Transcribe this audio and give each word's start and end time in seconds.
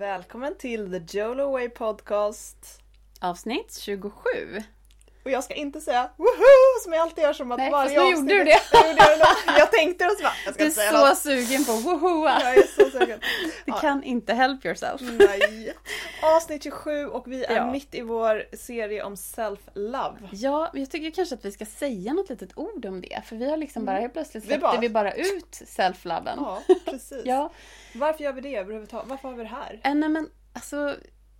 Välkommen 0.00 0.54
till 0.58 0.90
The 1.06 1.18
Jolo 1.18 1.50
Way 1.52 1.68
Podcast. 1.68 2.80
Avsnitt 3.20 3.78
27. 3.80 4.12
Och 5.24 5.30
jag 5.30 5.44
ska 5.44 5.54
inte 5.54 5.80
säga 5.80 6.10
woho 6.16 6.80
som 6.84 6.92
jag 6.92 7.02
alltid 7.02 7.24
gör 7.24 7.32
som 7.32 7.52
att 7.52 7.58
Nej, 7.58 7.70
varje 7.70 7.96
fast 7.96 8.06
nu 8.06 8.12
gjorde 8.12 8.34
du 8.34 8.44
det. 8.44 8.50
Jag, 8.72 8.88
gjorde 8.88 9.16
det 9.16 9.58
jag 9.58 9.72
tänkte 9.72 10.04
det 10.04 10.10
och 10.10 10.16
så 10.16 10.22
bara, 10.22 10.32
jag 10.44 10.54
ska 10.54 10.62
Du 10.62 10.68
är 10.70 10.72
säga 10.74 10.90
så 10.90 11.06
något. 11.08 11.18
sugen 11.18 11.64
på 11.64 11.72
wohoa. 11.72 12.40
Jag 12.42 12.54
är 12.56 12.62
så 12.66 12.98
sugen. 12.98 13.20
Du 13.20 13.50
Ja. 13.66 13.78
kan 13.78 14.02
inte 14.02 14.34
help 14.34 14.64
yourself. 14.64 15.00
Nej. 15.00 15.74
Avsnitt 16.22 16.62
27 16.62 17.06
och 17.06 17.32
vi 17.32 17.44
är 17.44 17.56
Ja. 17.56 17.70
mitt 17.72 17.94
i 17.94 18.00
vår 18.00 18.56
serie 18.56 19.02
om 19.02 19.14
self-love. 19.14 20.28
Ja, 20.32 20.70
men 20.72 20.82
jag 20.82 20.90
tycker 20.90 21.10
kanske 21.10 21.34
att 21.34 21.44
vi 21.44 21.52
ska 21.52 21.66
säga 21.66 22.12
något 22.12 22.28
litet 22.30 22.58
ord 22.58 22.84
om 22.86 23.00
det. 23.00 23.22
För 23.24 23.36
vi 23.36 23.50
har 23.50 23.56
liksom 23.56 23.84
bara 23.84 23.98
helt 24.00 24.12
plötsligt 24.12 24.44
Vi 24.44 24.46
släppte 24.46 24.60
bara- 24.62 24.80
vi 24.80 24.88
bara 24.90 25.12
ut 25.12 25.50
self-loven. 25.66 26.34
Ja, 26.36 26.62
precis. 26.84 27.22
Ja. 27.24 27.52
Varför 27.94 28.24
gör 28.24 28.32
vi 28.32 28.40
det 28.40 28.56
överhuvudtaget? 28.56 29.08
Varför 29.10 29.28
har 29.28 29.36
vi 29.36 29.42
det 29.42 29.48
här? 29.48 29.80
Äh, 29.84 29.94
nej 29.94 30.08
men 30.08 30.30
alltså, 30.52 30.94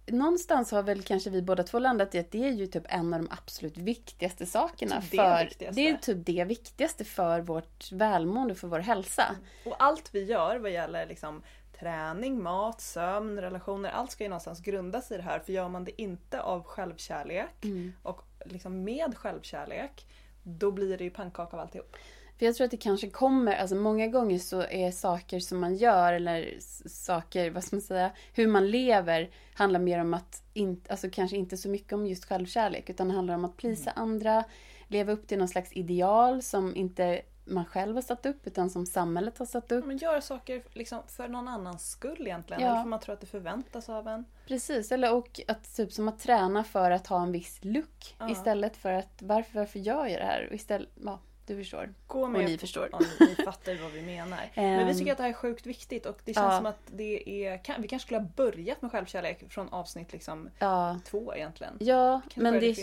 någonstans 0.07 0.71
har 0.71 0.83
väl 0.83 1.03
kanske 1.03 1.31
vi 1.31 1.43
båda 1.43 1.63
två 1.63 1.79
landat 1.79 2.15
i 2.15 2.19
att 2.19 2.31
det 2.31 2.45
är 2.45 2.53
ju 2.53 2.67
typ 2.67 2.85
en 2.89 3.15
av 3.15 3.21
de 3.21 3.29
absolut 3.31 3.77
viktigaste 3.77 4.47
sakerna. 4.47 5.01
Typ 5.01 5.11
det 5.11 5.17
för, 5.17 5.45
viktigaste. 5.45 5.81
det 5.81 5.89
är 5.89 5.97
typ 5.97 6.27
det 6.27 6.45
viktigaste 6.45 7.05
för 7.05 7.41
vårt 7.41 7.93
välmående, 7.93 8.55
för 8.55 8.69
vår 8.69 8.79
hälsa. 8.79 9.37
Och 9.65 9.77
allt 9.79 10.09
vi 10.15 10.25
gör 10.25 10.57
vad 10.57 10.71
gäller 10.71 11.07
liksom 11.07 11.43
träning, 11.81 12.43
mat, 12.43 12.81
sömn, 12.81 13.41
relationer. 13.41 13.91
Allt 13.91 14.11
ska 14.11 14.25
ju 14.25 14.29
någonstans 14.29 14.61
grundas 14.61 15.11
i 15.11 15.17
det 15.17 15.23
här. 15.23 15.39
För 15.39 15.53
gör 15.53 15.69
man 15.69 15.85
det 15.85 16.03
inte 16.03 16.43
av 16.43 16.63
självkärlek 16.65 17.65
Mm. 17.65 17.93
och 18.03 18.23
liksom 18.45 18.85
med 18.85 19.17
självkärlek 19.17 20.07
då 20.43 20.71
blir 20.71 20.99
det 20.99 21.05
ju 21.05 21.11
pannkaka 21.11 21.57
av 21.57 21.61
alltihop. 21.63 21.97
För 22.39 22.47
jag 22.47 22.55
tror 22.55 22.65
att 22.65 22.71
det 22.71 22.77
kanske 22.77 23.11
kommer, 23.11 23.57
alltså 23.57 23.77
många 23.77 24.07
gånger 24.07 24.39
så 24.39 24.63
är 24.63 24.91
saker 24.91 25.41
som 25.41 25.61
man 25.61 25.77
gör 25.77 26.13
eller 26.13 26.55
saker, 26.89 27.51
vad 27.51 27.65
ska 27.65 27.77
man 27.77 27.83
säga, 27.83 28.11
hur 28.35 28.47
man 28.47 28.71
lever 28.71 29.31
handlar 29.55 29.81
mer 29.81 29.99
om 29.99 30.15
att, 30.15 30.43
in, 30.55 30.81
alltså 30.89 31.11
kanske 31.11 31.37
inte 31.37 31.57
så 31.57 31.69
mycket 31.69 31.93
om 31.93 32.07
just 32.07 32.25
självkärlek 32.25 32.91
utan 32.91 33.09
det 33.09 33.15
handlar 33.15 33.35
om 33.35 33.45
att 33.45 33.57
plisa 33.57 33.91
andra, 33.91 34.45
leva 34.89 35.13
upp 35.13 35.27
till 35.27 35.39
någon 35.39 35.49
slags 35.49 35.73
ideal 35.73 36.43
som 36.43 36.77
inte 36.77 37.23
man 37.51 37.65
själv 37.65 37.95
har 37.95 38.03
satt 38.03 38.27
upp 38.27 38.47
utan 38.47 38.71
som 38.71 38.87
samhället 38.87 39.39
har 39.39 39.47
satt 39.47 39.73
upp. 39.73 39.87
Men 39.87 39.97
göra 39.97 40.21
saker 40.21 40.63
liksom 40.73 41.03
för 41.07 41.29
någon 41.29 41.49
annans 41.49 41.91
skull 41.91 42.27
egentligen. 42.27 42.63
Ja. 42.63 42.69
Eller 42.69 42.83
för 42.83 42.89
man 42.89 43.01
tror 43.01 43.13
att 43.13 43.21
det 43.21 43.27
förväntas 43.27 43.89
av 43.89 44.09
en. 44.09 44.25
Precis, 44.47 44.93
eller 44.93 45.15
och 45.15 45.41
att 45.49 45.77
typ 45.77 45.93
som 45.93 46.09
att 46.09 46.19
träna 46.19 46.65
för 46.65 46.91
att 46.91 47.07
ha 47.07 47.23
en 47.23 47.33
viss 47.33 47.59
look 47.63 48.17
Ja. 48.19 48.31
istället 48.31 48.77
för 48.77 48.93
att 48.93 49.23
varför, 49.23 49.59
varför 49.59 49.79
gör 49.79 50.07
jag 50.07 50.21
det 50.21 50.27
här? 50.27 50.47
Och 50.49 50.55
istället, 50.55 50.89
ja, 51.05 51.19
du 51.51 51.57
förstår. 51.63 51.95
Gå 52.07 52.23
Och 52.23 52.31
med 52.31 52.45
ni 52.45 52.57
på- 52.57 52.61
förstår. 52.61 52.89
Ja, 52.93 53.01
ni, 53.21 53.35
fattar 53.45 53.83
vad 53.83 53.91
vi 53.93 54.03
menar. 54.03 54.39
Men 54.55 54.87
vi 54.87 54.93
Ehm. 54.93 54.99
tycker 54.99 55.13
att 55.13 55.19
det 55.19 55.23
här 55.25 55.31
är 55.31 55.35
sjukt 55.35 55.67
viktigt 55.67 56.07
och 56.07 56.19
det 56.25 56.35
känns 56.35 56.45
Ja. 56.53 56.57
som 56.57 56.67
att 56.67 56.79
det 56.87 57.45
är... 57.47 57.79
Vi 57.81 57.89
kanske 57.89 58.07
skulle 58.07 58.21
ha 58.21 58.27
börjat 58.37 58.83
med 58.83 58.91
självkärlek 58.93 59.45
från 59.49 59.69
avsnitt 59.69 60.13
liksom 60.13 60.51
Ja, 60.59 60.99
två 61.05 61.35
egentligen. 61.35 61.77
ja 61.81 62.21
men 62.35 62.61
det. 62.61 62.77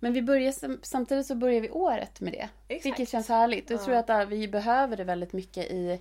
Men 0.00 0.12
vi 0.12 0.22
börjar, 0.22 0.52
sam- 0.52 0.80
samtidigt 0.82 1.26
så 1.26 1.34
börjar 1.34 1.60
vi 1.60 1.70
året 1.70 2.20
med 2.20 2.32
det. 2.32 2.48
Exakt. 2.68 2.86
Vilket 2.86 3.08
känns 3.08 3.28
härligt. 3.28 3.70
Jag 3.70 3.80
Ja. 3.80 3.84
tror 3.84 3.94
att 4.20 4.28
vi 4.28 4.48
behöver 4.48 4.96
det 4.96 5.04
väldigt 5.04 5.32
mycket 5.32 5.66
i, 5.70 6.00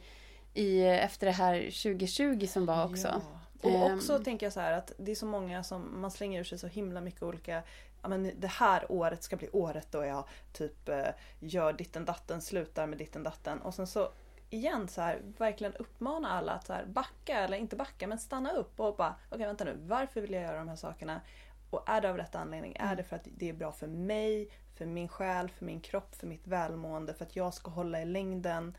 i, 0.54 0.84
efter 0.84 1.26
det 1.28 1.34
här 1.34 1.60
2020 1.62 2.48
som 2.48 2.66
var 2.66 2.86
också. 2.86 3.08
Ja. 3.08 3.22
Och 3.70 3.76
Ehm. 3.90 3.98
också 3.98 4.20
tänker 4.20 4.46
jag 4.46 4.54
så 4.54 4.60
här 4.60 4.74
att 4.74 4.92
det 4.98 5.12
är 5.12 5.16
så 5.16 5.26
många 5.26 5.64
som 5.64 6.02
man 6.02 6.12
slänger 6.12 6.40
ur 6.40 6.44
sig 6.44 6.58
så 6.60 6.68
himla 6.68 7.02
mycket 7.02 7.24
olika 7.24 7.64
men 8.10 8.32
det 8.38 8.48
här 8.48 8.92
året 8.92 9.24
ska 9.24 9.36
bli 9.36 9.50
året 9.50 9.88
då 9.92 10.06
jag 10.06 10.24
typ 10.54 10.90
eh, 10.90 11.08
gör 11.40 11.74
ditten 11.74 12.06
datten, 12.06 12.42
slutar 12.42 12.88
med 12.88 12.98
ditten 12.98 13.24
datten 13.24 13.62
och 13.62 13.74
sen 13.74 13.88
så 13.88 14.12
igen 14.50 14.88
så 14.88 15.02
här 15.02 15.22
verkligen 15.38 15.74
uppmana 15.74 16.30
alla 16.30 16.52
att 16.52 16.66
så 16.66 16.74
här, 16.74 16.86
backa 16.86 17.40
eller 17.40 17.58
inte 17.58 17.76
backa 17.76 18.08
men 18.08 18.20
stanna 18.20 18.52
upp 18.52 18.80
och 18.80 18.96
bara 18.96 19.16
okej 19.30 19.46
vänta 19.46 19.64
nu 19.64 19.78
varför 19.82 20.22
vill 20.22 20.34
jag 20.34 20.44
göra 20.44 20.58
de 20.58 20.68
här 20.68 20.76
sakerna? 20.76 21.22
Och 21.70 21.90
är 21.90 22.02
det 22.02 22.10
av 22.10 22.18
rätt 22.18 22.36
anledning? 22.36 22.76
Är 22.80 22.96
det 22.96 23.04
för 23.04 23.16
att 23.16 23.28
det 23.38 23.50
är 23.50 23.54
bra 23.54 23.72
för 23.72 23.88
mig, 23.88 24.50
för 24.76 24.86
min 24.86 25.08
själ, 25.08 25.50
för 25.50 25.66
min 25.66 25.80
kropp, 25.80 26.16
för 26.16 26.28
mitt 26.28 26.48
välmående, 26.48 27.14
för 27.14 27.26
att 27.26 27.36
jag 27.36 27.54
ska 27.54 27.72
hålla 27.72 28.02
i 28.02 28.06
längden 28.06 28.78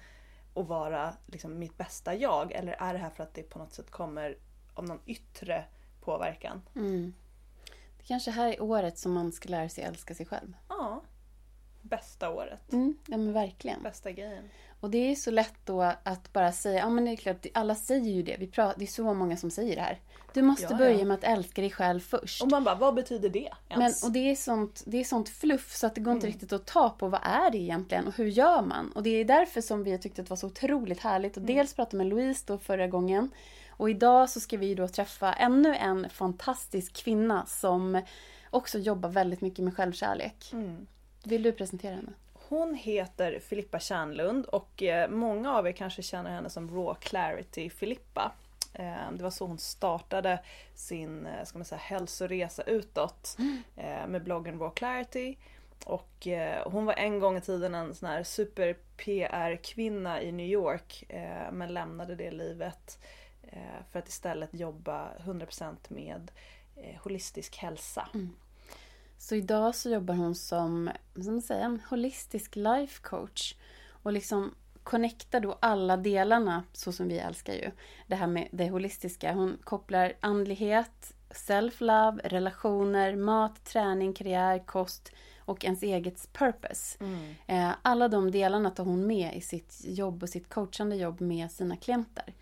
och 0.54 0.68
vara 0.68 1.14
liksom 1.26 1.58
mitt 1.58 1.76
bästa 1.76 2.14
jag? 2.14 2.52
Eller 2.52 2.72
är 2.72 2.92
det 2.92 2.98
här 2.98 3.10
för 3.10 3.22
att 3.22 3.34
det 3.34 3.42
på 3.42 3.58
något 3.58 3.72
sätt 3.72 3.90
kommer 3.90 4.36
av 4.74 4.84
någon 4.84 5.00
yttre 5.06 5.64
påverkan? 6.00 6.62
Mm. 6.76 7.14
Det 8.04 8.08
kanske 8.08 8.30
här 8.30 8.48
är 8.48 8.62
året 8.62 8.98
som 8.98 9.12
man 9.12 9.32
ska 9.32 9.48
lära 9.48 9.68
sig 9.68 9.84
älska 9.84 10.14
sig 10.14 10.26
själv. 10.26 10.56
Ja. 10.68 11.02
Bästa 11.82 12.30
året. 12.30 12.72
Mm, 12.72 12.96
ja 13.06 13.16
men 13.16 13.32
verkligen. 13.32 13.82
Bästa 13.82 14.12
grejen. 14.12 14.44
Och 14.80 14.90
det 14.90 14.98
är 15.10 15.14
så 15.14 15.30
lätt 15.30 15.54
då 15.64 15.82
att 16.02 16.32
bara 16.32 16.52
säga, 16.52 16.78
ja 16.78 16.88
men 16.88 17.04
det 17.04 17.10
är 17.10 17.16
klart, 17.16 17.46
alla 17.54 17.74
säger 17.74 18.10
ju 18.12 18.22
det. 18.22 18.36
Vi 18.38 18.46
pratar, 18.46 18.78
det 18.78 18.84
är 18.84 18.86
så 18.86 19.14
många 19.14 19.36
som 19.36 19.50
säger 19.50 19.76
det 19.76 19.82
här. 19.82 20.00
Du 20.32 20.42
måste 20.42 20.62
Ja, 20.62 20.68
ja. 20.70 20.76
börja 20.76 21.04
med 21.04 21.14
att 21.14 21.24
älska 21.24 21.60
dig 21.60 21.70
själv 21.70 22.00
först. 22.00 22.42
Och 22.42 22.50
man 22.50 22.64
bara, 22.64 22.74
vad 22.74 22.94
betyder 22.94 23.28
det 23.28 23.48
Men, 23.68 23.80
ens? 23.80 24.04
och 24.04 24.12
det 24.12 24.30
är, 24.30 24.36
sånt, 24.36 24.82
det 24.86 24.96
är 25.00 25.04
sånt 25.04 25.28
fluff 25.28 25.72
så 25.76 25.86
att 25.86 25.94
det 25.94 26.00
går 26.00 26.10
Mm. 26.12 26.16
inte 26.16 26.26
riktigt 26.26 26.52
att 26.52 26.66
ta 26.66 26.90
på 26.90 27.08
vad 27.08 27.20
är 27.22 27.50
det 27.50 27.58
egentligen 27.58 28.06
och 28.06 28.16
hur 28.16 28.26
gör 28.26 28.62
man? 28.62 28.92
Och 28.92 29.02
det 29.02 29.10
är 29.10 29.24
därför 29.24 29.60
som 29.60 29.84
vi 29.84 29.90
har 29.90 29.98
tyckt 29.98 30.18
att 30.18 30.26
det 30.26 30.30
var 30.30 30.36
så 30.36 30.46
otroligt 30.46 31.00
härligt 31.00 31.32
att 31.32 31.36
Mm. 31.44 31.56
dels 31.56 31.74
prata 31.74 31.96
med 31.96 32.06
Louise 32.06 32.44
då 32.46 32.58
förra 32.58 32.86
gången 32.86 33.30
och 33.76 33.90
idag 33.90 34.30
så 34.30 34.40
ska 34.40 34.56
vi 34.56 34.74
då 34.74 34.88
träffa 34.88 35.32
ännu 35.32 35.74
en 35.74 36.10
fantastisk 36.10 36.92
kvinna 37.04 37.46
som 37.46 38.02
också 38.50 38.78
jobbar 38.78 39.08
väldigt 39.08 39.40
mycket 39.40 39.64
med 39.64 39.76
självkärlek. 39.76 40.50
Mm. 40.52 40.86
Vill 41.24 41.42
du 41.42 41.52
presentera 41.52 41.94
henne? 41.94 42.12
Hon 42.32 42.74
heter 42.74 43.38
Filippa 43.38 43.78
Kärnlund 43.78 44.46
och 44.46 44.82
eh, 44.82 45.10
många 45.10 45.52
av 45.52 45.66
er 45.66 45.72
kanske 45.72 46.02
känner 46.02 46.30
henne 46.30 46.50
som 46.50 46.70
Raw 46.76 46.94
Clarity 47.00 47.70
Filippa. 47.70 48.32
Eh, 48.74 49.12
Det 49.12 49.22
var 49.22 49.30
så 49.30 49.46
hon 49.46 49.58
startade 49.58 50.38
sin 50.74 51.26
eh, 51.26 51.44
ska 51.44 51.58
man 51.58 51.64
säga, 51.64 51.78
hälsoresa 51.78 52.62
utåt 52.62 53.36
eh, 53.76 54.06
med 54.06 54.24
bloggen 54.24 54.58
Raw 54.58 54.74
Clarity. 54.74 55.36
Och 55.84 56.26
hon 56.64 56.84
var 56.84 56.94
en 56.94 57.18
gång 57.18 57.36
i 57.36 57.40
tiden 57.40 57.74
en 57.74 57.94
sån 57.94 58.08
här 58.08 58.22
super 58.22 58.76
PR-kvinna 58.96 60.22
i 60.22 60.32
New 60.32 60.46
York 60.46 61.04
men 61.52 61.74
lämnade 61.74 62.14
det 62.14 62.30
livet 62.30 62.98
för 63.90 63.98
att 63.98 64.08
istället 64.08 64.50
jobba 64.52 65.10
100% 65.18 65.76
med 65.88 66.30
eh, 66.76 67.02
holistisk 67.02 67.56
hälsa. 67.56 68.08
Så 69.18 69.34
idag 69.34 69.74
så 69.74 69.90
jobbar 69.90 70.14
hon 70.14 70.34
som, 70.34 70.90
vad 71.14 71.26
man 71.26 71.42
säga, 71.42 71.64
en 71.64 71.80
holistisk 71.90 72.56
life 72.56 73.02
coach. 73.02 73.54
Och 74.02 74.12
liksom 74.12 74.54
connectar 74.82 75.40
då 75.40 75.58
alla 75.60 75.96
delarna, 75.96 76.62
så 76.72 76.92
som 76.92 77.08
vi 77.08 77.18
älskar 77.18 77.52
ju. 77.52 77.70
Det 78.06 78.16
här 78.16 78.26
med 78.26 78.48
det 78.52 78.68
holistiska. 78.68 79.32
Hon 79.32 79.58
kopplar 79.64 80.12
andlighet, 80.20 81.14
self-love, 81.30 82.20
relationer, 82.24 83.16
mat, 83.16 83.64
träning, 83.64 84.12
karriär, 84.12 84.58
kost 84.66 85.12
och 85.38 85.64
ens 85.64 85.82
eget 85.82 86.32
purpose. 86.32 87.04
Eh, 87.46 87.70
Alla 87.82 88.08
de 88.08 88.30
delarna 88.30 88.70
tar 88.70 88.84
hon 88.84 89.06
med 89.06 89.36
i 89.36 89.40
sitt 89.40 89.80
jobb 89.84 90.22
och 90.22 90.28
sitt 90.28 90.48
coachande 90.48 90.96
jobb 90.96 91.20
med 91.20 91.50
sina 91.52 91.76
klienter. 91.76 92.34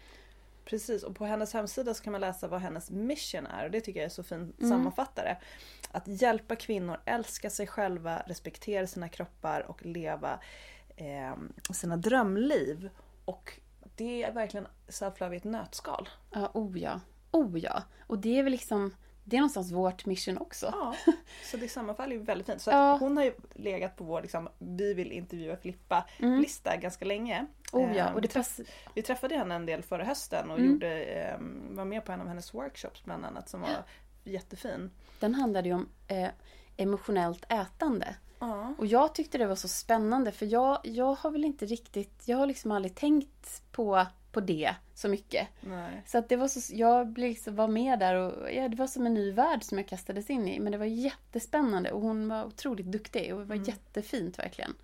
Precis, 0.65 1.03
och 1.03 1.17
på 1.17 1.25
hennes 1.25 1.53
hemsida 1.53 1.95
så 1.95 2.03
kan 2.05 2.13
man 2.13 2.21
läsa 2.21 2.49
vad 2.49 2.61
hennes 2.61 2.91
mission 2.91 3.47
är 3.47 3.65
och 3.65 3.71
det 3.71 3.81
tycker 3.81 4.01
jag 4.01 4.05
är 4.05 4.11
så 4.11 4.23
fin 4.23 4.39
Mm. 4.59 4.71
sammanfattare. 4.71 5.37
Att 5.91 6.09
hjälpa 6.23 6.57
kvinnor 6.57 7.01
älska 7.05 7.51
sig 7.51 7.67
själva, 7.67 8.23
respektera 8.27 8.87
sina 8.87 9.09
kroppar 9.09 9.61
och 9.69 9.85
leva 9.87 10.39
eh, 10.97 11.35
sina 11.73 11.97
drömliv. 11.97 12.91
Och 13.25 13.61
det 13.97 14.23
är 14.23 14.33
verkligen 14.33 14.67
self-love 14.89 15.33
i 15.33 15.37
ett 15.37 15.45
nötskal. 15.45 16.09
Ja, 16.31 16.51
oh 16.55 16.79
ja. 16.79 17.01
Oh 17.31 17.59
ja. 17.59 17.83
Och 18.07 18.19
det 18.19 18.39
är 18.39 18.43
väl 18.43 18.53
liksom, 18.53 18.95
det 19.25 19.37
är 19.37 19.41
någonstans 19.41 19.73
vårt 19.73 20.07
mission 20.07 20.39
också. 20.39 20.67
Ja, 20.73 20.95
så 21.51 21.57
det 21.57 21.69
sammanfaller 21.69 22.13
ju 22.17 22.23
väldigt 22.23 22.47
fint. 22.47 22.63
Så 22.63 22.71
Ja. 22.71 22.97
hon 23.01 23.17
har 23.17 23.25
ju 23.25 23.33
legat 23.55 23.97
på 23.97 24.05
vår 24.05 24.23
liksom, 24.23 24.49
vi 24.59 24.95
vill 24.95 25.13
intervjua 25.13 25.57
Filippa-lista 25.57 26.77
ganska 26.77 27.05
länge. 27.05 27.37
Mm. 27.73 27.91
Oh 27.91 27.97
ja, 27.97 28.09
Eh, 28.09 28.15
och 28.15 28.21
det 28.23 28.33
passar. 28.35 28.65
vi 28.95 29.03
träffade 29.03 29.37
henne 29.37 29.55
en 29.55 29.67
del 29.67 29.83
förra 29.83 30.05
hösten 30.05 30.51
och 30.51 30.59
Mm. 30.59 30.73
gjorde, 30.73 31.05
eh, 31.05 31.37
var 31.71 31.85
med 31.85 32.05
på 32.05 32.13
en 32.13 32.21
av 32.21 32.29
hennes 32.29 32.55
workshops 32.55 33.05
bland 33.05 33.25
annat 33.25 33.49
som 33.49 33.61
var 33.61 33.71
jättefin. 34.25 34.91
Den 35.21 35.35
handlade 35.35 35.69
ju 35.69 35.75
om 35.75 35.89
eh, 36.09 36.29
emotionellt 36.77 37.45
ätande. 37.53 38.15
Ja. 38.39 38.75
Och 38.79 38.87
jag 38.87 39.15
tyckte 39.15 39.39
det 39.39 39.47
var 39.47 39.55
så 39.55 39.69
spännande 39.69 40.33
för 40.33 40.47
jag, 40.47 40.79
jag 40.83 41.15
har 41.15 41.31
väl 41.31 41.45
inte 41.45 41.67
riktigt, 41.67 42.23
jag 42.29 42.37
har 42.37 42.47
liksom 42.47 42.71
aldrig 42.73 42.95
tänkt 42.95 43.63
på, 43.73 44.07
på 44.33 44.41
det 44.41 44.75
så 44.95 45.09
mycket. 45.09 45.49
Nej. 45.61 46.03
Så 46.07 46.19
att 46.19 46.29
det 46.29 46.37
var 46.37 46.49
så, 46.49 46.75
jag 46.77 47.19
liksom, 47.19 47.57
var 47.57 47.69
med 47.69 47.99
där 47.99 48.15
och 48.15 48.53
ja, 48.53 48.69
det 48.69 48.77
var 48.77 48.87
som 48.87 49.07
en 49.07 49.15
ny 49.15 49.33
värld 49.33 49.63
som 49.63 49.79
jag 49.79 49.89
kastades 49.89 50.31
in 50.31 50.49
i. 50.49 50.61
Men 50.61 50.73
det 50.73 50.79
var 50.79 50.85
jättespännande 50.87 51.93
och 51.93 52.01
hon 52.01 52.29
var 52.29 52.45
otroligt 52.45 52.87
duktig 52.87 53.35
och 53.35 53.41
det 53.41 53.47
var 53.47 53.57
Mm. 53.57 53.69
jättefint 53.69 54.39
verkligen. 54.39 54.75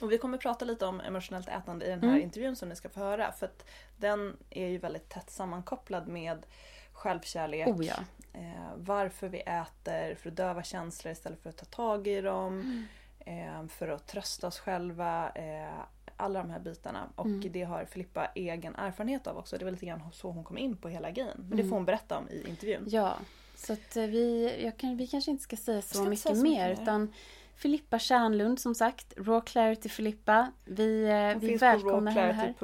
Och 0.00 0.12
vi 0.12 0.18
kommer 0.18 0.38
prata 0.38 0.64
lite 0.64 0.86
om 0.86 1.00
emotionellt 1.00 1.48
ätande 1.48 1.86
i 1.86 1.88
den 1.90 2.00
här 2.02 2.08
Mm. 2.08 2.22
intervjun 2.22 2.56
som 2.56 2.68
ni 2.68 2.76
ska 2.76 2.88
få 2.88 3.00
höra. 3.00 3.32
För 3.32 3.46
att 3.46 3.64
den 3.96 4.36
är 4.50 4.66
ju 4.66 4.78
väldigt 4.78 5.08
tätt 5.08 5.30
sammankopplad 5.30 6.08
med 6.08 6.46
självkärlek. 6.92 7.68
Oh 7.68 7.84
ja. 7.86 7.94
eh, 8.32 8.72
varför 8.76 9.28
vi 9.28 9.40
äter, 9.40 10.14
för 10.14 10.28
att 10.30 10.36
döva 10.36 10.62
känslor 10.62 11.12
istället 11.12 11.42
för 11.42 11.50
att 11.50 11.56
ta 11.56 11.64
tag 11.64 12.06
i 12.06 12.20
dem. 12.20 12.86
Eh, 13.18 13.66
för 13.68 13.88
att 13.88 14.06
trösta 14.06 14.46
oss 14.46 14.58
själva. 14.58 15.30
Eh, 15.34 15.80
alla 16.16 16.38
de 16.38 16.50
här 16.50 16.58
bitarna. 16.60 17.08
Och 17.16 17.26
Mm. 17.26 17.52
det 17.52 17.62
har 17.62 17.84
Filippa 17.84 18.26
egen 18.34 18.74
erfarenhet 18.74 19.26
av 19.26 19.38
också. 19.38 19.58
Det 19.58 19.64
var 19.64 19.72
lite 19.72 19.86
grann 19.86 20.00
så 20.12 20.30
hon 20.30 20.44
kom 20.44 20.58
in 20.58 20.76
på 20.76 20.88
hela 20.88 21.10
grejen. 21.10 21.36
Men 21.36 21.50
det 21.50 21.54
Mm. 21.54 21.68
får 21.68 21.76
hon 21.76 21.84
berätta 21.84 22.18
om 22.18 22.28
i 22.28 22.48
intervjun. 22.48 22.84
Ja, 22.88 23.16
så 23.56 23.72
att 23.72 23.96
eh, 23.96 24.04
vi, 24.06 24.54
jag 24.64 24.76
kan, 24.76 24.96
vi 24.96 25.06
kanske 25.06 25.30
inte 25.30 25.42
ska 25.42 25.56
säga 25.56 25.82
så 25.82 25.88
ska 25.98 26.04
mycket 26.08 26.22
säga 26.22 26.34
så 26.34 26.42
mer. 26.42 26.50
mycket 26.50 26.78
mer. 26.78 26.82
utan 26.82 27.12
Filippa 27.54 27.98
Kärnlund 27.98 28.60
som 28.60 28.74
sagt, 28.74 29.14
Raw 29.16 29.40
Clarity 29.46 29.88
Filippa. 29.88 30.52
Vi, 30.64 31.04
eh, 31.08 31.14
Hon 31.14 31.38
vi 31.40 31.48
finns 31.48 31.62
välkomnar 31.62 32.12
henne 32.12 32.32
här. 32.32 32.54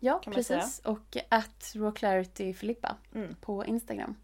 Ja, 0.00 0.20
man 0.34 0.44
säga. 0.44 0.60
precis. 0.60 0.78
Och 0.84 1.16
att 1.28 1.72
Raw 1.76 1.92
Clarity 1.98 2.54
Filippa 2.54 2.96
Mm. 3.14 3.34
på 3.40 3.64
Instagram. 3.66 4.14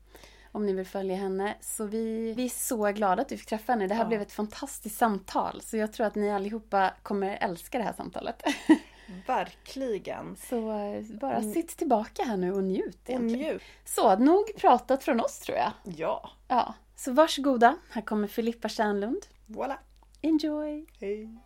Om 0.54 0.66
ni 0.66 0.72
vill 0.72 0.86
följa 0.86 1.16
henne. 1.16 1.54
Så 1.60 1.84
vi, 1.84 2.32
vi 2.36 2.44
är 2.44 2.48
så 2.48 2.84
glada 2.92 3.22
att 3.22 3.32
vi 3.32 3.36
fick 3.36 3.48
träffa 3.48 3.72
henne. 3.72 3.86
Det 3.86 3.94
här 3.94 4.02
Ja. 4.04 4.08
blev 4.08 4.22
ett 4.22 4.32
fantastiskt 4.32 4.98
samtal. 4.98 5.60
Så 5.62 5.76
jag 5.76 5.92
tror 5.92 6.06
att 6.06 6.14
ni 6.14 6.30
allihopa 6.32 6.90
kommer 7.02 7.36
älska 7.40 7.78
det 7.78 7.84
här 7.84 7.92
samtalet. 7.92 8.42
Verkligen. 9.26 10.36
Så 10.36 10.70
eh, 10.72 11.02
bara 11.20 11.36
Mm. 11.36 11.52
sitt 11.52 11.76
tillbaka 11.76 12.22
här 12.24 12.36
nu 12.36 12.52
och 12.52 12.64
njut 12.64 13.08
Och 13.08 13.20
njut. 13.20 13.62
Så, 13.84 14.16
nog 14.18 14.44
pratat 14.56 15.04
från 15.04 15.20
oss 15.20 15.38
tror 15.38 15.58
jag. 15.58 15.72
Ja, 15.84 16.30
Ja, 16.48 16.74
så 16.96 17.12
varsågoda. 17.12 17.76
Här 17.90 18.02
kommer 18.02 18.28
Filippa 18.28 18.68
Kärnlund. 18.68 19.26
voilà. 19.46 19.74
Enjoy! 20.22 20.86
Hej. 21.00 21.38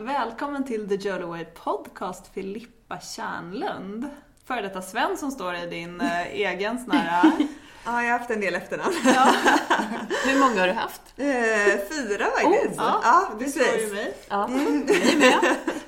Välkommen 0.00 0.64
till 0.64 0.88
The 0.88 1.12
Way 1.12 1.44
Podcast 1.44 2.34
Filippa 2.34 3.00
Kärnlund. 3.00 4.08
Före 4.46 4.62
detta 4.62 4.82
Sven 4.82 5.16
som 5.16 5.30
står 5.30 5.54
i 5.54 5.66
din 5.66 6.00
eh, 6.00 6.26
egen 6.26 6.78
sån 6.78 6.90
här... 6.90 7.32
Ja, 7.84 8.02
jag 8.02 8.12
har 8.12 8.18
haft 8.18 8.30
en 8.30 8.40
del 8.40 8.54
efternamn. 8.54 8.94
ja, 9.04 9.34
Hur 10.26 10.38
många 10.38 10.60
har 10.60 10.66
du 10.66 10.72
haft? 10.72 11.00
Eh, 11.16 11.24
fyra 11.88 12.26
faktiskt. 12.26 12.76
ja, 12.76 13.00
ja, 13.04 13.28
det 13.38 13.44
står 13.48 13.76
ju 13.78 13.94
mig. 13.94 14.14
Ja. 14.28 14.48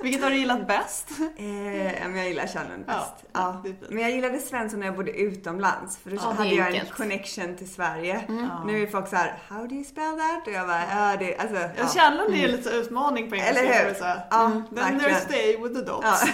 Vilket 0.02 0.22
har 0.22 0.30
du 0.30 0.36
gillat 0.36 0.66
bäst? 0.66 1.08
Eh, 1.36 1.86
ja, 1.86 2.08
men 2.08 2.16
jag 2.16 2.28
gillar 2.28 2.46
Ja, 2.86 2.94
bäst. 2.94 3.24
Ja, 3.32 3.60
är 3.60 3.62
fint. 3.62 3.80
Men 3.90 4.02
jag 4.02 4.10
gillade 4.10 4.38
Svensson 4.38 4.80
när 4.80 4.86
jag 4.86 4.96
bodde 4.96 5.12
utomlands 5.12 5.96
för 5.98 6.10
då 6.10 6.16
Ja, 6.16 6.30
är 6.30 6.34
hade 6.34 6.50
jag 6.54 6.74
en 6.74 6.86
connection 6.86 7.56
till 7.56 7.70
Sverige. 7.72 8.24
Ja. 8.28 8.64
Nu 8.66 8.82
är 8.82 8.86
folk 8.86 9.08
så 9.08 9.16
här: 9.16 9.38
how 9.48 9.66
do 9.66 9.74
you 9.74 9.84
spell 9.84 10.18
that? 10.18 10.46
Och 10.46 10.52
jag 10.52 10.66
bara, 10.66 10.82
ja 10.90 11.16
det, 11.18 11.36
alltså. 11.36 11.56
Ja, 11.56 11.68
Ja. 11.76 11.88
Kärnlund 11.94 12.34
är 12.34 12.38
ju 12.38 12.46
lite 12.48 12.70
utmaning 12.70 13.30
på 13.30 13.36
engelska. 13.36 13.60
Eller 13.64 13.84
hur? 13.84 13.96
Ja, 14.30 14.50
Then 14.50 14.64
verkligen. 14.70 15.00
there's 15.00 15.24
stay 15.24 15.56
with 15.56 15.74
the 15.74 15.84
dots. 15.84 16.22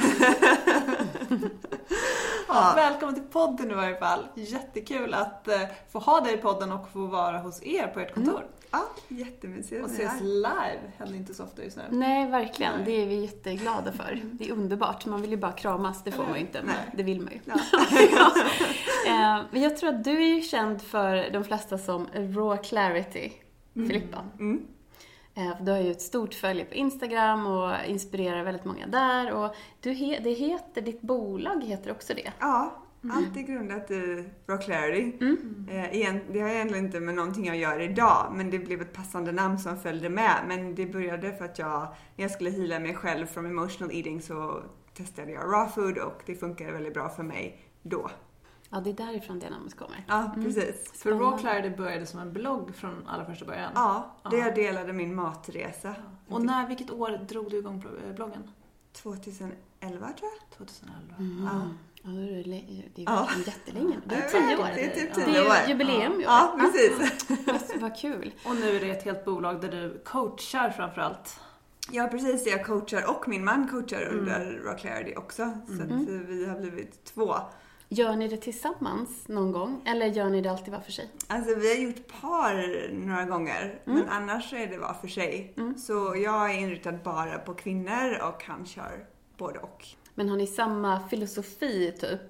Ja. 2.48 2.72
Välkommen 2.76 3.14
till 3.14 3.24
podden 3.24 3.70
i 3.70 3.74
varje 3.74 3.96
fall. 3.96 4.20
Jättekul 4.34 5.14
att 5.14 5.48
eh, 5.48 5.60
få 5.92 5.98
ha 5.98 6.20
dig 6.20 6.34
i 6.34 6.36
podden 6.36 6.72
och 6.72 6.88
få 6.92 6.98
vara 7.06 7.38
hos 7.38 7.62
er 7.62 7.86
på 7.86 8.00
ert 8.00 8.14
kontor. 8.14 8.46
ja, 8.70 8.82
jättemysigt. 9.08 9.84
Och 9.84 9.90
ses 9.90 10.20
live 10.20 10.80
händer 10.98 11.14
inte 11.16 11.34
så 11.34 11.44
ofta 11.44 11.64
just 11.64 11.76
nu. 11.76 11.82
Nej, 11.90 12.30
verkligen. 12.30 12.72
Nej. 12.76 12.84
Det 12.84 13.02
är 13.02 13.06
vi 13.06 13.14
jätteglada 13.22 13.92
för. 13.92 14.20
Det 14.32 14.48
är 14.48 14.52
underbart. 14.52 15.06
Man 15.06 15.20
vill 15.22 15.30
ju 15.30 15.36
bara 15.36 15.52
kramas. 15.52 16.04
Det 16.04 16.12
får 16.12 16.22
man 16.22 16.34
ju 16.34 16.40
inte, 16.40 16.62
men 16.62 16.74
Nej. 16.74 16.94
det 16.96 17.02
vill 17.02 17.20
man 17.20 17.32
ju. 17.32 17.40
Ja. 17.44 17.54
Ja. 18.12 18.32
Eh, 19.06 19.40
Men 19.50 19.62
jag 19.62 19.76
tror 19.76 19.90
att 19.90 20.04
du 20.04 20.10
är 20.22 20.34
ju 20.34 20.40
känd 20.42 20.82
för 20.82 21.30
de 21.32 21.44
flesta 21.44 21.78
som 21.78 22.06
Raw 22.14 22.62
Clarity, 22.62 23.32
Filippa. 23.74 24.24
Mm. 24.38 24.66
Eh, 25.38 25.64
Du 25.64 25.72
har 25.72 25.78
ju 25.78 25.90
ett 25.90 26.00
stort 26.02 26.34
följe 26.34 26.64
på 26.64 26.74
Instagram 26.74 27.46
och 27.46 27.74
inspirerar 27.86 28.44
väldigt 28.44 28.64
många 28.64 28.86
där. 28.86 29.32
Och 29.32 29.54
du 29.80 29.90
he- 29.90 30.20
det 30.22 30.30
heter, 30.30 30.80
ditt 30.82 31.00
bolag 31.00 31.64
heter 31.64 31.90
också 31.90 32.14
det. 32.14 32.32
Ja, 32.40 32.82
allt 33.12 33.36
är 33.36 33.40
grundat 33.42 33.90
i 33.90 34.24
Raw 34.46 34.64
Clarity. 34.64 35.12
Eh, 35.70 35.94
igen, 35.94 36.20
det 36.32 36.40
har 36.40 36.48
egentligen 36.48 36.84
inte 36.84 37.00
med 37.00 37.14
någonting 37.14 37.44
jag 37.46 37.56
gör 37.56 37.80
idag, 37.80 38.32
men 38.34 38.50
det 38.50 38.58
blev 38.58 38.80
ett 38.82 38.92
passande 38.92 39.32
namn 39.32 39.58
som 39.58 39.76
följde 39.76 40.08
med. 40.08 40.34
Men 40.48 40.74
det 40.74 40.86
började 40.86 41.32
för 41.32 41.44
att 41.44 41.58
jag, 41.58 41.80
när 42.16 42.24
jag 42.24 42.30
skulle 42.30 42.50
heala 42.50 42.78
mig 42.78 42.94
själv 42.94 43.26
från 43.26 43.46
emotional 43.46 43.90
eating 43.92 44.22
så 44.22 44.62
testade 44.94 45.32
jag 45.32 45.42
raw 45.44 45.68
food 45.74 45.98
och 45.98 46.22
det 46.26 46.34
funkade 46.34 46.72
väldigt 46.72 46.94
bra 46.94 47.08
för 47.08 47.22
mig 47.22 47.60
då. 47.82 48.10
Ja, 48.70 48.80
det 48.80 48.90
är 48.90 48.94
därifrån 48.94 49.38
det 49.38 49.50
namnet 49.50 49.76
kommer. 49.76 50.04
Ja, 50.08 50.32
precis. 50.34 50.92
För 50.94 51.10
Raw 51.12 51.38
Clarity 51.38 51.76
började 51.76 52.06
som 52.06 52.20
en 52.20 52.32
blogg 52.32 52.74
från 52.74 53.06
allra 53.06 53.24
första 53.26 53.44
början. 53.44 53.72
Ja, 53.74 54.14
det 54.30 54.36
Ja. 54.36 54.44
jag 54.46 54.54
delade 54.54 54.92
min 54.92 55.14
matresa. 55.14 55.94
Och 56.28 56.42
när, 56.44 56.66
vilket 56.68 56.90
år 56.90 57.10
drog 57.28 57.50
du 57.50 57.58
igång 57.58 57.82
bl- 57.82 58.14
bloggen? 58.14 58.50
2011 58.92 60.08
tror 60.18 60.30
jag. 60.50 60.56
2011. 60.56 61.14
Mm. 61.18 61.44
Ja. 61.52 61.60
Ja, 62.02 62.10
det 62.10 62.40
är, 62.40 62.44
det 62.94 63.02
är 63.02 63.06
Ja. 63.06 63.28
jättelänge. 63.46 63.96
Det 64.04 64.14
är 64.14 64.28
tio 64.28 64.56
år. 64.56 64.68
Det 64.74 64.84
är 64.84 64.94
typ 64.94 65.08
Ja. 65.16 65.20
Det 65.24 65.32
tio 65.32 65.40
är 65.44 65.46
år. 65.50 65.54
ju 65.66 65.68
jubileum 65.72 66.12
i 66.12 66.16
år. 66.16 66.22
Ja, 66.22 66.56
precis. 66.60 66.92
Vad- 67.46 67.80
Vad 67.80 67.96
kul. 67.96 68.32
Och 68.46 68.56
nu 68.56 68.76
är 68.76 68.80
det 68.80 68.90
ett 68.90 69.02
helt 69.04 69.24
bolag 69.24 69.60
där 69.60 69.68
du 69.70 70.02
coachar 70.04 70.70
framförallt. 70.70 71.40
Ja, 71.92 72.08
precis. 72.10 72.46
Jag 72.46 72.66
coachar 72.66 73.10
och 73.10 73.28
min 73.28 73.44
man 73.44 73.68
coachar 73.68 74.02
under 74.12 74.60
Raw 74.64 74.78
Clarity 74.80 75.14
också. 75.16 75.58
Så 75.66 75.82
att 75.82 75.90
eh, 75.90 76.14
vi 76.26 76.46
har 76.46 76.60
blivit 76.60 77.04
två. 77.04 77.34
Gör 77.88 78.16
ni 78.16 78.28
det 78.28 78.36
tillsammans 78.36 79.28
någon 79.28 79.52
gång? 79.52 79.82
Eller 79.86 80.06
gör 80.06 80.30
ni 80.30 80.40
det 80.40 80.50
alltid 80.50 80.72
var 80.74 80.80
för 80.80 80.92
sig? 80.92 81.08
Alltså 81.26 81.54
vi 81.54 81.68
har 81.68 81.82
gjort 81.82 82.20
par 82.20 82.88
några 82.92 83.24
gånger, 83.24 83.80
men 83.84 84.08
annars 84.08 84.52
är 84.52 84.66
det 84.66 84.78
var 84.78 84.94
för 84.94 85.08
sig. 85.08 85.54
Så 85.76 86.14
jag 86.16 86.50
är 86.54 86.58
inriktad 86.58 86.92
bara 86.92 87.38
på 87.38 87.54
kvinnor 87.54 88.18
och 88.28 88.44
han 88.44 88.66
kör 88.66 89.06
både 89.36 89.58
och. 89.58 89.86
Men 90.14 90.28
har 90.28 90.36
ni 90.36 90.46
samma 90.46 91.08
filosofi 91.08 91.92
typ? 92.00 92.20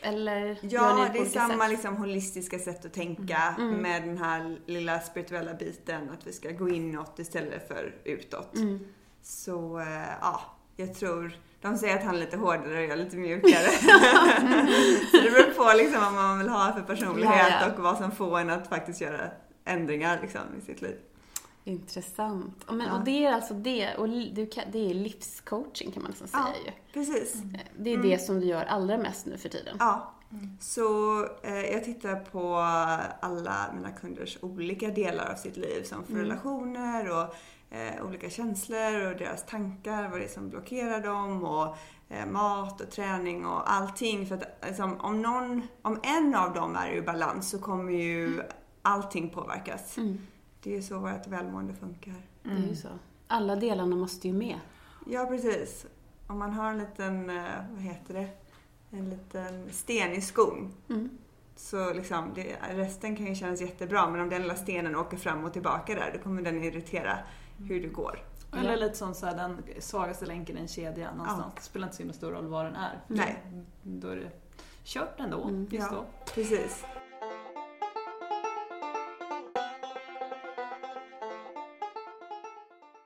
Eller 0.00 0.40
gör 0.46 0.94
ni 0.94 1.00
Ja, 1.00 1.06
på 1.06 1.12
det 1.12 1.18
är 1.18 1.24
samma 1.24 1.62
sätt? 1.64 1.70
liksom, 1.70 1.96
holistiska 1.96 2.58
sätt 2.58 2.84
att 2.84 2.92
tänka 2.94 3.54
med 3.58 4.02
den 4.02 4.18
här 4.18 4.58
lilla 4.66 5.00
spirituella 5.00 5.54
biten, 5.54 6.10
att 6.10 6.26
vi 6.26 6.32
ska 6.32 6.50
gå 6.50 6.68
inåt 6.68 7.18
istället 7.18 7.68
för 7.68 7.94
utåt. 8.04 8.54
Så 9.22 9.78
eh, 9.80 9.86
ja, 10.20 10.40
jag 10.76 10.94
tror, 10.94 11.32
de 11.60 11.76
säger 11.78 11.96
att 11.96 12.04
han 12.04 12.14
är 12.14 12.18
lite 12.18 12.36
hårdare 12.36 12.76
och 12.76 12.82
jag 12.82 12.90
är 12.90 12.96
lite 12.96 13.16
mjukare. 13.16 13.52
så 15.10 15.16
det 15.16 15.30
beror 15.30 15.52
på 15.52 15.76
liksom 15.76 16.00
vad 16.00 16.12
man 16.12 16.38
vill 16.38 16.48
ha 16.48 16.72
för 16.72 16.82
personlighet 16.82 17.34
Ja, 17.50 17.60
ja. 17.60 17.72
och 17.72 17.82
vad 17.82 17.98
som 17.98 18.10
får 18.12 18.38
en 18.38 18.50
att 18.50 18.68
faktiskt 18.68 19.00
göra 19.00 19.30
ändringar 19.64 20.18
liksom, 20.22 20.40
i 20.58 20.64
sitt 20.66 20.82
liv. 20.82 20.96
Intressant. 21.64 22.64
Men, 22.68 22.80
Ja. 22.80 22.92
Och 22.98 23.04
det 23.04 23.24
är 23.26 23.32
alltså 23.32 23.54
det, 23.54 23.94
och 23.94 24.06
kan, 24.54 24.64
det 24.72 24.90
är 24.90 24.94
livscoaching 24.94 25.92
kan 25.92 26.02
man 26.02 26.10
nästan 26.10 26.28
säga 26.28 26.44
Ja. 26.64 26.72
ju. 26.72 26.72
Precis. 26.92 27.34
Det 27.78 27.92
är 27.92 27.98
det 27.98 28.18
som 28.18 28.40
du 28.40 28.46
gör 28.46 28.64
allra 28.64 28.98
mest 28.98 29.26
nu 29.26 29.38
för 29.38 29.48
tiden. 29.48 29.76
Ja. 29.78 30.14
Så 30.60 31.22
eh, 31.42 31.60
jag 31.60 31.84
tittar 31.84 32.16
på 32.16 32.56
alla 33.20 33.54
mina 33.74 33.90
kunders 33.90 34.38
olika 34.40 34.88
delar 34.88 35.32
av 35.32 35.36
sitt 35.36 35.56
liv 35.56 35.82
som 35.84 36.04
för 36.04 36.14
relationer 36.14 37.10
och 37.10 37.34
eh, 37.70 38.04
olika 38.06 38.30
känslor 38.30 39.06
och 39.06 39.18
deras 39.18 39.46
tankar, 39.46 40.08
vad 40.08 40.20
det 40.20 40.24
är 40.24 40.28
som 40.28 40.48
blockerar 40.48 41.00
dem 41.00 41.44
och 41.44 41.76
eh, 42.08 42.26
mat 42.26 42.80
och 42.80 42.90
träning 42.90 43.46
och 43.46 43.72
allting. 43.72 44.26
För 44.26 44.34
att 44.34 44.64
liksom, 44.66 45.00
om, 45.00 45.22
någon, 45.22 45.62
om 45.82 46.00
en 46.02 46.34
av 46.34 46.54
dem 46.54 46.76
är 46.76 46.90
ur 46.90 47.02
balans 47.02 47.50
så 47.50 47.58
kommer 47.58 47.92
ju 47.92 48.42
allting 48.82 49.30
påverkas. 49.30 49.98
Mm. 49.98 50.18
Det 50.62 50.70
är 50.70 50.74
ju 50.74 50.82
så 50.82 50.98
vårt 50.98 51.26
välmående 51.26 51.74
funkar. 51.74 52.22
Det 52.42 52.50
är 52.50 52.68
ju 52.68 52.76
så. 52.76 52.88
Alla 53.26 53.56
delarna 53.56 53.96
måste 53.96 54.28
ju 54.28 54.34
med. 54.34 54.60
Ja, 55.06 55.26
precis. 55.26 55.86
Om 56.26 56.38
man 56.38 56.52
har 56.52 56.70
en 56.70 56.78
liten, 56.78 57.30
eh, 57.30 57.44
vad 57.70 57.82
heter 57.82 58.14
det, 58.14 58.28
en 58.90 59.10
liten 59.10 59.72
sten 59.72 60.12
i 60.12 60.20
skon 60.20 60.74
Mm. 60.88 61.18
Så 61.56 61.92
liksom, 61.92 62.32
det, 62.34 62.56
resten 62.70 63.16
kan 63.16 63.26
ju 63.26 63.34
kännas 63.34 63.60
jättebra 63.60 64.10
men 64.10 64.20
om 64.20 64.28
den 64.28 64.42
lilla 64.42 64.56
stenen 64.56 64.96
åker 64.96 65.16
fram 65.16 65.44
och 65.44 65.52
tillbaka 65.52 65.94
där 65.94 66.10
då 66.14 66.18
kommer 66.22 66.42
den 66.42 66.64
irritera 66.64 67.18
hur 67.58 67.82
det 67.82 67.88
går. 67.88 68.24
Eller 68.56 68.76
lite 68.76 68.94
som 68.96 69.14
så 69.14 69.26
här, 69.26 69.36
den 69.36 69.62
svagaste 69.78 70.26
länken 70.26 70.58
i 70.58 70.60
en 70.60 70.68
kedja 70.68 71.12
någonstans. 71.14 71.54
Det 71.56 71.62
spelar 71.62 71.86
inte 71.86 71.96
så 71.96 72.02
himla 72.02 72.14
stor 72.14 72.30
roll 72.32 72.46
vad 72.46 72.64
den 72.64 72.76
är. 72.76 73.00
Nej. 73.06 73.42
Då 73.82 74.08
är 74.08 74.16
det 74.16 74.30
kört 74.84 75.20
ändå. 75.20 75.42
Mm. 75.44 75.66
Just 75.70 75.86
Ja. 75.92 75.96
då. 75.96 76.04
Precis. 76.34 76.84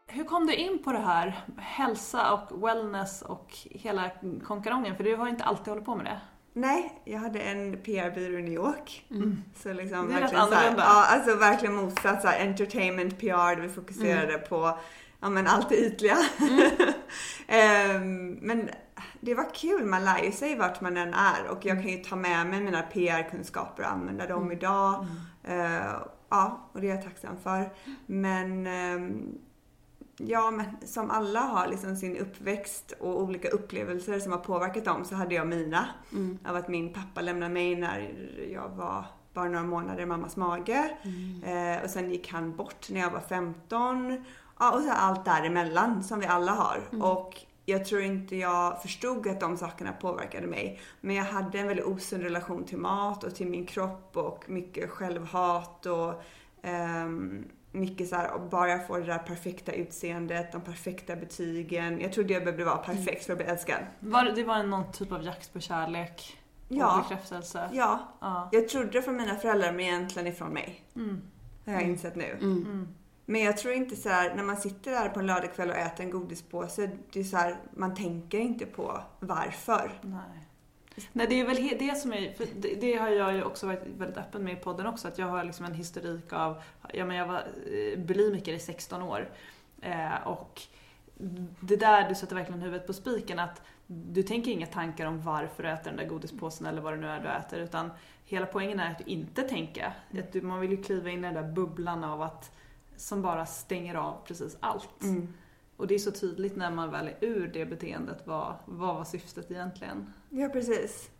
Hur 0.06 0.24
kom 0.24 0.46
du 0.46 0.54
in 0.54 0.82
på 0.82 0.92
det 0.92 0.98
här? 0.98 1.44
Hälsa 1.56 2.32
och 2.32 2.68
wellness 2.68 3.22
och 3.22 3.52
hela 3.70 4.10
konkarongen? 4.44 4.96
För 4.96 5.04
du 5.04 5.16
har 5.16 5.28
inte 5.28 5.44
alltid 5.44 5.68
hållit 5.68 5.84
på 5.84 5.94
med 5.94 6.04
det. 6.06 6.20
Nej, 6.54 7.02
jag 7.04 7.18
hade 7.18 7.38
en 7.38 7.76
PR-byrå 7.76 8.38
i 8.38 8.42
New 8.42 8.52
York. 8.52 9.06
Mm. 9.10 9.42
Så 9.56 9.72
liksom 9.72 10.08
Det 10.08 10.14
är 10.14 10.20
verkligen 10.20 10.46
så 10.46 10.54
här. 10.54 10.74
Ja, 10.76 11.06
alltså 11.06 11.36
verkligen 11.36 11.74
motsatt 11.74 12.22
så 12.22 12.28
här, 12.28 12.46
entertainment 12.46 13.18
PR 13.18 13.56
där 13.56 13.62
vi 13.62 13.68
fokuserade 13.68 14.38
på 14.38 14.78
ja, 15.20 15.30
men 15.30 15.46
allt 15.46 15.68
det 15.68 15.76
ytliga. 15.76 16.16
Ehm, 17.46 18.30
men 18.30 18.70
det 19.20 19.34
var 19.34 19.54
kul, 19.54 19.84
man 19.84 20.04
lär 20.04 20.24
ju 20.24 20.32
sig 20.32 20.56
vart 20.56 20.80
man 20.80 20.96
än 20.96 21.14
är 21.14 21.48
och 21.50 21.64
jag 21.64 21.82
kan 21.82 21.90
ju 21.90 21.96
ta 21.96 22.16
med 22.16 22.46
mig 22.46 22.60
mina 22.60 22.82
PR-kunskaper 22.82 23.82
och 23.82 23.90
använda 23.90 24.26
dem 24.26 24.52
idag. 24.52 25.06
Eh, 25.44 25.92
ja, 26.28 26.70
och 26.72 26.80
det 26.80 26.90
är 26.90 26.94
jag 26.94 27.04
tacksam 27.04 27.36
för. 27.42 27.70
Men 28.06 28.66
ehm, 28.66 29.38
Ja, 30.26 30.50
men 30.50 30.66
som 30.84 31.10
alla 31.10 31.40
har 31.40 31.68
liksom 31.68 31.96
sin 31.96 32.16
uppväxt 32.16 32.92
och 33.00 33.20
olika 33.20 33.48
upplevelser 33.48 34.18
som 34.18 34.32
har 34.32 34.38
påverkat 34.38 34.84
dem 34.84 35.04
så 35.04 35.14
hade 35.14 35.34
jag 35.34 35.46
mina. 35.46 35.86
Mm. 36.12 36.38
Av 36.44 36.56
att 36.56 36.68
min 36.68 36.92
pappa 36.92 37.20
lämnade 37.20 37.54
mig 37.54 37.76
när 37.76 38.14
jag 38.52 38.68
var 38.68 39.04
bara 39.34 39.48
några 39.48 39.64
månader 39.66 40.02
i 40.02 40.06
mammas 40.06 40.36
mage. 40.36 40.96
Eh, 41.44 41.84
och 41.84 41.90
sen 41.90 42.10
gick 42.10 42.28
han 42.28 42.56
bort 42.56 42.90
när 42.90 43.00
jag 43.00 43.10
var 43.10 43.20
15. 43.20 44.24
Ja, 44.58 44.72
och 44.72 44.82
så 44.82 44.90
allt 44.90 45.24
däremellan 45.24 46.04
som 46.04 46.20
vi 46.20 46.26
alla 46.26 46.52
har. 46.52 46.82
Och 47.02 47.36
jag 47.64 47.84
tror 47.84 48.02
inte 48.02 48.36
jag 48.36 48.82
förstod 48.82 49.28
att 49.28 49.40
de 49.40 49.56
sakerna 49.56 49.92
påverkade 49.92 50.46
mig. 50.46 50.80
Men 51.00 51.16
jag 51.16 51.24
hade 51.24 51.58
en 51.58 51.68
väldigt 51.68 51.86
osund 51.86 52.22
relation 52.22 52.64
till 52.64 52.78
mat 52.78 53.24
och 53.24 53.34
till 53.34 53.46
min 53.46 53.66
kropp 53.66 54.16
och 54.16 54.44
mycket 54.50 54.90
självhat 54.90 55.86
och 55.86 56.22
ehm, 56.62 57.44
mycket 57.72 58.08
så 58.08 58.16
här, 58.16 58.38
bara 58.38 58.68
jag 58.68 58.86
får 58.86 58.98
det 58.98 59.06
där 59.06 59.18
perfekta 59.18 59.72
utseendet, 59.72 60.52
de 60.52 60.60
perfekta 60.60 61.16
betygen. 61.16 62.00
Jag 62.00 62.12
trodde 62.12 62.32
jag 62.32 62.44
behövde 62.44 62.64
vara 62.64 62.76
perfekt 62.76 63.24
för 63.24 63.32
att 63.32 63.38
bli 63.38 63.46
älskad. 63.46 63.78
Var, 64.00 64.24
det 64.24 64.44
var 64.44 64.62
någon 64.62 64.92
typ 64.92 65.12
av 65.12 65.22
jakt 65.24 65.52
på 65.52 65.60
kärlek 65.60 66.38
och 66.68 66.74
Ja. 66.76 67.04
bekräftelse? 67.08 67.68
Ja, 67.72 67.98
Ja. 68.20 68.48
jag 68.52 68.68
trodde 68.68 68.90
det 68.90 69.02
från 69.02 69.16
mina 69.16 69.34
föräldrar 69.36 69.72
men 69.72 69.80
egentligen 69.80 70.28
ifrån 70.28 70.48
mig. 70.48 70.84
Mm. 70.96 71.22
Har 71.66 71.72
jag 71.72 71.82
insett 71.82 72.16
nu. 72.16 72.36
Mm. 72.40 72.88
Men 73.26 73.40
jag 73.42 73.56
tror 73.56 73.74
inte 73.74 73.96
så 73.96 74.08
här, 74.08 74.34
när 74.34 74.42
man 74.42 74.56
sitter 74.56 74.90
där 74.90 75.08
på 75.08 75.20
en 75.20 75.26
lördagkväll 75.26 75.70
och 75.70 75.76
äter 75.76 76.04
en 76.04 76.10
godispåse, 76.10 76.90
det 77.12 77.20
är 77.20 77.24
så 77.24 77.36
här, 77.36 77.56
man 77.76 77.94
tänker 77.94 78.38
inte 78.38 78.66
på 78.66 79.00
varför. 79.20 79.92
Nej. 80.02 80.46
Nej, 81.12 81.26
det 81.26 81.40
är 81.40 81.46
väl 81.46 81.78
det 81.78 81.98
som 81.98 82.12
är, 82.12 82.32
för 82.32 82.46
det, 82.56 82.74
det 82.74 82.94
har 82.94 83.08
jag 83.08 83.34
ju 83.34 83.42
också 83.42 83.66
varit 83.66 83.82
väldigt 83.98 84.18
öppen 84.18 84.44
med 84.44 84.52
i 84.52 84.56
podden 84.56 84.86
också, 84.86 85.08
att 85.08 85.18
jag 85.18 85.26
har 85.26 85.44
liksom 85.44 85.66
en 85.66 85.74
historik 85.74 86.32
av, 86.32 86.62
ja 86.92 87.04
men 87.04 87.16
jag 87.16 87.26
var 87.26 87.38
eh, 87.38 87.98
bulimiker 87.98 88.52
i 88.52 88.58
16 88.58 89.02
år. 89.02 89.30
Eh, 89.80 90.26
och 90.26 90.62
det 91.60 91.76
där, 91.76 92.08
du 92.08 92.14
sätter 92.14 92.36
verkligen 92.36 92.60
huvudet 92.60 92.86
på 92.86 92.92
spiken, 92.92 93.38
att 93.38 93.62
du 93.86 94.22
tänker 94.22 94.50
inga 94.50 94.66
tankar 94.66 95.06
om 95.06 95.22
varför 95.22 95.62
du 95.62 95.68
äter 95.68 95.84
den 95.84 95.96
där 95.96 96.06
godispåsen 96.06 96.66
eller 96.66 96.82
vad 96.82 96.92
det 96.92 97.00
nu 97.00 97.06
är 97.06 97.20
du 97.20 97.28
äter, 97.28 97.58
utan 97.60 97.90
hela 98.24 98.46
poängen 98.46 98.80
är 98.80 98.90
att 98.90 99.00
inte 99.00 99.42
tänka. 99.42 99.92
Att 100.18 100.32
du, 100.32 100.42
man 100.42 100.60
vill 100.60 100.70
ju 100.70 100.82
kliva 100.82 101.10
in 101.10 101.18
i 101.18 101.22
den 101.22 101.34
där 101.34 101.52
bubblan 101.52 102.04
av 102.04 102.22
att, 102.22 102.52
som 102.96 103.22
bara 103.22 103.46
stänger 103.46 103.94
av 103.94 104.16
precis 104.26 104.56
allt. 104.60 105.02
Mm. 105.02 105.34
Och 105.76 105.86
det 105.86 105.94
är 105.94 105.98
så 105.98 106.10
tydligt 106.10 106.56
när 106.56 106.70
man 106.70 106.90
väl 106.90 107.08
är 107.08 107.16
ur 107.20 107.48
det 107.48 107.66
beteendet, 107.66 108.22
vad, 108.24 108.54
vad 108.64 108.94
var 108.94 109.04
syftet 109.04 109.50
egentligen? 109.50 110.12
Ja, 110.34 110.48
precis. 110.48 111.10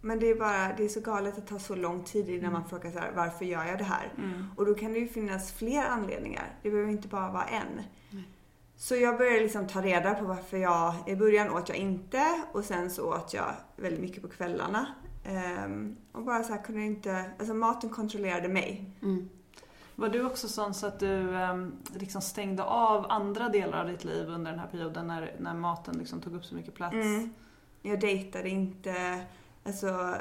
Men 0.00 0.18
det 0.18 0.26
är 0.26 0.34
bara, 0.34 0.72
det 0.76 0.84
är 0.84 0.88
så 0.88 1.00
galet 1.00 1.38
att 1.38 1.46
tar 1.46 1.58
så 1.58 1.74
lång 1.74 2.04
tid 2.04 2.28
innan 2.28 2.52
man 2.52 2.68
frågar 2.68 2.90
så 2.90 2.98
här, 2.98 3.12
varför 3.16 3.44
gör 3.44 3.64
jag 3.64 3.78
det 3.78 3.84
här? 3.84 4.12
Och 4.56 4.66
då 4.66 4.74
kan 4.74 4.92
det 4.92 4.98
ju 4.98 5.08
finnas 5.08 5.52
fler 5.52 5.84
anledningar. 5.84 6.54
Det 6.62 6.70
behöver 6.70 6.90
inte 6.90 7.08
bara 7.08 7.32
vara 7.32 7.44
en. 7.44 7.82
Så 8.76 8.96
jag 8.96 9.18
började 9.18 9.40
liksom 9.40 9.66
ta 9.66 9.82
reda 9.82 10.14
på 10.14 10.24
varför 10.24 10.56
jag, 10.56 10.94
i 11.06 11.16
början 11.16 11.50
åt 11.50 11.68
jag 11.68 11.78
inte 11.78 12.42
och 12.52 12.64
sen 12.64 12.90
så 12.90 13.14
åt 13.14 13.34
jag 13.34 13.54
väldigt 13.76 14.00
mycket 14.00 14.22
på 14.22 14.28
kvällarna. 14.28 14.86
Ehm, 15.24 15.96
och 16.12 16.22
bara 16.22 16.42
så 16.42 16.52
här 16.52 16.62
kunde 16.62 16.82
inte, 16.82 17.24
alltså 17.38 17.54
maten 17.54 17.90
kontrollerade 17.90 18.48
mig. 18.48 18.84
Mm. 19.02 19.28
Var 19.96 20.08
du 20.08 20.26
också 20.26 20.48
sån 20.48 20.74
så 20.74 20.86
att 20.86 21.00
du 21.00 21.36
ehm, 21.36 21.72
liksom 21.94 22.22
stängde 22.22 22.62
av 22.62 23.06
andra 23.08 23.48
delar 23.48 23.80
av 23.80 23.88
ditt 23.88 24.04
liv 24.04 24.28
under 24.28 24.50
den 24.50 24.60
här 24.60 24.66
perioden 24.66 25.06
när, 25.06 25.36
när 25.38 25.54
maten 25.54 25.98
liksom 25.98 26.20
tog 26.20 26.34
upp 26.34 26.44
så 26.44 26.54
mycket 26.54 26.74
plats? 26.74 26.94
Mm. 27.82 27.90
Jag 27.92 28.00
dejtade 28.00 28.48
inte. 28.48 29.20
Alltså, 29.64 30.14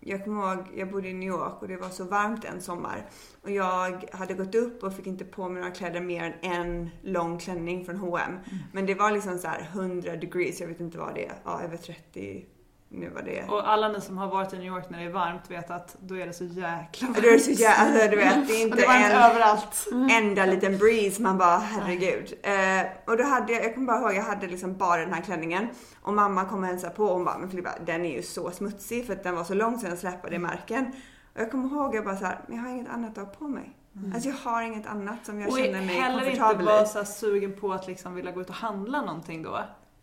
jag 0.00 0.24
kommer 0.24 0.54
ihåg, 0.54 0.66
jag 0.76 0.90
bodde 0.90 1.08
i 1.08 1.14
New 1.14 1.28
York 1.28 1.62
och 1.62 1.68
det 1.68 1.76
var 1.76 1.88
så 1.88 2.04
varmt 2.04 2.44
en 2.44 2.60
sommar. 2.60 3.06
Och 3.42 3.50
jag 3.50 4.04
hade 4.12 4.34
gått 4.34 4.54
upp 4.54 4.82
och 4.82 4.92
fick 4.92 5.06
inte 5.06 5.24
på 5.24 5.48
mig 5.48 5.62
några 5.62 5.74
kläder 5.74 6.00
mer 6.00 6.38
än 6.42 6.52
en 6.52 6.90
lång 7.02 7.38
klänning 7.38 7.84
från 7.84 7.96
H&M. 7.96 8.38
Men 8.72 8.86
det 8.86 8.94
var 8.94 9.10
liksom 9.10 9.38
så 9.38 9.48
här 9.48 9.70
100 9.72 10.16
degrees, 10.16 10.60
jag 10.60 10.68
vet 10.68 10.80
inte 10.80 10.98
vad 10.98 11.14
det 11.14 11.26
är, 11.26 11.34
ja 11.44 11.62
över 11.62 11.76
30 11.76 12.46
nu 12.88 13.08
var 13.08 13.22
det. 13.22 13.44
Och 13.48 13.68
alla 13.68 13.88
ni 13.88 14.00
som 14.00 14.18
har 14.18 14.26
varit 14.28 14.52
i 14.52 14.56
New 14.58 14.66
York 14.66 14.90
när 14.90 14.98
det 14.98 15.04
är 15.04 15.10
varmt 15.10 15.50
vet 15.50 15.70
att 15.70 15.96
då 16.00 16.16
är 16.16 16.26
det 16.26 16.32
så 16.32 16.44
jäkla 16.44 17.08
varmt. 17.08 17.22
Då 17.22 17.28
är 17.28 17.32
det 17.32 17.38
så 17.38 17.50
jävla, 17.50 17.92
alltså, 17.92 18.10
du 18.10 18.16
vet, 18.16 18.48
det 18.48 18.54
är 18.62 18.66
Och 18.66 18.70
inte 18.70 18.76
det 18.76 18.86
en... 18.86 19.02
inte 19.02 19.16
överallt. 19.16 19.86
enda 20.10 20.46
liten 20.46 20.78
breeze. 20.78 21.22
Man 21.22 21.38
bara 21.38 21.58
herregud. 21.58 22.32
Eh, 22.42 22.86
och 23.06 23.16
då 23.16 23.24
hade 23.24 23.52
jag, 23.52 23.64
jag 23.64 23.74
kommer 23.74 23.86
bara 23.86 24.00
ihåg, 24.00 24.14
jag 24.14 24.22
hade 24.22 24.46
liksom 24.46 24.76
bara 24.76 25.00
den 25.00 25.12
här 25.12 25.22
klänningen. 25.22 25.68
Och 26.02 26.14
mamma 26.14 26.44
kom 26.44 26.60
och 26.60 26.66
hälsade 26.66 26.94
på 26.94 27.04
och 27.04 27.14
hon 27.14 27.24
bara, 27.24 27.38
men 27.38 27.50
Filippa 27.50 27.70
den 27.86 28.04
är 28.04 28.16
ju 28.16 28.22
så 28.22 28.50
smutsig 28.50 29.06
för 29.06 29.12
att 29.12 29.22
den 29.24 29.36
var 29.36 29.44
så 29.44 29.54
lång 29.54 29.78
så 29.78 29.86
den 29.86 29.96
släpade 29.96 30.36
i 30.36 30.38
marken. 30.38 30.86
Och 31.34 31.40
jag 31.40 31.50
kommer 31.50 31.68
ihåg, 31.68 31.94
jag 31.94 32.04
bara 32.04 32.16
så 32.16 32.24
här, 32.24 32.38
men 32.46 32.56
jag 32.56 32.64
har 32.64 32.70
inget 32.70 32.88
annat 32.88 33.18
att 33.18 33.26
ha 33.26 33.34
på 33.34 33.48
mig. 33.48 33.76
Alltså 34.14 34.28
jag 34.28 34.36
har 34.36 34.62
inget 34.62 34.86
annat 34.86 35.26
som 35.26 35.40
jag 35.40 35.48
Och 35.50 35.58
känner 35.58 35.80
mig 35.80 35.94
heller 36.00 36.18
inte 36.18 36.38
komfortabel 36.38 36.66
vara 36.66 36.82
i. 36.82 36.86
så 36.86 36.98
här 36.98 37.04
sugen 37.04 37.60
på 37.60 37.72
att 37.72 37.86
liksom 37.86 38.14
vilja 38.14 38.32
gå 38.32 38.40
ut 38.40 38.48
och 38.48 38.54
handla 38.54 39.00
någonting 39.00 39.42
då. 39.42 39.58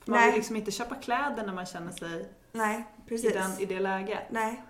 Man 0.06 0.20
Nej. 0.20 0.28
vill 0.28 0.36
liksom 0.36 0.56
inte 0.56 0.72
köpa 0.72 0.96
kläder 0.96 1.46
när 1.46 1.54
man 1.54 1.66
känner 1.66 1.92
sig 1.92 2.30
Nej, 2.52 2.88
i, 3.06 3.10
precis. 3.10 3.34
den, 3.34 3.60
i 3.60 3.66
det 3.66 3.80
läget. 3.80 4.24
Nej. 4.30 4.64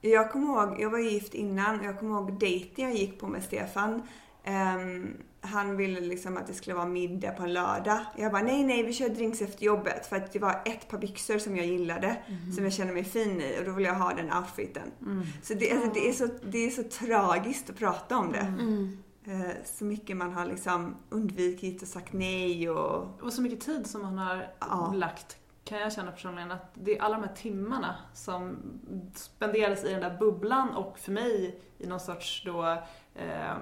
Jag 0.00 0.30
kommer 0.30 0.46
ihåg, 0.46 0.80
jag 0.80 0.90
var 0.90 0.98
gift 0.98 1.34
innan 1.34 1.80
och 1.80 1.86
jag 1.86 1.98
kommer 1.98 2.14
ihåg 2.14 2.40
dejten 2.40 2.84
jag 2.84 2.94
gick 2.94 3.20
på 3.20 3.26
med 3.26 3.42
Stefan. 3.42 4.02
Ehm, 4.44 5.16
han 5.40 5.76
ville 5.76 6.00
liksom 6.00 6.36
att 6.36 6.46
det 6.46 6.54
skulle 6.54 6.76
vara 6.76 6.86
middag 6.86 7.30
på 7.30 7.42
en 7.42 7.52
lördag. 7.52 7.98
Jag 8.16 8.32
bara 8.32 8.42
nej, 8.42 8.64
nej, 8.64 8.82
vi 8.82 8.92
kör 8.92 9.08
drinks 9.08 9.42
efter 9.42 9.64
jobbet. 9.64 10.06
För 10.06 10.16
att 10.16 10.32
det 10.32 10.38
var 10.38 10.62
ett 10.64 10.88
par 10.88 10.98
byxor 10.98 11.38
som 11.38 11.56
jag 11.56 11.66
gillade, 11.66 12.16
som 12.54 12.64
jag 12.64 12.72
kände 12.72 12.92
mig 12.92 13.04
fin 13.04 13.40
i 13.40 13.56
och 13.60 13.64
då 13.64 13.72
ville 13.72 13.88
jag 13.88 13.94
ha 13.94 14.14
den 14.14 14.32
outfiten. 14.32 14.90
Så, 15.42 15.54
det, 15.54 15.72
alltså, 15.72 15.90
det, 15.94 16.08
är 16.08 16.12
så 16.12 16.28
det 16.44 16.58
är 16.58 16.70
så 16.70 16.82
tragiskt 16.82 17.70
att 17.70 17.78
prata 17.78 18.16
om 18.16 18.32
det. 18.32 18.38
Mm. 18.38 18.98
Eh, 19.24 19.64
så 19.64 19.84
mycket 19.84 20.16
man 20.16 20.32
har 20.32 20.46
liksom 20.46 20.96
undvikit 21.10 21.82
och 21.82 21.88
sagt 21.88 22.12
nej 22.12 22.70
och... 22.70 23.22
Och 23.22 23.32
så 23.32 23.42
mycket 23.42 23.60
tid 23.60 23.86
som 23.86 24.02
man 24.02 24.18
har 24.18 24.46
Ja. 24.60 24.92
lagt 24.96 25.36
kan 25.64 25.80
jag 25.80 25.92
känna 25.92 26.12
personligen 26.12 26.52
att 26.52 26.70
det 26.74 26.98
är 26.98 27.02
alla 27.02 27.14
de 27.18 27.22
här 27.28 27.34
timmarna 27.34 27.94
som 28.14 28.56
spenderas 29.14 29.84
i 29.84 29.90
den 29.90 30.00
där 30.00 30.18
bubblan 30.18 30.70
och 30.70 30.98
för 30.98 31.12
mig 31.12 31.60
i 31.78 31.86
någon 31.86 32.00
sorts 32.00 32.42
då 32.44 32.62
eh, 33.14 33.56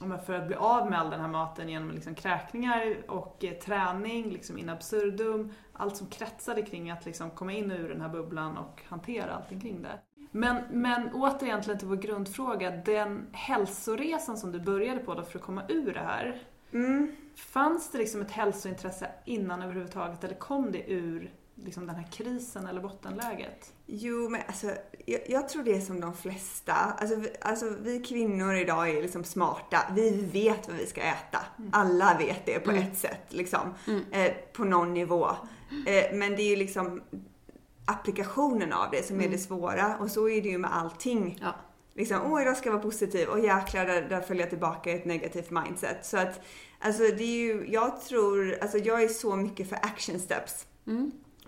jag 0.00 0.24
för 0.26 0.32
att 0.34 0.46
bli 0.46 0.56
av 0.56 0.90
med 0.90 1.00
all 1.00 1.10
den 1.10 1.20
här 1.20 1.28
maten 1.28 1.68
genom 1.68 1.90
liksom 1.90 2.14
kräkningar 2.14 2.96
och 3.08 3.44
eh, 3.44 3.52
träning 3.52 4.30
liksom 4.30 4.58
in 4.58 4.68
absurdum. 4.68 5.52
Allt 5.72 5.96
som 5.96 6.06
kretsade 6.06 6.62
kring 6.62 6.90
att 6.90 7.04
liksom 7.04 7.30
komma 7.30 7.52
in 7.52 7.70
ur 7.70 7.88
den 7.88 8.00
här 8.00 8.08
bubblan 8.08 8.56
och 8.56 8.82
hantera 8.88 9.32
allting 9.34 9.60
kring 9.60 9.82
det. 9.82 9.98
Men, 10.34 10.62
men 10.70 11.10
återigen 11.14 11.62
till 11.62 11.88
vår 11.88 11.96
grundfråga, 11.96 12.70
den 12.70 13.26
hälsoresan 13.32 14.36
som 14.36 14.52
du 14.52 14.60
började 14.60 15.00
på 15.00 15.14
då 15.14 15.22
för 15.22 15.38
att 15.38 15.44
komma 15.44 15.62
ur 15.68 15.94
det 15.94 16.00
här. 16.00 16.42
Mm. 16.72 17.12
Fanns 17.36 17.90
det 17.90 17.98
liksom 17.98 18.20
ett 18.20 18.30
hälsointresse 18.30 19.10
innan 19.24 19.62
överhuvudtaget 19.62 20.24
eller 20.24 20.34
kom 20.34 20.72
det 20.72 20.90
ur 20.90 21.32
liksom 21.54 21.86
den 21.86 21.96
här 21.96 22.08
krisen 22.12 22.66
eller 22.66 22.80
bottenläget? 22.80 23.72
Jo, 23.86 24.28
men 24.28 24.40
alltså, 24.46 24.66
jag, 25.06 25.20
jag 25.28 25.48
tror 25.48 25.62
det 25.64 25.76
är 25.76 25.80
som 25.80 26.00
de 26.00 26.14
flesta. 26.14 26.72
Alltså, 26.72 27.16
vi, 27.16 27.28
alltså, 27.40 27.76
vi 27.80 28.00
kvinnor 28.00 28.54
idag 28.54 28.90
är 28.90 29.02
liksom 29.02 29.24
smarta. 29.24 29.78
Vi 29.94 30.10
vet 30.32 30.68
vad 30.68 30.76
vi 30.76 30.86
ska 30.86 31.00
äta. 31.00 31.38
Alla 31.72 32.16
vet 32.18 32.46
det 32.46 32.60
på 32.60 32.70
ett 32.70 32.98
sätt, 32.98 33.26
liksom. 33.28 33.74
Eh, 34.10 34.32
på 34.52 34.64
någon 34.64 34.94
nivå. 34.94 35.26
Eh, 35.86 36.16
men 36.16 36.36
det 36.36 36.42
är 36.42 36.50
ju 36.50 36.56
liksom 36.56 37.02
applikationen 37.84 38.72
av 38.72 38.90
det 38.90 39.06
som 39.06 39.20
är 39.20 39.28
det 39.28 39.38
svåra. 39.38 39.96
Och 39.96 40.10
så 40.10 40.28
är 40.28 40.42
det 40.42 40.48
ju 40.48 40.58
med 40.58 40.76
allting. 40.76 41.38
Ja. 41.42 41.54
Liksom, 41.94 42.32
åh 42.32 42.42
idag 42.42 42.56
ska 42.56 42.68
jag 42.68 42.72
vara 42.72 42.82
positiv 42.82 43.28
och 43.28 43.40
jäklar 43.40 43.86
där, 43.86 44.02
där 44.08 44.20
följer 44.20 44.42
jag 44.42 44.50
tillbaka 44.50 44.90
i 44.90 44.94
ett 44.94 45.04
negativt 45.04 45.50
mindset. 45.50 46.06
Så 46.06 46.16
att, 46.16 46.40
alltså 46.78 47.02
det 47.02 47.22
är 47.22 47.38
ju, 47.38 47.66
jag 47.68 48.00
tror, 48.00 48.58
alltså 48.60 48.78
jag 48.78 49.02
är 49.02 49.08
så 49.08 49.36
mycket 49.36 49.68
för 49.68 49.76
action 49.76 50.20
steps. 50.20 50.66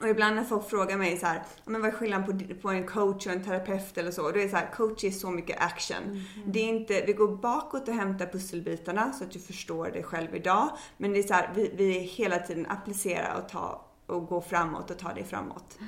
Och 0.00 0.08
ibland 0.08 0.36
när 0.36 0.44
folk 0.44 0.70
frågar 0.70 0.96
mig 0.96 1.18
så 1.18 1.26
här, 1.26 1.42
men 1.64 1.80
vad 1.80 1.90
är 1.90 1.94
skillnaden 1.94 2.38
på, 2.38 2.54
på 2.62 2.68
en 2.68 2.86
coach 2.86 3.26
och 3.26 3.32
en 3.32 3.44
terapeut 3.44 3.98
eller 3.98 4.10
så? 4.10 4.22
Då 4.22 4.28
är 4.28 4.42
det 4.42 4.48
så 4.48 4.56
här, 4.56 4.70
coach 4.74 5.04
är 5.04 5.10
så 5.10 5.30
mycket 5.30 5.62
action. 5.62 6.24
Det 6.46 6.58
är 6.60 6.68
inte, 6.68 7.04
vi 7.06 7.12
går 7.12 7.36
bakåt 7.36 7.88
och 7.88 7.94
hämtar 7.94 8.26
pusselbitarna 8.26 9.12
så 9.12 9.24
att 9.24 9.30
du 9.30 9.38
förstår 9.38 9.90
det 9.92 10.02
själv 10.02 10.34
idag. 10.34 10.70
Men 10.96 11.12
det 11.12 11.18
är 11.18 11.22
så 11.22 11.34
här, 11.34 11.50
vi, 11.54 11.72
vi 11.76 11.90
hela 11.92 12.38
tiden 12.38 12.66
applicera 12.66 13.36
och 13.36 13.48
ta 13.48 13.83
och 14.06 14.26
gå 14.26 14.40
framåt 14.40 14.90
och 14.90 14.98
ta 14.98 15.12
det 15.12 15.24
framåt. 15.24 15.78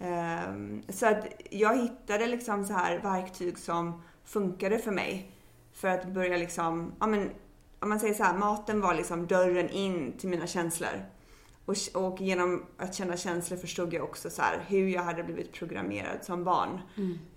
Ehm, 0.00 0.82
så 0.88 1.06
att 1.06 1.26
jag 1.50 1.76
hittade 1.82 2.26
liksom 2.26 2.64
så 2.64 2.72
här 2.72 2.98
verktyg 2.98 3.58
som 3.58 4.02
funkade 4.24 4.78
för 4.78 4.92
mig. 4.92 5.30
För 5.72 5.88
att 5.88 6.06
börja 6.06 6.36
liksom, 6.36 6.92
ja 7.00 7.06
men 7.06 7.30
om 7.80 7.88
man 7.88 8.00
säger 8.00 8.14
så 8.14 8.24
här, 8.24 8.38
maten 8.38 8.80
var 8.80 8.94
liksom 8.94 9.26
dörren 9.26 9.70
in 9.70 10.12
till 10.18 10.28
mina 10.28 10.46
känslor. 10.46 11.04
Och, 11.64 11.76
och 11.94 12.20
genom 12.20 12.66
att 12.78 12.94
känna 12.94 13.16
känslor 13.16 13.58
förstod 13.58 13.92
jag 13.94 14.04
också 14.04 14.30
så 14.30 14.42
här, 14.42 14.64
hur 14.68 14.88
jag 14.88 15.02
hade 15.02 15.22
blivit 15.24 15.52
programmerad 15.52 16.24
som 16.24 16.44
barn. 16.44 16.80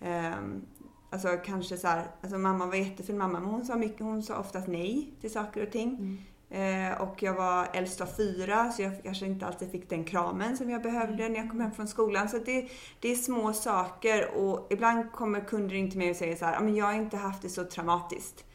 Ehm, 0.02 0.62
alltså 1.10 1.28
kanske 1.46 1.78
så 1.78 1.88
här, 1.88 2.08
alltså 2.22 2.38
mamma 2.38 2.66
var 2.66 2.76
jättefin 2.76 3.18
mamma 3.18 3.40
men 3.40 3.50
hon 3.50 3.66
sa, 3.66 3.76
mycket, 3.76 4.00
hon 4.00 4.24
sa 4.24 4.40
oftast 4.40 4.68
nej 4.68 5.14
till 5.22 5.32
saker 5.32 5.64
och 5.64 5.72
ting. 5.72 6.26
Eh, 6.50 7.02
och 7.02 7.24
jag 7.24 7.34
var 7.34 7.68
äldst 7.74 8.02
av 8.02 8.06
fyra 8.06 8.72
så 8.72 8.82
jag 8.82 9.04
kanske 9.04 9.26
inte 9.26 9.46
alltid 9.46 9.72
fick 9.72 9.90
den 9.90 10.04
kramen 10.04 10.58
som 10.58 10.70
jag 10.70 10.82
behövde 10.82 11.30
när 11.30 11.36
jag 11.36 11.50
kom 11.50 11.60
hem 11.62 11.72
från 11.72 11.88
skolan. 11.88 12.30
Så 12.30 12.38
det, 12.38 12.70
det 13.00 13.12
är 13.12 13.16
små 13.16 13.54
saker 13.54 14.36
och 14.36 14.68
ibland 14.70 15.12
kommer 15.12 15.40
kunder 15.42 15.76
in 15.76 15.90
till 15.90 16.00
mig 16.00 16.10
och 16.10 16.16
säger 16.16 16.36
så 16.36 16.46
här, 16.46 16.54
"Ja, 16.54 16.60
men 16.60 16.76
jag 16.76 16.86
har 16.86 16.94
inte 16.94 17.18
haft 17.18 17.42
det 17.42 17.50
så 17.50 17.64
traumatiskt. 17.64 18.46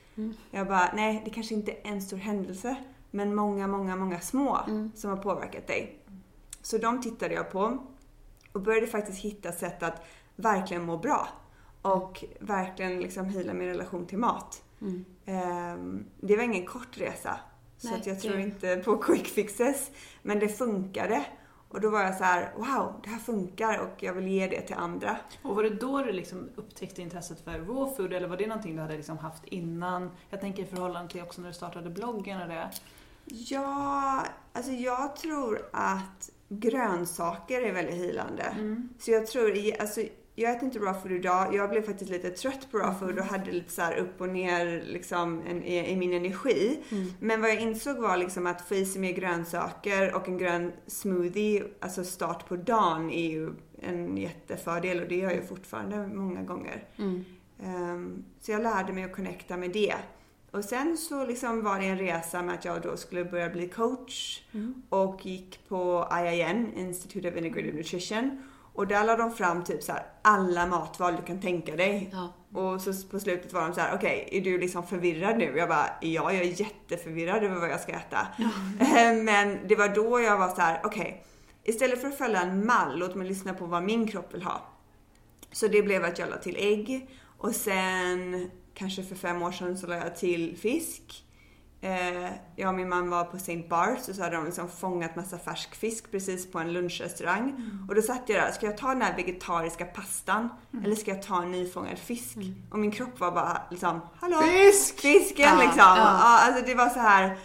Jag 0.51 0.67
bara, 0.69 0.91
nej 0.95 1.23
det 1.25 1.31
kanske 1.31 1.55
inte 1.55 1.73
är 1.73 1.79
en 1.83 2.03
stor 2.03 2.17
händelse 2.17 2.77
men 3.11 3.35
många, 3.35 3.67
många, 3.67 3.97
många 3.97 4.21
små 4.21 4.59
som 4.95 5.11
har 5.11 5.17
påverkat 5.17 5.67
dig. 5.67 5.99
Så 6.63 6.79
de 6.79 7.01
tittade 7.03 7.35
jag 7.35 7.51
på 7.51 7.79
och 8.53 8.61
började 8.61 8.87
faktiskt 8.87 9.19
hitta 9.19 9.53
sätt 9.53 9.83
att 9.83 10.07
verkligen 10.37 10.83
må 10.85 10.99
bra. 10.99 11.29
och 11.85 12.25
verkligen 12.41 13.01
liksom 13.01 13.27
heala 13.29 13.55
min 13.55 13.69
relation 13.69 14.07
till 14.07 14.19
mat. 14.19 14.63
Mm. 14.81 15.05
Ehm, 15.27 16.05
det 16.21 16.37
var 16.37 16.43
ingen 16.43 16.67
kort 16.67 16.99
resa. 16.99 17.37
Så 17.83 17.89
Nej, 17.91 18.01
att 18.01 18.07
jag 18.07 18.21
tror 18.21 18.39
inte 18.39 18.77
på 18.77 18.97
quick 18.97 19.27
fixes. 19.27 19.91
Men 20.23 20.39
det 20.39 20.49
funkade. 20.49 21.25
Och 21.69 21.81
då 21.81 21.91
var 21.91 22.01
jag 22.03 22.17
så 22.17 22.25
här: 22.25 22.53
wow, 22.57 23.01
det 23.05 23.11
här 23.11 23.19
funkar 23.19 23.79
och 23.79 24.03
jag 24.03 24.13
vill 24.13 24.29
ge 24.29 24.47
det 24.47 24.61
till 24.61 24.77
andra. 24.77 25.17
Och 25.43 25.57
var 25.57 25.63
det 25.63 25.71
då 25.71 25.99
du 26.03 26.13
liksom 26.13 26.49
upptäckte 26.57 27.03
intresset 27.03 27.41
för 27.45 27.51
raw 27.53 27.97
food 27.97 28.13
eller 28.13 28.29
var 28.29 28.37
det 28.37 28.47
någonting 28.47 28.77
du 28.77 28.83
hade 28.83 28.97
liksom 28.97 29.19
haft 29.19 29.45
innan? 29.45 30.11
Jag 30.31 30.41
tänker 30.41 30.63
i 30.63 30.67
förhållande 30.67 31.13
till 31.13 31.23
också 31.23 31.41
när 31.41 31.49
du 31.49 31.55
startade 31.55 31.91
bloggen 31.91 32.43
och 32.43 32.49
det. 32.49 32.71
Ja, 33.25 34.23
alltså 34.53 34.73
jag 34.73 35.17
tror 35.17 35.69
att 35.73 36.31
grönsaker 36.49 37.63
är 37.63 37.73
väldigt 37.73 37.95
healande. 37.95 38.43
Mm. 38.43 38.89
Så 38.99 39.11
jag 39.11 39.27
tror, 39.27 39.57
i- 39.57 39.79
alltså 39.79 40.03
jag 40.35 40.53
äter 40.53 40.65
inte 40.65 40.79
raw 40.79 41.01
food 41.01 41.13
idag. 41.13 41.55
Jag 41.55 41.71
blev 41.71 41.83
faktiskt 41.83 42.11
lite 42.11 42.31
trött 42.31 42.71
på 42.71 42.79
raw 42.79 42.99
food 42.99 43.19
och 43.19 43.25
hade 43.25 43.53
lite 43.53 43.73
så 43.73 43.83
upp 43.83 44.21
och 44.21 44.29
ner 44.29 44.83
liksom 44.87 45.43
en, 45.49 45.63
i, 45.63 45.91
i 45.91 45.97
min 45.97 46.13
energi. 46.13 46.81
Mm. 46.91 47.13
Men 47.21 47.41
vad 47.41 47.51
jag 47.51 47.61
insåg 47.61 47.97
var 47.97 48.17
liksom 48.17 48.47
att 48.47 48.69
få 48.69 48.75
i 48.75 48.87
sig 48.87 49.01
mer 49.01 49.13
grönsaker 49.13 50.15
och 50.15 50.29
en 50.29 50.39
grön 50.39 50.73
smoothie, 50.87 51.65
alltså 51.81 52.05
start 52.05 52.49
på 52.49 52.57
dagen, 52.57 53.11
är 53.11 53.31
ju 53.31 53.51
en 53.81 54.17
jättefördel 54.17 55.01
och 55.01 55.09
det 55.09 55.17
gör 55.17 55.31
jag 55.31 55.49
fortfarande 55.49 56.07
många 56.07 56.43
gånger. 56.43 56.85
Mm. 56.99 57.25
Ehm, 57.63 58.25
så 58.41 58.53
jag 58.53 58.63
lärde 58.63 58.93
mig 58.93 59.05
att 59.05 59.13
connecta 59.17 59.57
med 59.57 59.71
det. 59.71 59.95
Och 60.51 60.65
sen 60.65 60.97
så 60.97 61.27
liksom 61.27 61.65
var 61.65 61.79
det 61.79 61.87
en 61.87 61.99
resa 61.99 62.43
med 62.43 62.55
att 62.55 62.65
jag 62.65 62.83
då 62.83 62.97
skulle 62.97 63.25
börja 63.25 63.51
bli 63.51 63.69
coach 63.69 64.43
Mm. 64.53 64.83
och 64.89 65.27
gick 65.27 65.69
på 65.69 66.09
IIN, 66.13 66.73
Institute 66.77 67.29
of 67.29 67.37
Integrative 67.37 67.77
Nutrition. 67.77 68.43
Och 68.75 68.87
där 68.87 69.05
lade 69.05 69.23
de 69.23 69.33
fram 69.33 69.65
typ 69.65 69.83
så 69.83 69.93
här 69.93 70.07
alla 70.23 70.67
matval 70.67 71.17
du 71.17 71.23
kan 71.23 71.41
tänka 71.41 71.77
dig. 71.77 72.11
Ja. 72.13 72.33
Och 72.61 72.81
så 72.81 72.93
på 73.11 73.21
slutet 73.21 73.53
var 73.53 73.63
de 73.63 73.75
så 73.75 73.81
här: 73.81 73.95
okej, 73.95 74.29
är 74.33 74.41
du 74.41 74.59
liksom 74.59 74.87
förvirrad 74.87 75.39
nu? 75.39 75.57
Jag 75.57 75.69
bara, 75.69 75.87
ja, 76.01 76.33
jag 76.33 76.43
är 76.43 76.61
jätteförvirrad 76.61 77.45
över 77.45 77.61
vad 77.61 77.71
jag 77.71 77.81
ska 77.81 77.93
äta. 77.93 78.27
Eh, 78.81 79.15
Men 79.23 79.59
det 79.69 79.77
var 79.77 79.89
då 79.89 80.21
jag 80.21 80.39
var 80.39 80.49
så 80.49 80.61
här: 80.61 80.81
okej, 80.85 81.25
istället 81.65 82.01
för 82.01 82.09
att 82.09 82.19
följa 82.19 82.41
en 82.41 82.67
mall, 82.67 82.99
låt 82.99 83.15
mig 83.15 83.29
lyssna 83.29 83.55
på 83.55 83.67
vad 83.67 83.83
min 83.83 84.07
kropp 84.07 84.35
vill 84.35 84.43
ha. 84.43 84.63
Så 85.53 85.69
det 85.69 85.83
blev 85.83 86.05
att 86.05 86.19
jag 86.19 86.31
la 86.31 86.37
till 86.37 86.57
ägg 86.57 87.09
och 87.39 87.55
sen 87.55 88.51
kanske 88.75 89.03
för 89.03 89.15
fem 89.15 89.43
år 89.43 89.53
sedan 89.53 89.79
så 89.79 89.87
la 89.87 89.95
jag 89.95 90.17
till 90.17 90.57
fisk. 90.57 91.25
Eh, 91.85 92.31
jag 92.57 92.69
och 92.69 92.75
min 92.75 92.89
man 92.89 93.11
var 93.11 93.25
på 93.25 93.37
St. 93.37 93.65
Barts 93.69 94.09
och 94.09 94.15
så 94.15 94.23
hade 94.23 94.37
de 94.37 94.45
liksom 94.45 94.69
fångat 94.69 95.17
massa 95.17 95.39
färsk 95.39 95.75
fisk 95.75 96.11
precis 96.11 96.53
på 96.53 96.59
en 96.59 96.73
lunchrestaurang. 96.73 97.71
Och 97.89 97.95
då 97.95 98.03
satt 98.03 98.23
jag 98.27 98.43
där, 98.43 98.53
ska 98.53 98.67
jag 98.67 98.77
ta 98.77 98.89
den 98.89 99.03
här 99.03 99.17
vegetariska 99.17 99.85
pastan 99.85 100.49
eller 100.85 100.97
ska 100.97 101.11
jag 101.11 101.23
ta 101.23 101.43
en 101.43 101.53
nyfångad 101.53 101.99
fisk? 101.99 102.37
Och 102.71 102.79
min 102.79 102.91
kropp 102.91 103.21
var 103.21 103.33
bara 103.33 103.63
liksom, 103.71 104.01
hallå? 104.21 104.41
Fisk! 104.41 105.01
Fisken 105.01 105.49
Ja, 105.49 105.57
liksom. 105.57 105.79
ja. 105.79 105.97
Ja, 105.97 106.39
alltså 106.47 106.65
det 106.67 106.75
var 106.75 106.89
så 106.89 106.99
här. 107.01 107.39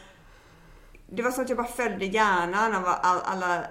Det 1.09 1.21
var 1.21 1.31
så 1.31 1.41
att 1.41 1.49
jag 1.49 1.57
bara 1.57 1.67
följde 1.67 2.05
hjärnan 2.05 2.75
av 2.75 2.85
all, 3.01 3.21
alla 3.25 3.63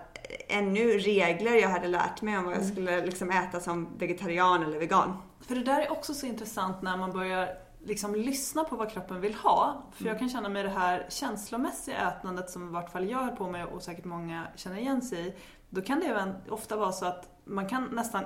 ännu 0.48 0.98
regler 0.98 1.54
jag 1.54 1.68
hade 1.68 1.88
lärt 1.88 2.22
mig 2.22 2.38
om 2.38 2.44
vad 2.44 2.54
jag 2.54 2.64
skulle 2.64 3.06
liksom 3.06 3.30
äta 3.30 3.60
som 3.60 3.98
vegetarian 3.98 4.62
eller 4.62 4.78
vegan. 4.78 5.16
För 5.48 5.54
det 5.54 5.64
där 5.64 5.80
är 5.80 5.92
också 5.92 6.14
så 6.14 6.26
intressant 6.26 6.82
när 6.82 6.96
man 6.96 7.12
börjar 7.12 7.48
liksom 7.86 8.14
lyssna 8.14 8.64
på 8.64 8.76
vad 8.76 8.90
kroppen 8.90 9.20
vill 9.20 9.34
ha. 9.34 9.82
För 9.92 10.04
jag 10.04 10.18
kan 10.18 10.28
känna 10.28 10.48
med 10.48 10.64
det 10.64 10.70
här 10.70 11.06
känslomässiga 11.08 11.96
ätandet 12.08 12.50
som 12.50 12.68
i 12.68 12.72
vart 12.72 12.92
fall 12.92 13.10
jag 13.10 13.18
höll 13.18 13.36
på 13.36 13.50
med 13.50 13.66
och 13.66 13.82
säkert 13.82 14.04
många 14.04 14.46
känner 14.56 14.76
igen 14.76 15.02
sig 15.02 15.26
i. 15.26 15.34
Då 15.70 15.82
kan 15.82 16.00
det 16.00 16.06
även 16.06 16.34
ofta 16.48 16.76
vara 16.76 16.92
så 16.92 17.06
att 17.06 17.28
man 17.44 17.68
kan 17.68 17.84
nästan 17.84 18.24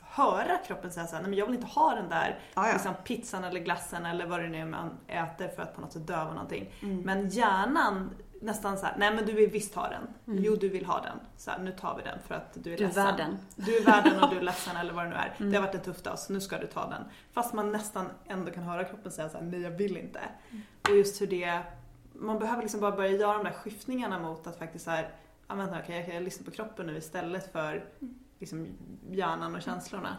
höra 0.00 0.58
kroppen 0.66 0.92
säga 0.92 1.06
såhär, 1.06 1.22
nej 1.22 1.30
men 1.30 1.38
jag 1.38 1.46
vill 1.46 1.54
inte 1.54 1.66
ha 1.66 1.94
den 1.94 2.08
där 2.08 2.38
Ja, 2.54 2.66
ja. 2.66 2.72
liksom, 2.72 2.94
pizzan 3.04 3.44
eller 3.44 3.60
glassen 3.60 4.06
eller 4.06 4.26
vad 4.26 4.40
det 4.40 4.48
nu 4.48 4.58
är 4.58 4.66
man 4.66 4.90
äter 5.08 5.48
för 5.48 5.62
att 5.62 5.74
på 5.74 5.80
något 5.80 5.92
sätt 5.92 6.06
döva 6.06 6.34
någonting. 6.34 6.74
Mm. 6.82 7.00
Men 7.00 7.28
hjärnan 7.28 8.10
nästan 8.42 8.78
såhär, 8.78 8.94
nej 8.98 9.14
men 9.14 9.26
du 9.26 9.32
vill 9.32 9.50
visst 9.50 9.74
ha 9.74 9.88
den. 9.88 10.02
Jo 10.44 10.56
du 10.56 10.68
vill 10.68 10.84
ha 10.86 11.00
den. 11.00 11.16
Så 11.36 11.50
här, 11.50 11.58
nu 11.58 11.72
tar 11.72 11.96
vi 11.96 12.02
den 12.02 12.18
för 12.26 12.34
att 12.34 12.54
du 12.54 12.72
är 12.72 12.76
Du 12.78 12.84
är 12.84 12.88
ledsen. 12.88 13.04
värd 13.04 13.16
den. 13.16 13.38
Du 13.56 13.76
är 13.76 13.84
värd 13.84 14.04
den 14.04 14.22
och 14.22 14.30
du 14.30 14.36
är 14.36 14.42
ledsen 14.50 14.76
eller 14.76 14.92
vad 14.92 15.04
det 15.04 15.08
nu 15.10 15.16
är. 15.16 15.34
Det 15.38 15.56
har 15.56 15.62
varit 15.66 15.74
en 15.74 15.80
tuff 15.80 16.02
dag 16.02 16.18
så 16.18 16.32
nu 16.32 16.40
ska 16.40 16.58
du 16.58 16.66
ta 16.66 16.86
den. 16.90 17.02
Fast 17.32 17.52
man 17.54 17.72
nästan 17.72 18.06
ändå 18.26 18.50
kan 18.50 18.62
höra 18.62 18.84
kroppen 18.84 19.12
säga 19.12 19.28
såhär, 19.28 19.44
nej 19.44 19.60
jag 19.60 19.70
vill 19.70 19.96
inte. 19.96 20.20
Och 20.90 20.96
just 20.96 21.20
hur 21.20 21.26
det, 21.26 21.60
man 22.12 22.38
behöver 22.38 22.62
liksom 22.62 22.80
bara 22.80 22.96
börja 22.96 23.10
göra 23.10 23.36
de 23.38 23.44
där 23.44 23.52
skiftningarna 23.52 24.18
mot 24.18 24.46
att 24.46 24.58
faktiskt 24.58 24.84
såhär, 24.84 25.08
ja 25.48 25.54
vänta 25.54 25.78
okej 25.82 25.96
jag 25.96 26.06
kan 26.06 26.24
lyssna 26.24 26.44
på 26.44 26.50
kroppen 26.50 26.86
nu 26.86 26.96
istället 26.96 27.52
för 27.52 27.84
liksom 28.38 28.66
hjärnan 29.10 29.54
och 29.54 29.62
känslorna. 29.62 30.16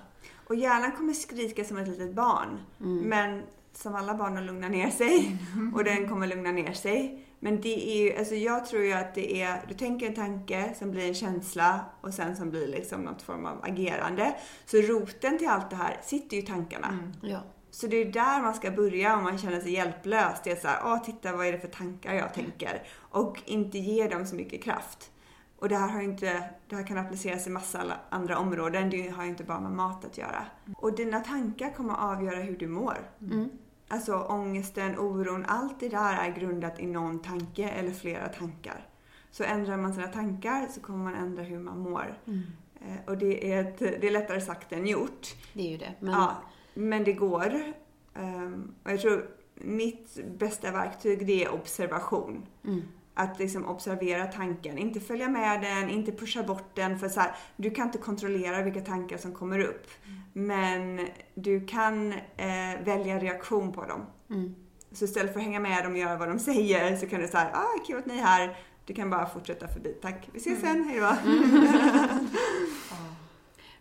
Och 0.47 0.55
hjärnan 0.55 0.91
kommer 0.91 1.13
skrika 1.13 1.63
som 1.63 1.77
ett 1.77 1.88
litet 1.88 2.13
barn. 2.13 2.59
Mm. 2.79 2.97
Men 3.09 3.43
som 3.73 3.95
alla 3.95 4.13
barn 4.13 4.45
lugnar 4.45 4.69
ner 4.69 4.89
sig. 4.89 5.38
Och 5.75 5.83
den 5.83 6.09
kommer 6.09 6.27
lugna 6.27 6.51
ner 6.51 6.73
sig. 6.73 7.22
Men 7.43 7.62
det 7.62 7.89
är 7.89 8.03
ju, 8.03 8.17
alltså 8.17 8.36
jag 8.36 8.65
tror 8.65 8.84
ju 8.84 8.93
att 8.93 9.15
det 9.15 9.41
är, 9.41 9.62
du 9.67 9.73
tänker 9.73 10.08
en 10.08 10.15
tanke 10.15 10.73
som 10.79 10.91
blir 10.91 11.08
en 11.08 11.13
känsla 11.13 11.86
och 12.01 12.13
sen 12.13 12.36
som 12.36 12.49
blir 12.49 12.67
liksom 12.67 13.01
något 13.01 13.21
form 13.21 13.45
av 13.45 13.60
agerande. 13.63 14.36
Så 14.65 14.77
roten 14.77 15.38
till 15.38 15.47
allt 15.47 15.69
det 15.69 15.75
här 15.75 15.97
sitter 16.03 16.38
ju 16.38 16.43
i 16.43 16.45
tankarna. 16.45 16.99
Ja. 17.21 17.43
Så 17.71 17.88
det 17.88 17.97
är 17.97 18.06
där 18.06 18.41
man 18.41 18.53
ska 18.53 18.71
börja 18.71 19.17
om 19.17 19.23
man 19.23 19.38
känner 19.38 19.62
sig 19.62 19.71
hjälplös. 19.71 20.41
Det 20.43 20.51
är 20.51 20.56
så 20.56 20.67
här, 20.67 20.82
åh 20.86 21.03
titta 21.03 21.36
vad 21.36 21.47
är 21.47 21.51
det 21.51 21.60
för 21.60 21.67
tankar 21.67 22.13
jag 22.13 22.34
tänker? 22.34 22.84
Och 22.97 23.41
inte 23.45 23.77
ge 23.77 24.08
dem 24.08 24.25
så 24.25 24.36
mycket 24.36 24.63
kraft. 24.63 25.12
Och 25.60 25.69
det 25.69 25.75
här, 25.75 25.88
har 25.88 26.01
inte, 26.01 26.49
det 26.69 26.75
här 26.75 26.88
kan 26.88 26.97
appliceras 26.97 27.47
i 27.47 27.49
massa 27.49 27.84
andra 28.10 28.38
områden. 28.38 28.89
Det 28.89 29.10
har 29.10 29.23
ju 29.23 29.29
inte 29.29 29.43
bara 29.43 29.60
med 29.60 29.71
mat 29.71 30.06
att 30.06 30.17
göra. 30.17 30.45
Och 30.77 30.95
dina 30.95 31.19
tankar 31.19 31.73
kommer 31.73 31.93
avgöra 31.93 32.36
hur 32.36 32.58
du 32.58 32.67
mår. 32.67 32.97
Mm. 33.21 33.49
Alltså 33.93 34.15
ångesten, 34.15 34.99
oron, 34.99 35.45
allt 35.47 35.79
det 35.79 35.89
där 35.89 36.13
är 36.13 36.32
grundat 36.39 36.79
i 36.79 36.86
någon 36.88 37.19
tanke 37.21 37.69
eller 37.69 37.91
flera 37.91 38.27
tankar. 38.27 38.88
Så 39.32 39.43
ändrar 39.43 39.77
man 39.77 39.93
sina 39.93 40.08
tankar 40.08 40.67
så 40.67 40.82
kommer 40.82 41.03
man 41.03 41.15
ändra 41.15 41.43
hur 41.43 41.60
man 41.60 41.79
mår. 41.79 42.17
Mm. 42.27 42.41
Eh, 42.82 42.97
Och 43.08 43.17
det 43.17 43.53
är, 43.53 43.62
ett, 43.63 43.79
det 43.79 44.08
är 44.08 44.12
lättare 44.12 44.41
sagt 44.41 44.73
än 44.73 44.88
gjort. 44.88 45.27
Det 45.53 45.62
är 45.67 45.71
ju 45.71 45.77
det. 45.77 45.93
Men, 45.99 46.12
Ja, 46.13 46.36
men 46.73 47.03
det 47.03 47.13
går. 47.13 47.73
Ehm, 48.13 48.73
och 48.84 48.91
jag 48.91 49.01
tror 49.01 49.29
mitt 49.56 50.19
bästa 50.38 50.71
verktyg 50.71 51.27
det 51.27 51.43
är 51.45 51.53
observation. 51.53 52.45
Mm. 52.65 52.82
Att 53.13 53.39
liksom 53.39 53.65
observera 53.65 54.26
tanken, 54.26 54.78
inte 54.78 54.99
följa 54.99 55.30
med 55.30 55.62
den, 55.62 55.89
inte 55.89 56.12
pusha 56.12 56.43
bort 56.43 56.76
den. 56.76 56.99
För 56.99 57.10
så 57.10 57.19
här, 57.19 57.36
du 57.56 57.69
kan 57.69 57.86
inte 57.86 57.97
kontrollera 57.97 58.62
vilka 58.62 58.82
tankar 58.82 59.17
som 59.17 59.34
kommer 59.34 59.60
upp. 59.60 59.88
Men 60.34 61.08
du 61.34 61.65
kan 61.65 62.13
eh, 62.13 62.84
välja 62.84 63.19
reaktion 63.19 63.71
på 63.71 63.86
dem. 63.86 64.06
Mm. 64.30 64.56
Så 64.91 65.06
istället 65.06 65.34
för 65.34 65.39
att 65.39 65.45
hänga 65.45 65.60
med 65.60 65.84
dem 65.84 65.91
och 65.91 65.97
göra 65.97 66.17
vad 66.17 66.28
de 66.28 66.39
säger 66.39 66.97
så 66.97 67.08
kan 67.08 67.21
du 67.21 67.28
säga 67.28 67.49
ah 67.54 67.86
kul 67.88 67.97
att 67.97 68.06
ni 68.06 68.17
är 68.17 68.23
här. 68.23 68.58
Du 68.86 68.93
kan 68.93 69.10
bara 69.10 69.26
fortsätta 69.26 69.67
förbi. 69.67 69.93
Tack, 70.02 70.30
vi 70.34 70.39
ses 70.39 70.62
sen, 70.62 70.84
hejdå. 70.84 71.12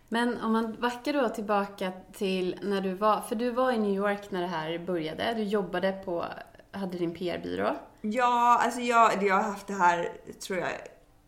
Men 0.09 0.41
om 0.41 0.51
man 0.51 0.75
backar 0.81 1.13
då 1.13 1.29
tillbaka 1.29 1.91
till 2.13 2.59
när 2.61 2.81
du 2.81 2.93
var, 2.93 3.21
för 3.21 3.35
du 3.35 3.49
var 3.49 3.71
i 3.71 3.77
New 3.77 3.93
York 3.93 4.31
när 4.31 4.41
det 4.41 4.47
här 4.47 4.79
började. 4.79 5.33
Du 5.33 5.43
jobbade 5.43 5.91
på, 5.91 6.25
hade 6.73 6.97
din 6.97 7.13
PR-byrå. 7.13 7.75
Ja, 8.01 8.59
alltså 8.63 8.79
jag, 8.79 9.23
jag 9.23 9.35
har 9.35 9.43
haft 9.43 9.67
det 9.67 9.73
här, 9.73 10.09
tror 10.47 10.59
jag, 10.59 10.69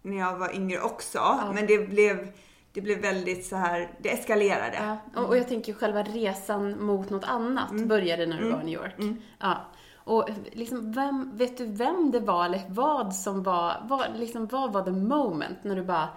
när 0.01 0.17
jag 0.17 0.38
var 0.38 0.55
yngre 0.55 0.81
också. 0.81 1.39
Men 1.53 1.67
det 1.67 1.89
blev, 1.89 2.31
det 2.73 2.81
blev 2.81 3.01
väldigt 3.01 3.45
så 3.45 3.55
här, 3.55 3.91
det 4.01 4.13
eskalerade. 4.13 4.77
Ja. 5.13 5.21
Och, 5.21 5.29
och 5.29 5.38
jag 5.38 5.47
tänker 5.47 5.73
själva 5.73 6.03
resan 6.03 6.86
mot 6.86 7.10
något 7.10 7.23
annat 7.23 7.71
började 7.71 8.25
när 8.25 8.41
du 8.41 8.51
var 8.51 8.62
i 8.62 8.63
New 8.63 8.73
York. 8.73 8.95
Ja. 9.39 9.58
Och 9.95 10.29
liksom, 10.51 10.91
vem, 10.91 11.38
vet 11.38 11.58
du 11.58 11.65
vem 11.65 12.12
det 12.12 12.19
var 12.19 12.45
eller 12.45 12.62
vad 12.69 13.15
som 13.15 13.43
var, 13.43 13.73
vad, 13.84 14.17
liksom, 14.17 14.47
vad 14.47 14.73
var 14.73 14.84
the 14.84 14.91
moment 14.91 15.63
när 15.63 15.75
du 15.75 15.84
bara, 15.84 16.10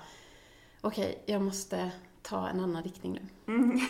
okej, 0.81 1.23
jag 1.27 1.43
måste 1.43 1.91
ta 2.29 2.49
en 2.49 2.61
annan 2.61 2.83
riktning 2.83 3.13
nu. 3.13 3.21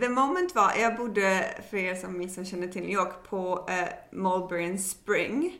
The 0.00 0.08
moment 0.08 0.54
var, 0.54 0.72
jag 0.80 0.96
bodde, 0.96 1.54
för 1.70 1.76
er 1.76 1.94
som, 1.94 2.28
som 2.28 2.44
känner 2.44 2.68
till 2.68 2.82
New 2.82 2.90
York, 2.90 3.12
på 3.28 3.66
eh, 3.68 3.88
Mulberry 4.10 4.78
Spring. 4.78 5.58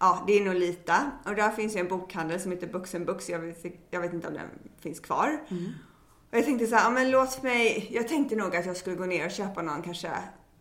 Ja, 0.00 0.24
det 0.26 0.32
är 0.32 0.44
Nolita. 0.44 1.10
Och 1.24 1.34
där 1.34 1.50
finns 1.50 1.76
ju 1.76 1.80
en 1.80 1.88
bokhandel 1.88 2.40
som 2.40 2.52
heter 2.52 2.66
Books 2.66 2.94
and 2.94 3.06
Books. 3.06 3.28
Jag 3.28 3.38
vet, 3.38 3.64
jag 3.90 4.00
vet 4.00 4.12
inte 4.12 4.28
om 4.28 4.34
den 4.34 4.48
finns 4.80 5.00
kvar. 5.00 5.40
Och 6.30 6.38
jag 6.38 6.44
tänkte 6.44 6.66
så 6.66 6.74
här, 6.74 6.84
ja, 6.84 6.90
men 6.90 7.10
låt 7.10 7.42
mig, 7.42 7.88
jag 7.92 8.08
tänkte 8.08 8.36
nog 8.36 8.56
att 8.56 8.66
jag 8.66 8.76
skulle 8.76 8.96
gå 8.96 9.06
ner 9.06 9.26
och 9.26 9.30
köpa 9.30 9.62
någon 9.62 9.82
kanske 9.82 10.10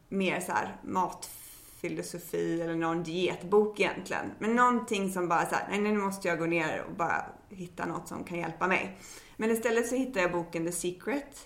mer 0.09 0.39
så 0.39 0.51
här 0.51 0.77
matfilosofi 0.83 2.61
eller 2.61 2.75
någon 2.75 3.03
dietbok 3.03 3.79
egentligen. 3.79 4.31
Men 4.39 4.55
någonting 4.55 5.13
som 5.13 5.29
bara 5.29 5.45
så 5.45 5.55
här, 5.55 5.67
nej 5.69 5.81
nu 5.81 5.97
måste 5.97 6.27
jag 6.27 6.39
gå 6.39 6.45
ner 6.45 6.81
och 6.81 6.95
bara 6.95 7.25
hitta 7.55 7.85
något 7.85 8.07
som 8.07 8.23
kan 8.23 8.37
hjälpa 8.37 8.67
mig. 8.67 8.97
Men 9.37 9.51
istället 9.51 9.87
så 9.87 9.95
hittade 9.95 10.21
jag 10.21 10.31
boken 10.31 10.65
The 10.65 10.71
Secret. 10.71 11.45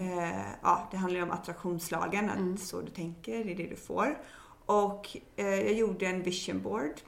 Eh, 0.00 0.46
ja, 0.62 0.88
det 0.90 0.96
handlar 0.96 1.18
ju 1.18 1.24
om 1.24 1.30
attraktionslagen, 1.30 2.30
att 2.30 2.60
så 2.60 2.80
du 2.80 2.90
tänker, 2.90 3.44
det 3.44 3.52
är 3.52 3.56
det 3.56 3.66
du 3.66 3.76
får. 3.76 4.18
Och 4.66 5.16
eh, 5.36 5.46
jag 5.46 5.72
gjorde 5.72 6.06
en 6.06 6.22
vision 6.22 6.62
board 6.62 7.00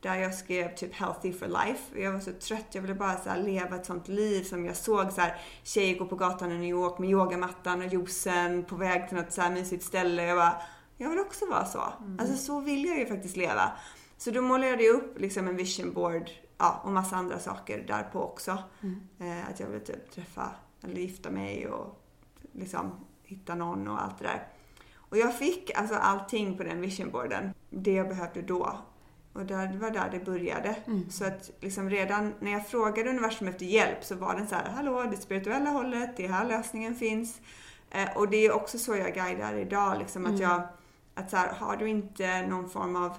där 0.00 0.14
jag 0.14 0.34
skrev 0.34 0.74
typ 0.74 0.94
healthy 0.94 1.32
for 1.32 1.46
life. 1.46 2.00
Jag 2.00 2.12
var 2.12 2.20
så 2.20 2.32
trött, 2.32 2.66
jag 2.72 2.82
ville 2.82 2.94
bara 2.94 3.16
så 3.16 3.30
leva 3.36 3.76
ett 3.76 3.86
sånt 3.86 4.08
liv 4.08 4.42
som 4.42 4.64
jag 4.64 4.76
såg 4.76 5.12
så 5.12 5.20
här, 5.20 5.40
tjejer 5.62 5.98
gå 5.98 6.06
på 6.06 6.16
gatan 6.16 6.52
i 6.52 6.58
New 6.58 6.70
York 6.70 6.98
med 6.98 7.10
yogamattan 7.10 7.82
och 7.82 7.92
juicen 7.92 8.64
på 8.64 8.76
väg 8.76 9.08
till 9.08 9.16
något 9.16 9.32
så 9.32 9.40
här 9.40 9.50
mysigt 9.50 9.84
ställe. 9.84 10.22
Jag 10.22 10.36
bara, 10.36 10.62
jag 10.96 11.10
vill 11.10 11.18
också 11.18 11.46
vara 11.46 11.64
så. 11.64 11.82
Mm. 12.00 12.18
Alltså 12.20 12.36
så 12.36 12.60
vill 12.60 12.84
jag 12.84 12.98
ju 12.98 13.06
faktiskt 13.06 13.36
leva. 13.36 13.72
Så 14.18 14.30
då 14.30 14.42
målade 14.42 14.82
jag 14.82 14.94
upp 14.94 15.18
liksom 15.18 15.48
en 15.48 15.56
vision 15.56 15.92
board 15.92 16.30
ja, 16.58 16.80
och 16.84 16.92
massa 16.92 17.16
andra 17.16 17.38
saker 17.38 17.84
därpå 17.86 18.22
också. 18.22 18.58
Mm. 18.80 19.00
Eh, 19.18 19.48
att 19.48 19.60
jag 19.60 19.66
ville 19.66 19.84
typ 19.84 20.10
träffa 20.10 20.50
eller 20.82 21.00
gifta 21.00 21.30
mig 21.30 21.68
och 21.68 22.02
liksom 22.52 22.92
hitta 23.22 23.54
någon 23.54 23.88
och 23.88 24.02
allt 24.02 24.18
det 24.18 24.24
där. 24.24 24.46
Och 24.94 25.18
jag 25.18 25.38
fick 25.38 25.70
alltså 25.74 25.94
allting 25.94 26.56
på 26.56 26.62
den 26.62 26.80
visionboarden. 26.80 27.54
Det 27.70 27.92
jag 27.92 28.08
behövde 28.08 28.42
då. 28.42 28.78
Och 29.32 29.46
det 29.46 29.78
var 29.80 29.90
där 29.90 30.10
det 30.10 30.24
började. 30.24 30.76
Mm. 30.86 31.10
Så 31.10 31.24
att 31.24 31.50
liksom 31.60 31.90
redan 31.90 32.34
när 32.40 32.52
jag 32.52 32.68
frågade 32.68 33.10
universum 33.10 33.48
efter 33.48 33.66
hjälp 33.66 34.04
så 34.04 34.14
var 34.14 34.34
den 34.34 34.48
så 34.48 34.54
här, 34.54 34.70
hallå, 34.70 35.02
det 35.10 35.16
spirituella 35.16 35.70
hållet, 35.70 36.16
det 36.16 36.24
är 36.24 36.28
här 36.28 36.48
lösningen 36.48 36.94
finns. 36.94 37.40
Eh, 37.90 38.16
och 38.16 38.28
det 38.28 38.36
är 38.46 38.52
också 38.52 38.78
så 38.78 38.96
jag 38.96 39.14
guidar 39.14 39.54
idag, 39.54 39.98
liksom 39.98 40.24
mm. 40.24 40.34
att 40.34 40.40
jag, 40.40 40.62
att 41.14 41.30
så 41.30 41.36
här, 41.36 41.52
har 41.52 41.76
du 41.76 41.88
inte 41.88 42.46
någon 42.46 42.70
form 42.70 42.96
av 42.96 43.16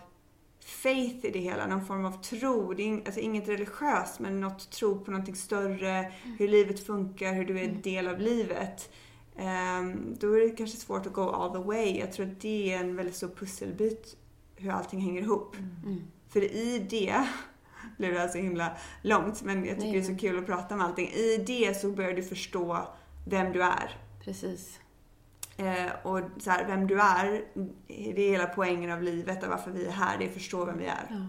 faith 0.69 1.25
i 1.25 1.31
det 1.31 1.39
hela, 1.39 1.67
någon 1.67 1.85
form 1.85 2.05
av 2.05 2.21
tro. 2.23 2.73
Det 2.73 2.83
är 2.83 2.87
in, 2.87 3.03
alltså 3.05 3.19
inget 3.19 3.47
religiöst 3.47 4.19
men 4.19 4.41
något 4.41 4.71
tro 4.71 4.99
på 4.99 5.11
någonting 5.11 5.35
större, 5.35 5.97
mm. 5.97 6.37
hur 6.39 6.47
livet 6.47 6.85
funkar, 6.85 7.33
hur 7.33 7.45
du 7.45 7.59
är 7.59 7.63
en 7.63 7.69
mm. 7.69 7.81
del 7.81 8.07
av 8.07 8.19
livet. 8.19 8.89
Um, 9.35 10.15
då 10.19 10.33
är 10.33 10.39
det 10.39 10.49
kanske 10.49 10.77
svårt 10.77 11.05
att 11.05 11.13
go 11.13 11.21
all 11.21 11.51
the 11.51 11.67
way. 11.67 11.99
Jag 11.99 12.13
tror 12.13 12.25
att 12.25 12.41
det 12.41 12.73
är 12.73 12.79
en 12.79 12.95
väldigt 12.95 13.15
stor 13.15 13.27
pusselbit 13.27 14.17
hur 14.55 14.71
allting 14.71 15.01
hänger 15.01 15.21
ihop. 15.21 15.55
Mm. 15.55 15.75
mm. 15.85 16.07
För 16.29 16.43
i 16.43 16.87
det 16.89 17.27
blev 17.97 18.13
det 18.13 18.29
så 18.29 18.37
himla 18.37 18.77
långt 19.01 19.41
men 19.41 19.65
jag 19.65 19.75
tycker 19.75 19.91
Nej. 19.91 20.01
det 20.01 20.07
är 20.07 20.13
så 20.13 20.19
kul 20.19 20.39
att 20.39 20.45
prata 20.45 20.75
om 20.75 20.81
allting. 20.81 21.07
I 21.07 21.43
det 21.47 21.81
så 21.81 21.89
börjar 21.89 22.13
du 22.13 22.23
förstå 22.23 22.87
vem 23.25 23.51
du 23.53 23.63
är. 23.63 23.97
Precis. 24.23 24.79
Eh, 25.59 25.91
och 26.03 26.19
så 26.37 26.51
här, 26.51 26.67
vem 26.67 26.87
du 26.87 26.99
är, 26.99 27.43
det 27.87 28.21
är 28.21 28.29
hela 28.29 28.47
poängen 28.47 28.91
av 28.91 29.03
livet 29.03 29.43
och 29.43 29.49
varför 29.49 29.71
vi 29.71 29.85
är 29.85 29.91
här, 29.91 30.17
det 30.17 30.23
är 30.23 30.27
att 30.27 30.33
förstå 30.33 30.65
vem 30.65 30.77
vi 30.77 30.85
är. 30.85 31.07
Ja. 31.09 31.27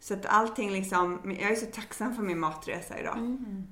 Så 0.00 0.14
att 0.14 0.26
allting 0.26 0.72
liksom, 0.72 1.36
jag 1.40 1.50
är 1.50 1.56
så 1.56 1.66
tacksam 1.66 2.14
för 2.14 2.22
min 2.22 2.38
matresa 2.38 3.00
idag. 3.00 3.18
Mm. 3.18 3.66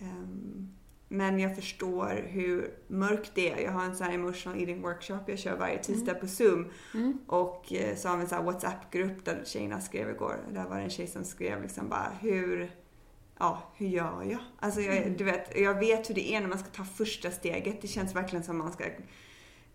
Um, 0.00 0.74
men 1.08 1.38
jag 1.38 1.56
förstår 1.56 2.24
hur 2.26 2.74
mörkt 2.88 3.30
det 3.34 3.50
är. 3.50 3.64
Jag 3.64 3.72
har 3.72 3.84
en 3.84 3.96
sån 3.96 4.06
här 4.06 4.14
emotional 4.14 4.60
eating 4.60 4.82
workshop 4.82 5.20
jag 5.26 5.38
kör 5.38 5.56
varje 5.56 5.78
tisdag 5.78 6.10
mm. 6.10 6.20
på 6.20 6.26
Zoom. 6.26 6.70
Mm. 6.94 7.18
Och 7.26 7.72
eh, 7.72 7.96
så 7.96 8.08
har 8.08 8.16
vi 8.16 8.22
en 8.22 8.28
sån 8.28 8.38
här 8.38 8.44
WhatsApp-grupp 8.44 9.24
där 9.24 9.42
tjejerna 9.44 9.80
skrev 9.80 10.10
igår. 10.10 10.36
Där 10.52 10.64
var 10.64 10.76
det 10.76 10.82
en 10.82 10.90
tjej 10.90 11.06
som 11.06 11.24
skrev 11.24 11.62
liksom 11.62 11.88
bara 11.88 12.12
hur, 12.20 12.70
ja, 13.38 13.72
hur 13.76 13.86
gör 13.86 14.22
jag? 14.22 14.40
Alltså 14.58 14.80
jag, 14.80 14.96
mm. 14.96 15.16
du 15.16 15.24
vet, 15.24 15.58
jag 15.58 15.78
vet 15.78 16.10
hur 16.10 16.14
det 16.14 16.34
är 16.34 16.40
när 16.40 16.48
man 16.48 16.58
ska 16.58 16.68
ta 16.68 16.84
första 16.84 17.30
steget. 17.30 17.82
Det 17.82 17.88
känns 17.88 18.14
verkligen 18.14 18.44
som 18.44 18.58
man 18.58 18.72
ska 18.72 18.84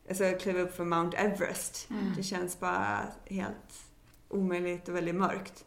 alltså, 0.10 0.24
kliva 0.40 0.60
upp 0.60 0.76
för 0.76 0.86
Mount 0.86 1.18
Everest. 1.18 1.90
Mm. 1.90 2.14
Det 2.18 2.24
känns 2.24 2.60
bara 2.60 3.02
helt 3.26 3.84
omöjligt 4.30 4.90
och 4.90 4.96
väldigt 4.96 5.16
mörkt. 5.16 5.66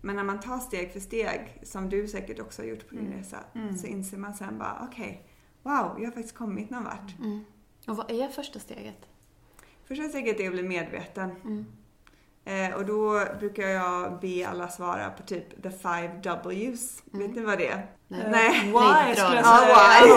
Men 0.00 0.16
när 0.16 0.24
man 0.24 0.40
tar 0.40 0.58
steg 0.58 0.92
för 0.92 1.00
steg, 1.00 1.60
som 1.62 1.88
du 1.88 2.08
säkert 2.08 2.40
också 2.40 2.62
har 2.62 2.66
gjort 2.66 2.88
på 2.88 2.94
din 2.94 3.06
mm. 3.06 3.18
resa, 3.18 3.38
mm. 3.54 3.78
så 3.78 3.86
inser 3.86 4.18
man 4.18 4.34
sen 4.34 4.58
bara 4.58 4.88
okej, 4.90 5.02
okay, 5.02 5.74
wow, 5.74 5.96
jag 5.98 6.06
har 6.06 6.12
faktiskt 6.12 6.34
kommit 6.36 6.70
någon 6.70 6.84
vart. 6.84 7.18
Mm. 7.18 7.44
Och 7.86 7.96
vad 7.96 8.10
är 8.10 8.28
första 8.28 8.58
steget? 8.58 9.06
Första 9.84 10.08
steget 10.08 10.40
är 10.40 10.46
att 10.46 10.52
bli 10.52 10.62
medveten. 10.62 11.30
Mm. 12.50 12.72
Eh, 12.72 12.76
och 12.76 12.86
då 12.86 13.24
brukar 13.38 13.68
jag 13.68 14.20
be 14.20 14.48
alla 14.48 14.68
svara 14.68 15.10
på 15.10 15.22
typ 15.22 15.62
the 15.62 15.70
five 15.70 16.10
W's. 16.22 17.02
Mm. 17.14 17.26
Vet 17.26 17.36
ni 17.36 17.42
vad 17.42 17.58
det 17.58 17.68
är? 17.68 17.86
Nej. 18.08 18.26
Nej. 18.30 18.50
Why 18.64 19.14
skulle 19.14 19.36
jag 19.36 19.46
säga. 19.46 19.68
Ja, 19.68 20.16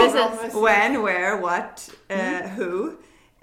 why. 0.54 0.62
When, 0.62 1.06
where, 1.06 1.42
what, 1.42 1.92
uh, 2.12 2.58
who. 2.58 2.90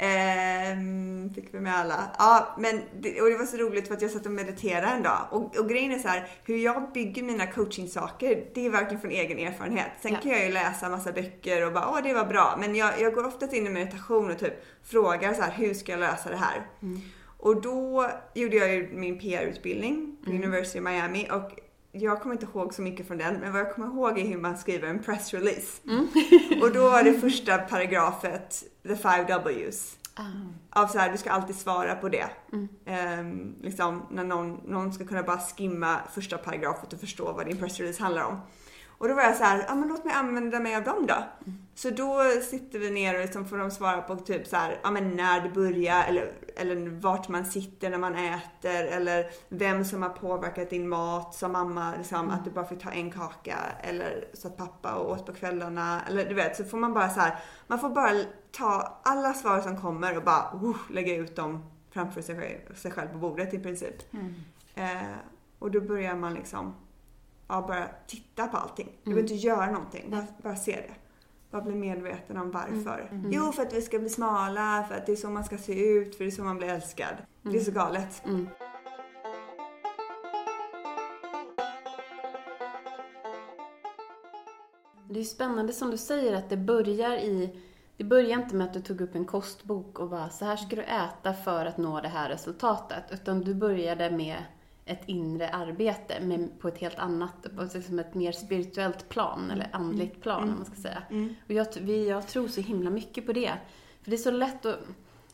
Ehm, 0.02 1.30
fick 1.34 1.54
vi 1.54 1.60
med 1.60 1.76
alla. 1.76 2.10
Ja, 2.18 2.56
men 2.58 2.82
det, 3.00 3.20
och 3.20 3.30
det 3.30 3.36
var 3.36 3.46
så 3.46 3.56
roligt 3.56 3.88
för 3.88 3.94
att 3.94 4.02
jag 4.02 4.10
satt 4.10 4.26
och 4.26 4.32
mediterade 4.32 4.86
en 4.86 5.02
dag. 5.02 5.26
Och, 5.30 5.56
och 5.56 5.68
grejen 5.68 5.92
är 5.92 5.98
så 5.98 6.08
här, 6.08 6.28
hur 6.44 6.56
jag 6.56 6.92
bygger 6.92 7.22
mina 7.22 7.46
coachingsaker, 7.46 8.44
det 8.54 8.66
är 8.66 8.70
verkligen 8.70 9.00
från 9.00 9.10
egen 9.10 9.38
erfarenhet. 9.38 9.90
Sen 10.02 10.12
ja. 10.12 10.18
kan 10.22 10.32
jag 10.32 10.44
ju 10.44 10.52
läsa 10.52 10.88
massa 10.88 11.12
böcker 11.12 11.66
och 11.66 11.72
bara, 11.72 11.88
åh 11.88 12.02
det 12.02 12.14
var 12.14 12.24
bra. 12.24 12.56
Men 12.60 12.74
jag, 12.74 13.00
jag 13.00 13.14
går 13.14 13.26
oftast 13.26 13.52
in 13.52 13.66
i 13.66 13.70
meditation 13.70 14.30
och 14.30 14.38
typ 14.38 14.64
frågar 14.84 15.34
så 15.34 15.42
här, 15.42 15.52
hur 15.52 15.74
ska 15.74 15.92
jag 15.92 16.00
lösa 16.00 16.30
det 16.30 16.36
här? 16.36 16.66
Mm. 16.82 17.00
Och 17.40 17.62
då 17.62 18.10
gjorde 18.34 18.56
jag 18.56 18.74
ju 18.74 18.88
min 18.92 19.18
PR-utbildning 19.18 20.16
på 20.24 20.30
mm. 20.30 20.42
University 20.42 20.78
of 20.78 20.84
Miami 20.84 21.28
och 21.30 21.60
jag 21.92 22.22
kommer 22.22 22.34
inte 22.34 22.46
ihåg 22.46 22.74
så 22.74 22.82
mycket 22.82 23.06
från 23.06 23.18
den, 23.18 23.34
men 23.40 23.52
vad 23.52 23.60
jag 23.60 23.74
kommer 23.74 23.88
ihåg 23.88 24.18
är 24.18 24.26
hur 24.26 24.38
man 24.38 24.58
skriver 24.58 24.88
en 24.88 25.02
press 25.02 25.34
release. 25.34 25.82
Mm. 25.88 26.08
och 26.62 26.72
då 26.72 26.90
var 26.90 27.02
det 27.02 27.20
första 27.20 27.58
paragrafet, 27.58 28.64
the 28.82 28.96
five 28.96 29.24
W's. 29.24 29.96
Mm. 30.18 30.54
Av 30.70 30.86
så 30.86 30.98
här, 30.98 31.12
du 31.12 31.18
ska 31.18 31.30
alltid 31.30 31.56
svara 31.56 31.94
på 31.94 32.08
det. 32.08 32.26
Mm. 32.52 32.68
Um, 33.20 33.54
liksom 33.60 34.06
när 34.10 34.24
någon, 34.24 34.60
någon 34.66 34.92
ska 34.92 35.04
kunna 35.04 35.22
bara 35.22 35.38
skimma 35.38 36.00
första 36.14 36.38
paragrafen 36.38 36.88
och 36.92 37.00
förstå 37.00 37.32
vad 37.32 37.46
din 37.46 37.56
press 37.56 37.78
release 37.78 38.02
handlar 38.02 38.24
om. 38.24 38.40
Och 39.00 39.08
då 39.08 39.14
var 39.14 39.22
jag 39.22 39.36
så 39.36 39.44
här, 39.44 39.64
ja 39.68 39.74
men 39.74 39.88
låt 39.88 40.04
mig 40.04 40.14
använda 40.14 40.60
mig 40.60 40.76
av 40.76 40.84
dem 40.84 41.06
då. 41.06 41.14
Mm. 41.14 41.58
Så 41.74 41.90
då 41.90 42.22
sitter 42.42 42.78
vi 42.78 42.90
ner 42.90 43.14
och 43.14 43.20
liksom 43.20 43.48
får 43.48 43.58
de 43.58 43.70
svara 43.70 44.02
på 44.02 44.16
typ 44.16 44.46
så 44.46 44.56
här, 44.56 44.80
ja 44.82 44.90
men 44.90 45.16
när 45.16 45.40
det 45.40 45.48
börjar 45.48 46.04
eller, 46.04 46.32
eller 46.56 47.00
vart 47.00 47.28
man 47.28 47.44
sitter 47.44 47.90
när 47.90 47.98
man 47.98 48.14
äter 48.14 48.84
eller 48.84 49.26
vem 49.48 49.84
som 49.84 50.02
har 50.02 50.08
påverkat 50.08 50.70
din 50.70 50.88
mat 50.88 51.34
som 51.34 51.52
mamma, 51.52 51.94
liksom, 51.98 52.18
mm. 52.18 52.30
att 52.30 52.44
du 52.44 52.50
bara 52.50 52.64
fick 52.64 52.82
ta 52.82 52.90
en 52.90 53.10
kaka 53.10 53.56
eller 53.80 54.24
så 54.32 54.48
att 54.48 54.56
pappa 54.56 54.98
åt 54.98 55.26
på 55.26 55.32
kvällarna 55.32 56.00
eller 56.08 56.28
du 56.28 56.34
vet 56.34 56.56
så 56.56 56.64
får 56.64 56.78
man 56.78 56.94
bara 56.94 57.10
så 57.10 57.20
här, 57.20 57.38
man 57.66 57.78
får 57.78 57.90
bara 57.90 58.10
ta 58.52 59.00
alla 59.02 59.34
svar 59.34 59.60
som 59.60 59.80
kommer 59.80 60.16
och 60.16 60.24
bara 60.24 60.52
uh, 60.62 60.76
lägga 60.90 61.16
ut 61.16 61.36
dem 61.36 61.70
framför 61.90 62.22
sig 62.22 62.40
själv, 62.40 62.74
sig 62.74 62.90
själv 62.90 63.08
på 63.08 63.18
bordet 63.18 63.54
i 63.54 63.58
princip. 63.58 64.12
Mm. 64.12 64.34
Eh, 64.74 65.16
och 65.58 65.70
då 65.70 65.80
börjar 65.80 66.16
man 66.16 66.34
liksom 66.34 66.74
ja, 67.50 67.64
bara 67.68 67.88
titta 68.06 68.46
på 68.46 68.56
allting. 68.56 68.86
Du 68.86 69.10
behöver 69.10 69.22
mm. 69.22 69.32
inte 69.32 69.46
göra 69.46 69.70
någonting, 69.70 70.10
bara, 70.10 70.26
bara 70.42 70.56
se 70.56 70.72
det. 70.72 70.94
Bara 71.50 71.62
bli 71.62 71.74
medveten 71.74 72.36
om 72.36 72.50
varför. 72.50 73.08
Mm. 73.10 73.20
Mm. 73.20 73.32
Jo, 73.32 73.52
för 73.52 73.62
att 73.62 73.72
vi 73.72 73.82
ska 73.82 73.98
bli 73.98 74.08
smala, 74.08 74.84
för 74.88 74.94
att 74.94 75.06
det 75.06 75.12
är 75.12 75.16
så 75.16 75.30
man 75.30 75.44
ska 75.44 75.58
se 75.58 75.88
ut, 75.88 76.16
för 76.16 76.24
det 76.24 76.30
är 76.30 76.34
så 76.34 76.42
man 76.42 76.56
blir 76.58 76.68
älskad. 76.68 77.14
Det 77.42 77.56
är 77.56 77.60
så 77.60 77.70
galet. 77.70 78.22
Det 85.08 85.20
är 85.20 85.24
spännande 85.24 85.72
som 85.72 85.90
du 85.90 85.96
säger 85.96 86.32
att 86.32 86.50
det 86.50 86.56
börjar 86.56 87.16
i 87.16 87.60
det 87.96 88.04
börjar 88.04 88.38
inte 88.38 88.54
med 88.54 88.66
att 88.66 88.74
du 88.74 88.80
tog 88.80 89.00
upp 89.00 89.14
en 89.14 89.24
kostbok 89.24 89.98
och 89.98 90.08
bara 90.08 90.30
så 90.30 90.44
här 90.44 90.56
ska 90.56 90.76
du 90.76 90.82
äta 90.82 91.32
för 91.32 91.66
att 91.66 91.78
nå 91.78 92.00
det 92.00 92.08
här 92.08 92.28
resultatet. 92.28 93.04
Utan 93.10 93.40
du 93.40 93.54
började 93.54 94.10
med 94.10 94.44
ett 94.90 95.02
inre 95.06 95.48
arbete 95.48 96.20
med, 96.20 96.60
på 96.60 96.68
ett 96.68 96.78
helt 96.78 96.98
annat, 96.98 97.46
på 97.56 97.62
liksom 97.74 97.98
ett 97.98 98.14
mer 98.14 98.32
spirituellt 98.32 99.08
plan, 99.08 99.50
eller 99.50 99.64
mm. 99.64 99.82
andligt 99.82 100.22
plan 100.22 100.42
mm. 100.42 100.50
om 100.50 100.56
man 100.56 100.66
ska 100.66 100.74
säga. 100.76 101.02
Mm. 101.10 101.34
Och 101.46 101.52
jag, 101.52 101.66
vi, 101.80 102.08
jag 102.08 102.28
tror 102.28 102.48
så 102.48 102.60
himla 102.60 102.90
mycket 102.90 103.26
på 103.26 103.32
det. 103.32 103.52
För 104.02 104.10
det 104.10 104.16
är 104.16 104.18
så 104.18 104.30
lätt 104.30 104.66
att, 104.66 104.78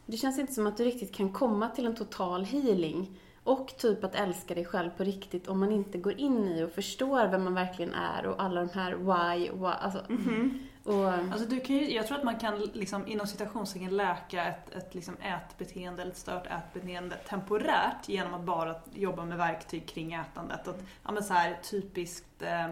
det 0.07 0.17
känns 0.17 0.39
inte 0.39 0.53
som 0.53 0.67
att 0.67 0.77
du 0.77 0.85
riktigt 0.85 1.15
kan 1.15 1.33
komma 1.33 1.69
till 1.69 1.87
en 1.87 1.95
total 1.95 2.45
healing 2.45 3.19
och 3.45 3.77
typ 3.79 4.05
att 4.05 4.15
älska 4.15 4.55
dig 4.55 4.65
själv 4.65 4.91
på 4.91 5.05
riktigt 5.05 5.49
om 5.49 5.61
man 5.61 5.73
inte 5.73 5.99
går 5.99 6.21
in 6.21 6.49
i 6.49 6.63
och 6.63 6.71
förstår 6.71 7.29
vem 7.29 7.45
man 7.45 7.55
verkligen 7.55 7.95
är 7.95 8.27
och 8.27 8.43
alla 8.43 8.61
de 8.61 8.71
här 8.71 8.93
why, 8.93 9.51
why 9.51 9.67
alltså, 9.67 10.05
mm 10.09 10.23
-hmm. 10.23 10.59
Och, 10.87 11.13
alltså 11.13 11.47
du 11.49 11.61
kan 11.61 11.77
ju, 11.77 11.95
jag 11.95 12.07
tror 12.07 12.19
att 12.19 12.25
man 12.25 12.39
kan 12.39 12.61
liksom, 12.61 13.07
inom 13.07 13.27
citationstecken 13.27 13.97
läka 13.97 14.45
ett, 14.45 14.75
ett 14.75 14.95
liksom 14.95 15.17
ätbeteende 15.17 16.03
eller 16.03 16.13
ett 16.13 16.19
stört 16.19 16.47
ätbeteende 16.47 17.17
temporärt 17.17 18.09
genom 18.09 18.35
att 18.35 18.41
bara 18.41 18.75
jobba 18.95 19.25
med 19.25 19.39
verktyg 19.39 19.87
kring 19.89 20.13
ätandet. 20.13 20.69
Att, 20.69 20.85
ja, 21.03 21.13
men 21.13 21.25
så 21.25 21.35
här, 21.35 21.59
typiskt 21.71 22.43
eh, 22.43 22.71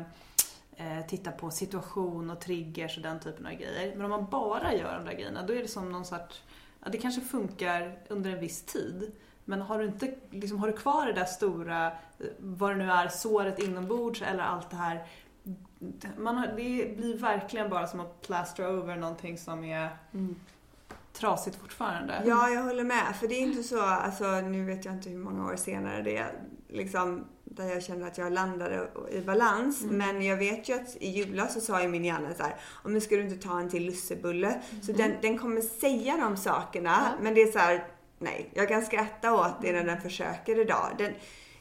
eh, 0.77 1.07
titta 1.09 1.31
på 1.31 1.51
situation 1.51 2.31
och 2.31 2.41
triggers 2.41 2.97
och 2.97 3.03
den 3.03 3.21
typen 3.21 3.47
av 3.47 3.53
grejer. 3.53 3.97
Men 3.97 4.05
om 4.05 4.11
man 4.11 4.27
bara 4.31 4.75
gör 4.75 4.97
de 4.99 5.05
där 5.05 5.13
grejerna 5.13 5.43
då 5.43 5.53
är 5.53 5.63
det 5.63 5.69
som 5.69 5.93
någon 5.93 6.05
sorts, 6.05 6.43
ja, 6.85 6.89
det 6.91 6.99
kanske 6.99 7.21
funkar 7.21 7.99
under 8.09 8.31
en 8.31 8.41
viss 8.41 8.63
tid. 8.63 9.13
Men 9.45 9.63
har 9.63 9.79
du 9.79 9.85
inte, 9.85 10.15
liksom, 10.31 10.59
har 10.59 10.67
du 10.67 10.73
kvar 10.73 11.07
det 11.07 11.13
där 11.13 11.25
stora, 11.25 11.87
eh, 11.87 12.27
vad 12.39 12.71
det 12.71 12.77
nu 12.77 12.91
är, 12.91 13.09
såret 13.09 13.59
inombords 13.59 14.23
eller 14.23 14.43
allt 14.43 14.71
det 14.71 14.77
här 14.77 15.07
man 16.19 16.37
har, 16.37 16.47
det 16.47 16.97
blir 16.97 17.19
verkligen 17.19 17.71
bara 17.71 17.87
som 17.87 18.01
att 18.01 18.23
plastra 18.23 18.67
över 18.67 18.97
någonting 18.97 19.39
som 19.39 19.65
är 19.65 19.89
mm. 20.15 20.37
trasigt 21.13 21.57
fortfarande. 21.57 22.23
Ja, 22.27 22.49
jag 22.49 22.63
håller 22.63 22.85
med. 22.85 23.17
För 23.21 23.29
det 23.29 23.35
är 23.35 23.41
inte 23.41 23.63
så, 23.63 23.81
alltså 23.81 24.41
nu 24.41 24.65
vet 24.65 24.85
jag 24.85 24.95
inte 24.95 25.11
hur 25.11 25.19
många 25.19 25.47
år 25.47 25.57
senare 25.57 26.03
det 26.03 26.17
är, 26.17 26.33
liksom, 26.69 27.25
där 27.45 27.69
jag 27.69 27.83
känner 27.83 28.07
att 28.07 28.19
jag 28.19 28.33
landade 28.33 28.89
i 29.11 29.21
balans. 29.21 29.83
Mm. 29.83 29.99
Men 29.99 30.23
jag 30.23 30.37
vet 30.37 30.69
ju 30.69 30.75
att 30.75 30.97
i 30.97 31.09
julas 31.11 31.55
så 31.55 31.61
sa 31.61 31.83
ju 31.83 31.89
min 31.89 32.05
hjärna 32.05 32.35
så 32.35 32.43
här, 32.43 32.57
om 32.71 32.93
nu 32.93 33.01
ska 33.01 33.17
du 33.17 33.23
inte 33.23 33.49
ta 33.49 33.61
en 33.61 33.71
till 33.71 33.87
lussebulle. 33.87 34.49
Mm. 34.49 34.83
Så 34.83 34.93
den, 34.93 35.13
den 35.23 35.39
kommer 35.39 35.61
säga 35.61 36.17
de 36.17 36.37
sakerna, 36.37 37.13
men 37.21 37.35
det 37.35 37.43
är 37.43 37.53
så 37.53 37.59
här, 37.59 37.87
nej, 38.19 38.51
jag 38.55 38.69
kan 38.69 38.83
skratta 38.83 39.35
åt 39.35 39.63
det 39.63 39.73
när 39.73 39.85
den 39.85 40.01
försöker 40.01 40.61
idag. 40.61 40.91
Den, 40.99 41.13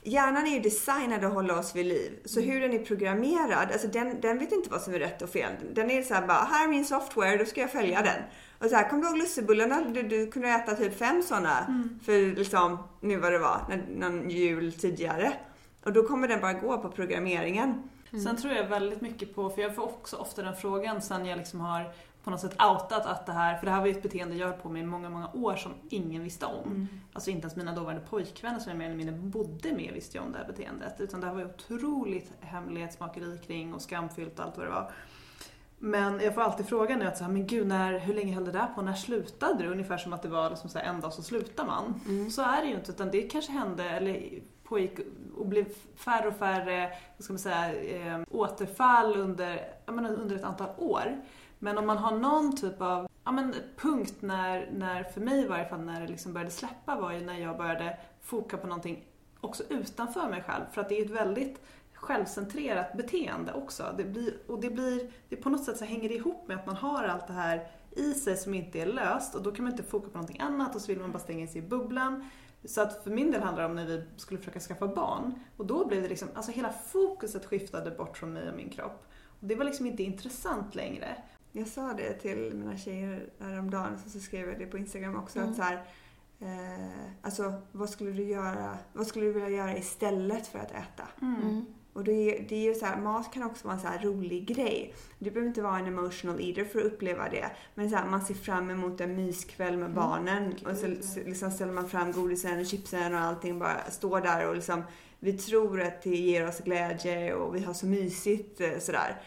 hjärnan 0.03 0.47
är 0.47 0.51
ju 0.51 0.59
designad 0.59 1.23
att 1.23 1.33
hålla 1.33 1.59
oss 1.59 1.75
vid 1.75 1.85
liv. 1.85 2.11
Så 2.25 2.39
hur 2.41 2.61
den 2.61 2.73
är 2.73 2.85
programmerad, 2.85 3.71
alltså 3.71 3.87
den, 3.87 4.21
den 4.21 4.39
vet 4.39 4.51
inte 4.51 4.69
vad 4.69 4.81
som 4.81 4.93
är 4.93 4.99
rätt 4.99 5.21
och 5.21 5.29
fel. 5.29 5.51
Den 5.73 5.91
är 5.91 6.01
så 6.01 6.13
här 6.13 6.27
bara, 6.27 6.37
här 6.37 6.63
är 6.63 6.69
min 6.69 6.85
software, 6.85 7.37
då 7.37 7.45
ska 7.45 7.61
jag 7.61 7.71
följa 7.71 8.01
den. 8.01 8.21
Och 8.59 8.69
så 8.69 8.75
här, 8.75 8.89
kom 8.89 9.01
du 9.01 9.07
ihåg 9.07 9.17
lussebullarna? 9.17 9.81
Du, 9.81 10.03
du 10.03 10.31
kunde 10.31 10.49
äta 10.49 10.75
typ 10.75 10.97
fem 10.97 11.21
sådana 11.21 11.65
Mm. 11.67 11.99
för 12.05 12.35
liksom, 12.35 12.77
nu 13.01 13.17
vad 13.17 13.31
det 13.31 13.39
var, 13.39 13.81
någon 13.95 14.29
jul 14.29 14.73
tidigare. 14.73 15.33
Och 15.83 15.93
då 15.93 16.03
kommer 16.03 16.27
den 16.27 16.41
bara 16.41 16.53
gå 16.53 16.77
på 16.77 16.89
programmeringen. 16.89 17.89
Sen 18.23 18.37
tror 18.37 18.53
jag 18.53 18.65
väldigt 18.67 19.01
mycket 19.01 19.35
på, 19.35 19.49
för 19.49 19.61
jag 19.61 19.75
får 19.75 19.83
också 19.83 20.15
ofta 20.15 20.41
den 20.41 20.55
frågan 20.55 21.01
sen 21.01 21.25
jag 21.25 21.37
liksom 21.37 21.59
har 21.59 21.93
på 22.23 22.29
något 22.29 22.39
sätt 22.39 22.53
outat 22.53 23.05
att 23.05 23.25
det 23.25 23.31
här, 23.31 23.57
för 23.57 23.65
det 23.65 23.71
här 23.71 23.79
var 23.79 23.87
ju 23.87 23.91
ett 23.91 24.03
beteende 24.03 24.35
jag 24.35 24.47
höll 24.47 24.57
på 24.57 24.69
med 24.69 24.83
i 24.83 24.85
många, 24.85 25.09
många 25.09 25.29
år 25.33 25.55
som 25.55 25.71
ingen 25.89 26.23
visste 26.23 26.45
om. 26.45 26.87
Alltså 27.13 27.29
inte 27.29 27.41
ens 27.41 27.55
mina 27.55 27.75
dåvarande 27.75 28.05
pojkvänner 28.09 28.59
som 28.59 28.69
jag 28.69 28.77
mer 28.77 28.85
eller 28.85 28.95
mindre 28.95 29.15
bodde 29.15 29.71
med 29.71 29.93
visste 29.93 30.17
ju 30.17 30.23
om 30.23 30.31
det 30.31 30.37
här 30.37 30.45
beteendet. 30.45 30.95
Utan 30.99 31.21
det 31.21 31.27
här 31.27 31.33
var 31.33 31.41
ju 31.41 31.47
otroligt 31.47 32.31
hemlighetsmakeri 32.39 33.37
kring 33.47 33.73
och 33.73 33.81
skamfyllt 33.81 34.39
och 34.39 34.45
allt 34.45 34.57
vad 34.57 34.65
det 34.65 34.71
var. 34.71 34.91
Men 35.79 36.19
jag 36.19 36.35
får 36.35 36.41
alltid 36.41 36.65
frågan 36.65 36.99
nu 36.99 37.05
att 37.05 37.17
så 37.17 37.23
här, 37.23 37.31
men 37.31 37.47
gud, 37.47 37.67
när, 37.67 37.99
hur 37.99 38.13
länge 38.13 38.33
höll 38.33 38.45
det 38.45 38.51
där 38.51 38.67
på? 38.75 38.81
När 38.81 38.93
slutade 38.93 39.63
du? 39.63 39.69
Ungefär 39.69 39.97
som 39.97 40.13
att 40.13 40.21
det 40.21 40.29
var 40.29 40.49
liksom 40.49 40.69
så 40.69 40.79
här, 40.79 40.85
en 40.85 41.01
dag 41.01 41.13
så 41.13 41.21
slutar 41.21 41.65
man. 41.65 42.01
Så 42.31 42.41
är 42.41 42.61
det 42.61 42.67
ju 42.67 42.75
inte, 42.75 42.91
utan 42.91 43.11
det 43.11 43.21
kanske 43.21 43.51
hände, 43.51 43.89
eller 43.89 44.29
pågick 44.63 44.99
och 45.37 45.47
blev 45.47 45.65
färre 45.95 46.27
och 46.27 46.35
färre, 46.35 46.91
vad 47.17 47.23
ska 47.23 47.33
man 47.33 47.39
säga, 47.39 47.73
eh, 47.73 48.19
återfall 48.31 49.15
under, 49.15 49.61
menar, 49.87 50.13
under 50.13 50.35
ett 50.35 50.43
antal 50.43 50.69
år. 50.77 51.21
Men 51.63 51.77
om 51.77 51.87
man 51.87 51.97
har 51.97 52.17
någon 52.17 52.55
typ 52.55 52.81
av 52.81 53.07
ja, 53.23 53.31
men, 53.31 53.55
punkt 53.77 54.15
när, 54.19 54.71
när, 54.71 55.03
för 55.03 55.21
mig 55.21 55.43
i 55.43 55.47
varje 55.47 55.65
fall, 55.65 55.79
när 55.79 56.01
det 56.01 56.07
liksom 56.07 56.33
började 56.33 56.51
släppa 56.51 56.95
var 56.95 57.11
ju 57.11 57.25
när 57.25 57.39
jag 57.39 57.57
började 57.57 57.97
foka 58.21 58.57
på 58.57 58.67
någonting 58.67 59.05
också 59.41 59.63
utanför 59.69 60.29
mig 60.29 60.43
själv. 60.43 60.63
För 60.71 60.81
att 60.81 60.89
det 60.89 60.99
är 60.99 61.05
ett 61.05 61.11
väldigt 61.11 61.61
självcentrerat 61.93 62.93
beteende 62.93 63.53
också. 63.53 63.93
Det 63.97 64.03
blir, 64.03 64.33
och 64.47 64.61
det 64.61 64.69
blir, 64.69 65.11
det 65.29 65.35
på 65.35 65.49
något 65.49 65.63
sätt 65.63 65.77
så 65.77 65.85
hänger 65.85 66.09
det 66.09 66.15
ihop 66.15 66.47
med 66.47 66.57
att 66.57 66.65
man 66.65 66.75
har 66.75 67.03
allt 67.03 67.27
det 67.27 67.33
här 67.33 67.67
i 67.91 68.13
sig 68.13 68.37
som 68.37 68.53
inte 68.53 68.81
är 68.81 68.85
löst 68.85 69.35
och 69.35 69.43
då 69.43 69.51
kan 69.51 69.63
man 69.63 69.73
inte 69.73 69.83
foka 69.83 70.09
på 70.09 70.17
någonting 70.17 70.41
annat 70.41 70.75
och 70.75 70.81
så 70.81 70.87
vill 70.87 70.99
man 70.99 71.11
bara 71.11 71.19
stänga 71.19 71.39
in 71.39 71.47
sig 71.47 71.61
i 71.61 71.67
bubblan. 71.67 72.29
Så 72.65 72.81
att 72.81 73.03
för 73.03 73.11
min 73.11 73.31
del 73.31 73.41
handlar 73.41 73.63
det 73.63 73.69
om 73.69 73.75
när 73.75 73.85
vi 73.85 74.03
skulle 74.17 74.39
försöka 74.39 74.59
skaffa 74.59 74.87
barn 74.87 75.39
och 75.57 75.65
då 75.65 75.87
blev 75.87 76.01
det 76.01 76.09
liksom, 76.09 76.27
alltså 76.33 76.51
hela 76.51 76.73
fokuset 76.73 77.45
skiftade 77.45 77.91
bort 77.91 78.17
från 78.17 78.33
mig 78.33 78.49
och 78.49 78.55
min 78.55 78.69
kropp. 78.69 79.05
Och 79.43 79.47
det 79.47 79.55
var 79.55 79.65
liksom 79.65 79.85
inte 79.85 80.03
intressant 80.03 80.75
längre. 80.75 81.17
Jag 81.55 81.67
sa 81.67 81.93
det 81.93 82.13
till 82.13 82.53
mina 82.53 82.77
tjejer 82.77 83.29
häromdagen, 83.39 83.97
så, 84.03 84.09
så 84.09 84.19
skrev 84.19 84.49
jag 84.49 84.59
det 84.59 84.65
på 84.65 84.77
Instagram 84.77 85.15
också. 85.15 85.39
Mm. 85.39 85.51
Att 85.51 85.55
så 85.55 85.61
här, 85.61 85.85
eh, 86.39 87.03
alltså, 87.21 87.53
vad 87.71 87.89
skulle 87.89 88.11
du 88.11 88.23
göra? 88.23 88.77
Vad 88.93 89.07
skulle 89.07 89.25
du 89.25 89.31
vilja 89.31 89.49
göra 89.49 89.77
istället 89.77 90.47
för 90.47 90.59
att 90.59 90.71
äta? 90.71 91.07
Mm. 91.21 91.65
Och 91.93 92.03
det 92.03 92.11
är, 92.11 92.45
det 92.49 92.55
är 92.55 92.73
ju 92.73 92.73
så 92.73 92.85
här, 92.85 93.01
mat 93.01 93.33
kan 93.33 93.43
också 93.43 93.67
vara 93.67 93.75
en 93.75 93.81
så 93.81 93.87
här 93.87 93.99
rolig 93.99 94.47
grej. 94.47 94.93
Du 95.19 95.31
behöver 95.31 95.47
inte 95.47 95.61
vara 95.61 95.79
en 95.79 95.85
emotional 95.85 96.41
eater 96.41 96.65
för 96.65 96.79
att 96.79 96.85
uppleva 96.85 97.29
det. 97.29 97.51
Men 97.75 97.89
så 97.89 97.95
här, 97.95 98.05
man 98.09 98.21
ser 98.21 98.33
fram 98.33 98.69
emot 98.69 99.01
en 99.01 99.15
myskväll 99.15 99.77
med 99.77 99.93
barnen 99.93 100.53
och 100.65 100.77
så, 100.77 100.95
så 101.01 101.19
liksom 101.19 101.51
ställer 101.51 101.73
man 101.73 101.89
fram 101.89 102.11
godisen 102.11 102.59
och 102.59 102.65
chipsen 102.65 103.13
och 103.13 103.19
allting 103.19 103.59
bara 103.59 103.91
står 103.91 104.21
där 104.21 104.47
och 104.47 104.55
liksom 104.55 104.83
vi 105.19 105.33
tror 105.33 105.81
att 105.81 106.01
det 106.01 106.15
ger 106.15 106.47
oss 106.47 106.59
glädje 106.59 107.33
och 107.33 107.55
vi 107.55 107.59
har 107.63 107.73
så 107.73 107.85
mysigt 107.85 108.61
eh, 108.61 108.79
sådär. 108.79 109.21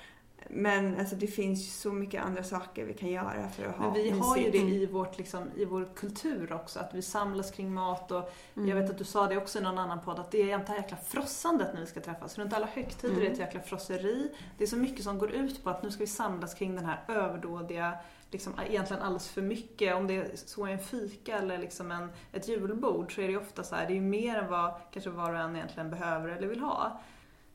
Men 0.51 1.01
alltså 1.01 1.17
det 1.17 1.27
finns 1.27 1.61
ju 1.61 1.71
så 1.71 1.93
mycket 1.93 2.25
andra 2.25 2.43
saker 2.43 2.85
vi 2.85 2.95
kan 2.95 3.09
göra 3.09 3.49
för 3.49 3.65
att 3.65 3.77
ha 3.77 3.85
Men 3.85 3.95
vi 3.95 4.03
mysigt. 4.03 4.27
har 4.27 4.37
ju 4.37 4.51
det 4.51 4.59
i, 4.59 4.87
vårt, 4.87 5.19
liksom, 5.19 5.51
i 5.57 5.65
vår 5.65 5.89
kultur 5.95 6.53
också, 6.53 6.81
att 6.81 6.95
vi 6.95 7.03
samlas 7.03 7.51
kring 7.51 7.75
mat 7.75 8.11
och 8.11 8.33
jag 8.55 8.77
vet 8.77 8.91
att 8.91 8.99
du 8.99 9.05
sa 9.05 9.27
det 9.27 9.37
också 9.37 9.59
i 9.59 9.63
någon 9.63 9.79
annan 9.79 10.01
podd, 10.01 10.19
att 10.19 10.31
det 10.31 10.43
är 10.43 10.47
jämt 10.47 10.67
det 10.67 10.73
här 10.73 10.81
jäkla 10.81 10.97
frossandet 10.97 11.75
när 11.75 11.81
vi 11.81 11.87
ska 11.87 12.01
träffas. 12.01 12.39
Runt 12.39 12.53
alla 12.53 12.67
högtider 12.67 13.17
är 13.17 13.21
det 13.21 13.27
ett 13.27 13.39
jäkla 13.39 13.61
frosseri. 13.61 14.33
Det 14.59 14.65
är 14.65 14.69
så 14.69 14.77
mycket 14.77 15.05
som 15.05 15.19
går 15.19 15.31
ut 15.31 15.65
på 15.65 15.71
att 15.71 15.83
nu 15.83 15.91
ska 15.91 16.01
vi 16.01 16.07
samlas 16.07 16.55
kring 16.55 16.75
den 16.75 16.85
här 16.85 17.05
överdådiga, 17.09 17.99
liksom 18.31 18.53
egentligen 18.69 19.03
alldeles 19.03 19.29
för 19.29 19.43
mycket. 19.43 19.95
Om 19.95 20.07
det 20.07 20.15
är 20.15 20.31
så 20.35 20.67
är 20.67 20.71
en 20.71 20.79
fika 20.79 21.39
eller 21.39 21.59
liksom 21.59 21.91
en, 21.91 22.09
ett 22.33 22.49
julbord 22.49 23.15
så 23.15 23.21
är 23.21 23.29
det 23.29 23.37
ofta 23.37 23.63
så 23.63 23.75
här, 23.75 23.87
det 23.87 23.97
är 23.97 24.01
mer 24.01 24.39
än 24.39 24.51
vad 24.51 24.73
kanske 24.91 25.11
var 25.11 25.33
och 25.33 25.39
en 25.39 25.57
egentligen 25.57 25.91
behöver 25.91 26.29
eller 26.29 26.49
vill 26.49 26.61
ha. 26.61 27.01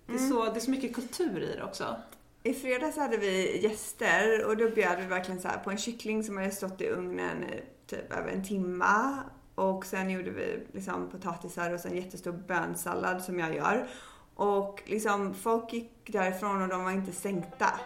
Det 0.05 0.13
är, 0.13 0.17
så, 0.17 0.45
det 0.45 0.55
är 0.55 0.59
så 0.59 0.71
mycket 0.71 0.95
kultur 0.95 1.43
i 1.43 1.55
det 1.55 1.63
också. 1.63 1.95
I 2.43 2.53
fredags 2.53 2.97
hade 2.97 3.17
vi 3.17 3.61
gäster 3.63 4.45
och 4.45 4.57
då 4.57 4.69
bjöd 4.69 4.99
vi 4.99 5.05
verkligen 5.05 5.41
så 5.41 5.47
här 5.47 5.57
på 5.57 5.71
en 5.71 5.77
kyckling 5.77 6.23
som 6.23 6.37
hade 6.37 6.51
stått 6.51 6.81
i 6.81 6.87
ugnen 6.87 7.43
i 7.43 7.61
typ 7.87 8.13
över 8.13 8.31
en 8.31 8.43
timma. 8.43 9.23
Och 9.55 9.85
sen 9.85 10.09
gjorde 10.09 10.31
vi 10.31 10.67
liksom 10.71 11.09
potatisar 11.09 11.73
och 11.73 11.79
sen 11.79 11.95
jättestor 11.95 12.31
bönsallad 12.31 13.23
som 13.23 13.39
jag 13.39 13.55
gör. 13.55 13.87
Och 14.35 14.83
liksom 14.85 15.33
folk 15.33 15.73
gick 15.73 16.13
därifrån 16.13 16.61
och 16.61 16.67
de 16.67 16.83
var 16.83 16.91
inte 16.91 17.11
sänkta. 17.11 17.79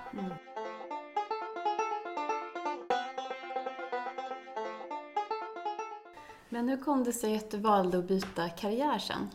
Men 6.50 6.70
hur 6.70 6.78
kom 6.78 7.04
det 7.04 7.14
sig 7.14 7.36
att 7.38 7.52
du 7.52 7.58
valde 7.58 7.98
att 7.98 8.08
byta 8.08 8.50
karriär 8.50 9.00
sen? 9.00 9.30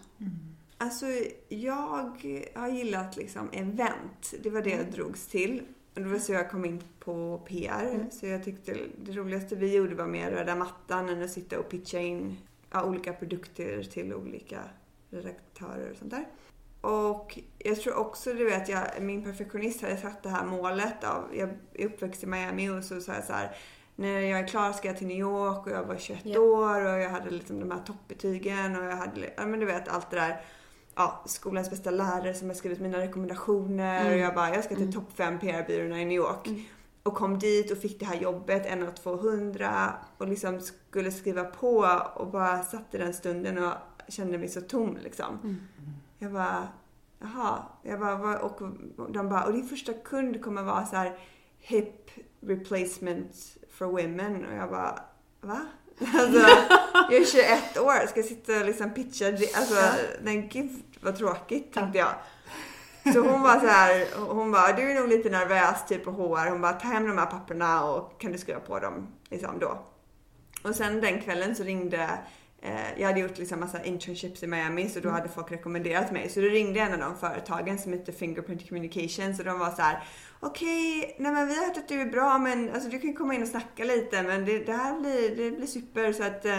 Alltså 0.82 1.06
jag 1.48 2.16
har 2.54 2.68
gillat 2.68 3.16
liksom 3.16 3.48
event. 3.52 4.34
Det 4.42 4.50
var 4.50 4.62
det 4.62 4.70
jag 4.70 4.92
drogs 4.92 5.26
till. 5.26 5.62
Och 5.94 6.00
det 6.00 6.08
var 6.08 6.18
så 6.18 6.32
jag 6.32 6.50
kom 6.50 6.64
in 6.64 6.82
på 7.00 7.42
PR. 7.48 8.06
Så 8.10 8.26
jag 8.26 8.44
tyckte 8.44 8.76
det 8.98 9.12
roligaste 9.12 9.56
vi 9.56 9.74
gjorde 9.76 9.94
var 9.94 10.06
mer 10.06 10.30
röda 10.30 10.56
mattan 10.56 11.08
än 11.08 11.22
att 11.22 11.30
sitta 11.30 11.58
och 11.58 11.68
pitcha 11.68 11.98
in 11.98 12.38
ja, 12.70 12.84
olika 12.84 13.12
produkter 13.12 13.82
till 13.82 14.14
olika 14.14 14.60
redaktörer 15.10 15.90
och 15.90 15.96
sånt 15.96 16.10
där. 16.10 16.26
Och 16.80 17.38
jag 17.58 17.80
tror 17.80 17.94
också, 17.94 18.32
du 18.34 18.44
vet, 18.44 18.68
jag, 18.68 18.84
min 19.00 19.24
perfektionist 19.24 19.82
hade 19.82 19.96
satt 19.96 20.22
det 20.22 20.28
här 20.28 20.46
målet 20.46 21.04
av, 21.04 21.24
jag 21.34 21.48
är 21.74 21.86
uppväxt 21.86 22.22
i 22.22 22.26
Miami 22.26 22.68
och 22.70 22.84
så 22.84 23.00
sa 23.00 23.14
jag 23.14 23.24
så 23.24 23.32
här, 23.32 23.56
när 23.96 24.20
jag 24.20 24.40
är 24.40 24.46
klar 24.46 24.72
ska 24.72 24.88
jag 24.88 24.98
till 24.98 25.06
New 25.06 25.18
York 25.18 25.66
och 25.66 25.72
jag 25.72 25.84
var 25.84 25.96
21 25.96 26.20
Ja. 26.24 26.40
år 26.40 26.84
och 26.84 27.00
jag 27.00 27.10
hade 27.10 27.30
liksom 27.30 27.60
de 27.60 27.70
här 27.70 27.82
toppbetygen 27.86 28.76
och 28.76 28.84
jag 28.84 28.96
hade, 28.96 29.32
ja 29.36 29.46
men 29.46 29.60
du 29.60 29.66
vet 29.66 29.88
allt 29.88 30.10
det 30.10 30.16
där 30.16 30.40
ja, 31.00 31.22
skolans 31.26 31.70
bästa 31.70 31.90
lärare 31.90 32.34
som 32.34 32.48
har 32.48 32.54
skrivit 32.54 32.80
mina 32.80 32.98
rekommendationer 32.98 34.00
Mm. 34.00 34.12
och 34.12 34.18
jag 34.18 34.34
bara, 34.34 34.54
jag 34.54 34.64
ska 34.64 34.74
till 34.76 34.92
topp 34.92 35.12
5 35.14 35.38
PR-byråerna 35.38 36.00
i 36.00 36.04
New 36.04 36.16
York. 36.16 36.48
Och 37.02 37.14
kom 37.14 37.38
dit 37.38 37.70
och 37.70 37.78
fick 37.78 38.00
det 38.00 38.06
här 38.06 38.16
jobbet, 38.16 38.66
en 38.66 38.82
av 38.82 38.90
200 38.90 39.92
och 40.18 40.28
liksom 40.28 40.60
skulle 40.60 41.10
skriva 41.12 41.44
på 41.44 42.00
och 42.14 42.26
bara 42.30 42.62
satt 42.62 42.94
i 42.94 42.98
den 42.98 43.12
stunden 43.14 43.58
och 43.58 43.72
kände 44.08 44.38
mig 44.38 44.48
så 44.48 44.60
tom 44.60 44.96
liksom. 45.02 45.58
Jag 46.18 46.32
bara, 46.32 46.68
jaha. 47.20 47.58
Jag 47.82 48.00
bara, 48.00 48.38
och 48.38 48.60
de 49.08 49.28
bara, 49.28 49.44
och 49.44 49.52
din 49.52 49.68
första 49.68 49.92
kund 49.92 50.42
kommer 50.44 50.62
vara 50.62 50.86
så 50.86 50.96
här 50.96 51.18
hip 51.58 52.10
replacement 52.40 53.56
for 53.70 53.86
women. 53.86 54.46
Och 54.46 54.54
jag 54.54 54.70
bara, 54.70 54.98
va? 55.40 55.60
Alltså, 56.14 56.38
jag 57.10 57.14
är 57.14 57.24
21 57.24 57.78
år, 57.78 58.06
ska 58.06 58.20
jag 58.20 58.26
sitta 58.28 58.60
och 58.60 58.66
liksom 58.66 58.90
pitcha? 58.90 59.26
Alltså, 59.26 59.74
nej 60.22 60.48
gud 60.52 60.70
vad 61.00 61.16
tråkigt 61.16 61.72
tänkte 61.72 61.98
jag. 61.98 62.14
Så 63.12 63.20
hon 63.20 63.42
var 63.42 63.60
så 63.60 63.66
här, 63.66 64.06
hon 64.34 64.52
bara, 64.52 64.72
du 64.72 64.90
är 64.90 65.00
nog 65.00 65.08
lite 65.08 65.30
nervös 65.30 65.86
typ 65.88 66.04
på 66.04 66.10
HR. 66.10 66.50
Hon 66.50 66.60
bara, 66.60 66.72
ta 66.72 66.88
hem 66.88 67.06
de 67.06 67.18
här 67.18 67.26
papperna 67.26 67.84
och 67.84 68.20
kan 68.20 68.32
du 68.32 68.38
skriva 68.38 68.60
på 68.60 68.78
dem 68.78 69.06
liksom 69.30 69.58
då. 69.58 69.78
Och 70.62 70.74
sen 70.74 71.00
den 71.00 71.20
kvällen 71.20 71.56
så 71.56 71.62
ringde 71.62 72.10
eh, 72.62 73.00
jag 73.00 73.06
hade 73.06 73.20
gjort 73.20 73.38
liksom 73.38 73.60
massa 73.60 73.84
internships 73.84 74.42
i 74.42 74.46
Miami 74.46 74.88
så 74.88 75.00
då 75.00 75.08
hade 75.08 75.28
folk 75.28 75.52
rekommenderat 75.52 76.12
mig. 76.12 76.28
Så 76.28 76.40
då 76.40 76.46
ringde 76.46 76.80
en 76.80 76.92
av 76.92 76.98
de 76.98 77.16
företagen 77.16 77.78
som 77.78 77.92
heter 77.92 78.12
Fingerprint 78.12 78.68
Communications 78.68 79.38
och 79.38 79.44
de 79.44 79.58
var 79.58 79.70
så 79.70 79.82
här: 79.82 80.02
okej, 80.40 81.16
nej 81.18 81.32
men 81.32 81.48
vi 81.48 81.56
har 81.56 81.66
hört 81.66 81.76
att 81.76 81.88
du 81.88 82.00
är 82.00 82.06
bra 82.06 82.38
men 82.38 82.70
alltså 82.70 82.88
du 82.88 82.98
kan 82.98 83.14
komma 83.14 83.34
in 83.34 83.42
och 83.42 83.48
snacka 83.48 83.84
lite 83.84 84.22
men 84.22 84.44
det, 84.44 84.58
det 84.58 84.72
här 84.72 85.00
blir, 85.00 85.36
det 85.36 85.56
blir 85.56 85.66
super 85.66 86.12
så 86.12 86.22
att 86.22 86.44
eh, 86.44 86.58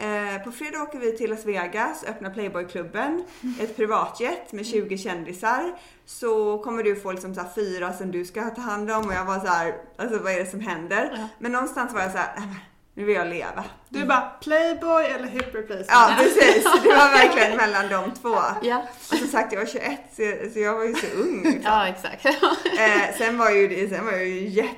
Eh, 0.00 0.42
på 0.44 0.52
fredag 0.52 0.82
åker 0.82 0.98
vi 0.98 1.16
till 1.16 1.30
Las 1.30 1.44
Vegas, 1.46 2.04
öppnar 2.04 2.30
Playboy-klubben, 2.30 3.24
ett 3.60 3.76
privatjet 3.76 4.52
med 4.52 4.66
20 4.66 4.98
kändisar. 4.98 5.72
Så 6.06 6.58
kommer 6.58 6.82
du 6.82 6.96
få 6.96 7.12
liksom 7.12 7.34
så 7.34 7.42
fyra 7.54 7.92
som 7.92 8.10
du 8.12 8.24
ska 8.24 8.50
ta 8.50 8.60
hand 8.60 8.90
om 8.90 9.06
och 9.06 9.14
jag 9.14 9.24
var 9.24 9.40
så 9.40 9.46
här, 9.46 9.74
alltså 9.98 10.18
vad 10.18 10.32
är 10.32 10.38
det 10.38 10.50
som 10.50 10.60
händer? 10.60 11.10
Ja. 11.16 11.28
Men 11.38 11.52
någonstans 11.52 11.92
var 11.92 12.00
jag 12.00 12.10
så 12.12 12.18
här, 12.18 12.32
"Nej, 12.36 12.46
men 12.46 12.56
nu 12.94 13.04
vill 13.04 13.16
jag 13.16 13.26
leva. 13.28 13.64
Du 13.88 14.00
är 14.00 14.06
bara 14.06 14.20
Playboy 14.42 15.04
eller 15.04 15.26
hip 15.28 15.54
replacement. 15.54 15.86
Ja 15.90 16.14
precis, 16.18 16.64
det 16.82 16.88
var 16.88 17.10
verkligen 17.12 17.56
mellan 17.56 17.88
de 17.88 18.10
två. 18.20 18.36
Ja, 18.62 18.82
Och 19.10 19.16
som 19.18 19.26
sagt 19.28 19.52
jag 19.52 19.60
var 19.60 19.66
21 19.66 20.00
så, 20.10 20.52
så 20.52 20.58
jag 20.60 20.74
var 20.74 20.84
ju 20.84 20.94
så 20.94 21.06
ung. 21.16 21.42
Liksom. 21.44 21.62
ja 21.64 21.86
exakt. 21.88 22.24
Eh, 22.78 23.16
sen 23.18 23.38
var 23.38 23.50
ju 23.50 23.68
det- 23.68 23.88
sen 23.88 24.04
var 24.04 24.12
jag 24.12 24.26
ju 24.26 24.48
jätte, 24.48 24.74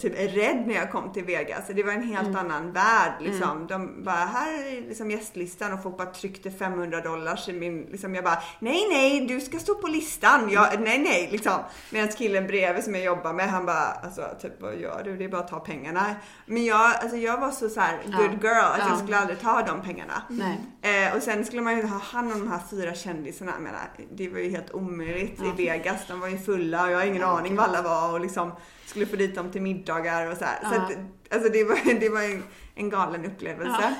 typ 0.00 0.12
rädd 0.36 0.64
när 0.66 0.74
jag 0.74 0.90
kom 0.92 1.12
till 1.12 1.24
Vegas. 1.24 1.62
Det 1.68 1.82
var 1.82 1.92
en 1.92 2.02
helt 2.02 2.28
Mm. 2.28 2.36
annan 2.38 2.72
värld 2.72 3.12
liksom. 3.20 3.66
De 3.66 4.04
bara, 4.04 4.14
här 4.16 4.52
är 4.52 4.88
liksom 4.88 5.10
gästlistan 5.10 5.72
och 5.72 5.82
folk 5.82 5.96
bara 5.96 6.10
tryckte 6.12 6.50
500 6.50 7.00
dollars 7.00 7.48
i 7.48 7.52
min, 7.52 7.82
liksom 7.82 8.14
jag 8.14 8.24
bara, 8.24 8.38
nej 8.58 8.86
nej 8.92 9.26
du 9.26 9.40
ska 9.40 9.58
stå 9.58 9.74
på 9.74 9.86
listan. 9.86 10.50
Jag, 10.50 10.80
nej 10.80 10.98
nej 10.98 11.28
liksom. 11.32 11.58
Medan 11.90 12.08
killen 12.08 12.46
bredvid 12.46 12.84
som 12.84 12.94
jag 12.94 13.04
jobbar 13.04 13.32
med 13.32 13.48
han 13.50 13.66
bara, 13.66 13.84
alltså 13.84 14.22
typ 14.42 14.60
vad 14.62 14.76
gör 14.76 15.02
du? 15.04 15.16
Det 15.16 15.24
är 15.24 15.28
bara 15.28 15.40
att 15.40 15.48
ta 15.48 15.60
pengarna. 15.60 16.14
Men 16.46 16.64
jag, 16.64 16.94
alltså 16.96 17.16
jag 17.16 17.38
var 17.40 17.50
så, 17.50 17.68
så 17.68 17.80
här 17.80 17.98
Ja. 18.04 18.16
good 18.18 18.42
girl 18.44 18.64
att 18.64 18.78
Ja. 18.78 18.86
jag 18.88 18.98
skulle 18.98 19.18
aldrig 19.18 19.40
ta 19.40 19.62
de 19.62 19.82
pengarna. 19.82 20.22
Nej. 20.28 20.60
Eh, 21.06 21.16
och 21.16 21.22
sen 21.22 21.44
skulle 21.44 21.62
man 21.62 21.76
ju 21.76 21.82
ha 21.86 21.98
hand 21.98 22.32
om 22.32 22.38
de 22.40 22.48
här 22.50 22.60
fyra 22.70 22.94
kändisarna. 22.94 23.52
Jag 23.54 23.62
menar, 23.62 23.80
det 24.12 24.28
var 24.28 24.38
ju 24.38 24.50
helt 24.50 24.70
omöjligt 24.74 25.40
Ja. 25.44 25.52
i 25.58 25.66
Vegas. 25.66 26.00
De 26.08 26.20
var 26.20 26.28
ju 26.28 26.38
fulla 26.38 26.84
och 26.84 26.90
jag 26.90 26.98
har 26.98 27.04
ingen 27.06 27.24
aning 27.24 27.56
vad 27.56 27.68
alla 27.68 27.82
var 27.82 28.12
och 28.12 28.20
liksom 28.20 28.52
skulle 28.90 29.06
få 29.06 29.16
dit 29.16 29.34
dem 29.34 29.50
till 29.50 29.62
middagar 29.62 30.30
och 30.30 30.36
så 30.36 30.44
här. 30.44 30.60
Så 30.62 30.74
att, 30.80 30.92
alltså 31.30 31.52
det 31.52 31.64
var, 31.64 31.94
det 32.00 32.08
var 32.08 32.22
ju 32.22 32.42
en 32.74 32.90
galen 32.90 33.24
upplevelse. 33.24 33.94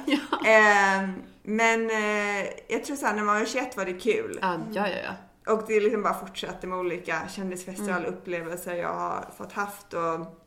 Eh, 0.47 1.09
men 1.43 1.91
eh, 1.91 2.51
jag 2.69 2.85
tror 2.85 2.97
såhär 2.97 3.15
när 3.15 3.23
man 3.23 3.39
var 3.39 3.47
21 3.47 3.77
var 3.77 3.85
det 3.85 3.93
kul. 3.93 4.39
Ja, 4.43 4.61
ja, 4.73 4.89
ja. 4.89 5.53
Och 5.53 5.65
det 5.67 5.81
liksom 5.81 6.03
bara 6.03 6.15
fortsatte 6.15 6.67
med 6.67 6.79
olika 6.79 7.29
kändisfestivalupplevelser 7.29 8.75
jag 8.75 8.95
har 8.95 9.31
fått 9.37 9.53
haft. 9.53 9.95
Och, 9.95 10.41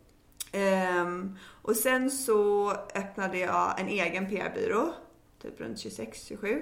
ehm, 0.52 1.38
och 1.62 1.76
sen 1.76 2.12
så 2.12 2.72
öppnade 2.72 3.38
jag 3.38 3.80
en 3.80 3.88
egen 3.88 4.30
PR-byrå, 4.30 4.94
typ 5.42 5.62
runt 5.62 5.78
26-27. 5.78 6.62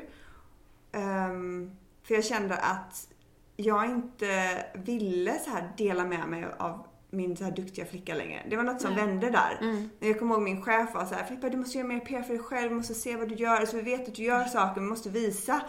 Ehm, 0.92 1.72
för 2.04 2.14
jag 2.14 2.26
kände 2.26 2.56
att 2.56 3.08
jag 3.56 3.86
inte 3.86 4.64
ville 4.74 5.40
så 5.40 5.50
här 5.50 5.74
dela 5.78 6.06
med 6.06 6.28
mig 6.28 6.46
av 6.58 6.88
min 7.12 7.38
så 7.38 7.44
här 7.44 7.52
duktiga 7.52 7.86
flicka 7.86 8.16
längre. 8.16 8.46
Det 8.50 8.56
var 8.56 8.64
något 8.64 8.82
som 8.82 8.94
Nej. 8.94 9.06
vände 9.06 9.30
där. 9.30 9.58
Mm. 9.62 9.90
Jag 10.00 10.20
kommer 10.20 10.36
ihåg 10.36 10.44
min 10.44 10.62
chef 10.62 10.94
var 10.94 11.06
så 11.06 11.16
här, 11.16 11.26
Filippa 11.26 11.50
du 11.50 11.58
måste 11.58 11.78
göra 11.78 11.88
mer 11.88 12.00
PR 12.00 12.22
för 12.22 12.34
dig 12.34 12.44
själv, 12.44 12.70
du 12.70 12.76
måste 12.76 12.94
se 12.94 13.16
vad 13.16 13.30
du 13.30 13.36
gör. 13.36 13.56
Alltså 13.56 13.76
vi 13.76 13.82
vet 13.82 14.08
att 14.08 14.16
du 14.16 14.24
gör 14.24 14.44
saker, 14.44 14.82
men 14.82 14.90
måste 14.90 15.10
visa. 15.10 15.62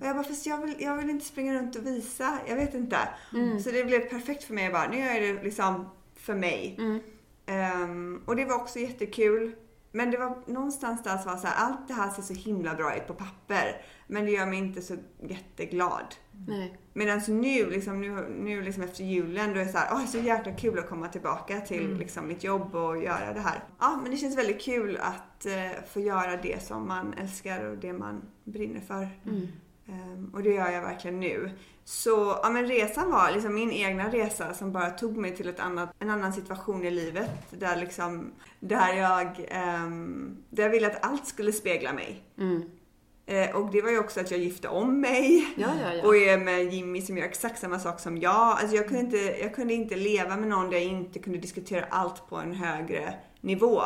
Och 0.00 0.06
jag 0.06 0.16
bara, 0.16 0.24
fast 0.24 0.46
jag 0.46 0.58
vill, 0.66 0.76
jag 0.78 0.96
vill 0.96 1.10
inte 1.10 1.26
springa 1.26 1.54
runt 1.54 1.76
och 1.76 1.86
visa. 1.86 2.38
Jag 2.48 2.56
vet 2.56 2.74
inte. 2.74 2.98
Mm. 3.32 3.60
Så 3.60 3.70
det 3.70 3.84
blev 3.84 4.00
perfekt 4.00 4.44
för 4.44 4.54
mig. 4.54 4.64
Jag 4.64 4.72
bara, 4.72 4.88
nu 4.88 4.98
gör 4.98 5.14
jag 5.14 5.22
det 5.22 5.42
liksom 5.42 5.90
för 6.14 6.34
mig. 6.34 6.76
Mm. 6.78 7.00
Ehm, 7.46 8.22
och 8.26 8.36
det 8.36 8.44
var 8.44 8.54
också 8.54 8.78
jättekul. 8.78 9.54
Men 9.92 10.10
det 10.10 10.18
var 10.18 10.38
någonstans 10.46 11.02
där 11.02 11.18
som 11.18 11.32
var 11.32 11.38
så 11.38 11.46
här, 11.46 11.66
allt 11.66 11.88
det 11.88 11.94
här 11.94 12.10
ser 12.10 12.22
så 12.22 12.34
himla 12.34 12.74
bra 12.74 12.96
ut 12.96 13.06
på 13.06 13.14
papper. 13.14 13.82
Men 14.06 14.24
det 14.24 14.30
gör 14.30 14.46
mig 14.46 14.58
inte 14.58 14.82
så 14.82 14.96
jätteglad. 15.22 16.14
Nej. 16.46 16.78
Medan 16.92 17.20
nu, 17.28 17.70
liksom, 17.70 18.00
nu, 18.00 18.28
nu 18.28 18.62
liksom 18.62 18.82
efter 18.82 19.04
julen, 19.04 19.52
då 19.52 19.60
är 19.60 19.64
det 19.64 19.70
så 19.70 19.78
här, 19.78 19.88
åh, 19.92 20.06
så 20.06 20.18
jäkla 20.18 20.52
kul 20.52 20.78
att 20.78 20.88
komma 20.88 21.08
tillbaka 21.08 21.60
till 21.60 21.96
liksom, 21.96 22.28
mitt 22.28 22.44
jobb 22.44 22.74
och 22.74 23.02
göra 23.02 23.32
det 23.32 23.40
här. 23.40 23.64
Ja, 23.78 23.98
men 24.02 24.10
det 24.10 24.16
känns 24.16 24.38
väldigt 24.38 24.62
kul 24.62 24.96
att 24.96 25.46
eh, 25.46 25.84
få 25.92 26.00
göra 26.00 26.36
det 26.36 26.62
som 26.62 26.88
man 26.88 27.14
älskar 27.14 27.64
och 27.64 27.76
det 27.76 27.92
man 27.92 28.22
brinner 28.44 28.80
för. 28.80 29.08
Mm. 29.26 29.48
Ehm, 29.88 30.30
och 30.34 30.42
det 30.42 30.54
gör 30.54 30.70
jag 30.70 30.82
verkligen 30.82 31.20
nu. 31.20 31.50
Så 31.84 32.38
ja, 32.42 32.50
men 32.50 32.66
resan 32.66 33.10
var 33.10 33.32
liksom 33.32 33.54
min 33.54 33.72
egna 33.72 34.12
resa 34.12 34.54
som 34.54 34.72
bara 34.72 34.90
tog 34.90 35.16
mig 35.16 35.36
till 35.36 35.48
ett 35.48 35.60
annat, 35.60 35.94
en 35.98 36.10
annan 36.10 36.32
situation 36.32 36.84
i 36.84 36.90
livet. 36.90 37.30
Där, 37.50 37.76
liksom, 37.76 38.32
där, 38.60 38.92
jag, 38.94 39.46
ehm, 39.48 40.36
där 40.50 40.62
jag 40.62 40.70
ville 40.70 40.86
att 40.86 41.04
allt 41.04 41.26
skulle 41.26 41.52
spegla 41.52 41.92
mig. 41.92 42.22
Mm. 42.38 42.70
Eh, 43.30 43.56
och 43.56 43.70
det 43.70 43.82
var 43.82 43.90
ju 43.90 43.98
också 43.98 44.20
att 44.20 44.30
jag 44.30 44.40
gifte 44.40 44.68
om 44.68 45.00
mig. 45.00 45.54
Ja, 45.56 45.68
ja, 45.82 45.94
ja. 45.94 46.06
Och 46.06 46.16
är 46.16 46.38
med 46.38 46.74
Jimmy 46.74 47.02
som 47.02 47.18
gör 47.18 47.24
exakt 47.24 47.60
samma 47.60 47.78
sak 47.78 48.00
som 48.00 48.18
jag. 48.18 48.34
Alltså 48.34 48.76
jag, 48.76 48.88
kunde 48.88 49.00
inte, 49.00 49.16
jag 49.16 49.54
kunde 49.54 49.74
inte 49.74 49.96
leva 49.96 50.36
med 50.36 50.48
någon 50.48 50.70
där 50.70 50.72
jag 50.78 50.84
inte 50.86 51.18
kunde 51.18 51.38
diskutera 51.38 51.84
allt 51.90 52.28
på 52.28 52.36
en 52.36 52.52
högre 52.52 53.14
nivå. 53.40 53.80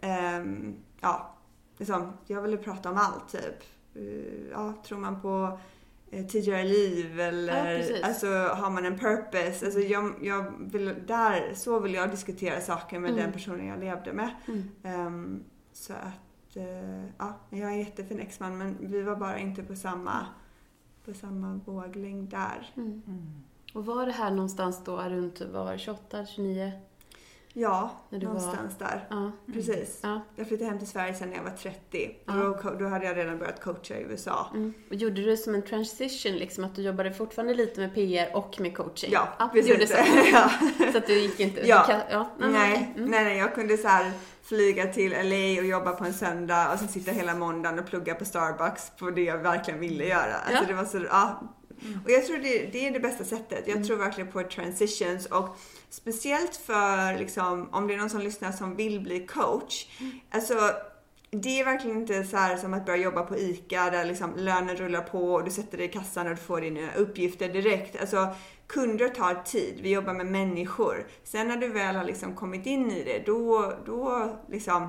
Ehm, 0.00 0.74
ja, 1.00 1.36
liksom, 1.78 2.12
jag 2.26 2.42
ville 2.42 2.56
prata 2.56 2.90
om 2.90 2.96
allt 2.96 3.28
typ. 3.32 3.62
Eh, 3.94 4.50
ja, 4.52 4.74
tror 4.86 4.98
man 4.98 5.22
på 5.22 5.58
eh, 6.10 6.26
tidigare 6.26 6.64
liv 6.64 7.14
Ja, 7.18 7.24
eller 7.24 7.78
precis. 7.78 8.02
alltså, 8.02 8.26
har 8.26 8.70
man 8.70 8.84
en 8.86 8.98
purpose? 8.98 9.64
Alltså, 9.66 9.80
jag, 9.80 10.12
jag 10.22 10.52
vill, 10.60 10.94
där, 11.06 11.52
så 11.54 11.80
vill 11.80 11.94
jag 11.94 12.10
diskutera 12.10 12.60
saker 12.60 12.98
med 12.98 13.10
Mm. 13.10 13.22
den 13.22 13.32
personen 13.32 13.66
jag 13.66 13.80
levde 13.80 14.12
med. 14.12 14.30
Mm. 14.48 14.68
Ehm, 14.84 15.44
så 15.72 15.92
att, 15.92 15.98
eh, 16.00 16.10
ja, 17.18 17.34
jag 17.50 17.60
är 17.60 17.66
en 17.66 17.78
jättefin 17.78 18.20
exman 18.20 18.58
men 18.58 18.76
vi 18.80 19.02
var 19.02 19.16
bara 19.16 19.38
inte 19.38 19.62
på 19.62 19.76
samma, 19.76 20.26
på 21.04 21.14
samma 21.14 21.60
våglängd 21.64 22.28
där. 22.28 22.70
Mm. 22.76 23.02
Och 23.74 23.86
var 23.86 24.06
det 24.06 24.12
här 24.12 24.30
någonstans 24.30 24.84
då 24.84 24.96
runt, 24.96 25.40
vad 25.40 25.64
var 25.64 25.72
det, 25.72 25.78
28, 25.78 26.26
29? 26.26 26.72
Ja, 27.52 27.90
När 28.08 28.18
du 28.18 28.26
var- 28.26 28.34
någonstans 28.34 28.78
där. 28.78 29.06
Ja. 29.10 29.30
Precis. 29.52 30.00
Ja. 30.02 30.20
Jag 30.36 30.48
flyttade 30.48 30.70
hem 30.70 30.78
till 30.78 30.88
Sverige 30.88 31.14
sen 31.14 31.30
när 31.30 31.36
jag 31.36 31.44
var 31.44 31.50
30. 31.50 32.16
Ja. 32.24 32.32
Då, 32.78 32.86
hade 32.88 33.06
jag 33.06 33.16
redan 33.16 33.38
börjat 33.38 33.60
coacha 33.60 33.94
i 33.94 34.02
USA. 34.02 34.46
Mm. 34.54 34.74
Och 34.88 34.94
gjorde 34.94 35.14
du 35.14 35.24
det 35.24 35.36
som 35.36 35.54
en 35.54 35.62
transition, 35.62 36.32
liksom 36.32 36.64
att 36.64 36.74
du 36.74 36.82
jobbade 36.82 37.12
fortfarande 37.12 37.54
lite 37.54 37.80
med 37.80 37.94
PR 37.94 38.36
och 38.36 38.60
med 38.60 38.76
coaching? 38.76 39.10
Ja, 39.12 39.28
du 39.38 39.48
precis. 39.60 39.70
gjorde 39.70 39.86
så. 39.86 39.94
ja. 40.32 40.50
Så 40.92 40.98
att 40.98 41.06
du 41.06 41.18
gick 41.18 41.40
inte... 41.40 41.68
Ja. 41.68 41.84
Du 41.86 41.92
kan, 41.92 42.00
ja. 42.10 42.28
Nej. 42.38 42.92
Mm. 42.96 43.10
nej, 43.10 43.24
nej, 43.24 43.38
jag 43.38 43.54
kunde 43.54 43.76
så 43.76 43.88
här 43.88 44.12
flyga 44.48 44.86
till 44.92 45.10
LA 45.10 45.60
och 45.60 45.66
jobba 45.66 45.92
på 45.92 46.04
en 46.04 46.14
söndag 46.14 46.72
och 46.72 46.78
sen 46.78 46.88
sitta 46.88 47.10
hela 47.12 47.34
måndagen 47.34 47.78
och 47.78 47.86
plugga 47.86 48.14
på 48.14 48.24
Starbucks 48.24 48.92
på 48.98 49.10
det 49.10 49.22
jag 49.24 49.38
verkligen 49.38 49.80
ville 49.80 50.04
göra. 50.04 50.34
Alltså 50.34 50.62
Ja. 50.62 50.68
det 50.68 50.74
var 50.74 50.84
så, 50.84 50.98
ja. 51.10 51.42
Och 52.04 52.10
jag 52.10 52.26
tror 52.26 52.38
det, 52.38 52.66
det 52.72 52.86
är 52.86 52.90
det 52.90 53.00
bästa 53.00 53.24
sättet. 53.24 53.62
Jag 53.66 53.76
Mm. 53.76 53.86
tror 53.88 53.96
verkligen 53.96 54.32
på 54.32 54.42
transitions 54.42 55.26
och 55.26 55.56
speciellt 55.90 56.56
för 56.56 57.18
liksom, 57.18 57.68
om 57.72 57.86
det 57.86 57.94
är 57.94 57.98
någon 57.98 58.10
som 58.10 58.20
lyssnar 58.20 58.52
som 58.52 58.76
vill 58.76 59.00
bli 59.00 59.26
coach. 59.26 59.86
Mm. 60.00 60.12
Alltså 60.30 60.54
det 61.30 61.60
är 61.60 61.64
verkligen 61.64 61.96
inte 61.96 62.24
så 62.24 62.36
här 62.36 62.56
som 62.56 62.74
att 62.74 62.86
börja 62.86 63.02
jobba 63.02 63.22
på 63.22 63.36
ICA 63.38 63.90
där 63.90 64.04
liksom 64.04 64.34
lönen 64.36 64.76
rullar 64.76 65.00
på 65.02 65.34
och 65.34 65.44
du 65.44 65.50
sätter 65.50 65.78
dig 65.78 65.86
i 65.86 65.92
kassan 65.92 66.26
och 66.26 66.30
du 66.34 66.40
får 66.42 66.60
dina 66.60 66.94
uppgifter 66.96 67.48
direkt. 67.48 68.00
Alltså 68.00 68.28
kunder 68.68 69.08
tar 69.08 69.34
tid, 69.34 69.78
vi 69.82 69.90
jobbar 69.90 70.14
med 70.14 70.26
människor. 70.26 71.06
Sen 71.24 71.48
när 71.48 71.56
du 71.56 71.68
väl 71.68 71.96
har 71.96 72.04
liksom 72.04 72.34
kommit 72.34 72.66
in 72.66 72.90
i 72.90 73.04
det, 73.04 73.26
då, 73.26 73.72
då 73.86 74.30
liksom 74.50 74.88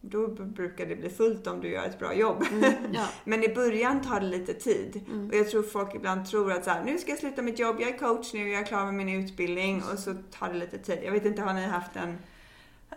då 0.00 0.28
brukar 0.28 0.86
det 0.86 0.96
bli 0.96 1.10
fullt 1.10 1.46
om 1.46 1.60
du 1.60 1.68
gör 1.68 1.84
ett 1.84 1.98
bra 1.98 2.14
jobb. 2.14 2.44
Mm. 2.52 2.72
Ja. 2.92 3.06
Men 3.24 3.44
i 3.44 3.54
början 3.54 4.02
tar 4.02 4.20
det 4.20 4.26
lite 4.26 4.54
tid. 4.54 5.00
Mm. 5.08 5.28
Och 5.28 5.34
jag 5.34 5.50
tror 5.50 5.62
folk 5.62 5.94
ibland 5.94 6.26
tror 6.26 6.52
att 6.52 6.64
så 6.64 6.70
här, 6.70 6.84
nu 6.84 6.98
ska 6.98 7.10
jag 7.10 7.18
sluta 7.18 7.42
mitt 7.42 7.58
jobb, 7.58 7.76
jag 7.80 7.88
är 7.90 7.98
coach 7.98 8.32
nu, 8.34 8.50
jag 8.50 8.60
är 8.62 8.66
klar 8.66 8.84
med 8.84 8.94
min 8.94 9.24
utbildning 9.24 9.82
och 9.92 9.98
så 9.98 10.14
tar 10.38 10.48
det 10.48 10.58
lite 10.58 10.78
tid. 10.78 10.98
Jag 11.04 11.12
vet 11.12 11.24
inte, 11.24 11.42
har 11.42 11.54
ni 11.54 11.66
haft 11.66 11.96
en... 11.96 12.18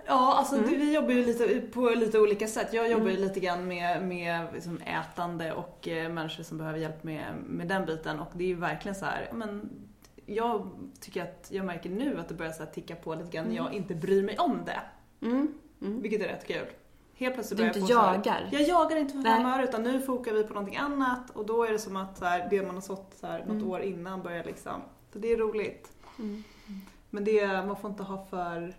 Ja, 0.05 0.35
alltså 0.37 0.55
Mm. 0.55 0.69
vi 0.69 0.93
jobbar 0.93 1.09
ju 1.11 1.25
lite 1.25 1.61
på 1.73 1.89
lite 1.89 2.19
olika 2.19 2.47
sätt. 2.47 2.73
Jag 2.73 2.91
jobbar 2.91 3.09
ju 3.09 3.17
lite 3.17 3.39
grann 3.39 3.67
med, 3.67 4.07
med 4.07 4.47
liksom 4.53 4.79
ätande 4.81 5.53
och 5.53 5.87
eh, 5.87 6.09
människor 6.09 6.43
som 6.43 6.57
behöver 6.57 6.79
hjälp 6.79 7.03
med, 7.03 7.25
med 7.47 7.67
den 7.67 7.85
biten. 7.85 8.19
Och 8.19 8.31
det 8.33 8.43
är 8.43 8.47
ju 8.47 8.55
verkligen 8.55 8.95
så 8.95 9.05
här, 9.05 9.29
men 9.33 9.69
jag 10.25 10.69
tycker 10.99 11.23
att 11.23 11.47
jag 11.51 11.65
märker 11.65 11.89
nu 11.89 12.19
att 12.19 12.27
det 12.29 12.33
börjar 12.35 12.51
så 12.51 12.63
här 12.63 12.71
ticka 12.71 12.95
på 12.95 13.15
lite 13.15 13.29
grann 13.37 13.47
när 13.47 13.55
jag 13.55 13.73
inte 13.73 13.95
bryr 13.95 14.23
mig 14.23 14.37
om 14.37 14.61
det. 14.65 14.79
Mm. 15.27 15.53
Mm. 15.81 16.01
Vilket 16.01 16.21
är 16.21 16.27
rätt 16.27 16.47
kul. 16.47 16.65
Helt 17.15 17.33
plötsligt 17.33 17.57
Du 17.57 17.63
börjar 17.63 17.77
inte 17.77 17.79
jag 17.79 17.87
få 17.87 17.93
så 18.03 18.07
här- 18.07 18.15
jagar? 18.15 18.49
Jag 18.51 18.61
jagar 18.61 18.97
inte 18.97 19.13
för 19.13 19.19
Nej. 19.19 19.37
humör 19.37 19.63
utan 19.63 19.83
nu 19.83 20.01
fokar 20.01 20.33
vi 20.33 20.43
på 20.43 20.53
någonting 20.53 20.77
annat 20.77 21.29
och 21.29 21.45
då 21.45 21.63
är 21.63 21.71
det 21.71 21.79
som 21.79 21.95
att 21.95 22.17
så 22.17 22.25
här, 22.25 22.47
det 22.49 22.61
man 22.65 22.75
har 22.75 22.81
sått 22.81 23.13
så 23.19 23.27
här, 23.27 23.39
något 23.39 23.49
Mm. 23.49 23.69
år 23.69 23.81
innan 23.81 24.21
börjar 24.23 24.43
liksom. 24.43 24.81
Så 25.13 25.19
det 25.19 25.31
är 25.31 25.37
roligt. 25.37 25.91
Mm. 26.19 26.43
Men 27.09 27.23
det, 27.23 27.47
man 27.47 27.75
får 27.77 27.89
inte 27.89 28.03
ha 28.03 28.25
för, 28.25 28.75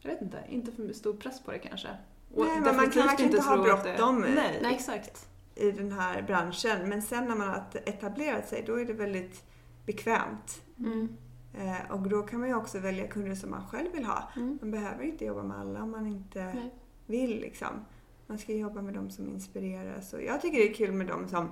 jag 0.00 0.10
vet 0.10 0.22
inte, 0.22 0.38
inte 0.48 0.72
för 0.72 0.92
stor 0.92 1.12
press 1.14 1.40
på 1.42 1.50
det 1.52 1.58
kanske. 1.58 1.88
Och 2.34 2.44
Nej, 2.46 2.60
men 2.60 2.76
man 2.76 2.90
kan 2.90 3.06
verkligen 3.06 3.30
inte 3.30 3.42
ha 3.42 3.56
bråttom. 3.62 4.20
Nej, 4.20 4.58
Nej. 4.62 4.74
exakt. 4.74 5.28
i 5.54 5.70
den 5.70 5.92
här 5.92 6.22
branschen. 6.22 6.88
Men 6.88 7.02
sen 7.02 7.24
när 7.28 7.34
man 7.36 7.48
har 7.48 7.64
etablerat 7.86 8.48
sig, 8.48 8.64
då 8.66 8.80
är 8.80 8.84
det 8.84 8.92
väldigt 8.92 9.44
bekvämt. 9.86 10.62
Mm. 10.78 11.08
Eh, 11.54 11.90
och 11.90 12.08
då 12.08 12.22
kan 12.22 12.40
man 12.40 12.48
ju 12.48 12.54
också 12.54 12.78
välja 12.78 13.06
kunder 13.08 13.34
som 13.34 13.50
man 13.50 13.66
själv 13.68 13.92
vill 13.92 14.04
ha. 14.04 14.28
Mm. 14.36 14.58
Man 14.62 14.70
behöver 14.70 15.04
inte 15.04 15.24
jobba 15.24 15.42
med 15.42 15.58
alla 15.60 15.82
om 15.82 15.90
man 15.90 16.06
inte 16.06 16.44
Nej. 16.54 16.74
vill 17.06 17.40
liksom. 17.40 17.84
Man 18.26 18.38
ska 18.38 18.52
jobba 18.52 18.82
med 18.82 18.94
de 18.94 19.10
som 19.10 19.28
inspireras. 19.28 20.12
Och 20.12 20.22
jag 20.22 20.40
tycker 20.42 20.58
det 20.58 20.70
är 20.70 20.74
kul 20.74 20.92
med 20.92 21.06
de 21.06 21.28
som, 21.28 21.48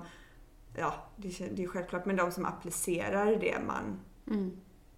ja 0.77 0.93
det 1.15 1.41
är, 1.41 1.49
det 1.55 1.63
är 1.63 1.67
självklart, 1.67 2.05
med 2.05 2.17
de 2.17 2.31
som 2.31 2.45
applicerar 2.45 3.25
det 3.35 3.57
man, 3.67 3.99
Mm. 4.27 4.51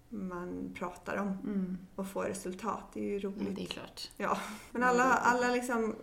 man 0.08 0.74
pratar 0.78 1.16
om 1.16 1.28
Mm. 1.28 1.78
och 1.94 2.06
får 2.08 2.22
resultat. 2.24 2.84
Det 2.92 3.00
är 3.00 3.04
ju 3.04 3.18
roligt. 3.18 3.56
Det 3.56 3.62
är 3.62 3.66
klart. 3.66 4.10
Ja, 4.16 4.38
men 4.72 4.82
alla, 4.82 5.04
alla 5.04 5.48
liksom 5.48 5.94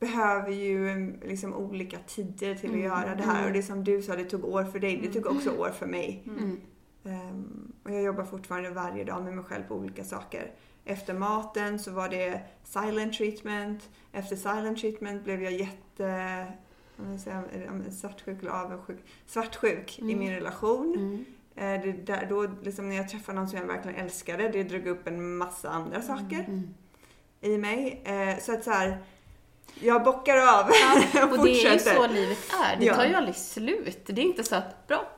behöver 0.00 0.50
ju 0.52 0.90
mm, 0.90 1.20
liksom 1.24 1.54
olika 1.54 1.98
tider 2.06 2.54
till 2.54 2.68
att 2.70 2.74
Mm, 2.74 2.80
göra 2.84 3.14
det 3.14 3.22
här. 3.22 3.34
mm. 3.38 3.46
Och 3.46 3.52
det 3.52 3.62
som 3.62 3.84
du 3.84 4.02
sa, 4.02 4.16
det 4.16 4.24
tog 4.24 4.44
år 4.44 4.64
för 4.64 4.78
dig. 4.78 5.00
Det 5.02 5.12
tog 5.12 5.26
också 5.36 5.50
år 5.50 5.70
för 5.70 5.86
mig. 5.86 6.22
Mm. 6.26 6.60
Ehm, 7.04 7.72
och 7.84 7.90
jag 7.90 8.02
jobbar 8.02 8.24
fortfarande 8.24 8.70
varje 8.70 9.04
dag 9.04 9.24
med 9.24 9.34
mig 9.34 9.44
själv 9.44 9.62
på 9.62 9.74
olika 9.74 10.04
saker. 10.04 10.50
Efter 10.84 11.14
maten 11.14 11.78
så 11.78 11.90
var 11.90 12.08
det 12.08 12.40
silent 12.64 13.14
treatment. 13.14 13.88
Efter 14.12 14.36
silent 14.36 14.78
treatment 14.78 15.24
blev 15.24 15.42
jag 15.42 15.52
jätte 15.52 16.46
säga, 17.24 17.42
svartsjuk 17.90 18.40
eller 18.42 18.50
avundsjuk. 18.50 18.98
Svartsjuk 19.26 19.98
i 19.98 20.02
Mm. 20.02 20.18
min 20.18 20.30
relation. 20.32 20.94
Mm. 20.98 21.24
Eh, 21.54 21.82
det, 21.84 21.92
där, 21.92 22.26
då, 22.28 22.46
liksom, 22.62 22.88
när 22.88 22.96
jag 22.96 23.08
träffade 23.08 23.38
någon 23.38 23.48
som 23.48 23.58
jag 23.58 23.66
verkligen 23.66 23.96
älskade, 23.98 24.48
det 24.48 24.62
drog 24.64 24.86
upp 24.86 25.06
en 25.06 25.36
massa 25.36 25.68
andra 25.70 26.02
saker 26.02 26.44
Mm. 26.48 26.74
i 27.40 27.58
mig. 27.58 28.02
Eh, 28.04 28.38
så 28.38 28.52
att 28.52 28.64
så 28.64 28.70
här, 28.70 28.98
jag 29.80 30.02
bockar 30.04 30.36
av 30.36 30.66
och, 30.66 31.32
Och 31.38 31.44
det 31.44 31.50
är 31.66 31.72
ju 31.72 31.78
så 31.78 32.06
livet 32.06 32.38
är. 32.64 32.76
Det 32.76 32.84
Ja. 32.84 32.94
tar 32.94 33.04
ju 33.04 33.14
aldrig 33.14 33.36
slut. 33.36 34.02
Det 34.06 34.20
är 34.20 34.24
inte 34.24 34.44
så 34.44 34.54
att, 34.56 34.86
bra, 34.86 35.10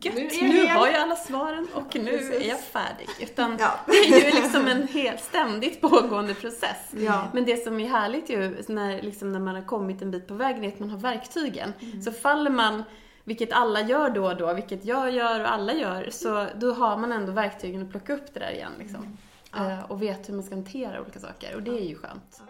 gött, 0.00 0.14
Nu 0.14 0.28
nu, 0.48 0.66
hel. 0.66 0.68
har 0.76 0.86
jag 0.86 0.96
alla 1.02 1.16
svaren 1.16 1.68
och 1.74 1.94
nu 1.96 2.10
Precis. 2.10 2.30
är 2.44 2.48
jag 2.48 2.60
färdig. 2.60 3.08
Utan 3.20 3.56
Ja. 3.60 3.70
det 3.86 3.92
är 3.92 4.24
ju 4.34 4.42
liksom 4.42 4.66
en 4.66 4.88
helt 4.88 5.20
ständigt 5.20 5.80
pågående 5.80 6.34
process. 6.34 6.76
Ja. 6.90 7.28
Men 7.32 7.44
det 7.44 7.64
som 7.64 7.80
är 7.80 7.88
härligt 7.88 8.30
ju, 8.30 8.62
när, 8.68 9.02
liksom, 9.02 9.32
när 9.32 9.40
man 9.40 9.54
har 9.54 9.62
kommit 9.62 10.02
en 10.02 10.10
bit 10.10 10.28
på 10.28 10.34
vägen, 10.34 10.64
är 10.64 10.68
att 10.68 10.78
man 10.80 10.90
har 10.90 10.98
verktygen. 10.98 11.72
Så 12.04 12.12
faller 12.12 12.50
man, 12.50 12.84
vilket 13.24 13.52
alla 13.52 13.80
gör 13.80 14.10
då 14.10 14.26
och 14.26 14.36
då, 14.36 14.52
vilket 14.54 14.84
jag 14.84 15.10
gör 15.10 15.40
och 15.40 15.52
alla 15.52 15.72
gör, 15.72 16.08
så 16.10 16.46
då 16.56 16.72
har 16.72 16.96
man 16.96 17.12
ändå 17.12 17.32
verktygen 17.32 17.82
att 17.82 17.90
plocka 17.90 18.14
upp 18.14 18.34
det 18.34 18.40
där 18.40 18.50
igen. 18.52 18.72
Liksom. 18.78 19.18
Eh, 19.56 19.90
och 19.90 20.02
vet 20.02 20.28
hur 20.28 20.34
man 20.34 20.42
ska 20.42 20.54
hantera 20.54 21.00
olika 21.00 21.20
saker. 21.20 21.54
Och 21.56 21.62
det 21.62 21.70
är 21.70 21.84
ju 21.88 21.96
skönt. 21.96 22.42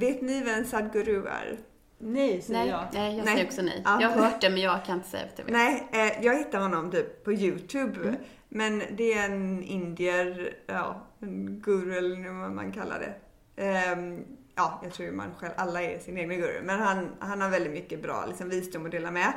Vet 0.00 0.22
ni 0.22 0.42
vem 0.42 0.64
Sadhguru 0.64 1.26
är? 1.26 1.58
Nej, 1.98 2.42
säger 2.42 2.60
Nej, 2.60 2.68
jag. 2.68 2.86
nej, 2.92 3.16
jag 3.16 3.24
Nej. 3.24 3.34
säger 3.34 3.46
också 3.46 3.62
nej. 3.62 3.82
Ja. 3.84 4.02
Jag 4.02 4.08
har 4.08 4.16
hört 4.16 4.40
det, 4.40 4.50
men 4.50 4.60
jag 4.60 4.84
kan 4.84 4.96
inte 4.96 5.08
säga 5.08 5.24
att 5.24 5.38
jag 5.38 5.44
vet. 5.44 5.52
Nej, 5.52 5.88
eh, 5.92 6.24
jag 6.24 6.38
hittade 6.38 6.64
honom 6.64 6.90
typ 6.90 7.24
på 7.24 7.32
YouTube. 7.32 8.00
Mm. 8.00 8.16
Men 8.48 8.82
det 8.90 9.12
är 9.12 9.24
en 9.24 9.62
indier, 9.62 10.54
ja, 10.66 11.06
en 11.20 11.60
guru 11.60 11.98
eller 11.98 12.40
vad 12.40 12.50
man 12.50 12.72
kallar 12.72 12.98
det. 12.98 13.14
Ehm, 13.62 14.24
ja, 14.54 14.80
jag 14.82 14.92
tror 14.92 15.08
ju 15.08 15.14
man 15.14 15.34
själv, 15.38 15.52
alla 15.56 15.82
är 15.82 15.98
sin 15.98 16.16
egen 16.16 16.40
guru. 16.40 16.62
Men 16.62 16.80
han, 16.80 17.08
han 17.18 17.40
har 17.40 17.50
väldigt 17.50 17.72
mycket 17.72 18.02
bra 18.02 18.24
liksom, 18.28 18.48
visdom 18.48 18.86
att 18.86 18.92
dela 18.92 19.10
med. 19.10 19.32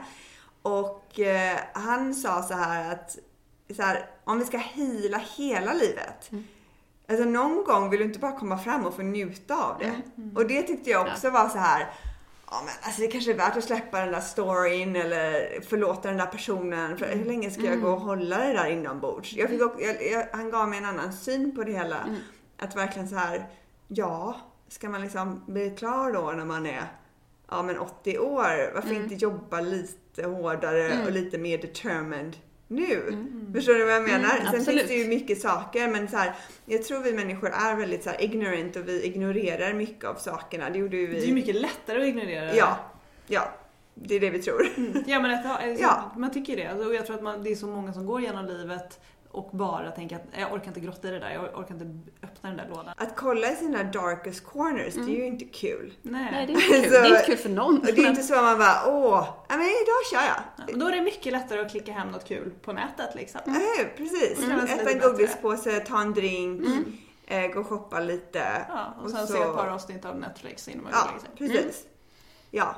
Och 0.61 1.19
eh, 1.19 1.59
han 1.73 2.13
sa 2.13 2.41
så 2.41 2.53
här 2.53 2.91
att 2.91 3.17
så 3.75 3.81
här, 3.81 4.05
om 4.23 4.39
vi 4.39 4.45
ska 4.45 4.57
hila 4.57 5.17
hela 5.17 5.73
livet. 5.73 6.31
Mm. 6.31 6.43
Alltså 7.13 7.29
någon 7.29 7.63
gång 7.63 7.89
vill 7.89 7.99
du 7.99 8.05
inte 8.05 8.19
bara 8.19 8.31
komma 8.31 8.57
fram 8.57 8.85
och 8.85 8.95
få 8.95 9.01
njuta 9.01 9.63
av 9.63 9.79
det. 9.79 10.01
Mm. 10.17 10.35
Och 10.37 10.47
det 10.47 10.61
tyckte 10.63 10.89
jag 10.89 11.07
också 11.07 11.29
var 11.29 11.49
så 11.49 11.57
här. 11.57 11.87
Ja 12.51 12.61
men 12.65 12.73
alltså 12.81 13.01
det 13.01 13.07
kanske 13.07 13.31
är 13.31 13.37
värt 13.37 13.57
att 13.57 13.63
släppa 13.63 13.99
den 13.99 14.11
där 14.11 14.21
storyn 14.21 14.95
eller 14.95 15.61
förlåta 15.61 16.07
den 16.07 16.17
där 16.17 16.25
personen. 16.25 16.97
För 16.97 17.05
hur 17.15 17.25
länge 17.25 17.51
ska 17.51 17.63
jag 17.63 17.81
gå 17.81 17.89
och 17.89 18.01
hålla 18.01 18.37
det 18.37 18.53
där 18.53 18.65
inombords? 18.65 19.33
Jag 19.33 19.49
fick 19.49 19.61
också, 19.61 19.81
jag, 19.81 20.11
jag, 20.11 20.27
han 20.31 20.49
gav 20.51 20.69
mig 20.69 20.77
en 20.79 20.85
annan 20.85 21.13
syn 21.13 21.55
på 21.55 21.63
det 21.63 21.71
hela. 21.71 21.97
Mm. 21.99 22.15
Att 22.59 22.75
verkligen 22.75 23.09
så 23.09 23.15
här, 23.15 23.49
ja, 23.87 24.35
ska 24.67 24.89
man 24.89 25.01
liksom 25.01 25.43
bli 25.47 25.69
klar 25.69 26.11
då 26.11 26.31
när 26.31 26.45
man 26.45 26.65
är 26.65 26.83
ja, 27.49 27.63
men 27.63 27.79
80 27.79 28.19
år? 28.19 28.73
Varför 28.73 28.89
Mm. 28.89 29.03
inte 29.03 29.15
jobba 29.15 29.59
lite 29.61 30.25
hårdare 30.27 30.89
Mm. 30.91 31.05
och 31.05 31.11
lite 31.11 31.37
mer 31.37 31.57
determined 31.57 32.37
nu? 32.73 33.17
Förstår 33.53 33.73
du 33.73 33.83
vad 33.85 33.93
jag 33.93 34.03
menar? 34.03 34.17
Mm, 34.17 34.29
Sen 34.37 34.47
absolut. 34.59 34.65
finns 34.79 34.87
det 34.87 34.95
ju 34.95 35.07
mycket 35.07 35.41
saker 35.41 35.87
men 35.87 36.07
så 36.07 36.17
här, 36.17 36.33
jag 36.65 36.83
tror 36.83 36.99
vi 36.99 37.13
människor 37.13 37.49
är 37.49 37.75
väldigt 37.75 38.03
så 38.03 38.09
här 38.09 38.21
ignorant 38.21 38.75
och 38.75 38.87
vi 38.87 39.03
ignorerar 39.05 39.73
mycket 39.73 40.05
av 40.05 40.15
sakerna. 40.15 40.69
Det 40.69 40.79
gjorde 40.79 40.97
ju 40.97 41.07
vi. 41.07 41.13
Det 41.13 41.21
är 41.23 41.27
ju 41.27 41.33
mycket 41.33 41.55
lättare 41.55 42.01
att 42.01 42.07
ignorera 42.07 42.45
det. 42.45 42.55
Ja, 42.55 42.77
ja. 43.27 43.51
Det 43.95 44.15
är 44.15 44.19
det 44.19 44.29
vi 44.29 44.39
tror. 44.41 44.67
Ja 45.07 45.19
men 45.19 45.31
alltså, 45.31 45.81
Ja. 45.83 46.11
man 46.17 46.31
tycker 46.31 46.55
det. 46.57 46.67
Alltså, 46.67 46.87
och 46.87 46.95
jag 46.95 47.05
tror 47.05 47.15
att 47.15 47.23
man, 47.23 47.43
det 47.43 47.51
är 47.51 47.55
så 47.55 47.67
många 47.67 47.93
som 47.93 48.05
går 48.05 48.21
genom 48.21 48.45
livet 48.45 48.99
och 49.33 49.49
bara 49.57 49.91
tänker 49.91 50.15
att 50.15 50.21
jag 50.39 50.53
orkar 50.53 50.67
inte 50.67 50.79
grotta 50.79 51.07
i 51.07 51.11
det 51.11 51.19
där, 51.19 51.29
jag 51.31 51.43
orkar 51.59 51.73
inte 51.75 51.85
öppna 52.23 52.49
den 52.49 52.57
där 52.57 52.67
lådan. 52.69 52.93
Att 52.97 53.15
kolla 53.15 53.51
i 53.51 53.55
sina 53.55 53.83
darkest 53.83 54.45
corners, 54.45 54.93
det 54.93 55.01
är 55.01 55.07
ju 55.17 55.25
inte 55.25 55.45
kul. 55.45 55.93
Nej. 56.01 56.27
Nej, 56.31 56.45
det 56.47 56.53
är 56.53 56.55
inte 56.77 56.81
kul. 56.81 56.83
Så- 56.83 56.89
Det 57.01 57.07
är 57.07 57.09
inte 57.09 57.23
kul 57.25 57.37
för 57.37 57.49
någon. 57.49 57.77
Och 57.79 57.85
det 57.85 57.91
är 58.03 58.09
inte 58.09 58.23
så 58.23 58.35
att 58.35 58.43
man 58.43 58.57
bara, 58.57 58.83
åh, 58.87 59.27
men 59.49 59.59
idag 59.61 60.01
kör 60.11 60.17
jag. 60.27 60.43
Ja, 60.57 60.73
och 60.73 60.79
då 60.79 60.87
är 60.87 60.91
det 60.91 61.01
mycket 61.01 61.33
lättare 61.33 61.61
att 61.61 61.71
klicka 61.71 61.91
hem 61.91 62.07
något 62.07 62.25
kul 62.27 62.51
på 62.61 62.73
nätet 62.73 63.15
liksom. 63.15 63.41
Ja, 63.45 63.83
precis. 63.97 64.39
Mm. 64.43 64.59
Äta 64.59 64.91
en 64.91 64.99
godispåse, 64.99 65.79
ta 65.79 66.01
en 66.01 66.13
drink, 66.13 66.67
eh, 67.27 67.47
gå 67.47 67.59
och 67.59 67.67
shoppa 67.67 67.99
lite. 67.99 68.65
Ja, 68.69 68.93
och 68.97 69.03
Och 69.03 69.11
sen 69.11 69.27
så- 69.27 69.33
se 69.33 69.39
ett 69.39 69.55
par 69.55 69.67
avsnitt 69.67 70.05
av 70.05 70.19
Netflix 70.19 70.67
innan 70.67 70.83
man 70.83 70.91
Ja, 70.95 71.09
går 71.11 71.47
precis. 71.47 71.83
Ja. 72.51 72.75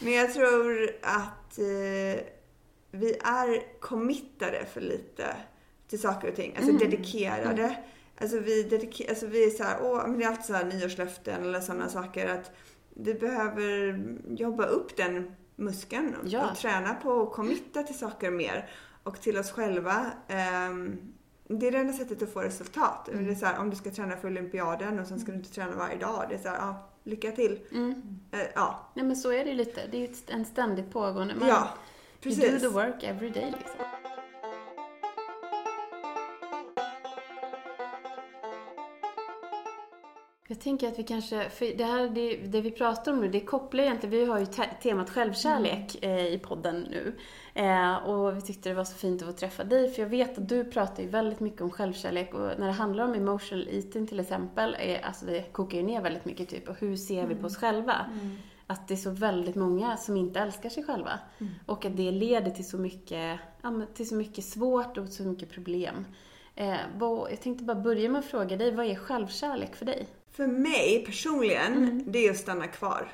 Men 0.00 0.12
jag 0.12 0.34
tror 0.34 0.90
att 1.02 1.58
eh, 1.58 2.24
vi 2.90 3.12
är 3.24 3.80
committade 3.80 4.66
för 4.72 4.80
lite 4.80 5.36
till 5.92 6.00
saker 6.00 6.28
och 6.28 6.34
ting. 6.36 6.56
Alltså 6.56 6.72
dedikerade. 6.72 7.76
Alltså 8.20 8.38
vi, 8.38 8.62
dedike- 8.62 9.08
alltså 9.08 9.26
vi 9.26 9.44
är 9.46 9.50
så 9.50 9.64
här, 9.64 9.78
åh, 9.82 10.06
men 10.08 10.18
det 10.18 10.24
är 10.24 10.28
alltid 10.28 10.44
så 10.44 10.52
här 10.52 10.64
nyårslöften 10.64 11.42
eller 11.42 11.60
sådana 11.60 11.88
saker 11.88 12.28
att 12.28 12.50
vi 12.94 13.14
behöver 13.14 14.02
jobba 14.28 14.64
upp 14.66 14.96
den 14.96 15.34
muskeln 15.56 16.14
och, 16.14 16.26
Ja. 16.28 16.50
och 16.50 16.56
träna 16.56 16.94
på 16.94 17.22
att 17.22 17.32
committa 17.32 17.82
till 17.82 17.98
saker 17.98 18.30
mer 18.30 18.70
och 19.02 19.20
till 19.20 19.38
oss 19.38 19.50
själva. 19.50 20.06
Ehm, 20.28 20.96
det 21.48 21.66
är 21.66 21.72
det 21.72 21.78
enda 21.78 21.92
sättet 21.92 22.22
att 22.22 22.32
få 22.32 22.40
resultat. 22.40 23.08
Det 23.12 23.30
är 23.30 23.34
så 23.34 23.46
här, 23.46 23.58
om 23.58 23.70
du 23.70 23.76
ska 23.76 23.90
träna 23.90 24.16
för 24.16 24.28
olympiaden 24.28 24.98
och 24.98 25.06
sen 25.06 25.20
ska 25.20 25.32
du 25.32 25.38
inte 25.38 25.52
träna 25.52 25.76
varje 25.76 25.96
dag. 25.98 26.26
Det 26.28 26.34
är 26.34 26.38
så 26.38 26.48
här, 26.48 26.56
ja, 26.56 26.88
lycka 27.04 27.30
till. 27.32 27.60
Mm. 27.72 28.02
Eh, 28.32 28.40
ja, 28.54 28.90
Nej 28.94 29.04
men 29.04 29.16
så 29.16 29.32
är 29.32 29.44
det 29.44 29.54
lite. 29.54 29.80
Det 29.90 30.04
är 30.04 30.10
en 30.34 30.44
ständigt 30.44 30.92
pågående. 30.92 31.34
Man, 31.34 31.48
ja, 31.48 31.68
You 32.24 32.34
do 32.34 32.40
precis. 32.42 32.62
the 32.62 32.68
work 32.68 33.02
every 33.02 33.30
day 33.30 33.54
liksom. 33.58 34.01
Jag 40.52 40.60
tänker 40.60 40.88
att 40.88 40.98
vi 40.98 41.02
kanske, 41.02 41.50
för 41.50 41.78
det 41.78 41.84
här 41.84 42.08
det, 42.08 42.36
det 42.36 42.60
vi 42.60 42.70
pratar 42.70 43.12
om 43.12 43.20
nu, 43.20 43.28
det 43.28 43.40
kopplar 43.40 43.84
egentligen, 43.84 44.10
vi 44.10 44.24
har 44.24 44.38
ju 44.38 44.46
te- 44.46 44.74
temat 44.82 45.10
självkärlek 45.10 46.04
eh, 46.04 46.26
i 46.26 46.38
podden 46.38 46.80
nu. 46.80 47.16
Eh, 47.54 47.94
och 47.96 48.36
vi 48.36 48.40
tyckte 48.40 48.68
det 48.68 48.74
var 48.74 48.84
så 48.84 48.96
fint 48.96 49.22
att 49.22 49.28
få 49.28 49.32
träffa 49.32 49.64
dig, 49.64 49.90
för 49.90 50.02
jag 50.02 50.08
vet 50.08 50.38
att 50.38 50.48
du 50.48 50.64
pratar 50.64 51.02
ju 51.02 51.08
väldigt 51.08 51.40
mycket 51.40 51.60
om 51.60 51.70
självkärlek 51.70 52.34
och 52.34 52.40
när 52.40 52.66
det 52.66 52.72
handlar 52.72 53.04
om 53.04 53.14
emotional 53.14 53.68
eating 53.68 54.06
till 54.06 54.20
exempel, 54.20 54.76
är, 54.80 55.04
alltså 55.04 55.26
det 55.26 55.42
kokar 55.52 55.78
ju 55.78 55.84
ner 55.84 56.00
väldigt 56.02 56.24
mycket 56.24 56.48
typ, 56.48 56.68
och 56.68 56.76
hur 56.80 56.96
ser 56.96 57.26
vi 57.26 57.34
på 57.34 57.46
oss 57.46 57.56
själva? 57.56 57.94
Att 58.66 58.88
det 58.88 58.94
är 58.94 58.98
så 58.98 59.10
väldigt 59.10 59.56
många 59.56 59.96
som 59.96 60.16
inte 60.16 60.40
älskar 60.40 60.70
sig 60.70 60.84
själva. 60.84 61.18
Och 61.66 61.84
att 61.84 61.96
det 61.96 62.10
leder 62.10 62.50
till 62.50 62.68
så 62.68 62.78
mycket, 62.78 63.40
till 63.94 64.08
så 64.08 64.14
mycket 64.14 64.44
svårt 64.44 64.98
och 64.98 65.08
så 65.08 65.22
mycket 65.22 65.50
problem. 65.50 66.06
Eh, 66.54 66.76
vad, 66.98 67.30
jag 67.30 67.40
tänkte 67.40 67.64
bara 67.64 67.80
börja 67.80 68.08
med 68.08 68.18
att 68.18 68.24
fråga 68.24 68.56
dig, 68.56 68.70
vad 68.74 68.86
är 68.86 68.94
självkärlek 68.94 69.76
för 69.76 69.86
dig? 69.86 70.06
För 70.32 70.46
mig 70.46 71.02
personligen, 71.06 71.72
Mm. 71.76 72.02
det 72.06 72.26
är 72.26 72.30
att 72.30 72.36
stanna 72.36 72.66
kvar. 72.66 73.08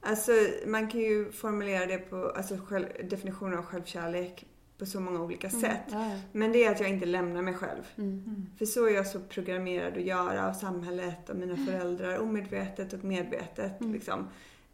Alltså 0.00 0.32
man 0.66 0.88
kan 0.88 1.00
ju 1.00 1.32
formulera 1.32 1.86
det 1.86 1.98
på, 1.98 2.16
alltså 2.36 2.56
själv, 2.68 2.86
definitionen 3.10 3.58
av 3.58 3.64
självkärlek 3.64 4.44
på 4.78 4.86
så 4.86 5.00
många 5.00 5.20
olika 5.22 5.50
sätt. 5.50 5.80
Ja, 5.90 6.06
ja. 6.10 6.20
Men 6.32 6.52
det 6.52 6.64
är 6.64 6.70
att 6.70 6.80
jag 6.80 6.88
inte 6.88 7.06
lämnar 7.06 7.42
mig 7.42 7.54
själv. 7.54 7.82
Mm. 7.98 8.46
För 8.58 8.66
så 8.66 8.86
är 8.86 8.90
jag 8.94 9.06
så 9.06 9.20
programmerad 9.20 9.96
att 9.96 10.02
göra 10.02 10.48
av 10.48 10.52
samhället, 10.52 11.30
av 11.30 11.36
mina 11.36 11.52
Mm. 11.54 11.66
föräldrar, 11.66 12.18
omedvetet 12.18 12.92
och 12.92 13.04
medvetet. 13.04 13.72
Liksom. 13.80 14.28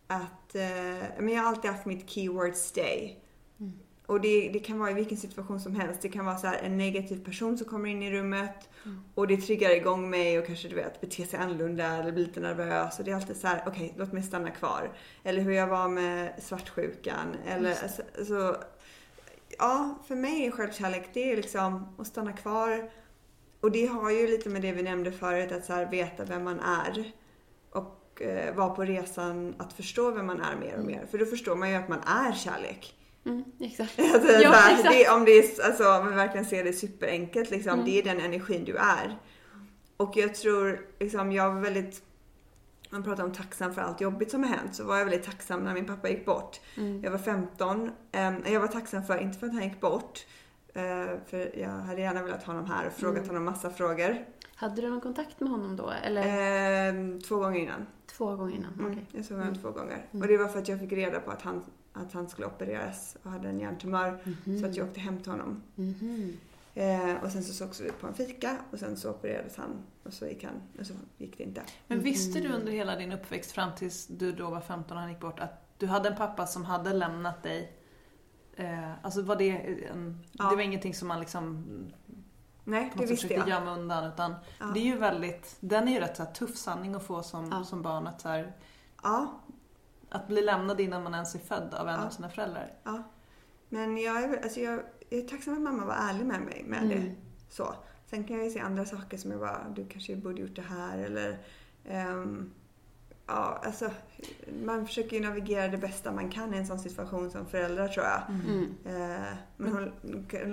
Att, 0.06 0.54
eh, 0.54 1.04
men 1.18 1.28
jag 1.28 1.42
har 1.42 1.48
alltid 1.48 1.70
haft 1.70 1.86
mitt 1.86 2.10
keyword 2.10 2.54
stay. 2.54 3.16
Mm. 4.08 4.16
Och 4.16 4.20
det, 4.20 4.48
det 4.52 4.58
kan 4.58 4.78
vara 4.78 4.90
i 4.90 4.94
vilken 4.94 5.18
situation 5.18 5.60
som 5.60 5.76
helst. 5.76 6.02
Det 6.02 6.08
kan 6.08 6.24
vara 6.24 6.38
så 6.38 6.46
här, 6.46 6.58
en 6.62 6.78
negativ 6.78 7.24
person 7.24 7.58
som 7.58 7.66
kommer 7.66 7.90
in 7.90 8.02
i 8.02 8.10
rummet 8.10 8.68
Mm. 8.84 9.02
och 9.14 9.26
det 9.26 9.36
triggar 9.36 9.70
igång 9.70 10.10
mig 10.10 10.38
och 10.38 10.46
kanske 10.46 10.68
du 10.68 10.74
vet 10.74 11.00
beter 11.00 11.24
sig 11.24 11.38
annorlunda 11.38 11.84
eller 11.84 12.12
blir 12.12 12.26
lite 12.26 12.40
nervös. 12.40 12.98
Och 12.98 13.04
det 13.04 13.10
är 13.10 13.14
alltid 13.14 13.36
så 13.36 13.46
här: 13.46 13.62
okej 13.66 13.94
låt 13.96 14.12
mig 14.12 14.22
stanna 14.22 14.50
kvar. 14.50 14.90
Eller 15.24 15.42
hur 15.42 15.52
jag 15.52 15.66
var 15.66 15.88
med 15.88 16.32
svartsjukan. 16.42 17.36
Eller, 17.46 17.70
alltså, 17.70 18.02
alltså, 18.18 18.56
ja, 19.58 19.98
för 20.08 20.14
mig 20.14 20.46
är 20.46 20.50
självkärlek 20.50 21.10
det 21.14 21.32
är 21.32 21.36
liksom 21.36 21.94
att 21.98 22.06
stanna 22.06 22.32
kvar. 22.32 22.90
Och 23.60 23.70
det 23.70 23.86
har 23.86 24.10
ju 24.10 24.26
lite 24.26 24.48
med 24.48 24.62
det 24.62 24.72
vi 24.72 24.82
nämnde 24.82 25.12
förut, 25.12 25.52
att 25.52 25.64
så 25.64 25.72
här, 25.72 25.90
veta 25.90 26.24
vem 26.24 26.44
man 26.44 26.60
är. 26.60 27.12
Och 27.70 28.22
eh, 28.22 28.54
vara 28.54 28.70
på 28.70 28.84
resan 28.84 29.54
att 29.58 29.72
förstå 29.72 30.10
vem 30.10 30.26
man 30.26 30.40
är 30.40 30.56
mer 30.56 30.78
och 30.78 30.84
mer. 30.84 31.06
För 31.10 31.18
då 31.18 31.26
förstår 31.26 31.56
man 31.56 31.70
ju 31.70 31.76
att 31.76 31.88
man 31.88 32.00
är 32.00 32.32
kärlek. 32.32 32.95
Mm, 33.26 33.44
exakt. 33.60 33.98
Alltså, 34.14 34.32
Ja, 34.32 34.50
här, 34.50 34.72
exakt. 34.76 34.94
det, 34.94 35.08
om, 35.10 35.24
det 35.24 35.30
är, 35.38 35.64
alltså, 35.66 35.98
om 36.00 36.08
vi 36.08 36.14
verkligen 36.14 36.46
ser 36.46 36.64
det 36.64 36.72
superenkelt, 36.72 37.50
liksom, 37.50 37.72
Mm. 37.72 37.84
det 37.84 37.98
är 37.98 38.02
den 38.02 38.20
energin 38.20 38.64
du 38.64 38.76
är. 38.76 39.18
Och 39.96 40.12
jag 40.16 40.34
tror, 40.34 40.80
liksom, 41.00 41.32
jag 41.32 41.54
var 41.54 41.60
väldigt, 41.60 42.02
man 42.90 43.02
pratar 43.02 43.24
om 43.24 43.32
tacksam 43.32 43.74
för 43.74 43.82
allt 43.82 44.00
jobbigt 44.00 44.30
som 44.30 44.42
har 44.42 44.50
hänt, 44.50 44.74
så 44.74 44.84
var 44.84 44.98
jag 44.98 45.04
väldigt 45.04 45.26
tacksam 45.26 45.60
när 45.60 45.74
min 45.74 45.86
pappa 45.86 46.08
gick 46.08 46.24
bort. 46.26 46.60
Mm. 46.76 47.02
Jag 47.04 47.10
var 47.10 47.18
15. 47.18 47.90
ehm, 48.12 48.42
jag 48.46 48.60
var 48.60 48.68
tacksam 48.68 49.04
för, 49.04 49.18
inte 49.18 49.38
för 49.38 49.46
att 49.46 49.52
han 49.54 49.62
gick 49.62 49.80
bort, 49.80 50.26
eh, 50.74 50.82
för 51.26 51.58
jag 51.58 51.68
hade 51.70 52.00
gärna 52.00 52.22
velat 52.22 52.42
ha 52.42 52.52
honom 52.54 52.70
här 52.70 52.86
och 52.86 52.92
frågat 52.92 53.16
Mm. 53.16 53.28
honom 53.28 53.44
massa 53.44 53.70
frågor. 53.70 54.16
Hade 54.54 54.82
du 54.82 54.88
någon 54.90 55.00
kontakt 55.00 55.40
med 55.40 55.50
honom 55.50 55.76
då? 55.76 55.92
Eller 56.04 56.22
Ehm, 56.88 57.20
två 57.20 57.36
gånger 57.36 57.60
innan. 57.60 57.86
två 58.06 58.36
gånger 58.36 58.54
innan? 58.56 58.72
Mm, 58.74 58.90
Okej. 58.92 59.06
Jag 59.12 59.24
såg 59.24 59.38
honom 59.38 59.54
två 59.54 59.70
gånger. 59.70 60.06
Mm. 60.10 60.22
Och 60.22 60.28
det 60.28 60.36
var 60.36 60.48
för 60.48 60.58
att 60.58 60.68
jag 60.68 60.80
fick 60.80 60.92
reda 60.92 61.20
på 61.20 61.30
att 61.30 61.42
han, 61.42 61.64
att 61.96 62.12
han 62.12 62.28
skulle 62.28 62.46
opereras 62.46 63.16
och 63.22 63.30
hade 63.30 63.48
en 63.48 63.60
hjärntumör. 63.60 64.18
Mhm. 64.44 64.60
Så 64.60 64.66
att 64.66 64.76
jag 64.76 64.88
åkte 64.88 65.00
hem 65.00 65.18
till 65.22 65.30
honom. 65.32 65.62
Mhm. 65.74 66.36
Eh, 66.74 67.14
och 67.22 67.30
sen 67.30 67.42
så 67.44 67.52
sågs 67.52 67.80
vi 67.80 67.92
på 67.92 68.06
en 68.06 68.14
fika 68.14 68.58
och 68.72 68.78
sen 68.78 68.96
så 68.96 69.10
opererades 69.10 69.56
han 69.56 69.70
och 70.02 70.12
så 70.12 70.26
gick 70.26 70.44
han, 70.44 70.54
och 70.80 70.86
så 70.86 70.94
gick 71.18 71.38
det 71.38 71.44
inte. 71.44 71.62
Men 71.86 72.00
visste 72.00 72.40
du 72.40 72.48
under 72.52 72.72
hela 72.72 72.96
din 72.96 73.12
uppväxt 73.12 73.52
fram 73.52 73.70
tills 73.76 74.06
du 74.06 74.32
då 74.32 74.50
var 74.50 74.60
15 74.60 74.96
och 74.96 75.00
han 75.00 75.10
gick 75.12 75.20
bort 75.20 75.40
att 75.40 75.78
du 75.78 75.86
hade 75.86 76.08
en 76.08 76.16
pappa 76.16 76.46
som 76.46 76.64
hade 76.64 76.92
lämnat 76.92 77.42
dig? 77.42 77.72
Eh, 78.56 78.92
alltså 79.04 79.22
var 79.22 79.36
det 79.36 79.50
en, 79.86 80.24
Ja. 80.32 80.50
Det 80.50 80.56
var 80.56 80.62
ingenting 80.62 80.94
som 80.94 81.08
man 81.08 81.20
liksom 81.20 81.64
Nej, 82.64 82.90
på 82.90 82.98
det 82.98 83.06
visste 83.06 83.34
jag. 83.34 83.48
gömma 83.48 83.70
undan 83.76 84.04
utan 84.12 84.34
Ja. 84.60 84.66
det 84.74 84.80
är 84.80 84.84
ju 84.84 84.96
väldigt, 84.98 85.56
den 85.60 85.88
är 85.88 85.92
ju 85.92 86.00
rätt 86.00 86.16
så 86.16 86.22
här, 86.24 86.32
tuff 86.32 86.56
sanning 86.56 86.94
att 86.94 87.02
få 87.02 87.22
som, 87.22 87.48
Ja. 87.52 87.64
som 87.64 87.82
barn 87.82 88.06
att 88.06 88.20
så 88.20 88.28
här, 88.28 88.52
Ja, 89.02 89.40
att 90.16 90.28
bli 90.28 90.42
lämnad 90.42 90.80
innan 90.80 91.02
man 91.02 91.14
ens 91.14 91.34
är 91.34 91.38
född 91.38 91.74
av 91.74 91.88
en 91.88 91.94
Ja. 92.00 92.06
av 92.06 92.10
sina 92.10 92.28
föräldrar. 92.28 92.72
ja. 92.84 93.02
Men 93.68 93.96
jag 93.98 94.22
är, 94.22 94.42
alltså 94.42 94.60
jag, 94.60 94.80
jag 95.10 95.20
är 95.20 95.28
tacksam 95.28 95.54
att 95.54 95.60
mamma 95.60 95.84
var 95.84 95.94
ärlig 95.94 96.26
med 96.26 96.40
mig 96.40 96.64
med 96.66 96.82
Mm. 96.82 96.88
det. 96.88 97.14
Så. 97.48 97.74
Sen 98.06 98.24
kan 98.24 98.36
jag 98.36 98.44
ju 98.44 98.50
se 98.50 98.60
andra 98.60 98.84
saker 98.84 99.16
som 99.16 99.30
jag 99.30 99.40
bara, 99.40 99.66
du 99.76 99.86
kanske 99.88 100.16
borde 100.16 100.40
gjort 100.40 100.56
det 100.56 100.62
här 100.62 100.98
eller 100.98 101.38
ehm, 101.84 102.50
Ja, 103.28 103.60
alltså 103.64 103.90
man 104.64 104.86
försöker 104.86 105.16
ju 105.16 105.22
navigera 105.22 105.68
det 105.68 105.78
bästa 105.78 106.12
man 106.12 106.30
kan 106.30 106.54
i 106.54 106.56
en 106.56 106.66
sån 106.66 106.78
situation 106.78 107.30
som 107.30 107.46
förälder 107.46 107.88
tror 107.88 108.06
jag. 108.06 108.22
Mm. 108.28 108.74
Eh, 108.84 109.32
men 109.56 109.72
hon 109.72 109.92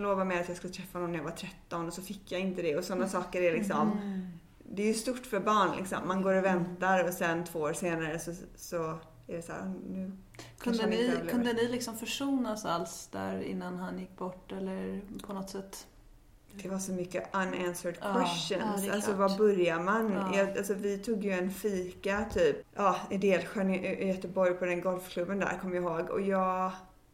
lovade 0.01 0.25
mig 0.25 0.39
att 0.41 0.47
jag 0.47 0.57
skulle 0.57 0.73
träffa 0.73 0.97
honom 0.97 1.11
när 1.11 1.17
jag 1.19 1.23
var 1.23 1.31
13 1.31 1.87
och 1.87 1.93
så 1.93 2.01
fick 2.01 2.31
jag 2.31 2.41
inte 2.41 2.61
det 2.61 2.77
och 2.77 2.83
sådana 2.83 3.07
saker 3.07 3.41
är 3.41 3.53
liksom 3.53 3.91
Mm. 3.91 4.27
Det 4.75 4.81
är 4.83 4.87
ju 4.87 4.93
stort 4.93 5.25
för 5.25 5.39
barn 5.39 5.77
liksom. 5.77 6.07
Man 6.07 6.21
går 6.21 6.33
och 6.33 6.43
väntar 6.45 7.03
och 7.07 7.13
sen 7.13 7.43
två 7.45 7.59
år 7.59 7.73
senare 7.73 8.19
så, 8.19 8.33
så 8.55 8.97
är 9.33 9.37
det 9.37 9.43
så 9.43 9.51
här, 9.51 9.73
nu 9.89 10.11
Kunde 10.57 10.85
ni, 10.85 11.19
kunde 11.29 11.53
ni 11.53 11.67
liksom 11.67 11.97
försonas 11.97 12.65
alls 12.65 13.09
där 13.11 13.41
innan 13.41 13.77
han 13.77 13.99
gick 13.99 14.17
bort 14.17 14.51
eller 14.51 15.01
på 15.23 15.33
något 15.33 15.49
sätt? 15.49 15.87
Det 16.61 16.69
var 16.69 16.79
så 16.79 16.91
mycket 16.91 17.35
unanswered 17.35 17.97
Ja, 18.01 18.13
questions. 18.13 18.85
ja, 18.85 18.93
alltså 18.93 19.13
var 19.13 19.37
börjar 19.37 19.79
man? 19.79 20.11
Ja. 20.11 20.37
Jag, 20.37 20.57
alltså, 20.57 20.73
vi 20.73 20.97
tog 20.97 21.23
ju 21.23 21.31
en 21.31 21.51
fika 21.51 22.25
typ 22.33 22.65
ja, 22.75 22.97
i 23.09 23.17
Delsjön 23.17 23.69
i, 23.69 23.87
i 23.87 24.07
Göteborg 24.07 24.53
på 24.53 24.65
den 24.65 24.81
golfklubben 24.81 25.39
där 25.39 25.57
kommer 25.61 25.75
jag 25.75 25.83
ihåg. 25.83 26.09
Och 26.09 26.21
jag, 26.21 26.71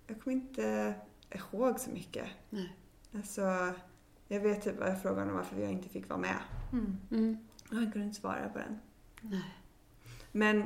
jag 0.08 0.22
kommer 0.22 0.36
inte 0.36 0.94
ihåg 1.32 1.80
så 1.80 1.90
mycket. 1.90 2.26
Nej. 2.50 2.76
Alltså, 3.16 3.74
jag 4.28 4.40
vet 4.40 4.64
typ 4.64 4.80
bara 4.80 4.96
frågan 4.96 5.30
om 5.30 5.36
varför 5.36 5.62
jag 5.62 5.72
inte 5.72 5.90
fick 5.90 6.10
vara 6.10 6.20
med. 6.20 6.38
Mm. 7.12 7.38
Och 7.70 7.76
han 7.76 7.92
kunde 7.92 8.08
inte 8.08 8.22
svara 8.22 8.50
på 8.50 8.60
den. 8.60 8.80
Nej. 9.22 9.56
Men 10.32 10.64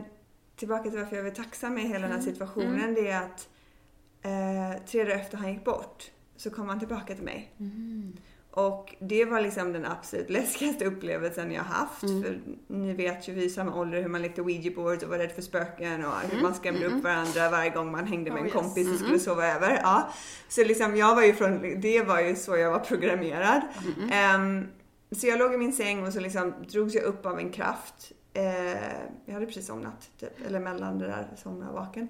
tillbaka 0.56 0.89
till 0.89 0.99
varför 0.99 1.16
jag 1.16 1.28
är 1.28 1.32
tacksam 1.32 1.74
med 1.74 1.84
hela 1.84 1.99
den 2.08 2.12
här 2.12 2.20
Mm. 2.20 2.34
situationen. 2.34 2.80
Mm. 2.80 2.93
Det 2.95 3.08
är 3.10 3.22
att 3.22 3.49
eh, 4.22 4.82
tre 4.86 5.04
dagar 5.04 5.16
efter 5.16 5.38
han 5.38 5.54
gick 5.54 5.64
bort 5.66 6.12
så 6.38 6.49
kom 6.49 6.70
han 6.70 6.80
tillbaka 6.80 7.16
till 7.16 7.24
mig. 7.24 7.51
Mm. 7.60 8.14
Och 8.51 8.95
det 8.99 9.26
var 9.26 9.41
liksom 9.41 9.74
den 9.74 9.86
absolut 9.86 10.30
läskigaste 10.30 10.86
upplevelsen 10.86 11.51
jag 11.51 11.64
haft. 11.64 12.04
Mm. 12.04 12.24
För 12.24 12.39
ni 12.68 12.93
vet 12.93 13.28
ju 13.28 13.34
vi 13.34 13.43
i 13.43 13.49
samma 13.49 13.76
ålder 13.80 14.01
hur 14.01 14.10
man 14.10 14.22
lekte 14.22 14.41
ouija 14.41 14.72
boards 14.76 15.04
och 15.04 15.10
var 15.10 15.18
rädd 15.18 15.32
för 15.32 15.41
spöken 15.41 16.06
och 16.06 16.14
hur 16.22 16.32
Mm. 16.32 16.43
man 16.43 16.54
skrämde 16.56 16.86
Mm. 16.86 16.97
upp 16.97 17.04
varandra 17.04 17.49
varje 17.49 17.70
gång 17.70 17.91
man 17.91 18.08
hängde 18.08 18.32
med 18.32 18.38
Oh, 18.39 18.41
en 18.41 18.45
yes. 18.45 18.54
kompis 18.54 18.88
och 18.88 18.93
Mm. 18.93 18.97
skulle 19.04 19.20
sova 19.20 19.47
över. 19.47 19.80
Ja. 19.84 20.10
Så 20.49 20.64
liksom 20.64 20.95
jag 20.97 21.16
var 21.16 21.24
ju 21.24 21.34
från, 21.34 21.82
det 21.82 22.01
var 22.04 22.20
ju 22.22 22.36
så 22.36 22.58
jag 22.58 22.72
var 22.72 22.80
programmerad. 22.80 23.62
Mm. 23.97 24.10
Ehm, 24.12 24.68
så 25.12 25.28
jag 25.28 25.39
låg 25.39 25.54
i 25.54 25.58
min 25.58 25.74
säng 25.74 26.08
och 26.08 26.14
så 26.14 26.20
liksom 26.20 26.54
drogs 26.72 26.95
jag 26.95 27.04
upp 27.04 27.26
av 27.26 27.39
en 27.39 27.51
kraft. 27.51 28.12
Eh, 28.34 28.92
jag 29.26 29.34
hade 29.34 29.46
precis 29.46 29.68
somnat, 29.68 30.10
typ, 30.20 30.46
eller 30.48 30.60
mellan 30.60 31.00
det 31.00 31.08
där 31.08 31.28
somna 31.38 31.70
och 31.70 31.76
vaken. 31.76 32.08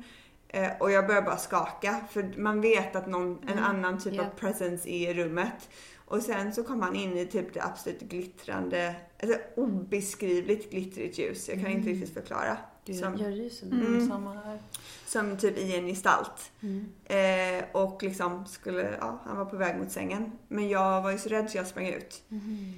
Eh, 0.47 0.71
och 0.80 0.91
jag 0.91 1.07
började 1.07 1.26
bara 1.26 1.38
skaka 1.38 1.99
för 2.11 2.34
man 2.38 2.61
vet 2.61 2.95
att 2.95 3.07
någon, 3.07 3.39
en 3.43 3.49
Mm, 3.49 3.63
annan 3.63 3.99
typ 3.99 4.13
ja. 4.13 4.24
av 4.26 4.30
presence 4.30 4.89
är 4.89 5.09
i 5.09 5.13
rummet. 5.13 5.69
Och 6.05 6.21
sen 6.21 6.53
så 6.53 6.63
kom 6.63 6.82
han 6.82 6.95
in 6.95 7.17
i 7.17 7.26
typ 7.26 7.53
det 7.53 7.61
absolut 7.63 7.99
glittrande, 8.01 8.95
alltså 9.21 9.38
obeskrivligt 9.55 10.71
glittrigt 10.71 11.17
ljus. 11.19 11.49
Jag 11.49 11.61
kan 11.61 11.67
inte 11.71 11.89
Mm. 11.89 11.93
riktigt 11.99 12.13
förklara. 12.13 12.57
Du 12.86 12.93
Som- 12.93 13.17
ju 13.17 13.49
så. 13.49 13.65
Mm, 13.65 13.86
Mm. 13.86 14.07
Samma 14.07 14.34
här. 14.34 14.59
Som 15.05 15.38
typ 15.38 15.57
i 15.57 15.76
en 15.76 15.88
gestalt. 15.88 16.51
Mm. 16.61 16.89
Eh, 17.05 17.65
och 17.71 18.03
liksom 18.03 18.45
skulle, 18.45 18.97
ja, 18.99 19.19
han 19.26 19.38
var 19.38 19.45
på 19.45 19.57
väg 19.57 19.78
mot 19.80 19.91
sängen. 19.91 20.32
Men 20.47 20.69
jag 20.69 21.01
var 21.01 21.11
ju 21.11 21.17
så 21.17 21.30
rädd 21.30 21.49
så 21.49 21.57
jag 21.57 21.67
sprang 21.67 21.88
ut. 21.88 22.21
Mm. 22.32 22.74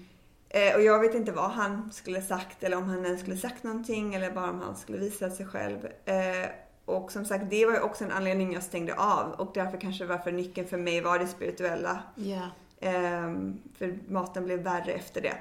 Eh, 0.55 0.75
och 0.75 0.81
jag 0.81 0.99
vet 0.99 1.15
inte 1.15 1.31
vad 1.31 1.49
han 1.51 1.91
skulle 1.91 2.21
sagt 2.21 2.63
eller 2.63 2.77
om 2.77 2.83
han 2.89 3.05
ens 3.05 3.21
skulle 3.21 3.37
sagt 3.37 3.63
någonting 3.63 4.15
eller 4.15 4.31
bara 4.31 4.49
om 4.49 4.61
han 4.61 4.75
skulle 4.75 4.97
visa 4.97 5.29
sig 5.29 5.45
själv. 5.45 5.85
Eh, 6.05 6.49
och 6.85 7.11
som 7.11 7.25
sagt, 7.25 7.49
det 7.49 7.65
var 7.65 7.73
ju 7.73 7.79
också 7.79 8.03
en 8.03 8.11
anledning 8.11 8.53
jag 8.53 8.63
stängde 8.63 8.95
av 8.95 9.31
och 9.31 9.51
därför 9.53 9.77
kanske 9.81 10.05
varför 10.05 10.31
nyckeln 10.31 10.67
för 10.67 10.77
mig 10.77 11.01
var 11.01 11.19
det 11.19 11.27
spirituella. 11.27 11.99
Ja, 12.15 12.49
Ehm, 12.79 13.61
för 13.77 13.99
maten 14.07 14.45
blev 14.45 14.59
värre 14.59 14.91
efter 14.91 15.21
det. 15.21 15.33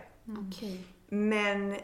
okej. 0.48 0.86
Men 1.08 1.76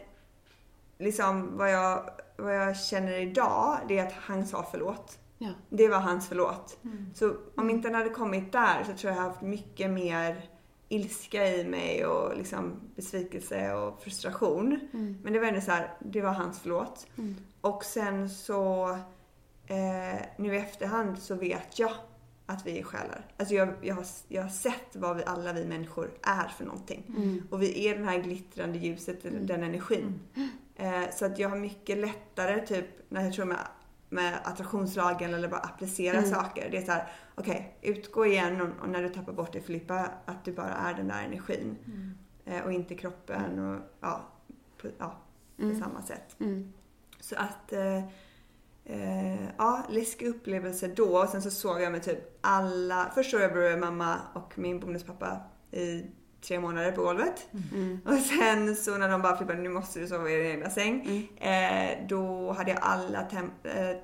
liksom 0.97 1.57
vad 1.57 1.71
jag, 1.71 2.09
vad 2.37 2.55
jag 2.55 2.77
känner 2.77 3.13
idag, 3.19 3.77
det 3.87 3.97
är 3.97 4.07
att 4.07 4.13
han 4.13 4.47
sa 4.47 4.67
förlåt. 4.71 5.19
Ja. 5.37 5.49
Det 5.69 5.87
var 5.87 5.99
hans 5.99 6.27
förlåt. 6.27 6.77
Mm. 6.83 7.05
Så 7.15 7.33
om 7.55 7.69
inte 7.69 7.87
han 7.87 7.95
hade 7.95 8.09
kommit 8.09 8.51
där 8.51 8.83
så 8.83 8.93
tror 8.93 9.13
jag 9.13 9.23
jag 9.23 9.29
haft 9.29 9.41
mycket 9.41 9.89
mer 9.89 10.49
ilska 10.91 11.47
i 11.57 11.63
mig 11.63 12.05
och 12.05 12.37
liksom 12.37 12.79
besvikelse 12.95 13.73
och 13.73 14.03
frustration. 14.03 14.79
Mm. 14.93 15.17
Men 15.23 15.33
det 15.33 15.39
var 15.39 15.47
ändå 15.47 15.61
så 15.61 15.71
här, 15.71 15.93
det 15.99 16.21
var 16.21 16.31
hans 16.31 16.59
förlåt. 16.59 17.07
Mm. 17.17 17.35
Och 17.61 17.83
sen 17.83 18.29
så 18.29 18.89
eh, 19.67 20.21
nu 20.37 20.55
i 20.55 20.57
efterhand 20.57 21.19
så 21.19 21.35
vet 21.35 21.79
jag 21.79 21.91
att 22.45 22.67
vi 22.67 22.79
är 22.79 22.83
själar. 22.83 23.25
Alltså 23.37 23.55
jag, 23.55 23.73
jag, 23.81 23.95
har, 23.95 24.05
jag 24.27 24.41
har 24.41 24.49
sett 24.49 24.95
vad 24.95 25.17
vi 25.17 25.23
alla 25.23 25.53
vi 25.53 25.65
människor 25.65 26.11
är 26.21 26.47
för 26.47 26.65
någonting. 26.65 27.03
Mm. 27.09 27.47
Och 27.51 27.61
vi 27.61 27.87
är 27.87 27.95
den 27.95 28.07
här 28.07 28.19
glittrande 28.19 28.77
ljuset, 28.79 29.25
Mm. 29.25 29.47
den 29.47 29.63
energin. 29.63 30.19
Eh, 30.75 31.03
så 31.13 31.25
att 31.25 31.39
jag 31.39 31.49
har 31.49 31.57
mycket 31.57 31.97
lättare 31.97 32.67
typ 32.67 32.85
när 33.09 33.23
jag 33.23 33.33
tror 33.33 33.45
med, 33.45 33.67
med 34.11 34.39
attraktionslagen 34.43 35.33
eller 35.33 35.47
bara 35.47 35.59
applicera 35.59 36.17
Mm. 36.17 36.29
saker. 36.29 36.69
Det 36.71 36.77
är 36.77 36.81
så 36.85 36.91
här, 36.91 37.07
okej, 37.35 37.77
utgå 37.81 38.25
igen 38.25 38.61
och, 38.61 38.69
och 38.81 38.89
när 38.89 39.01
du 39.03 39.09
tappar 39.09 39.33
bort 39.33 39.53
det 39.53 39.61
Filippa, 39.61 40.09
att 40.25 40.45
du 40.45 40.51
bara 40.53 40.73
är 40.73 40.93
den 40.93 41.07
där 41.07 41.23
energin. 41.23 41.77
Mm. 41.85 42.17
Eh, 42.45 42.63
och 42.65 42.71
inte 42.73 42.95
kroppen 42.95 43.59
och 43.59 43.79
ja, 43.99 44.21
på, 44.81 44.87
ja, 44.97 45.15
på 45.57 45.63
Mm. 45.63 45.79
samma 45.81 46.01
sätt. 46.01 46.35
Mm. 46.39 46.73
Så 47.19 47.35
att 47.35 47.73
eh, 47.73 47.97
eh, 48.85 49.43
ja, 49.57 49.83
läskig 49.89 50.27
upplevelse 50.27 50.87
då. 50.87 51.17
Och 51.21 51.29
sen 51.29 51.41
så 51.41 51.51
såg 51.51 51.81
jag 51.81 51.91
med 51.91 52.03
typ 52.03 52.37
alla, 52.41 53.11
först 53.15 53.31
såg 53.31 53.41
jag 53.41 53.53
bror, 53.53 53.77
mamma 53.77 54.17
och 54.33 54.59
min 54.59 54.79
bonuspappa 54.79 55.41
i 55.71 56.05
tre 56.41 56.59
månader 56.59 56.91
på 56.91 57.01
golvet. 57.01 57.47
Mm. 57.73 57.99
Och 58.05 58.17
sen 58.17 58.75
så 58.75 58.97
när 58.97 59.09
de 59.09 59.21
bara 59.21 59.37
flippade, 59.37 59.59
nu 59.59 59.69
måste 59.69 59.99
du 59.99 60.07
sova 60.07 60.29
i 60.29 60.35
din 60.35 60.51
egna 60.51 60.69
säng. 60.69 61.27
Mm. 61.39 61.91
Eh, 62.01 62.07
då 62.07 62.51
hade 62.51 62.71
jag 62.71 62.79
alla 62.81 63.19
eh, 63.63 63.97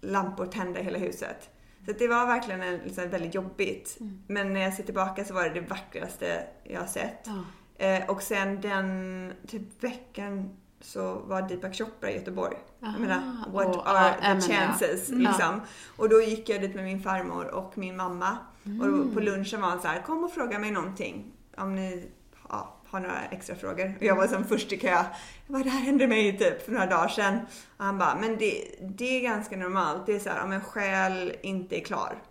lampor 0.00 0.46
tända 0.46 0.80
i 0.80 0.82
hela 0.82 0.98
huset. 0.98 1.50
Så 1.86 1.92
det 1.98 2.08
var 2.08 2.26
verkligen 2.26 2.62
en, 2.62 2.78
liksom, 2.78 3.10
väldigt 3.10 3.34
jobbigt. 3.34 3.96
Mm. 4.00 4.22
Men 4.26 4.52
när 4.52 4.60
jag 4.60 4.74
ser 4.74 4.82
tillbaka 4.82 5.24
så 5.24 5.34
var 5.34 5.44
det 5.44 5.50
det 5.50 5.60
vackraste 5.60 6.46
jag 6.64 6.80
har 6.80 6.86
sett. 6.86 7.26
Ja. 7.26 7.44
Eh, 7.86 8.10
och 8.10 8.22
sen 8.22 8.60
den 8.60 9.32
typ 9.46 9.84
veckan 9.84 10.56
så 10.80 11.14
var 11.14 11.42
Deepak 11.42 11.74
Chopra 11.74 12.10
i 12.10 12.14
Göteborg. 12.14 12.56
Jag 12.80 13.00
menar, 13.00 13.22
what 13.52 13.76
och- 13.76 13.88
are 13.88 14.08
ja, 14.08 14.14
the 14.14 14.28
menar, 14.28 14.48
ja. 14.48 14.66
chances? 14.66 15.08
Mm. 15.08 15.20
Liksom. 15.20 15.60
Och 15.96 16.08
då 16.08 16.22
gick 16.22 16.48
jag 16.48 16.60
dit 16.60 16.74
med 16.74 16.84
min 16.84 17.00
farmor 17.00 17.54
och 17.54 17.78
min 17.78 17.96
mamma. 17.96 18.38
Mm. 18.66 18.80
Och 19.00 19.14
på 19.14 19.20
lunchen 19.20 19.60
var 19.60 19.68
han 19.68 19.80
så 19.80 19.88
här, 19.88 20.02
kom 20.02 20.24
och 20.24 20.32
fråga 20.32 20.58
mig 20.58 20.70
någonting. 20.70 21.32
Om 21.58 21.74
ni 21.74 22.08
ja, 22.48 22.74
har 22.86 23.00
några 23.00 23.24
extra 23.24 23.56
frågor. 23.56 23.94
Och 23.98 24.04
jag 24.04 24.16
var 24.16 24.26
som 24.26 24.44
först 24.44 24.72
i 24.72 24.76
kö. 24.78 24.88
Jag 24.88 25.04
bara, 25.46 25.62
det 25.62 25.70
här 25.70 25.80
hände 25.80 26.06
mig 26.06 26.38
typ 26.38 26.62
för 26.62 26.72
några 26.72 26.86
dagar 26.86 27.08
sedan. 27.08 27.38
Och 27.76 27.84
han 27.84 27.98
bara, 27.98 28.18
men 28.20 28.36
det, 28.38 28.64
det 28.80 29.16
är 29.18 29.22
ganska 29.22 29.56
normalt. 29.56 30.06
Det 30.06 30.14
är 30.14 30.18
så 30.18 30.28
här, 30.30 30.44
om 30.44 30.52
en 30.52 30.60
själ 30.60 31.32
inte 31.42 31.80
är 31.80 31.84
klar 31.84 32.22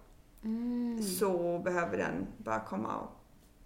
Mm. 0.43 1.01
så 1.03 1.59
behöver 1.59 1.97
den 1.97 2.27
bara 2.37 2.59
komma 2.59 2.95
och 2.95 3.11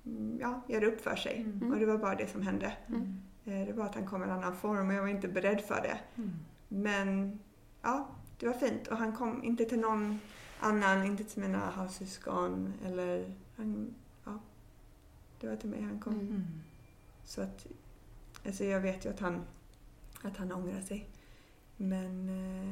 mm, 0.05 0.37
ja, 0.41 0.61
göra 0.67 0.85
upp 0.85 1.01
för 1.01 1.15
sig. 1.15 1.41
Mm. 1.41 1.71
Och 1.71 1.79
det 1.79 1.85
var 1.85 1.97
bara 1.97 2.15
det 2.15 2.27
som 2.31 2.41
hände. 2.41 2.73
Mm. 2.87 3.21
Eh, 3.45 3.67
Det 3.67 3.73
var 3.73 3.85
att 3.85 3.95
han 3.95 4.05
kom 4.07 4.21
i 4.21 4.25
en 4.25 4.31
annan 4.31 4.55
form 4.55 4.87
och 4.87 4.93
jag 4.93 5.01
var 5.01 5.07
inte 5.09 5.27
beredd 5.27 5.61
för 5.61 5.81
det. 5.81 5.97
Mm. 6.17 6.31
Men 6.67 7.39
ja, 7.81 8.07
det 8.39 8.45
var 8.45 8.53
fint. 8.53 8.87
Och 8.87 8.97
han 8.97 9.15
kom 9.15 9.43
inte 9.43 9.65
till 9.65 9.79
någon 9.79 10.19
annan, 10.59 11.05
inte 11.05 11.23
till 11.23 11.41
mina 11.41 11.57
halvsyskon 11.59 12.73
eller 12.85 13.33
han, 13.57 13.93
det 15.41 15.47
var 15.47 15.55
till 15.55 15.69
mig 15.69 15.81
han 15.81 15.99
kom. 15.99 16.13
Mm. 16.13 16.27
Mm. 16.27 16.43
Så 17.25 17.41
att, 17.41 17.65
alltså 18.45 18.63
jag 18.63 18.79
vet 18.79 19.05
ju 19.05 19.09
att 19.09 19.19
han, 19.19 19.41
att 20.21 20.37
han 20.37 20.51
ångrar 20.51 20.81
sig. 20.81 21.07
Men 21.77 22.29
eh, 22.29 22.71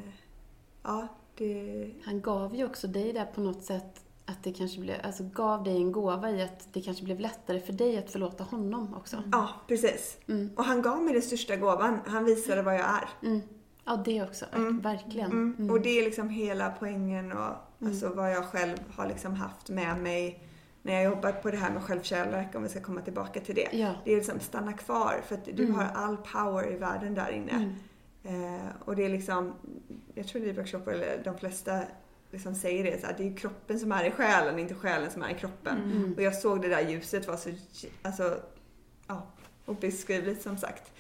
ja, 0.84 1.08
det, 1.38 1.92
Han 2.06 2.22
gav 2.22 2.56
ju 2.56 2.66
också 2.66 2.88
dig 2.88 3.14
där 3.14 3.26
på 3.26 3.42
något 3.42 3.64
sätt 3.64 4.04
att 4.26 4.44
det 4.44 4.54
kanske 4.54 4.80
blev, 4.80 4.96
alltså 5.04 5.24
gav 5.24 5.64
dig 5.64 5.78
en 5.78 5.92
gåva 5.92 6.32
i 6.32 6.42
att 6.42 6.68
det 6.74 6.82
kanske 6.82 7.04
blev 7.04 7.20
lättare 7.20 7.60
för 7.60 7.74
dig 7.74 7.98
att 7.98 8.12
förlåta 8.12 8.44
honom 8.44 8.94
också. 8.94 9.24
ja 9.32 9.50
precis. 9.68 10.18
Mm. 10.28 10.50
Och 10.56 10.64
han 10.64 10.82
gav 10.82 11.04
mig 11.04 11.14
den 11.14 11.22
största 11.22 11.56
gåvan. 11.56 12.00
Han 12.06 12.26
visade 12.26 12.62
vad 12.62 12.76
jag 12.76 12.86
är. 12.86 13.10
Mm. 13.24 13.42
Ja, 13.86 14.02
det 14.06 14.24
också. 14.24 14.46
Mm. 14.54 14.80
Verkligen. 14.80 15.32
Mm. 15.32 15.56
Mm. 15.60 15.72
Och 15.72 15.82
det 15.82 15.90
är 15.90 16.04
liksom 16.06 16.30
hela 16.30 16.70
poängen 16.80 17.32
och 17.32 17.54
Mm. 17.82 17.92
alltså 17.94 18.10
vad 18.10 18.32
jag 18.32 18.46
själv 18.46 18.78
har 18.96 19.08
liksom 19.08 19.34
haft 19.34 19.70
med 19.70 19.98
mig 19.98 20.44
när 20.90 20.96
jag 20.96 21.04
jobbat 21.04 21.42
på 21.44 21.52
det 21.52 21.58
här 21.58 21.72
med 21.72 21.84
självkärlek, 21.84 22.56
om 22.56 22.64
vi 22.64 22.70
ska 22.70 22.82
komma 22.82 23.02
tillbaka 23.02 23.40
till 23.40 23.56
det. 23.56 23.70
Ja. 23.72 23.94
Det 24.06 24.12
är 24.12 24.16
liksom 24.16 24.40
stanna 24.40 24.74
kvar 24.74 25.22
för 25.28 25.36
att 25.36 25.46
du 25.46 25.64
Mm. 25.64 25.76
har 25.76 25.84
all 25.84 26.18
power 26.18 26.72
i 26.74 26.76
världen 26.76 27.14
där 27.16 27.30
inne. 27.32 27.52
Mm. 28.24 28.56
Eh, 28.56 28.66
och 28.86 28.96
det 28.96 29.06
är 29.06 29.10
liksom, 29.10 29.54
jag 30.14 30.28
tror 30.28 30.42
livworkshopper, 30.42 30.92
eller 30.92 31.22
de 31.24 31.38
flesta 31.38 31.82
liksom 32.32 32.56
säger 32.56 32.84
det, 32.84 33.02
så 33.02 33.08
att 33.08 33.18
det 33.18 33.28
är 33.28 33.38
kroppen 33.38 33.80
som 33.80 33.92
är 33.92 34.04
i 34.04 34.12
själen, 34.12 34.60
inte 34.60 34.76
själen 34.76 35.12
som 35.12 35.24
är 35.24 35.30
i 35.30 35.34
kroppen. 35.34 35.78
Mm. 35.92 36.14
Och 36.14 36.22
jag 36.24 36.36
såg 36.36 36.62
det 36.62 36.68
där 36.68 36.90
ljuset 36.90 37.28
var 37.28 37.38
så, 37.38 37.50
alltså, 38.02 38.38
ja, 39.08 39.28
obeskrivligt 39.66 40.42
som 40.42 40.58
sagt. 40.58 40.92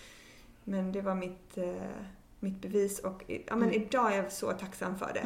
Men 0.63 0.91
det 0.91 1.01
var 1.01 1.15
mitt, 1.15 1.57
eh, 1.57 1.73
mitt 2.39 2.61
bevis 2.61 2.99
och 2.99 3.23
ja, 3.27 3.55
men 3.55 3.69
Mm. 3.69 3.81
idag 3.81 4.13
är 4.13 4.17
jag 4.23 4.31
så 4.31 4.51
tacksam 4.51 4.97
för 4.97 5.11
det. 5.13 5.19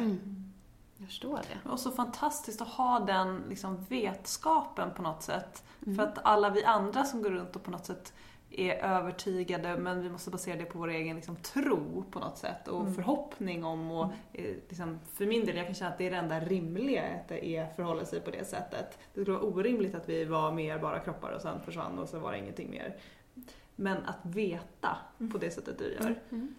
Mm. 1.04 1.06
Jag 1.06 1.08
förstår 1.08 1.40
det. 1.64 1.70
Och 1.70 1.80
så 1.80 1.90
fantastiskt 1.90 2.60
att 2.60 2.68
ha 2.68 3.00
den 3.00 3.42
liksom, 3.48 3.84
vetskapen 3.88 4.90
på 4.96 5.02
något 5.02 5.22
sätt. 5.22 5.64
Mm. 5.86 5.96
För 5.96 6.02
att 6.02 6.18
alla 6.24 6.50
vi 6.50 6.64
andra 6.64 7.04
som 7.04 7.22
går 7.22 7.30
runt 7.30 7.56
och 7.56 7.62
på 7.62 7.70
något 7.70 7.86
sätt 7.86 8.12
är 8.50 8.74
övertygade 8.74 9.76
men 9.76 10.02
vi 10.02 10.10
måste 10.10 10.30
basera 10.30 10.56
det 10.56 10.64
på 10.64 10.78
vår 10.78 10.88
egen 10.88 11.16
liksom, 11.16 11.36
tro 11.36 12.04
på 12.10 12.18
något 12.18 12.38
sätt 12.38 12.68
och 12.68 12.80
Mm. 12.80 12.94
förhoppning 12.94 13.64
om 13.64 13.90
och 13.90 14.12
eh, 14.32 14.54
liksom, 14.68 15.00
för 15.14 15.26
min 15.26 15.44
del, 15.46 15.56
jag 15.56 15.66
kan 15.66 15.74
känna 15.74 15.90
att 15.90 15.98
det 15.98 16.06
är 16.06 16.10
det 16.10 16.16
enda 16.16 16.40
rimliga 16.40 17.02
att 17.02 17.28
det 17.28 17.46
är 17.46 17.66
förhålla 17.76 18.04
sig 18.04 18.20
på 18.20 18.30
det 18.30 18.44
sättet. 18.48 18.98
Det 19.14 19.20
skulle 19.22 19.36
vara 19.38 19.46
orimligt 19.46 19.94
att 19.94 20.08
vi 20.08 20.24
var 20.24 20.52
mer 20.52 20.78
bara 20.78 20.98
kroppar 20.98 21.30
och 21.32 21.40
sen 21.40 21.60
försvann 21.60 21.98
och 21.98 22.08
så 22.08 22.18
var 22.18 22.32
det 22.32 22.38
ingenting 22.38 22.70
mer. 22.70 22.96
Men 23.76 23.96
att 24.04 24.18
veta 24.22 24.96
på 25.32 25.38
det 25.38 25.50
sättet 25.50 25.78
du 25.78 25.92
gör. 25.92 26.20
Mm. 26.30 26.54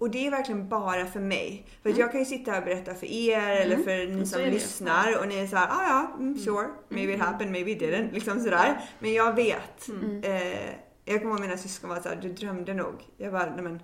Och 0.00 0.10
det 0.10 0.26
är 0.26 0.30
verkligen 0.30 0.68
bara 0.68 1.06
för 1.06 1.20
mig. 1.20 1.66
För 1.82 1.90
att 1.90 1.96
Mm. 1.96 2.00
jag 2.00 2.10
kan 2.10 2.20
ju 2.20 2.26
sitta 2.26 2.58
och 2.58 2.64
berätta 2.64 2.94
för 2.94 3.06
er 3.06 3.40
eller 3.60 3.76
för 3.76 4.06
ni 4.16 4.26
som 4.26 4.40
lyssnar 4.42 5.18
och 5.20 5.28
ni 5.28 5.38
är 5.38 5.46
såhär, 5.46 5.66
ah, 5.68 5.82
ja, 5.88 6.16
mm, 6.18 6.38
sure, 6.38 6.66
maybe 6.88 7.12
it 7.12 7.20
happened, 7.20 7.52
maybe 7.52 7.70
it 7.70 7.82
didn't. 7.82 8.12
Liksom 8.12 8.40
sådär. 8.40 8.80
Men 8.98 9.12
jag 9.12 9.34
vet. 9.34 9.88
Mm. 9.88 10.22
Eh, 10.24 10.70
jag 11.04 11.20
kommer 11.22 11.30
ihåg 11.34 11.40
mina 11.40 11.56
syskon 11.56 11.90
var 11.90 12.00
såhär, 12.00 12.18
du 12.22 12.28
drömde 12.28 12.74
nog. 12.74 12.94
Jag 13.16 13.32
bara, 13.32 13.46
nej 13.46 13.62
men 13.62 13.80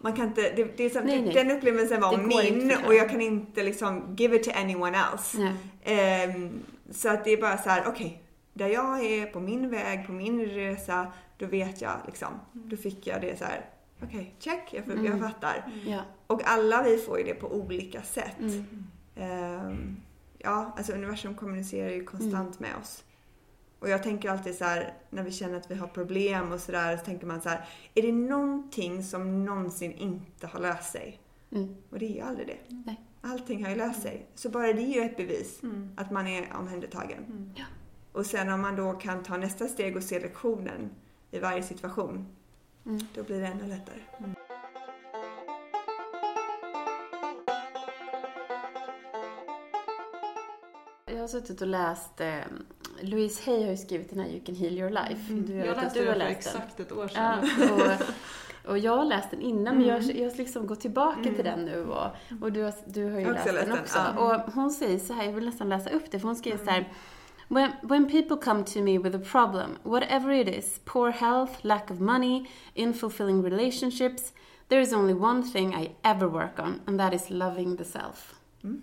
man 0.00 0.12
kan 0.12 0.26
inte, 0.26 0.40
det, 0.56 0.76
det 0.76 0.84
är 0.84 0.90
så, 0.90 1.00
Nej, 1.00 1.22
nej. 1.22 1.34
den 1.34 1.50
upplevelsen 1.50 2.00
var 2.00 2.16
min 2.16 2.72
och 2.86 2.94
jag 2.94 3.10
kan 3.10 3.20
inte 3.20 3.62
liksom 3.62 4.14
give 4.18 4.36
it 4.36 4.42
to 4.44 4.50
anyone 4.54 4.98
else. 5.12 5.52
Ehm, 5.84 6.62
så 6.90 7.08
att 7.08 7.24
det 7.24 7.30
är 7.30 7.40
bara 7.40 7.58
så 7.58 7.68
här: 7.70 7.84
okej, 7.86 8.22
där 8.52 8.68
jag 8.68 9.04
är 9.04 9.26
på 9.26 9.40
min 9.40 9.70
väg, 9.70 10.06
på 10.06 10.12
min 10.12 10.46
resa, 10.46 11.12
då 11.38 11.46
vet 11.46 11.80
jag 11.80 11.92
liksom. 12.06 12.28
Då 12.52 12.76
fick 12.76 13.06
jag 13.06 13.20
det 13.20 13.38
så 13.38 13.44
här: 13.44 13.60
okej, 14.04 14.34
check, 14.38 14.68
jag, 14.72 14.88
jag 14.88 15.06
Mm. 15.06 15.20
fattar. 15.20 15.72
Ja. 15.86 16.00
Och 16.26 16.40
alla 16.44 16.82
vi 16.82 16.96
får 16.96 17.18
ju 17.18 17.24
det 17.24 17.34
på 17.34 17.52
olika 17.54 18.02
sätt. 18.02 18.40
Mm. 18.40 18.86
Ehm, 19.16 19.96
ja, 20.38 20.72
alltså 20.76 20.92
universum 20.92 21.34
kommunicerar 21.34 21.90
ju 21.90 22.04
konstant 22.04 22.60
med 22.60 22.76
oss. 22.82 23.04
Och 23.78 23.88
jag 23.88 24.02
tänker 24.02 24.30
alltid 24.30 24.54
så 24.54 24.64
här, 24.64 24.94
när 25.10 25.22
vi 25.22 25.30
känner 25.32 25.56
att 25.56 25.70
vi 25.70 25.74
har 25.74 25.86
problem 25.86 26.52
och 26.52 26.60
sådär, 26.60 26.96
så 26.96 27.04
tänker 27.04 27.26
man 27.26 27.40
så 27.40 27.48
här, 27.48 27.64
är 27.94 28.02
det 28.02 28.12
någonting 28.12 29.02
som 29.02 29.44
någonsin 29.44 29.92
inte 29.92 30.46
har 30.46 30.60
löst 30.60 30.92
sig? 30.92 31.20
Mm. 31.52 31.76
Och 31.90 31.98
det 31.98 32.06
är 32.06 32.14
ju 32.14 32.20
aldrig 32.20 32.46
det. 32.46 32.58
Nej. 32.86 33.00
Allting 33.22 33.64
har 33.64 33.70
ju 33.70 33.76
löst 33.76 34.02
sig. 34.02 34.26
Så 34.34 34.48
bara 34.50 34.66
det 34.72 34.82
är 34.82 34.94
ju 34.94 35.00
ett 35.00 35.16
bevis 35.16 35.62
Mm. 35.62 35.90
att 35.96 36.10
man 36.10 36.26
är 36.26 36.52
omhändertagen. 36.58 37.24
Mm. 37.24 37.50
Ja. 37.56 37.64
Och 38.12 38.26
sen 38.26 38.48
om 38.52 38.60
man 38.60 38.76
då 38.76 38.92
kan 38.92 39.22
ta 39.22 39.36
nästa 39.36 39.66
steg 39.68 39.96
och 39.96 40.02
se 40.02 40.20
lektionen 40.20 40.90
i 41.30 41.38
varje 41.38 41.62
situation, 41.62 42.26
Mm. 42.86 43.00
då 43.14 43.22
blir 43.22 43.40
det 43.40 43.46
ännu 43.46 43.66
lättare. 43.66 44.00
Jag 51.06 51.20
har 51.20 51.28
suttit 51.28 51.60
och 51.60 51.66
läst, 51.68 52.20
eh, 52.20 52.34
Louise 53.00 53.42
Hay 53.50 53.62
har 53.64 53.70
ju 53.70 53.76
skrivit 53.76 54.10
den 54.10 54.18
här 54.20 54.28
You 54.28 54.44
can 54.44 54.54
heal 54.54 54.72
your 54.78 54.90
life. 54.90 55.32
Du, 55.32 55.54
Jag 55.54 55.76
läste 55.76 56.00
du 56.00 56.06
har 56.06 56.12
för 56.12 56.18
läst 56.18 56.52
den. 56.52 56.62
exakt 56.62 56.80
ett 56.80 56.92
år 56.92 57.10
Ja, 57.14 57.38
sedan. 57.58 57.70
och, 58.64 58.70
och 58.70 58.78
jag 58.78 58.96
har 58.96 59.04
läst 59.04 59.30
den 59.30 59.40
innan 59.40 59.78
men 59.78 59.86
jag, 59.86 60.02
jag 60.02 60.30
har 60.30 60.36
liksom 60.36 60.66
gått 60.66 60.80
tillbaka 60.80 61.20
Mm. 61.20 61.34
till 61.34 61.44
den 61.44 61.64
nu 61.64 61.84
och, 61.86 62.06
och 62.42 62.52
du, 62.52 62.62
har, 62.62 62.74
du 62.86 63.10
har 63.10 63.20
ju 63.20 63.32
läst, 63.32 63.46
läst 63.46 63.58
den 63.60 63.68
den, 63.70 63.78
också. 63.78 63.98
ja. 64.16 64.34
Och 64.44 64.52
hon 64.52 64.70
säger 64.70 64.98
så 64.98 65.12
här, 65.12 65.24
jag 65.24 65.32
vill 65.32 65.44
nästan 65.46 65.68
läsa 65.68 65.90
upp 65.90 66.10
det 66.10 66.20
för 66.20 66.26
hon 66.28 66.36
skriver 66.36 66.64
så 66.64 66.70
här 66.70 66.88
When, 67.48 67.72
when 67.82 68.06
people 68.06 68.36
come 68.36 68.64
to 68.64 68.80
me 68.80 68.98
with 68.98 69.14
a 69.14 69.18
problem, 69.18 69.78
whatever 69.82 70.32
it 70.32 70.48
is, 70.48 70.80
poor 70.84 71.10
health, 71.10 71.64
lack 71.64 71.90
of 71.90 72.00
money, 72.00 72.48
unfulfilling 72.76 73.42
relationships, 73.42 74.32
there 74.68 74.80
is 74.80 74.92
only 74.92 75.14
one 75.14 75.42
thing 75.42 75.74
I 75.74 75.90
ever 76.02 76.28
work 76.28 76.58
on 76.58 76.80
and 76.86 76.98
that 76.98 77.14
is 77.14 77.30
loving 77.30 77.76
the 77.76 77.84
self. 77.84 78.34
Mm. 78.62 78.82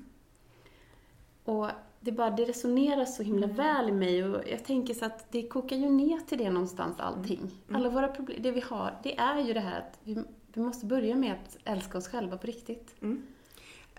Och 1.44 1.70
det, 2.00 2.12
bara, 2.12 2.30
det 2.30 2.46
resonerar 2.46 3.06
så 3.06 3.24
himla 3.24 3.48
väl 3.48 3.90
i 3.90 3.92
mig 3.92 4.24
och 4.24 4.44
jag 4.48 4.66
tänker 4.66 4.94
så 4.94 5.06
att 5.06 5.32
det 5.32 5.48
kokar 5.48 5.76
ju 5.76 5.90
ner 5.90 6.20
till 6.20 6.38
det 6.38 6.50
någonstans 6.50 7.00
allting. 7.00 7.52
Alla 7.72 7.90
våra 7.90 8.08
problem, 8.08 8.38
det 8.42 8.52
vi 8.52 8.62
har, 8.62 9.00
det 9.04 9.18
är 9.18 9.40
ju 9.40 9.54
det 9.54 9.60
här 9.60 9.80
att 9.80 10.00
vi, 10.04 10.24
vi 10.54 10.62
måste 10.62 10.86
börja 10.86 11.16
med 11.16 11.34
att 11.34 11.58
älska 11.64 11.98
oss 11.98 12.08
själva 12.08 12.38
på 12.38 12.48
riktigt. 12.48 12.96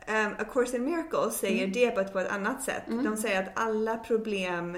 Um, 0.08 0.34
A 0.38 0.44
Course 0.52 0.76
in 0.76 0.84
Miracles 0.84 1.36
säger 1.38 1.58
Mm. 1.64 1.72
det 1.72 1.90
på 1.90 2.00
ett, 2.00 2.12
på 2.12 2.18
ett 2.18 2.30
annat 2.30 2.62
sätt. 2.62 2.82
De 3.04 3.16
säger 3.16 3.42
att 3.42 3.50
alla 3.54 3.96
problem 3.96 4.76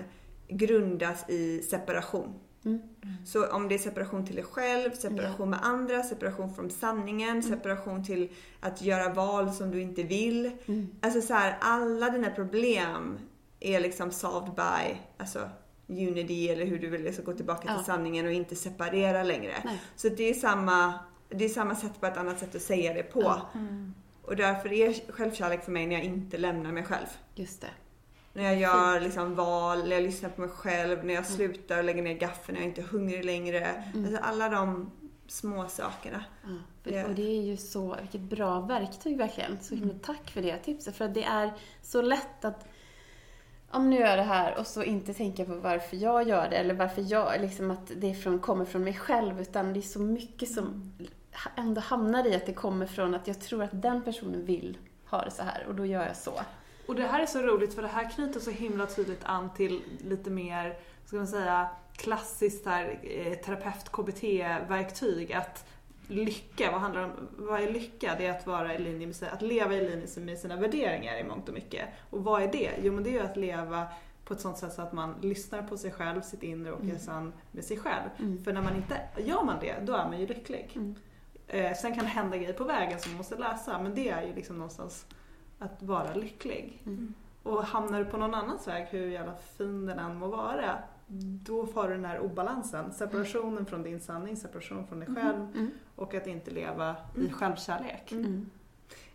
grundas 0.49 1.31
i 1.31 1.62
separation. 1.62 2.35
Mm. 2.64 2.81
Så 3.27 3.47
om 3.47 3.68
det 3.68 3.75
är 3.75 3.79
separation 3.79 4.27
till 4.27 4.35
dig 4.37 4.45
själv, 4.45 4.91
separation 4.91 5.51
med 5.51 5.59
andra, 5.62 6.03
separation 6.03 6.55
från 6.55 6.70
sanningen, 6.70 7.31
Mm. 7.31 7.43
separation 7.43 8.05
till 8.05 8.29
att 8.61 8.83
göra 8.83 9.12
val 9.12 9.53
som 9.53 9.70
du 9.70 9.81
inte 9.83 10.03
vill. 10.03 10.51
Mm. 10.66 10.87
Alltså 11.01 11.20
så 11.20 11.35
här, 11.35 11.57
alla 11.61 12.11
dina 12.11 12.31
problem 12.31 13.18
är 13.61 13.81
liksom 13.81 14.11
solved 14.11 14.55
by, 14.55 14.97
alltså 15.18 15.51
unity 15.89 16.49
eller 16.49 16.66
hur 16.66 16.79
du 16.79 16.89
vill 16.91 17.03
liksom 17.05 17.25
gå 17.25 17.33
tillbaka 17.33 17.61
till 17.61 17.70
Ja. 17.77 17.83
sanningen 17.85 18.27
och 18.27 18.33
inte 18.33 18.57
separera 18.57 19.22
längre. 19.22 19.55
Nej. 19.64 19.81
Så 19.97 20.09
det 20.09 20.31
är 20.31 20.35
samma, 20.35 20.95
det 21.29 21.45
är 21.45 21.49
samma 21.49 21.75
sätt 21.75 22.01
på 22.01 22.07
ett 22.07 22.16
annat 22.16 22.39
sätt 22.39 22.55
att 22.55 22.62
säga 22.62 22.95
det 22.95 23.03
på. 23.03 23.22
Ja. 23.22 23.49
Och 24.27 24.37
därför 24.37 24.72
är 24.72 25.12
självkärlek 25.12 25.64
för 25.64 25.72
mig 25.72 25.87
när 25.87 25.97
jag 25.97 26.05
inte 26.05 26.39
lämnar 26.39 26.72
mig 26.72 26.85
själv. 26.85 27.07
Just 27.35 27.61
det. 27.61 27.70
När 28.33 28.43
jag 28.45 28.57
gör 28.57 29.01
liksom 29.01 29.35
val, 29.35 29.89
när 29.89 29.91
jag 29.97 30.03
lyssnar 30.03 30.31
på 30.31 30.41
mig 30.41 30.51
själv, 30.51 31.05
när 31.05 31.14
jag 31.14 31.27
slutar 31.27 31.83
lägga 31.83 32.03
ner 32.03 32.14
gaffeln, 32.14 32.55
när 32.55 32.61
jag 32.62 32.68
inte 32.70 32.81
är 32.81 32.87
hungrig 32.87 33.25
längre. 33.25 33.85
Alltså 33.95 34.16
alla 34.22 34.49
de 34.49 34.91
små 35.27 35.68
sakerna. 35.68 36.25
Ja, 36.43 36.49
för- 36.93 37.05
och 37.09 37.14
det 37.14 37.39
är 37.39 37.43
ju 37.43 37.57
så, 37.57 37.97
vilket 38.01 38.20
bra 38.20 38.61
verktyg 38.61 39.16
verkligen. 39.18 39.59
Så 39.62 39.75
himla 39.75 39.95
tack 40.03 40.31
för 40.31 40.43
det 40.43 40.57
tipset. 40.59 40.97
För 40.97 41.05
att 41.05 41.14
det 41.14 41.25
är 41.25 41.53
så 41.83 42.03
lätt 42.03 42.45
att 42.45 42.66
om 43.70 43.91
nu 43.91 43.97
gör 43.97 44.07
jag 44.07 44.18
det 44.18 44.22
här 44.22 44.59
och 44.59 44.66
så 44.66 44.83
inte 44.83 45.14
tänka 45.14 45.45
på 45.45 45.55
varför 45.55 45.97
jag 45.97 46.29
gör 46.29 46.51
det 46.51 46.57
eller 46.57 46.75
varför 46.75 47.05
jag, 47.09 47.41
liksom 47.41 47.70
att 47.70 47.91
det 47.97 48.14
från, 48.14 48.39
kommer 48.39 48.64
från 48.64 48.85
mig 48.85 48.95
själv 48.95 49.41
utan 49.41 49.72
det 49.72 49.81
är 49.81 49.83
så 49.83 50.01
mycket 50.01 50.51
som 50.53 50.93
ändå 51.57 51.80
hamnar 51.80 52.26
i 52.26 52.35
att 52.35 52.47
det 52.47 52.53
kommer 52.53 52.87
från 52.87 53.14
att 53.14 53.28
jag 53.28 53.41
tror 53.41 53.62
att 53.62 53.82
den 53.82 54.03
personen 54.03 54.45
vill 54.45 54.78
ha 55.07 55.24
det 55.24 55.30
så 55.30 55.43
här 55.43 55.66
och 55.68 55.74
då 55.74 55.87
gör 55.87 56.07
jag 56.07 56.16
så. 56.16 56.41
Och 56.87 56.95
det 56.95 57.03
här 57.03 57.20
är 57.20 57.26
så 57.26 57.43
roligt 57.43 57.74
för 57.74 57.82
det 57.82 57.89
här 57.89 58.11
knyter 58.11 58.41
så 58.41 58.51
himla 58.51 58.87
tydligt 58.87 59.24
an 59.24 59.51
till 59.57 59.82
lite 60.05 60.30
mer, 60.30 60.76
ska 61.07 61.16
man 61.16 61.26
säga, 61.26 61.68
klassiskt 61.97 62.66
här, 62.66 62.99
eh, 63.03 63.32
terapeut-KBT-verktyg. 63.32 65.32
Att 65.32 65.66
lycka, 66.09 66.70
vad 66.70 66.80
handlar 66.80 67.03
om, 67.03 67.11
vad 67.30 67.61
är 67.61 67.72
lycka? 67.72 68.14
Det 68.18 68.26
är 68.26 68.30
att 68.30 68.47
vara 68.47 68.74
i 68.74 68.78
linje 68.78 69.07
med, 69.07 69.16
att 69.32 69.43
leva 69.43 69.74
i 69.74 69.80
linje 69.80 70.20
med 70.20 70.39
sina 70.39 70.57
värderingar 70.57 71.18
i 71.18 71.24
mångt 71.24 71.49
och 71.49 71.55
mycket. 71.55 71.89
Och 72.11 72.24
vad 72.24 72.43
är 72.43 72.53
det? 72.53 72.70
Jo 72.82 72.93
men 72.93 73.05
det 73.05 73.11
är 73.11 73.12
ju 73.12 73.20
att 73.20 73.37
leva 73.37 73.87
på 74.24 74.35
ett 74.35 74.41
sånt 74.41 74.59
sätt 74.59 74.72
så 74.72 74.82
att 74.82 74.93
man 74.93 75.14
lyssnar 75.20 75.62
på 75.62 75.76
sig 75.76 75.91
själv, 75.91 76.20
sitt 76.20 76.43
inre 76.43 76.72
och 76.72 76.85
är 76.85 76.99
sann 76.99 77.32
med 77.53 77.64
sig 77.64 77.76
själv. 77.76 78.09
Mm. 78.18 78.45
För 78.45 78.53
när 78.53 78.62
man 78.62 78.76
inte, 78.76 79.01
gör 79.16 79.43
man 79.43 79.57
det, 79.61 79.74
då 79.82 79.93
är 79.93 80.05
man 80.05 80.20
ju 80.20 80.26
lycklig. 80.26 80.70
Mm. 80.74 80.95
Eh, 81.49 81.77
sen 81.77 81.95
kan 81.95 82.05
det 82.05 82.11
hända 82.11 82.37
grejer 82.37 82.53
på 82.53 82.65
vägen 82.65 83.01
som 83.01 83.13
man 83.13 83.19
måste 83.19 83.37
lösa, 83.37 83.83
men 83.83 83.95
det 83.95 84.09
är 84.09 84.27
ju 84.27 84.35
liksom 84.35 84.57
någonstans 84.57 85.07
att 85.59 85.83
vara 85.83 86.15
lycklig. 86.15 86.83
Mm. 86.87 87.15
Och 87.43 87.65
hamnar 87.65 87.99
du 87.99 88.05
på 88.05 88.17
någon 88.17 88.35
annans 88.35 88.69
väg, 88.69 88.87
hur 88.91 89.07
jävla 89.07 89.35
fin 89.57 89.87
den 89.87 89.99
än 89.99 90.17
må 90.17 90.27
vara, 90.29 90.79
då 91.47 91.67
får 91.67 91.89
du 91.89 91.95
den 91.95 92.05
här 92.05 92.21
obalansen. 92.21 92.93
Separationen 92.93 93.67
från 93.67 93.83
din 93.83 94.01
sanning, 94.01 94.37
separation 94.37 94.87
från 94.87 95.01
dig 95.01 95.09
själv 95.15 95.37
Mm. 95.55 95.71
och 95.97 96.15
att 96.15 96.27
inte 96.27 96.51
leva 96.51 96.97
i 97.17 97.31
självkärlek. 97.31 98.13
Mm. 98.13 98.51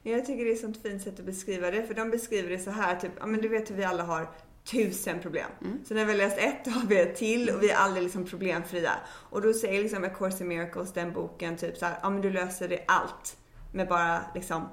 Jag 0.04 0.26
tycker 0.26 0.46
det 0.46 0.52
är 0.52 0.54
ett 0.54 0.62
sånt 0.62 0.82
fint 0.82 1.02
sätt 1.02 1.20
att 1.20 1.26
beskriva 1.26 1.72
det, 1.72 1.84
för 1.84 1.94
de 1.94 2.10
beskriver 2.10 2.50
det 2.50 2.60
så 2.60 2.72
här, 2.72 2.96
typ, 2.96 3.12
ja 3.20 3.26
men 3.26 3.42
du 3.42 3.48
vet 3.48 3.72
hur 3.72 3.76
vi 3.76 3.84
alla 3.84 4.04
har 4.04 4.30
tusen 4.72 5.20
problem. 5.20 5.50
Mm. 5.62 5.86
Så 5.86 5.94
när 5.94 6.06
vi 6.06 6.12
har 6.12 6.18
läst 6.18 6.38
ett 6.38 6.74
har 6.74 6.88
vi 6.88 7.00
ett 7.00 7.16
till 7.16 7.50
och 7.50 7.64
vi 7.64 7.70
är 7.70 7.76
aldrig 7.76 8.04
liksom 8.04 8.26
problemfria. 8.26 8.92
Och 9.08 9.42
då 9.42 9.54
säger 9.54 9.84
liksom 9.84 10.04
A 10.04 10.10
Course 10.10 10.44
in 10.44 10.48
Miracles, 10.48 10.94
den 10.94 11.14
boken, 11.14 11.58
typ 11.58 11.78
så 11.78 11.86
här, 11.86 12.00
ja 12.02 12.10
men 12.10 12.22
du 12.22 12.30
löser 12.30 12.68
det 12.68 12.84
allt 12.88 13.38
med 13.74 13.88
bara 13.88 14.22
liksom 14.36 14.70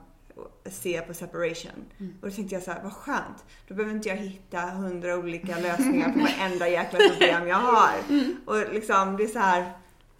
se 0.64 1.00
på 1.00 1.14
separation. 1.14 1.84
Mm. 1.98 2.14
Och 2.20 2.28
då 2.28 2.34
tänkte 2.34 2.54
jag 2.54 2.62
så 2.62 2.70
här, 2.70 2.82
vad 2.82 2.92
skönt. 2.92 3.44
Då 3.68 3.74
behöver 3.74 3.96
inte 3.96 4.08
jag 4.08 4.16
hitta 4.16 4.60
hundra 4.60 5.16
olika 5.16 5.58
lösningar 5.58 6.12
på 6.12 6.18
varenda 6.38 6.68
jäkla 6.68 6.98
problem 6.98 7.48
jag 7.48 7.56
har. 7.56 7.92
Mm. 8.08 8.36
Och 8.46 8.74
liksom 8.74 9.16
det 9.16 9.24
är 9.24 9.28
så 9.28 9.38
här, 9.38 9.62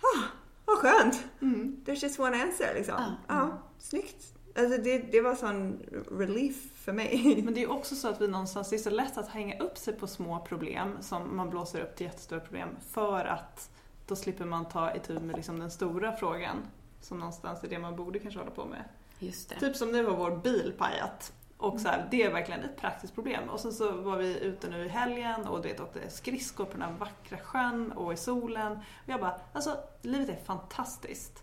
ah, 0.01 0.23
vad 0.65 0.79
skönt. 0.79 1.25
Mm. 1.43 1.85
There's 1.87 2.03
just 2.03 2.21
one 2.21 2.43
answer 2.43 2.75
liksom. 2.75 2.95
Ja. 2.99 3.35
Ja, 3.35 3.63
snyggt. 3.79 4.33
Alltså 4.59 4.83
det, 4.83 4.99
det 4.99 5.21
var 5.21 5.35
sån 5.35 5.83
relief 6.11 6.57
för 6.87 6.93
mig. 6.93 7.43
Men 7.45 7.55
det 7.55 7.63
är 7.63 7.71
också 7.71 7.95
så 7.95 8.09
att 8.09 8.21
vi 8.21 8.29
någonstans, 8.29 8.71
det 8.71 8.77
är 8.77 8.79
så 8.79 8.91
lätt 8.91 9.19
att 9.19 9.29
hänga 9.29 9.59
upp 9.59 9.79
sig 9.79 9.95
på 9.95 10.07
små 10.07 10.41
problem 10.41 10.97
som 11.01 11.37
man 11.37 11.51
blåser 11.51 11.81
upp 11.81 11.97
till 11.97 12.07
jättestora 12.07 12.41
problem 12.41 12.69
för 12.91 13.25
att 13.25 13.71
då 14.07 14.17
slipper 14.17 14.45
man 14.45 14.69
ta 14.69 14.95
itu 14.95 15.21
med 15.21 15.37
liksom 15.37 15.61
den 15.61 15.71
stora 15.71 16.17
frågan 16.17 16.57
som 17.01 17.19
någonstans 17.19 17.65
är 17.65 17.69
det 17.69 17.79
man 17.79 17.97
borde 17.97 18.19
kanske 18.19 18.41
hålla 18.41 18.51
på 18.51 18.65
med. 18.65 18.85
Just 19.19 19.49
det. 19.49 19.61
Typ 19.61 19.77
som 19.77 19.93
nu 19.93 20.05
har 20.05 20.17
vår 20.17 20.37
bil 20.37 20.75
pajat. 20.79 21.33
Och 21.57 21.81
så 21.81 21.89
här, 21.89 22.09
det 22.11 22.23
är 22.23 22.33
verkligen 22.33 22.63
ett 22.63 22.77
praktiskt 22.77 23.15
problem. 23.15 23.49
Och 23.49 23.61
sen 23.61 23.73
så 23.73 23.93
var 23.93 24.17
vi 24.17 24.39
ute 24.39 24.69
nu 24.71 24.85
i 24.85 24.89
helgen 24.89 25.47
och 25.47 25.63
du 25.63 25.69
vet, 25.69 25.81
åkte 25.81 26.11
skridskor 26.11 26.65
på 26.65 26.73
den 26.73 26.83
här 26.83 26.93
vackra 26.99 27.39
sjön 27.39 27.93
och 27.93 28.13
i 28.13 28.17
solen. 28.17 28.73
Och 28.73 29.09
jag 29.09 29.21
bara, 29.21 29.41
alltså 29.53 29.77
livet 30.03 30.29
är 30.29 30.45
fantastiskt. 30.45 31.43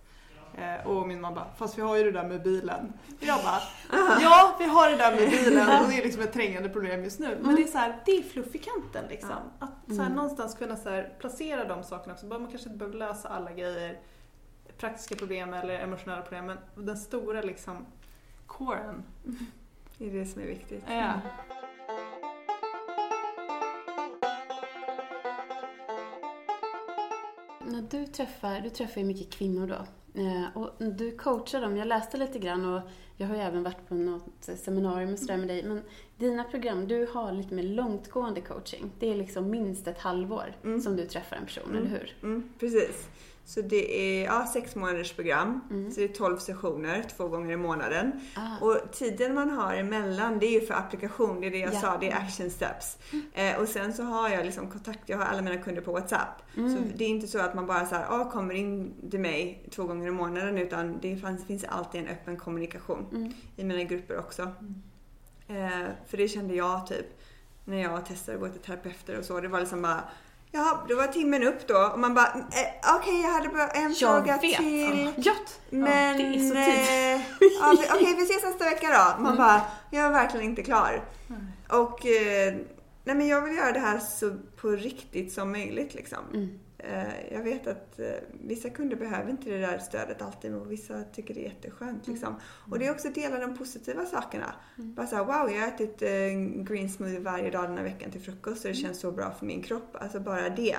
Eh, 0.57 0.87
och 0.87 1.07
min 1.07 1.21
mamma 1.21 1.35
bara, 1.35 1.47
fast 1.57 1.77
vi 1.77 1.81
har 1.81 1.97
ju 1.97 2.03
det 2.03 2.11
där 2.11 2.27
med 2.27 2.43
bilen. 2.43 2.93
Och 3.17 3.23
jag 3.23 3.43
bara, 3.43 3.61
ja 4.21 4.55
vi 4.59 4.65
har 4.65 4.89
det 4.89 4.97
där 4.97 5.11
med 5.15 5.29
bilen 5.29 5.81
och 5.81 5.89
det 5.89 5.99
är 5.99 6.03
liksom 6.03 6.21
ett 6.21 6.33
trängande 6.33 6.69
problem 6.69 7.03
just 7.03 7.19
nu. 7.19 7.37
Men 7.41 7.55
det 7.55 7.63
är 7.63 7.67
så 7.67 7.77
här, 7.77 8.01
det 8.05 8.11
är 8.11 8.23
fluff 8.23 8.55
i 8.55 8.57
kanten 8.57 9.05
liksom. 9.09 9.37
Att 9.59 9.95
så 9.95 10.01
här, 10.01 10.09
någonstans 10.09 10.55
kunna 10.55 10.75
så 10.75 10.89
här, 10.89 11.13
placera 11.19 11.65
de 11.65 11.83
sakerna 11.83 12.13
också. 12.13 12.25
Man 12.25 12.47
kanske 12.47 12.69
inte 12.69 12.77
behöver 12.77 12.97
lösa 12.97 13.29
alla 13.29 13.51
grejer, 13.51 13.99
praktiska 14.77 15.15
problem 15.15 15.53
eller 15.53 15.79
emotionella 15.79 16.21
problem. 16.21 16.45
Men 16.45 16.57
den 16.75 16.97
stora 16.97 17.41
liksom, 17.41 17.85
coren. 18.47 19.03
Det 19.97 20.07
är 20.07 20.13
det 20.13 20.25
som 20.25 20.41
är 20.41 20.45
viktigt. 20.45 20.83
Ja. 20.87 21.13
När 27.65 27.81
du 27.81 28.05
träffar, 28.05 28.61
du 28.61 28.69
träffar 28.69 29.01
ju 29.01 29.07
mycket 29.07 29.33
kvinnor 29.33 29.67
då. 29.67 29.85
Eh, 30.15 30.57
och 30.57 30.69
du 30.77 31.11
coachar 31.11 31.61
dem. 31.61 31.77
Jag 31.77 31.87
läste 31.87 32.17
lite 32.17 32.39
grann 32.39 32.73
och 32.73 32.81
jag 33.17 33.27
har 33.27 33.35
ju 33.35 33.41
även 33.41 33.63
varit 33.63 33.87
på 33.87 33.95
något 33.95 34.49
seminarium 34.55 35.13
och 35.13 35.19
sådär 35.19 35.37
med 35.37 35.47
dig. 35.47 35.63
Men 35.63 35.81
dina 36.17 36.43
program, 36.43 36.87
du 36.87 37.07
har 37.13 37.31
lite 37.31 37.53
mer 37.53 37.63
långtgående 37.63 38.41
coaching. 38.41 38.91
Det 38.99 39.09
är 39.11 39.15
liksom 39.15 39.49
minst 39.49 39.87
ett 39.87 39.99
halvår 39.99 40.53
som 40.83 40.95
du 40.95 41.05
träffar 41.05 41.35
en 41.35 41.45
person, 41.45 41.75
eller 41.75 41.89
hur? 41.89 42.13
Mm, 42.23 42.49
precis. 42.59 43.09
Så 43.45 43.61
det 43.61 43.99
är 43.99 44.25
ja, 44.25 44.45
sex 44.53 44.75
månaders 44.75 45.13
program. 45.13 45.61
Mm. 45.69 45.91
Så 45.91 45.99
det 45.99 46.03
är 46.03 46.13
12 46.13 46.37
sessioner, 46.37 47.05
två 47.17 47.27
gånger 47.27 47.53
i 47.53 47.57
månaden. 47.57 48.11
Ah. 48.35 48.65
Och 48.65 48.77
tiden 48.91 49.33
man 49.33 49.49
har 49.49 49.73
emellan, 49.73 50.39
det 50.39 50.45
är 50.45 50.51
ju 50.61 50.65
för 50.67 50.73
applikation. 50.73 51.41
Det 51.41 51.47
är 51.47 51.51
det 51.51 51.57
jag 51.57 51.73
Ja. 51.73 51.79
sa, 51.79 51.97
det 51.97 52.09
är 52.11 52.15
action 52.17 52.49
steps. 52.49 52.97
Eh, 53.33 53.57
och 53.61 53.67
sen 53.67 53.93
så 53.93 54.03
har 54.03 54.29
jag 54.29 54.45
liksom 54.45 54.69
kontakt, 54.71 55.09
jag 55.09 55.17
har 55.17 55.25
alla 55.25 55.41
mina 55.41 55.57
kunder 55.57 55.81
på 55.81 55.91
WhatsApp. 55.91 56.41
Så 56.55 56.77
det 56.95 57.03
är 57.03 57.09
inte 57.09 57.27
så 57.27 57.39
att 57.39 57.55
man 57.55 57.65
bara 57.65 57.85
så 57.85 57.95
här, 57.95 58.05
ah, 58.09 58.31
kommer 58.31 58.53
in 58.53 58.93
till 59.11 59.19
mig 59.19 59.69
två 59.71 59.83
gånger 59.83 60.07
i 60.07 60.11
månaden. 60.11 60.57
Utan 60.57 60.99
det 61.01 61.15
finns, 61.15 61.45
finns 61.45 61.63
alltid 61.63 62.01
en 62.01 62.07
öppen 62.07 62.37
kommunikation 62.37 63.33
i 63.55 63.63
mina 63.63 63.83
grupper 63.83 64.19
också. 64.19 64.41
Eh, 65.47 65.87
för 66.07 66.17
det 66.17 66.27
kände 66.27 66.55
jag 66.55 66.87
typ 66.87 67.05
när 67.65 67.81
jag 67.81 68.05
testade 68.05 68.35
att 68.37 68.41
gå 68.43 68.49
till 68.49 68.61
terapeuter 68.61 69.17
och 69.19 69.25
så. 69.25 69.39
Det 69.39 69.47
var 69.47 69.59
liksom 69.59 69.81
bara 69.81 70.03
Ja, 70.55 70.85
då 70.89 70.95
var 70.95 71.07
timmen 71.07 71.43
upp 71.43 71.67
då 71.67 71.77
och 71.93 71.99
man 71.99 72.13
bara, 72.13 72.27
eh, 72.27 72.95
okej 72.99 73.21
jag 73.21 73.29
hade 73.29 73.49
bara 73.49 73.67
en 73.67 73.81
Jag 73.93 73.97
fråga 73.97 74.37
vet. 74.37 74.57
till. 74.57 75.13
Gött! 75.17 75.59
Men, 75.69 76.17
det 76.17 76.23
är 76.23 76.49
så 76.49 76.55
eh, 76.55 77.21
ja, 77.61 77.75
vi- 77.81 77.87
okej 78.01 78.15
vi 78.17 78.23
ses 78.23 78.43
nästa 78.43 78.65
vecka 78.65 78.87
då. 78.87 79.11
Mm. 79.11 79.23
Man 79.23 79.37
bara, 79.37 79.61
jag 79.91 80.03
är 80.05 80.09
verkligen 80.11 80.45
inte 80.45 80.63
klar. 80.63 81.03
Och 81.69 82.05
eh, 82.05 82.53
nej 83.03 83.15
men 83.15 83.27
jag 83.27 83.41
vill 83.41 83.55
göra 83.55 83.71
det 83.71 83.79
här 83.79 83.99
så 83.99 84.35
på 84.61 84.67
riktigt 84.69 85.33
som 85.33 85.51
möjligt 85.51 85.93
liksom. 85.93 86.19
Mm. 86.33 86.59
Eh, 86.89 87.33
jag 87.33 87.43
vet 87.43 87.67
att 87.67 87.99
eh, 87.99 88.05
vissa 88.41 88.69
kunder 88.69 88.95
behöver 88.95 89.31
inte 89.31 89.49
det 89.49 89.57
där 89.57 89.77
stödet 89.79 90.21
alltid 90.21 90.55
och 90.55 90.71
vissa 90.71 91.03
tycker 91.03 91.33
det 91.33 91.39
är 91.39 91.49
jätteskönt 91.49 92.07
Mm. 92.07 92.13
liksom. 92.15 92.35
Och 92.71 92.79
det 92.79 92.87
är 92.87 92.91
också 92.91 93.09
dela 93.09 93.39
de 93.39 93.57
positiva 93.57 94.05
sakerna. 94.05 94.55
Bara 94.75 95.07
såhär, 95.07 95.23
wow 95.25 95.51
jag 95.55 95.61
har 95.61 95.67
ätit 95.67 96.01
eh, 96.01 96.63
green 96.63 96.89
smoothie 96.89 97.19
varje 97.19 97.51
dag 97.51 97.63
den 97.69 97.77
här 97.77 97.83
veckan 97.83 98.11
till 98.11 98.21
frukost 98.21 98.65
och 98.65 98.71
det 98.71 98.75
känns 98.77 98.99
så 98.99 99.11
bra 99.11 99.31
för 99.31 99.45
min 99.45 99.61
kropp. 99.61 99.95
Alltså 99.99 100.19
bara 100.19 100.49
det. 100.49 100.77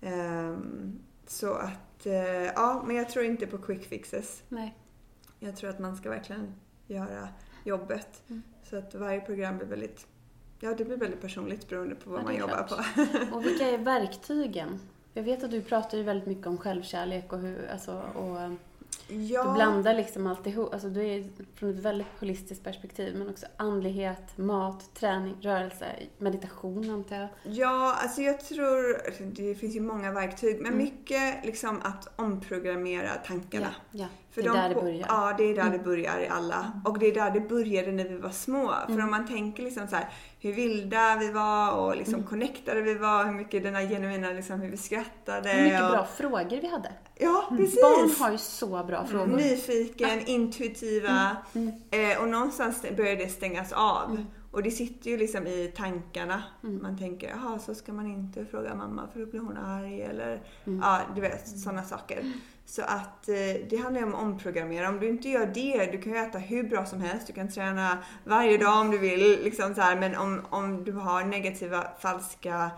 Ehm, 0.00 0.98
så 1.26 1.54
att, 1.54 2.06
ja 2.54 2.82
men 2.86 2.96
jag 2.96 3.08
tror 3.10 3.24
inte 3.24 3.46
på 3.46 3.58
quick 3.58 3.84
fixes. 3.84 4.42
Nej. 4.48 4.76
Jag 5.38 5.56
tror 5.56 5.70
att 5.70 5.78
man 5.78 5.96
ska 5.96 6.10
verkligen 6.10 6.54
göra 6.86 7.28
jobbet. 7.64 8.22
Mm. 8.28 8.42
Så 8.62 8.76
att 8.78 8.94
varje 8.94 9.20
program 9.20 9.58
blir 9.58 9.66
väldigt, 9.68 10.06
ja 10.60 10.74
det 10.74 10.84
blir 10.84 10.96
väldigt 10.96 11.20
personligt 11.20 11.68
beroende 11.68 11.94
på 11.94 12.10
vad 12.10 12.20
Ja, 12.20 12.24
man 12.24 12.36
jobbar 12.36 12.66
klart. 12.68 12.94
på. 13.30 13.36
Och 13.36 13.44
vilka 13.46 13.68
är 13.70 13.78
verktygen? 13.78 14.80
Jag 15.14 15.22
vet 15.22 15.44
att 15.44 15.50
du 15.50 15.62
pratar 15.62 15.98
ju 15.98 16.04
väldigt 16.04 16.26
mycket 16.26 16.46
om 16.46 16.58
självkärlek 16.58 17.32
och 17.32 17.38
hur, 17.38 17.68
alltså, 17.72 18.02
och 18.14 18.40
eh, 18.40 18.52
ja, 19.08 19.44
du 19.44 19.52
blandar 19.54 19.94
liksom 19.94 20.26
alltihop. 20.26 20.72
Alltså 20.72 20.88
du 20.88 21.06
är 21.06 21.24
från 21.54 21.70
ett 21.70 21.76
väldigt 21.84 22.06
holistiskt 22.20 22.64
perspektiv 22.64 23.16
men 23.16 23.28
också 23.30 23.46
andlighet, 23.56 24.38
mat, 24.38 24.94
träning, 24.94 25.36
rörelse, 25.40 25.86
meditation 26.18 26.90
antar 26.90 27.16
jag. 27.16 27.28
ja, 27.42 27.94
alltså 28.02 28.22
jag 28.22 28.40
tror, 28.40 29.02
det 29.32 29.54
finns 29.54 29.76
ju 29.76 29.80
många 29.80 30.12
verktyg, 30.12 30.56
men 30.56 30.72
Mm. 30.72 30.78
mycket 30.84 31.44
liksom 31.44 31.80
att 31.82 32.08
omprogrammera 32.20 33.10
tankarna. 33.26 33.74
Ja, 33.90 33.98
ja. 34.00 34.06
För 34.34 34.42
det 34.42 34.48
är 34.48 34.52
de 34.52 34.58
där 34.58 34.68
det 34.68 34.74
börjar. 34.74 35.06
Ja, 35.08 35.34
det 35.38 35.44
är 35.44 35.54
där 35.54 35.62
Mm. 35.62 35.78
det 35.78 35.84
börjar 35.84 36.18
i 36.20 36.28
alla. 36.28 36.72
Och 36.84 36.98
det 36.98 37.06
är 37.06 37.14
där 37.14 37.30
det 37.30 37.40
började 37.40 37.92
när 37.92 38.08
vi 38.08 38.16
var 38.16 38.30
små. 38.30 38.74
För 38.86 38.92
Mm. 38.92 39.04
om 39.04 39.10
man 39.10 39.26
tänker 39.26 39.62
liksom 39.62 39.88
så 39.88 39.96
här, 39.96 40.08
hur 40.40 40.52
vilda 40.52 41.16
vi 41.20 41.32
var 41.32 41.72
och 41.72 41.96
liksom 41.96 42.14
Mm. 42.14 42.26
connectade 42.26 42.82
vi 42.82 42.94
var, 42.94 43.24
hur 43.24 43.32
mycket 43.32 43.62
den 43.62 43.74
här 43.74 43.86
genuina, 43.88 44.30
liksom 44.30 44.60
hur 44.60 44.70
vi 44.70 44.76
skrattade. 44.76 45.48
Hur 45.48 45.62
mycket 45.64 45.82
och, 45.82 45.90
bra 45.90 46.04
frågor 46.16 46.60
vi 46.60 46.68
hade. 46.68 46.92
Ja, 47.18 47.46
precis. 47.50 47.82
Barn 47.82 48.10
har 48.20 48.32
ju 48.32 48.38
så 48.38 48.84
bra 48.84 49.06
frågor. 49.06 49.36
Nyfiken, 49.36 50.20
intuitiva. 50.26 51.36
Mm. 51.54 51.72
Eh, 51.90 52.22
och 52.22 52.28
någonstans 52.28 52.82
börjar 52.96 53.16
det 53.16 53.28
stängas 53.28 53.72
av. 53.72 54.10
Mm. 54.10 54.26
Och 54.52 54.62
det 54.62 54.70
sitter 54.70 55.10
ju 55.10 55.16
liksom 55.16 55.46
i 55.46 55.72
tankarna. 55.76 56.42
Mm. 56.64 56.82
Man 56.82 56.98
tänker, 56.98 57.28
jaha 57.28 57.58
så 57.58 57.74
ska 57.74 57.92
man 57.92 58.06
inte 58.06 58.44
fråga 58.46 58.74
mamma 58.74 59.02
för 59.12 59.20
då 59.20 59.26
blir 59.26 59.40
hon 59.40 59.56
arg 59.56 60.02
eller 60.02 60.40
Mm. 60.66 60.80
ja, 60.84 61.00
du 61.14 61.20
vet 61.20 61.48
sådana 61.48 61.82
saker. 61.84 62.32
Så 62.72 62.82
att 62.82 63.28
eh, 63.28 63.34
det 63.70 63.76
handlar 63.76 64.00
ju 64.00 64.06
om 64.06 64.14
att 64.14 64.22
omprogrammera. 64.22 64.88
Om 64.88 65.00
du 65.00 65.08
inte 65.08 65.28
gör 65.28 65.46
det, 65.46 65.92
du 65.92 66.02
kan 66.02 66.12
ju 66.12 66.18
äta 66.18 66.38
hur 66.38 66.62
bra 66.62 66.86
som 66.86 67.00
helst, 67.00 67.26
du 67.26 67.32
kan 67.32 67.48
träna 67.48 67.98
varje 68.24 68.58
dag 68.58 68.80
om 68.80 68.90
du 68.90 68.98
vill. 68.98 69.42
Liksom 69.44 69.74
så 69.74 69.80
här, 69.80 69.96
men 69.96 70.16
om, 70.16 70.42
om 70.50 70.84
du 70.84 70.92
har 70.92 71.24
negativa, 71.24 71.86
falska 71.98 72.70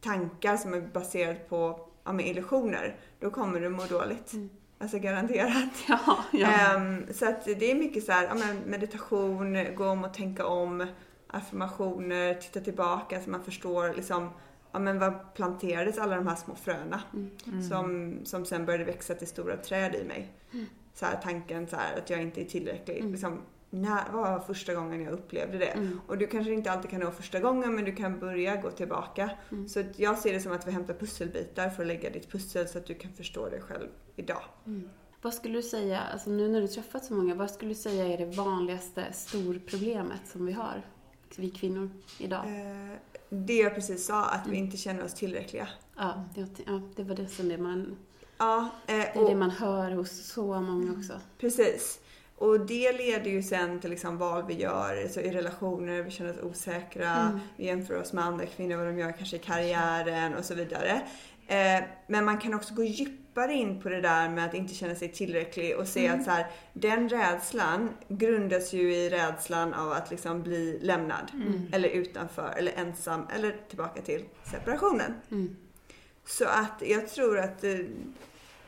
tankar 0.00 0.56
som 0.56 0.74
är 0.74 0.80
baserade 0.80 1.38
på 1.48 1.88
ja, 2.04 2.20
illusioner, 2.20 2.96
då 3.20 3.30
kommer 3.30 3.60
du 3.60 3.68
må 3.68 3.84
dåligt. 3.84 4.32
Mm. 4.32 4.50
Alltså 4.78 4.98
garanterat. 4.98 5.72
Ja, 5.88 6.24
ja. 6.32 6.48
Ehm, 6.48 7.06
så 7.12 7.28
att 7.28 7.44
det 7.44 7.70
är 7.70 7.74
mycket 7.74 8.04
så 8.04 8.12
här, 8.12 8.24
ja, 8.24 8.34
meditation, 8.66 9.74
gå 9.76 9.86
om 9.86 10.04
och 10.04 10.14
tänka 10.14 10.46
om, 10.46 10.86
affirmationer, 11.28 12.34
titta 12.34 12.60
tillbaka 12.60 13.20
så 13.20 13.30
man 13.30 13.44
förstår 13.44 13.94
liksom, 13.94 14.30
ja 14.74 14.80
men 14.80 14.98
vad 14.98 15.34
planterades 15.34 15.98
alla 15.98 16.16
de 16.16 16.26
här 16.26 16.36
små 16.36 16.54
fröna 16.54 17.00
Mm. 17.46 17.62
som, 17.62 18.18
som 18.24 18.44
sen 18.44 18.66
började 18.66 18.84
växa 18.84 19.14
till 19.14 19.28
stora 19.28 19.56
träd 19.56 19.94
i 19.94 20.04
mig. 20.04 20.32
Så 20.94 21.06
här, 21.06 21.20
tanken 21.22 21.66
så 21.66 21.76
här, 21.76 21.98
att 21.98 22.10
jag 22.10 22.22
inte 22.22 22.40
är 22.40 22.44
tillräcklig. 22.44 22.98
Mm. 22.98 23.12
Liksom, 23.12 23.40
när 23.70 24.02
vad 24.12 24.30
var 24.30 24.40
första 24.40 24.74
gången 24.74 25.02
jag 25.02 25.12
upplevde 25.12 25.58
det? 25.58 25.66
Mm. 25.66 26.00
Och 26.06 26.18
du 26.18 26.26
kanske 26.26 26.52
inte 26.52 26.72
alltid 26.72 26.90
kan 26.90 27.00
nå 27.00 27.10
första 27.10 27.40
gången 27.40 27.74
men 27.74 27.84
du 27.84 27.92
kan 27.94 28.18
börja 28.18 28.56
gå 28.56 28.70
tillbaka. 28.70 29.30
Mm. 29.50 29.68
Så 29.68 29.84
jag 29.96 30.18
ser 30.18 30.32
det 30.32 30.40
som 30.40 30.52
att 30.52 30.66
vi 30.66 30.70
hämtar 30.70 30.94
pusselbitar 30.94 31.68
för 31.70 31.82
att 31.82 31.86
lägga 31.86 32.10
ditt 32.10 32.30
pussel 32.30 32.68
så 32.68 32.78
att 32.78 32.86
du 32.86 32.94
kan 32.94 33.12
förstå 33.12 33.48
dig 33.48 33.60
själv 33.60 33.88
idag. 34.16 34.42
Mm. 34.66 34.88
Vad 35.22 35.34
skulle 35.34 35.54
du 35.58 35.62
säga, 35.62 36.00
alltså 36.00 36.30
nu 36.30 36.48
när 36.48 36.60
du 36.60 36.68
träffat 36.68 37.04
så 37.04 37.14
många, 37.14 37.34
vad 37.34 37.50
skulle 37.50 37.70
du 37.70 37.74
säga 37.74 38.06
är 38.06 38.18
det 38.18 38.36
vanligaste 38.36 39.04
storproblemet 39.12 40.20
som 40.28 40.46
vi 40.46 40.52
har, 40.52 40.82
vi 41.36 41.50
kvinnor, 41.50 41.90
idag? 42.18 42.44
Eh, 42.46 42.96
det 43.28 43.54
jag 43.56 43.74
precis 43.74 44.06
sa, 44.06 44.24
att 44.24 44.46
vi 44.46 44.50
Mm. 44.56 44.64
inte 44.64 44.76
känner 44.76 45.04
oss 45.04 45.14
tillräckliga. 45.14 45.68
Ja, 45.96 46.24
det, 46.34 46.46
ja, 46.66 46.80
det 46.96 47.02
var 47.02 47.14
det 47.14 47.28
som 47.28 47.48
det 47.48 47.58
man, 47.58 47.96
Ja, 48.38 48.68
eh, 48.86 48.96
det 48.96 49.02
är 49.02 49.18
och, 49.22 49.28
det 49.30 49.36
man 49.36 49.50
hör 49.50 49.90
hos 49.90 50.26
så 50.26 50.60
många 50.60 50.92
också. 50.92 51.12
precis. 51.38 52.00
Och 52.38 52.60
det 52.66 52.92
leder 52.92 53.30
ju 53.30 53.42
sen 53.42 53.80
till 53.80 53.90
liksom 53.90 54.18
val 54.18 54.44
vi 54.48 54.54
gör 54.54 55.08
så 55.08 55.20
i 55.20 55.30
relationer, 55.30 56.02
vi 56.02 56.10
känner 56.10 56.30
oss 56.32 56.42
osäkra, 56.42 57.10
Mm. 57.16 57.40
vi 57.56 57.66
jämför 57.66 58.00
oss 58.00 58.12
med 58.12 58.24
andra 58.24 58.46
kvinnor, 58.46 58.76
vad 58.76 58.86
de 58.86 58.98
gör 58.98 59.12
kanske 59.12 59.36
i 59.36 59.38
karriären 59.38 60.34
och 60.34 60.44
så 60.44 60.54
vidare. 60.54 61.02
Eh, 61.46 61.84
men 62.06 62.24
man 62.24 62.38
kan 62.38 62.54
också 62.54 62.74
gå 62.74 62.84
djupare 62.84 63.52
in 63.52 63.80
på 63.80 63.88
det 63.88 64.00
där 64.00 64.28
med 64.28 64.44
att 64.44 64.54
inte 64.54 64.74
känna 64.74 64.94
sig 64.94 65.08
tillräcklig 65.08 65.76
och 65.76 65.88
se 65.88 66.06
Mm. 66.06 66.18
att 66.18 66.24
så 66.24 66.30
här, 66.30 66.46
den 66.72 67.08
rädslan 67.08 67.90
grundas 68.08 68.72
ju 68.72 68.94
i 68.94 69.10
rädslan 69.10 69.74
av 69.74 69.92
att 69.92 70.10
liksom 70.10 70.42
bli 70.42 70.78
lämnad. 70.82 71.30
Mm. 71.32 71.68
Eller 71.72 71.88
utanför, 71.88 72.54
eller 72.56 72.72
ensam, 72.76 73.26
eller 73.36 73.56
tillbaka 73.68 74.02
till 74.02 74.24
separationen. 74.50 75.14
Mm. 75.30 75.56
Så 76.26 76.44
att 76.44 76.82
jag 76.86 77.08
tror 77.08 77.38
att 77.38 77.64
eh, 77.64 77.70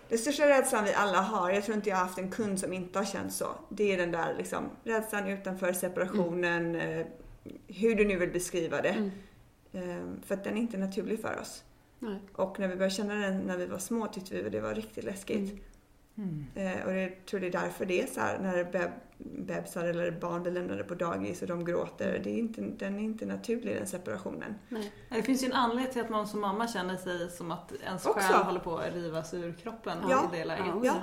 den 0.08 0.18
största 0.18 0.48
rädslan 0.48 0.84
vi 0.84 0.94
alla 0.94 1.20
har, 1.20 1.50
jag 1.50 1.64
tror 1.64 1.76
inte 1.76 1.88
jag 1.88 1.96
har 1.96 2.04
haft 2.04 2.18
en 2.18 2.30
kund 2.30 2.60
som 2.60 2.72
inte 2.72 2.98
har 2.98 3.06
känt 3.06 3.32
så. 3.32 3.46
Det 3.68 3.92
är 3.92 3.96
den 3.96 4.10
där 4.10 4.34
liksom, 4.38 4.64
rädslan 4.84 5.26
utanför 5.28 5.72
separationen, 5.72 6.74
eh, 6.76 7.06
hur 7.68 7.94
du 7.94 8.04
nu 8.04 8.16
vill 8.16 8.30
beskriva 8.30 8.82
det. 8.82 9.10
Mm. 9.72 10.20
För 10.26 10.34
att 10.34 10.44
den 10.44 10.56
är 10.56 10.60
inte 10.60 10.78
naturlig 10.78 11.20
för 11.20 11.38
oss. 11.40 11.62
Nej. 11.98 12.18
Och 12.32 12.60
när 12.60 12.68
vi 12.68 12.74
började 12.76 12.94
känna 12.94 13.14
den 13.14 13.38
när 13.40 13.56
vi 13.56 13.66
var 13.66 13.78
små 13.78 14.06
tyckte 14.06 14.34
vi 14.34 14.46
att 14.46 14.52
det 14.52 14.60
var 14.60 14.74
riktigt 14.74 15.04
läskigt. 15.04 15.62
Mm. 16.18 16.46
Eh, 16.54 16.86
och 16.86 16.92
jag 16.92 17.26
tror 17.26 17.40
det 17.40 17.46
är 17.46 17.50
därför 17.50 17.86
det 17.86 18.02
är 18.02 18.06
så 18.06 18.20
här 18.20 18.38
när 18.38 18.64
beb 18.64 18.90
bebisar 19.18 19.84
eller 19.84 20.10
barn 20.10 20.42
blir 20.42 20.52
lämnade 20.52 20.84
på 20.84 20.94
dagis 20.94 21.42
och 21.42 21.48
de 21.48 21.64
gråter. 21.64 22.20
Det 22.24 22.30
är 22.30 22.38
inte, 22.38 22.60
den 22.60 22.98
är 22.98 23.02
inte 23.02 23.26
naturlig 23.26 23.76
den 23.76 23.86
separationen. 23.86 24.54
Nej. 24.68 24.92
Det 25.08 25.22
finns 25.22 25.42
ju 25.42 25.46
en 25.46 25.52
anledning 25.52 25.92
till 25.92 26.02
att 26.02 26.08
man 26.10 26.26
som 26.26 26.40
mamma 26.40 26.68
känner 26.68 26.96
sig 26.96 27.30
som 27.30 27.50
att 27.50 27.72
ens 27.72 28.06
Också. 28.06 28.20
själ 28.20 28.42
håller 28.42 28.60
på 28.60 28.78
att 28.78 28.94
rivas 28.94 29.34
ur 29.34 29.52
kroppen 29.52 29.98
Ja. 30.10 30.30
i 30.32 30.36
det 30.38 30.44
läget. 30.44 30.66
Ja. 30.84 30.94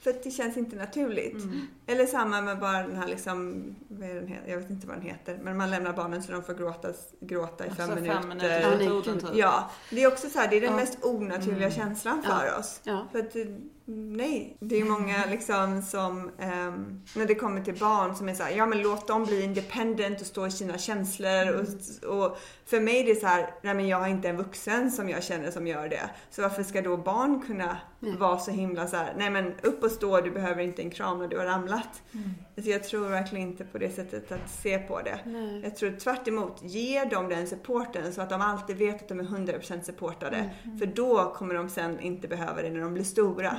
Ja, 0.00 0.04
för 0.04 0.10
att 0.10 0.22
det 0.22 0.30
känns 0.30 0.56
inte 0.56 0.76
naturligt. 0.76 1.42
Mm. 1.44 1.60
Eller 1.86 2.06
samma 2.06 2.40
med 2.40 2.58
bara 2.58 2.82
den 2.82 2.96
här 2.96 3.06
liksom, 3.08 3.64
vad 3.88 4.08
är 4.10 4.14
den 4.14 4.26
heter? 4.28 4.50
jag 4.50 4.58
vet 4.58 4.70
inte 4.70 4.86
vad 4.86 4.96
den 4.96 5.04
heter, 5.04 5.38
men 5.42 5.56
man 5.56 5.70
lämnar 5.70 5.92
barnen 5.92 6.22
så 6.22 6.32
de 6.32 6.42
får 6.42 6.54
gråta, 6.54 6.88
gråta 7.20 7.66
i 7.66 7.68
Alltså 7.68 7.86
fem 7.86 8.04
fem 8.06 8.28
minuter. 8.28 8.78
minuter 8.78 9.12
Ja, 9.14 9.14
typ. 9.20 9.24
Ja, 9.34 9.70
det 9.90 10.02
är 10.02 10.06
också 10.08 10.28
så 10.30 10.38
här, 10.38 10.48
det 10.48 10.56
är 10.56 10.60
den 10.60 10.70
Ja. 10.70 10.76
mest 10.76 11.04
onaturliga 11.04 11.56
Mm. 11.56 11.70
känslan 11.70 12.22
Ja. 12.24 12.30
för 12.38 12.58
oss. 12.58 12.80
Ja. 12.84 13.06
För 13.12 13.18
att, 13.18 13.34
nej, 13.84 14.56
det 14.60 14.80
är 14.80 14.84
många 14.84 15.26
liksom 15.30 15.82
som, 15.82 16.30
ehm, 16.38 17.02
när 17.16 17.26
det 17.26 17.34
kommer 17.34 17.62
till 17.64 17.78
barn 17.78 18.16
som 18.16 18.28
är 18.28 18.34
så 18.34 18.42
här, 18.42 18.50
ja 18.50 18.66
men 18.66 18.82
låt 18.82 19.08
dem 19.08 19.24
bli 19.24 19.42
independent 19.44 20.20
och 20.20 20.26
stå 20.26 20.46
i 20.46 20.50
sina 20.50 20.78
känslor. 20.78 21.28
Mm. 21.42 21.66
Och, 22.06 22.24
och 22.26 22.38
för 22.66 22.80
mig 22.80 23.00
är 23.00 23.14
det 23.14 23.20
så 23.20 23.26
här, 23.26 23.54
nej 23.62 23.74
men 23.74 23.88
jag 23.88 23.98
har 23.98 24.08
inte 24.08 24.28
en 24.28 24.36
vuxen 24.36 24.90
som 24.90 25.08
jag 25.08 25.22
känner 25.24 25.50
som 25.50 25.66
gör 25.66 25.88
det. 25.88 26.10
Så 26.30 26.42
varför 26.42 26.62
ska 26.62 26.82
då 26.82 26.96
barn 26.96 27.42
kunna 27.46 27.76
Nej. 28.00 28.16
vara 28.16 28.38
så 28.38 28.50
himla 28.50 28.86
så 28.86 28.96
här, 28.96 29.14
nej 29.16 29.30
men 29.30 29.54
upp 29.62 29.82
och 29.82 29.90
stå, 29.90 30.20
du 30.20 30.30
behöver 30.30 30.62
inte 30.62 30.82
en 30.82 30.90
kram 30.90 31.18
när 31.18 31.28
du 31.28 31.38
har 31.38 31.44
ramlat. 31.44 32.02
Mm. 32.12 32.30
Alltså 32.56 32.70
jag 32.70 32.84
tror 32.84 33.08
verkligen 33.08 33.48
inte 33.48 33.64
på 33.64 33.78
det 33.78 33.90
sättet 33.90 34.32
att 34.32 34.50
se 34.50 34.78
på 34.78 35.00
det. 35.00 35.18
Nej. 35.24 35.60
Jag 35.62 35.76
tror 35.76 35.90
tvärt 35.90 36.28
emot, 36.28 36.62
ge 36.62 37.04
dem 37.04 37.28
den 37.28 37.46
supporten 37.46 38.12
så 38.12 38.22
att 38.22 38.30
de 38.30 38.40
alltid 38.40 38.76
vet 38.76 39.02
att 39.02 39.08
de 39.08 39.20
är 39.20 39.24
100% 39.24 39.82
supportade. 39.82 40.50
För 40.78 40.86
då 40.86 41.34
kommer 41.34 41.54
de 41.54 41.68
sen 41.68 42.00
inte 42.00 42.28
behöva 42.28 42.62
det 42.62 42.70
när 42.70 42.80
de 42.80 42.94
blir 42.94 43.04
stora. 43.04 43.56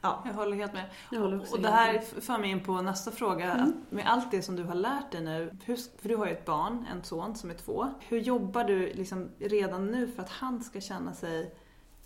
Ja. 0.00 0.22
Jag 0.26 0.32
håller 0.32 0.56
helt 0.56 0.72
med. 0.72 0.84
Jag 1.10 1.20
håller 1.20 1.40
också 1.40 1.54
Och 1.54 1.62
det 1.62 1.68
här 1.68 1.92
med. 1.92 2.04
för 2.04 2.38
mig 2.38 2.50
in 2.50 2.64
på 2.64 2.82
nästa 2.82 3.10
fråga. 3.10 3.52
Mm. 3.52 3.72
Med 3.90 4.06
allt 4.06 4.30
det 4.30 4.42
som 4.42 4.56
du 4.56 4.62
har 4.62 4.74
lärt 4.74 5.12
dig 5.12 5.20
nu, 5.20 5.56
för 6.00 6.08
du 6.08 6.16
har 6.16 6.26
ju 6.26 6.32
ett 6.32 6.44
barn, 6.44 6.86
en 6.92 7.04
son 7.04 7.34
som 7.34 7.50
är 7.50 7.54
två. 7.54 7.88
Hur 8.00 8.18
jobbar 8.18 8.64
du 8.64 8.92
liksom 8.92 9.28
redan 9.38 9.86
nu 9.86 10.08
för 10.08 10.22
att 10.22 10.30
han 10.30 10.64
ska 10.64 10.80
känna 10.80 11.12
sig 11.12 11.54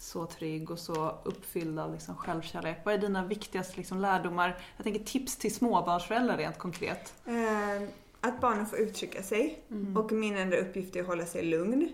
så 0.01 0.27
trygg 0.27 0.71
och 0.71 0.79
så 0.79 1.19
uppfylld 1.25 1.79
av 1.79 1.93
liksom 1.93 2.17
självkärlek? 2.17 2.79
Vad 2.85 2.95
är 2.95 2.99
dina 2.99 3.25
viktigaste 3.25 3.77
liksom 3.77 4.01
lärdomar? 4.01 4.59
Jag 4.77 4.85
tänker 4.85 5.05
tips 5.05 5.37
till 5.37 5.55
småbarnsföräldrar 5.55 6.37
rent 6.37 6.59
konkret. 6.59 7.15
Eh, 7.27 7.89
att 8.21 8.41
barnen 8.41 8.67
får 8.67 8.79
uttrycka 8.79 9.23
sig. 9.23 9.63
Mm. 9.71 9.97
Och 9.97 10.13
min 10.13 10.37
enda 10.37 10.57
uppgift 10.57 10.97
är 10.97 11.01
att 11.01 11.07
hålla 11.07 11.27
sig 11.27 11.43
lugn. 11.43 11.89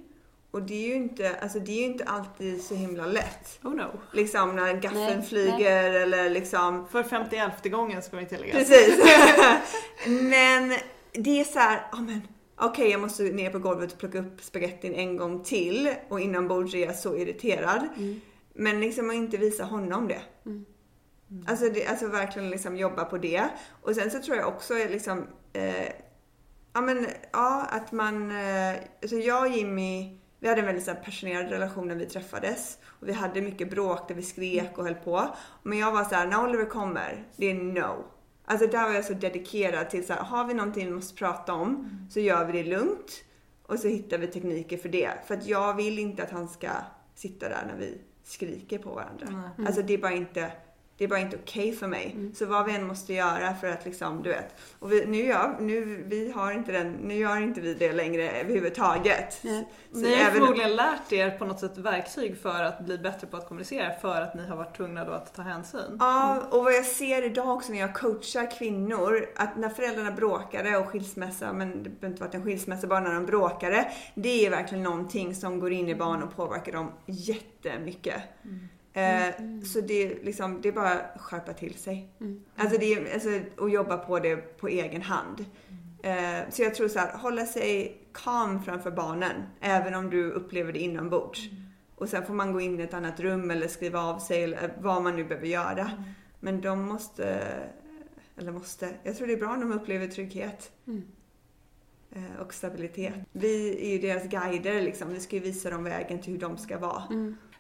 Och 0.51 0.63
det 0.63 0.75
är 0.75 0.89
ju 0.89 0.95
inte, 0.95 1.37
alltså 1.43 1.59
det 1.59 1.73
är 1.73 1.85
inte 1.87 2.05
alltid 2.05 2.65
så 2.65 2.75
himla 2.75 3.07
lätt. 3.07 3.59
Oh 3.63 3.75
no. 3.75 4.01
Liksom 4.13 4.57
när 4.57 4.75
gaffeln 4.75 5.19
Nej, 5.19 5.23
flyger 5.23 5.93
eller 5.93 6.31
liksom 6.31 6.89
För 6.89 7.03
51 7.03 7.65
gången 7.65 8.03
ska 8.03 8.17
vi 8.17 8.27
tillägga. 8.27 8.53
Precis. 8.53 8.99
men 10.07 10.79
det 11.13 11.41
är 11.41 11.45
så 11.45 11.59
här, 11.59 11.87
ja 11.93 11.99
men 11.99 12.23
okej 12.57 12.91
jag 12.91 13.01
måste 13.01 13.23
ner 13.23 13.51
på 13.51 13.59
golvet 13.59 13.93
och 13.93 13.99
plocka 13.99 14.19
upp 14.19 14.43
spagettin 14.43 14.95
en 14.95 15.17
gång 15.17 15.45
till 15.45 15.95
och 16.09 16.21
inombords 16.21 16.75
är 16.75 16.87
jag 16.87 16.97
så 16.97 17.17
irriterad. 17.17 17.89
Mm. 17.97 18.21
Men 18.55 18.81
liksom 18.81 19.11
att 19.11 19.17
inte 19.17 19.37
visa 19.37 19.65
honom 19.65 20.09
det. 20.09 20.23
Mm. 20.47 20.67
Alltså, 21.47 21.69
det, 21.69 21.87
alltså 21.87 22.07
verkligen 22.07 22.51
liksom 22.51 22.77
jobba 22.77 23.05
på 23.05 23.19
det. 23.19 23.49
Och 23.83 23.95
sen 23.95 24.11
så 24.11 24.23
tror 24.23 24.37
jag 24.37 24.49
också 24.49 24.75
liksom, 24.75 25.27
eh, 25.53 25.89
ja 26.73 26.81
men 26.81 27.07
ja 27.33 27.67
att 27.71 27.93
man, 27.93 28.31
eh, 28.31 28.75
alltså 29.03 29.17
jag 29.17 29.43
och 29.43 29.57
Jimmy, 29.57 30.19
vi 30.41 30.49
hade 30.49 30.61
en 30.61 30.67
väldigt 30.67 30.85
så 30.85 30.91
här, 30.91 31.03
passionerad 31.03 31.51
relation 31.51 31.89
när 31.89 31.95
vi 31.95 32.07
träffades. 32.07 32.79
Och 32.85 33.09
vi 33.09 33.13
hade 33.13 33.43
mycket 33.43 33.71
bråk 33.71 34.09
där 34.09 34.15
vi 34.15 34.23
skrek 34.23 34.79
och 34.79 34.85
höll 34.85 34.95
på. 34.95 35.29
Men 35.63 35.79
jag 35.79 35.93
var 35.93 36.05
så 36.05 36.15
här, 36.15 36.27
när 36.27 36.45
Oliver 36.45 36.65
kommer, 36.65 37.25
det 37.37 37.51
är 37.51 37.55
no. 37.55 38.05
Alltså 38.49 38.67
där 38.67 38.87
var 38.87 38.95
jag 38.95 39.05
så 39.05 39.15
dedikerad 39.15 39.91
till 39.91 40.07
så 40.07 40.13
här, 40.13 40.21
har 40.21 40.45
vi 40.45 40.55
någonting 40.55 40.87
vi 40.87 40.93
måste 40.93 41.15
prata 41.15 41.53
om 41.53 41.91
så 42.11 42.21
gör 42.21 42.45
vi 42.45 42.63
det 42.63 42.69
lugnt. 42.71 43.25
Och 43.63 43.79
så 43.79 43.89
hittar 43.89 44.19
vi 44.19 44.27
tekniker 44.27 44.77
för 44.77 44.89
det. 44.89 45.11
För 45.27 45.35
att 45.35 45.47
jag 45.47 45.75
vill 45.75 45.99
inte 45.99 46.23
att 46.23 46.31
han 46.31 46.49
ska 46.49 46.69
sitta 47.15 47.49
där 47.49 47.65
när 47.67 47.77
vi 47.77 47.99
skriker 48.25 48.79
på 48.79 48.91
varandra. 48.91 49.27
Nej. 49.57 49.67
Alltså 49.67 49.83
det 49.83 49.95
är 49.95 49.99
bara 49.99 50.13
inte 50.13 50.53
det 50.99 51.05
är 51.05 51.09
bara 51.09 51.21
inte 51.21 51.37
okej 51.43 51.73
för 51.73 51.87
mig. 51.87 52.17
Så 52.35 52.47
vad 52.47 52.67
vi 52.67 52.75
än 52.75 52.87
måste 52.87 53.15
göra 53.15 53.55
för 53.55 53.67
att 53.67 53.85
liksom, 53.85 54.23
du 54.23 54.31
vet. 54.31 54.55
Och 54.79 54.93
vi, 54.93 55.07
nu, 55.07 55.17
gör, 55.27 55.57
nu, 55.61 56.05
vi 56.07 56.31
har 56.33 56.53
inte 56.53 56.73
den, 56.73 56.93
nu 56.93 57.15
gör 57.15 57.37
inte 57.43 57.61
vi 57.61 57.75
det 57.75 57.93
längre 57.93 58.31
överhuvudtaget. 58.31 59.39
Nej. 59.43 59.69
Så 59.93 59.99
Ni 59.99 60.15
har 60.15 60.21
även- 60.21 60.33
förmodligen 60.33 60.77
lärt 60.77 61.13
er 61.13 61.31
på 61.31 61.45
något 61.45 61.61
sätt 61.61 61.79
verktyg 61.79 62.39
för 62.39 62.63
att 62.63 62.81
bli 62.81 62.99
bättre 62.99 63.27
på 63.27 63.37
att 63.37 63.49
kommunicera 63.49 63.95
för 64.01 64.21
att 64.23 64.35
ni 64.35 64.47
har 64.47 64.57
varit 64.57 64.77
tvungna 64.77 65.05
då 65.05 65.13
att 65.13 65.35
ta 65.35 65.43
hänsyn. 65.43 65.97
Ja, 66.01 66.43
och 66.51 66.65
vad 66.65 66.73
jag 66.75 66.85
ser 66.85 67.23
idag 67.23 67.49
också 67.57 67.73
när 67.73 67.79
jag 67.81 67.95
coachar 67.95 68.59
kvinnor, 68.59 69.27
att 69.37 69.57
när 69.57 69.69
föräldrarna 69.69 70.11
bråkade 70.11 70.77
och 70.77 70.87
skilsmässa, 70.89 71.53
men 71.53 71.83
det 71.83 71.91
behöver 71.91 72.09
inte 72.09 72.23
varit 72.23 72.35
en 72.35 72.43
skilsmässa, 72.45 72.87
bara 72.87 73.01
när 73.01 73.15
de 73.15 73.27
bråkade. 73.27 73.93
Det 74.15 74.47
är 74.47 74.51
verkligen 74.51 74.85
någonting 74.85 75.35
som 75.35 75.61
går 75.61 75.73
in 75.73 75.89
i 75.89 75.95
barn 75.95 76.23
och 76.23 76.37
påverkar 76.37 76.73
dem 76.73 76.93
jättemycket. 77.07 78.23
Eh, 78.97 79.35
Så 79.65 79.81
det 79.81 80.03
är, 80.03 80.25
liksom, 80.25 80.61
det 80.61 80.69
är 80.69 80.73
bara 80.73 80.93
att 80.93 81.21
skärpa 81.21 81.53
till 81.53 81.75
sig. 81.75 82.09
Mm. 82.21 82.45
Alltså, 82.57 82.79
det 82.79 82.95
är, 82.95 83.15
alltså 83.15 83.29
att 83.65 83.73
jobba 83.73 83.97
på 83.99 84.19
det 84.19 84.37
på 84.37 84.69
egen 84.69 85.03
hand. 85.03 85.45
Eh, 86.03 86.51
Så 86.51 86.63
jag 86.63 86.75
tror 86.75 86.89
så 86.89 86.99
här, 86.99 87.17
hålla 87.19 87.47
sig 87.47 87.99
calm 88.13 88.63
framför 88.63 88.91
barnen, 88.91 89.43
även 89.61 89.95
om 89.95 90.11
du 90.11 90.31
upplever 90.31 90.73
det 90.73 90.79
inombords. 90.79 91.41
Och 91.95 92.09
sen 92.09 92.27
får 92.27 92.35
man 92.35 92.53
gå 92.53 92.61
in 92.61 92.81
i 92.81 92.83
ett 92.83 92.95
annat 92.95 93.21
rum 93.21 93.51
eller 93.51 93.69
skriva 93.69 94.01
av 94.01 94.19
sig 94.19 94.45
eller 94.45 94.73
vad 94.81 95.03
man 95.03 95.17
nu 95.17 95.25
behöver 95.25 95.47
göra. 95.47 95.91
Men 96.41 96.61
de 96.61 96.83
måste, 96.83 97.43
eller 98.39 98.53
måste, 98.53 98.89
jag 99.03 99.17
tror 99.17 99.27
det 99.27 99.33
är 99.33 99.37
bra 99.37 99.53
när 99.57 99.61
de 99.61 99.73
upplever 99.73 100.07
trygghet 100.07 100.71
Mm. 100.87 101.03
eh, 102.13 102.41
och 102.41 102.55
stabilitet. 102.55 103.15
Vi 103.33 103.87
är 103.87 103.93
ju 103.93 103.99
deras 103.99 104.23
guider 104.25 104.83
liksom, 104.83 105.09
vi 105.09 105.21
ska 105.21 105.37
ju 105.37 105.43
visa 105.43 105.71
dem 105.71 105.85
vägen 105.85 106.23
till 106.23 106.33
hur 106.33 106.41
de 106.41 106.57
ska 106.59 106.79
vara. 106.79 107.03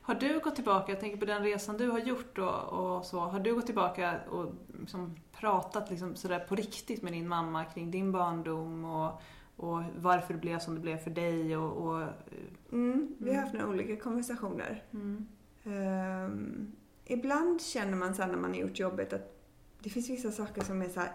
Mm. 0.08 0.20
Har 0.20 0.28
du 0.28 0.40
gått 0.40 0.54
tillbaka, 0.54 0.92
jag 0.92 1.00
tänker 1.00 1.18
på 1.18 1.24
den 1.24 1.42
resan 1.42 1.76
du 1.76 1.88
har 1.90 1.98
gjort 1.98 2.38
och, 2.38 2.62
och 2.72 3.04
så, 3.04 3.20
har 3.20 3.40
du 3.40 3.54
gått 3.54 3.66
tillbaka 3.66 4.20
och 4.30 4.52
liksom 4.80 5.16
pratat 5.32 5.90
liksom 5.90 6.16
sådär 6.16 6.38
på 6.38 6.54
riktigt 6.54 7.02
med 7.02 7.12
din 7.12 7.28
mamma 7.28 7.64
kring 7.64 7.90
din 7.90 8.12
barndom 8.12 8.84
och, 8.84 9.22
och 9.56 9.82
varför 9.96 10.34
det 10.34 10.40
blev 10.40 10.58
som 10.58 10.74
det 10.74 10.80
blev 10.80 10.96
för 10.98 11.10
dig 11.10 11.56
och... 11.56 11.86
och 11.86 12.02
Mm, 12.72 13.14
vi 13.18 13.34
har 13.34 13.40
haft 13.40 13.52
några 13.54 13.68
olika 13.68 13.96
konversationer. 13.96 14.84
mm. 14.90 15.26
Ehm, 15.64 16.72
ibland 17.04 17.62
känner 17.62 17.96
man 17.96 18.14
sen 18.14 18.28
när 18.30 18.38
man 18.38 18.50
har 18.50 18.58
gjort 18.58 18.78
jobbet 18.78 19.12
att 19.12 19.36
det 19.80 19.90
finns 19.90 20.10
vissa 20.10 20.30
saker 20.32 20.64
som 20.64 20.82
är 20.82 20.88
så 20.88 21.00
här. 21.00 21.12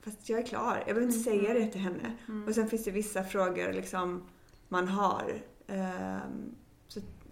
fast 0.00 0.28
jag 0.28 0.38
är 0.40 0.46
klar, 0.46 0.76
jag 0.86 0.94
behöver 0.94 1.02
inte 1.02 1.18
säga 1.18 1.54
det 1.54 1.66
till 1.66 1.80
henne. 1.80 2.16
Mm. 2.28 2.48
Och 2.48 2.54
sen 2.54 2.68
finns 2.68 2.84
det 2.84 2.90
vissa 2.90 3.24
frågor 3.24 3.72
liksom 3.72 4.22
man 4.68 4.88
har. 4.88 5.42
Så, 5.66 6.20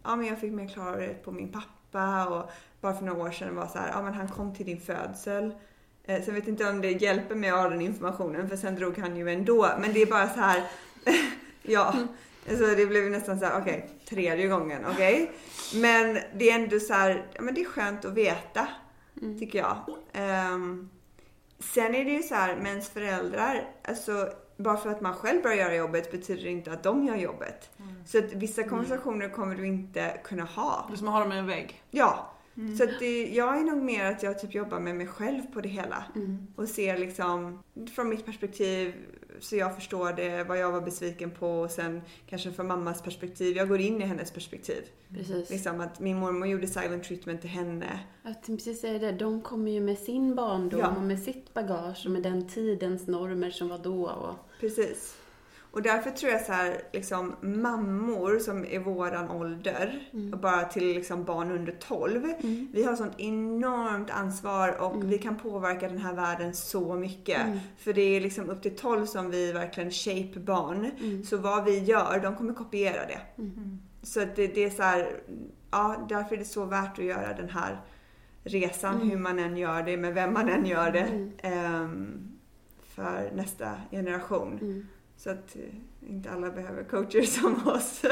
ja, 0.07 0.17
men 0.17 0.27
jag 0.27 0.41
fick 0.41 0.53
mer 0.53 0.69
klarhet 0.69 1.25
på 1.25 1.33
min 1.33 1.53
pappa 1.53 2.27
och 2.27 2.51
bara 2.81 2.95
för 2.95 3.05
några 3.05 3.23
år 3.23 3.31
sedan 3.31 3.57
var 3.57 3.67
så 3.67 3.79
här, 3.79 3.89
ja 3.93 4.03
men 4.03 4.15
han 4.15 4.29
kom 4.29 4.55
till 4.55 4.67
din 4.67 4.81
födsel. 4.81 5.55
Eh, 6.05 6.23
sen 6.23 6.35
vet 6.35 6.49
inte 6.49 6.71
om 6.71 6.81
det 6.81 6.91
hjälper 6.91 7.49
att 7.49 7.63
ha 7.63 7.69
den 7.69 7.81
informationen 7.81 8.49
för 8.49 8.57
sen 8.57 8.75
drog 8.75 8.99
han 8.99 9.17
ju 9.17 9.31
ändå. 9.31 9.69
Men 9.81 9.93
det 9.93 10.03
är 10.03 10.07
bara 10.07 10.29
så 10.29 10.41
här, 10.41 10.63
ja. 11.63 11.95
Alltså 12.51 12.67
det 12.67 12.87
blev 12.87 13.05
ju 13.05 13.11
nästan 13.11 13.39
så 13.39 13.45
här, 13.45 13.61
okej, 13.61 13.91
tredje 14.09 14.49
gången, 14.49 14.83
okej. 14.91 15.31
Men 15.75 16.19
det 16.35 16.51
är 16.51 16.55
ändå 16.55 16.81
så 16.81 16.95
här, 16.95 17.27
ja 17.33 17.43
men 17.43 17.55
det 17.55 17.61
är 17.61 17.65
skönt 17.65 18.05
att 18.05 18.13
veta, 18.13 18.69
Mm. 19.23 19.39
tycker 19.39 19.59
jag. 19.59 19.77
Ehm, 20.13 20.91
sen 21.59 21.95
är 21.95 22.05
det 22.05 22.11
ju 22.11 22.23
så 22.23 22.35
här 22.35 22.57
med 22.57 22.67
ens 22.71 22.89
föräldrar, 22.89 23.69
alltså 23.85 24.29
bara 24.57 24.77
för 24.77 24.91
att 24.91 25.01
man 25.01 25.15
själv 25.15 25.43
börjar 25.43 25.57
göra 25.57 25.75
jobbet 25.75 26.11
betyder 26.13 26.43
det 26.43 26.51
inte 26.51 26.73
att 26.73 26.83
de 26.83 27.05
gör 27.05 27.17
jobbet. 27.17 27.71
Så 28.07 28.19
att 28.19 28.33
vissa 28.33 28.63
konversationer 28.63 29.29
kommer 29.29 29.55
du 29.55 29.67
inte 29.67 30.21
kunna 30.25 30.45
ha. 30.45 30.85
Det 30.89 30.95
är 30.95 30.97
som 30.97 31.09
att 31.09 31.15
ha 31.15 31.21
dem 31.21 31.33
i 31.33 31.39
en 31.39 31.47
vägg. 31.47 31.83
Ja. 31.91 32.33
Så 32.79 32.85
att 32.85 32.99
det, 32.99 33.29
jag 33.35 33.59
är 33.59 33.65
nog 33.65 33.83
mer 33.83 34.05
att 34.05 34.23
jag 34.23 34.39
typ 34.39 34.55
jobbar 34.55 34.81
med 34.81 34.97
mig 34.97 35.07
själv 35.07 35.43
på 35.53 35.61
det 35.61 35.69
hela. 35.69 36.05
Mm. 36.15 36.47
Och 36.57 36.69
ser 36.69 36.99
liksom 36.99 37.63
från 37.95 38.09
mitt 38.09 38.27
perspektiv 38.27 38.95
så 39.41 39.57
jag 39.57 39.75
förstår 39.75 40.13
det, 40.13 40.45
vad 40.45 40.59
jag 40.59 40.73
var 40.73 40.81
besviken 40.81 41.31
på 41.31 41.49
och 41.61 41.71
sen 41.71 42.03
kanske 42.27 42.53
från 42.53 42.67
mammas 42.67 43.03
perspektiv. 43.03 43.57
Jag 43.57 43.69
går 43.69 43.81
in 43.81 44.03
i 44.03 44.05
hennes 44.05 44.31
perspektiv. 44.31 44.83
Precis. 45.15 45.51
Liksom 45.51 45.81
att 45.81 46.01
min 46.01 46.17
mormor 46.19 46.49
gjorde 46.49 46.67
silent 46.67 47.05
treatment 47.05 47.41
till 47.41 47.51
henne. 47.51 48.01
Jag 48.23 48.43
precis 48.47 48.81
säga 48.81 48.99
det. 48.99 49.13
De 49.13 49.41
kommer 49.41 49.71
ju 49.71 49.81
med 49.81 49.99
sin 49.99 50.35
barndom 50.35 50.81
Ja. 50.81 50.95
och 50.97 51.03
med 51.03 51.23
sitt 51.23 51.55
bagage 51.55 52.03
och 52.07 52.11
med 52.11 52.23
den 52.23 52.49
tidens 52.49 53.07
normer 53.07 53.51
som 53.51 53.69
var 53.69 53.79
då. 53.79 54.07
Och, 54.07 54.35
Precis. 54.61 55.17
Och 55.77 55.83
därför 55.83 56.11
tror 56.11 56.33
jag 56.33 56.41
så 56.41 56.53
här, 56.53 56.81
liksom 56.93 57.35
mammor 57.41 58.39
som 58.39 58.65
är 58.65 58.79
våran 58.79 59.31
ålder, 59.31 60.09
och 60.33 60.39
bara 60.39 60.65
till 60.65 60.87
liksom 60.87 61.25
barn 61.25 61.51
under 61.51 61.73
12. 61.73 62.25
Mm. 62.25 62.69
Vi 62.73 62.85
har 62.85 62.97
sånt 62.97 63.21
enormt 63.21 64.11
ansvar 64.11 64.83
och 64.83 65.13
vi 65.13 65.19
kan 65.19 65.39
påverka 65.39 65.89
den 65.89 65.99
här 65.99 66.15
världen 66.15 66.55
så 66.55 66.95
mycket. 66.95 67.41
Mm. 67.47 67.59
För 67.79 67.93
det 67.93 68.01
är 68.01 68.21
liksom 68.21 68.51
upp 68.51 68.63
till 68.63 68.77
12 68.77 69.07
som 69.07 69.31
vi 69.31 69.53
verkligen 69.53 69.91
shape 69.91 70.41
barn. 70.41 70.91
Mm. 71.01 71.25
Så 71.25 71.37
vad 71.37 71.65
vi 71.65 71.79
gör, 71.79 72.21
de 72.23 72.37
kommer 72.37 72.55
kopiera 72.55 73.07
det. 73.07 73.21
Så 74.03 74.23
att 74.23 74.37
det, 74.37 74.47
det 74.47 74.65
är 74.65 74.71
så 74.71 74.83
här, 74.83 75.21
ja 75.71 76.07
därför 76.09 76.35
är 76.35 76.39
det 76.39 76.45
så 76.45 76.65
värt 76.65 76.99
att 76.99 77.05
göra 77.05 77.37
den 77.37 77.49
här 77.49 77.81
resan 78.45 79.11
hur 79.11 79.19
man 79.19 79.39
än 79.39 79.57
gör 79.57 79.83
det, 79.83 79.97
med 79.97 80.15
vem 80.15 80.33
man 80.33 80.49
än 80.49 80.67
gör 80.67 80.91
det. 80.91 81.31
ehm, 81.43 82.33
för 82.97 83.31
nästa 83.35 83.71
generation. 83.91 84.87
Mm. 85.17 85.19
Så 85.19 85.31
att 85.31 85.57
eh, 85.57 86.11
inte 86.11 86.31
alla 86.31 86.51
behöver 86.51 86.85
coacher 86.85 87.23
som 87.41 87.69
oss. 87.69 88.03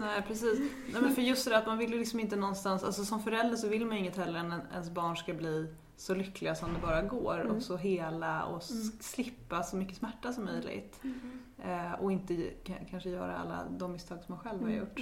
Nej 0.00 0.22
precis. 0.28 0.58
Nej, 0.92 1.02
men 1.02 1.14
för 1.14 1.22
just 1.22 1.48
det 1.48 1.56
att 1.58 1.66
man 1.66 1.78
vill 1.78 1.92
ju 1.92 1.98
liksom 1.98 2.20
inte 2.20 2.36
någonstans, 2.36 2.84
alltså 2.84 3.04
som 3.04 3.22
förälder 3.22 3.56
så 3.56 3.68
vill 3.68 3.86
man 3.86 3.94
ju 3.96 4.00
inget 4.00 4.16
hellre 4.16 4.38
än 4.40 4.52
att 4.52 4.72
ens 4.72 4.90
barn 4.90 5.16
ska 5.16 5.34
bli 5.34 5.74
så 5.96 6.14
lyckliga 6.14 6.54
som 6.54 6.74
det 6.74 6.80
bara 6.80 7.02
går 7.02 7.38
och 7.56 7.62
så 7.62 7.76
hela 7.76 8.44
och 8.44 8.58
s- 8.62 8.92
slippa 9.12 9.62
så 9.62 9.76
mycket 9.76 9.96
smärta 9.96 10.32
som 10.32 10.44
möjligt. 10.44 11.00
Eh, 11.64 11.92
och 11.92 12.12
inte 12.12 12.50
kanske 12.90 13.10
göra 13.10 13.36
alla 13.38 13.64
de 13.78 13.92
misstag 13.92 14.18
som 14.24 14.34
man 14.34 14.38
själv 14.44 14.62
har 14.62 14.70
gjort. 14.70 15.00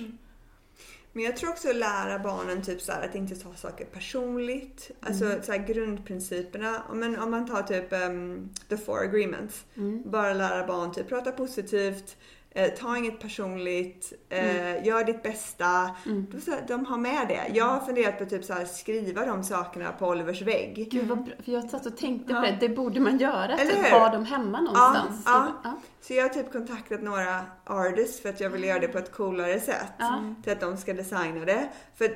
Men 1.19 1.25
jag 1.25 1.37
tror 1.37 1.51
också 1.51 1.71
att 1.71 1.77
lära 1.77 2.19
barnen 2.19 2.63
typ 2.63 2.81
så 2.81 2.93
att 2.93 3.15
inte 3.15 3.37
ta 3.37 3.55
saker 3.55 3.85
personligt. 3.85 4.91
Alltså 5.01 5.25
så 5.43 5.53
här, 5.53 5.59
grundprinciperna. 5.59 6.83
Men 6.93 7.19
om 7.19 7.31
man 7.31 7.47
tar 7.47 7.63
typ 7.63 7.93
ehm, 7.93 8.49
the 8.69 8.77
four 8.77 8.99
agreements. 8.99 9.65
Bara 10.05 10.33
lära 10.33 10.67
barn 10.67 10.93
typ 10.95 11.09
prata 11.09 11.33
positivt, 11.33 12.17
eh, 12.51 12.71
ta 12.71 12.97
inget 12.97 13.21
personligt, 13.21 14.13
eh, 14.29 14.87
gör 14.87 15.05
ditt 15.05 15.23
bästa. 15.23 15.91
Då, 16.05 16.41
så 16.41 16.51
här, 16.51 16.65
de 16.69 16.85
har 16.87 16.99
med 16.99 17.29
det. 17.29 17.51
Jag 17.55 17.65
har 17.65 17.81
funderat 17.81 18.19
på 18.19 18.25
typ 18.27 18.45
så 18.45 18.53
här, 18.53 18.65
skriva 18.65 19.27
de 19.27 19.45
sakerna 19.45 19.93
på 19.93 20.07
Olivers 20.09 20.43
vägg. 20.43 20.89
Gud 20.91 21.09
vad 21.09 21.25
bra, 21.25 21.35
för 21.45 21.53
jag 21.53 21.71
satt 21.71 21.87
och 21.87 21.97
tänkte 21.97 22.33
Ja. 22.33 22.41
på 22.41 22.47
det, 22.47 22.57
det 22.61 22.69
borde 22.69 23.01
man 23.01 23.19
göra. 23.19 23.45
Eller 23.59 23.73
Typ, 23.73 23.85
hur? 23.87 23.91
ha 23.91 24.09
dem 24.13 24.25
hemma 24.25 24.61
någonstans. 24.61 25.23
Ja, 25.27 25.33
Skriva- 25.33 25.53
ja. 25.65 25.81
Så 26.01 26.15
jag 26.15 26.23
har 26.23 26.29
typ 26.29 26.53
kontaktat 26.53 27.03
några 27.03 27.41
artists 27.69 28.21
för 28.21 28.29
att 28.29 28.41
jag 28.41 28.51
vill 28.51 28.65
göra 28.65 28.79
det 28.79 28.89
på 28.89 28.99
ett 28.99 29.13
coolare 29.13 29.61
sätt. 29.61 29.93
Ja. 29.99 30.35
Till 30.45 30.53
att 30.53 30.61
de 30.61 30.77
ska 30.77 30.95
designa 30.95 31.45
det. 31.45 31.69
För 31.95 32.11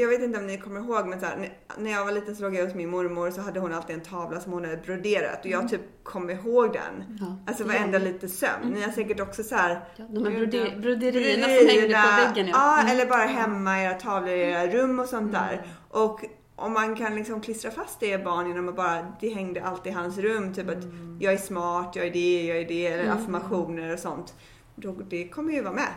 jag 0.00 0.08
vet 0.08 0.22
inte 0.22 0.38
om 0.38 0.46
ni 0.46 0.58
kommer 0.58 0.80
ihåg 0.80 1.06
men 1.06 1.20
så 1.20 1.26
här, 1.26 1.52
när- 1.78 1.90
jag 1.90 2.04
var 2.04 2.12
liten 2.12 2.36
så 2.36 2.42
låg 2.42 2.54
jag 2.54 2.64
hos 2.64 2.74
min 2.74 2.88
mormor 2.90 3.30
så 3.30 3.40
hade 3.40 3.60
hon 3.60 3.72
alltid 3.72 3.96
en 3.96 4.02
tavla 4.02 4.40
som 4.40 4.52
hon 4.52 4.64
hade 4.64 4.76
broderat 4.76 5.40
och 5.40 5.46
jag 5.50 5.68
typ 5.68 5.80
kom 6.02 6.30
ihåg 6.30 6.72
den. 6.72 7.18
Ja, 7.20 7.36
Alltså 7.46 7.64
varenda 7.64 7.98
gör 7.98 8.04
vi. 8.06 8.12
lite 8.12 8.28
söm. 8.28 8.60
Ni 8.74 8.82
har 8.82 8.90
säkert 8.92 9.20
också 9.20 9.42
så 9.42 9.54
här 9.54 9.80
Ja, 9.96 10.04
de 10.10 10.24
här 10.24 10.32
ja. 10.52 10.78
broderierna 10.80 11.46
som 11.46 11.68
hängde 11.68 12.02
på 12.02 12.26
väggen. 12.34 12.48
Ja, 12.52 12.80
Mm. 12.80 12.92
eller 12.92 13.06
bara 13.06 13.22
hemma 13.26 13.80
i 13.80 13.84
era 13.84 13.94
tavlor 13.94 14.30
i 14.34 14.40
era 14.40 14.66
rum 14.66 14.98
och 15.00 15.06
sånt 15.06 15.32
där. 15.32 15.66
Och 15.90 16.20
om 16.58 16.72
man 16.72 16.96
kan 16.96 17.14
liksom 17.14 17.40
klistra 17.40 17.70
fast 17.70 18.00
det 18.00 18.06
i 18.12 18.18
barn 18.18 18.48
genom 18.48 18.68
att 18.68 18.76
bara, 18.76 19.12
det 19.20 19.28
hängde 19.28 19.62
alltid 19.64 19.92
i 19.92 19.94
hans 19.94 20.18
rum. 20.18 20.54
Typ 20.54 20.68
att 20.68 20.84
jag 21.20 21.32
är 21.32 21.36
smart, 21.38 21.92
jag 21.96 22.06
är 22.06 22.10
det, 22.10 22.46
jag 22.46 22.56
är 22.58 22.64
det, 22.68 22.86
eller 22.86 23.10
affirmationer 23.12 23.92
och 23.92 23.98
sånt. 23.98 24.34
Då, 24.76 24.92
det 24.92 25.28
kommer 25.28 25.52
ju 25.52 25.62
vara 25.62 25.74
med. 25.74 25.92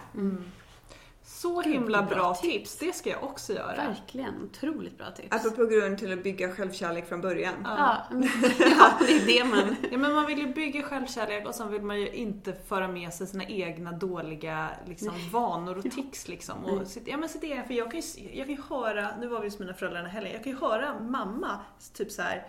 Så 1.30 1.62
Gud, 1.62 1.74
himla 1.74 2.04
bra 2.04 2.16
bra 2.16 2.36
tips, 2.36 2.78
det 2.78 2.94
ska 2.96 3.10
jag 3.10 3.24
också 3.24 3.54
göra. 3.54 3.76
Verkligen, 3.76 4.44
otroligt 4.44 4.98
bra 4.98 5.12
tips. 5.12 5.28
Apropå 5.32 5.66
grund 5.66 5.98
till 5.98 6.14
att 6.14 6.24
bygga 6.24 6.52
självkärlek 6.52 7.08
från 7.08 7.22
början. 7.22 7.54
Ja, 7.64 7.98
ja, 8.10 8.98
det 9.08 9.14
är 9.14 9.26
det 9.26 9.44
man... 9.44 9.76
Ja, 9.92 9.98
men 9.98 10.14
man 10.14 10.26
vill 10.26 10.40
ju 10.40 10.54
bygga 10.54 10.84
självkärlek 10.84 11.48
och 11.48 11.56
sen 11.56 11.72
vill 11.72 11.82
man 11.82 12.02
ju 12.02 12.10
inte 12.10 12.54
föra 12.54 12.88
med 12.88 13.14
sig 13.14 13.28
sina 13.28 13.46
egna 13.46 13.92
dåliga 13.92 14.70
liksom, 14.88 15.14
vanor 15.32 15.78
och 15.78 15.84
tics. 15.84 16.28
Liksom. 16.28 16.66
Och 16.66 16.88
sitt, 16.88 17.08
ja, 17.08 17.18
men 17.18 17.30
sitt 17.30 17.44
egen, 17.44 17.68
för 17.68 17.74
jag 17.74 17.92
kan, 17.92 18.00
ju, 18.00 18.30
jag 18.38 18.48
kan 18.48 18.56
ju 18.56 18.62
höra, 18.70 19.08
nu 19.20 19.28
var 19.28 19.40
vi 19.40 19.48
hos 19.48 19.60
mina 19.60 19.74
föräldrar 19.74 20.02
den 20.02 20.12
här 20.12 20.14
helgen, 20.14 20.34
jag 20.34 20.44
kan 20.44 20.54
ju 20.54 20.60
höra 20.60 21.00
mamma 21.00 21.60
typ 21.94 22.12
så 22.12 22.22
här 22.22 22.48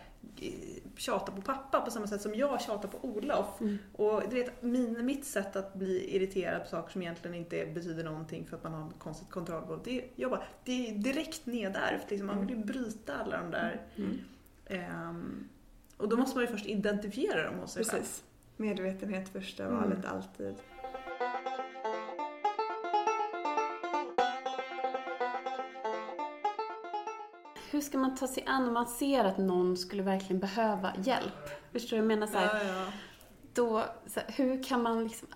tjata 0.96 1.32
på 1.32 1.40
pappa 1.42 1.80
på 1.80 1.90
samma 1.90 2.06
sätt 2.06 2.22
som 2.22 2.34
jag 2.34 2.60
tjatar 2.60 2.88
på 2.88 2.98
Olof. 3.08 3.60
Och 3.92 4.22
du 4.30 4.36
vet, 4.36 4.62
min, 4.62 5.06
mitt 5.06 5.24
sätt 5.24 5.56
att 5.56 5.74
bli 5.74 6.16
irriterad 6.16 6.62
på 6.62 6.68
saker 6.68 6.92
som 6.92 7.02
egentligen 7.02 7.36
inte 7.36 7.66
betyder 7.66 8.04
någonting 8.04 8.46
för 8.46 8.56
att 8.56 8.62
man 8.62 8.72
har 8.72 8.82
en 8.82 8.92
konstigt 8.98 9.30
kontrollbehov, 9.30 9.80
det, 9.84 10.04
jag 10.16 10.30
bara, 10.30 10.42
det 10.64 10.90
är 10.90 10.94
direkt 10.94 11.46
nedärvt. 11.46 12.10
Liksom. 12.10 12.26
Man 12.26 12.46
vill 12.46 12.56
ju 12.56 12.64
bryta 12.64 13.14
alla 13.14 13.36
de 13.42 13.50
där 13.50 13.80
Ehm, 14.70 15.48
och 15.96 16.08
då 16.08 16.16
måste 16.16 16.36
man 16.36 16.44
ju 16.44 16.50
först 16.52 16.66
identifiera 16.66 17.50
dem 17.50 17.58
hos 17.58 17.72
sig 17.72 17.84
själv. 17.84 18.00
Precis. 18.02 18.24
Medvetenhet 18.56 19.28
första 19.28 19.64
Mm. 19.64 19.76
valet 19.76 20.04
alltid. 20.04 20.54
Hur 27.70 27.80
ska 27.80 27.98
man 27.98 28.16
ta 28.16 28.26
sig 28.28 28.44
an 28.46 28.68
om 28.68 28.74
man 28.74 28.86
ser 28.86 29.24
att 29.24 29.38
någon 29.38 29.76
skulle 29.76 30.02
verkligen 30.02 30.40
behöva 30.40 30.92
hjälp? 31.04 31.50
Förstår 31.72 31.90
du? 31.90 31.96
Jag 31.96 32.06
menar 32.06 32.26
så 32.26 32.38
här, 32.38 32.66
Ja, 32.66 32.74
ja. 32.74 32.86
då, 33.54 33.84
så 34.06 34.20
här, 34.20 34.28
hur 34.36 34.62
kan 34.62 34.82
man 34.82 35.04
liksom 35.04 35.28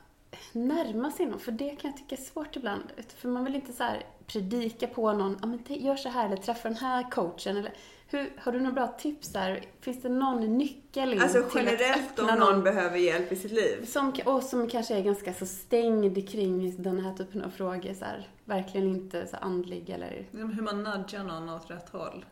närma 0.52 1.10
sig 1.10 1.26
någon? 1.26 1.40
För 1.40 1.52
det 1.52 1.76
kan 1.76 1.90
jag 1.90 1.96
tycka 1.98 2.14
är 2.16 2.20
svårt 2.20 2.56
ibland. 2.56 2.82
För 3.16 3.28
man 3.28 3.44
vill 3.44 3.54
inte 3.54 3.72
så 3.72 3.82
här 3.82 4.06
predika 4.26 4.86
på 4.86 5.12
någon, 5.12 5.38
ja 5.40 5.46
men 5.46 5.62
gör 5.66 5.96
så 5.96 6.08
här 6.08 6.26
eller 6.26 6.36
träffa 6.36 6.68
den 6.68 6.78
här 6.78 7.10
coachen. 7.10 7.56
Eller, 7.56 7.72
hur, 8.06 8.32
har 8.38 8.52
du 8.52 8.58
några 8.58 8.72
bra 8.72 8.86
tips 8.86 9.28
där? 9.32 9.60
Finns 9.80 10.02
det 10.02 10.08
någon 10.08 10.58
nyckel 10.58 11.12
in 11.12 11.22
Alltså 11.22 11.38
till 11.42 11.46
att 11.46 11.54
generellt 11.80 12.18
om 12.18 12.28
öppna 12.28 12.46
någon 12.46 12.62
behöver 12.62 12.98
hjälp 12.98 13.32
i 13.32 13.36
sitt 13.36 13.52
liv. 13.52 13.84
som, 13.86 14.12
och 14.24 14.42
som 14.42 14.68
kanske 14.68 14.96
är 14.96 15.02
ganska 15.02 15.34
så 15.34 15.46
stängd 15.46 16.28
kring 16.28 16.82
den 16.82 17.00
här 17.00 17.14
typen 17.14 17.42
av 17.44 17.50
frågor. 17.50 17.94
Så 17.94 18.04
här, 18.04 18.28
verkligen 18.44 18.86
inte 18.88 19.26
så 19.26 19.36
andlig 19.36 19.90
eller 19.90 20.26
Liksom 20.30 20.52
hur 20.52 20.62
man 20.62 20.82
nudgar 20.82 21.24
någon 21.24 21.48
åt 21.48 21.70
rätt 21.70 21.88
håll. 21.88 22.24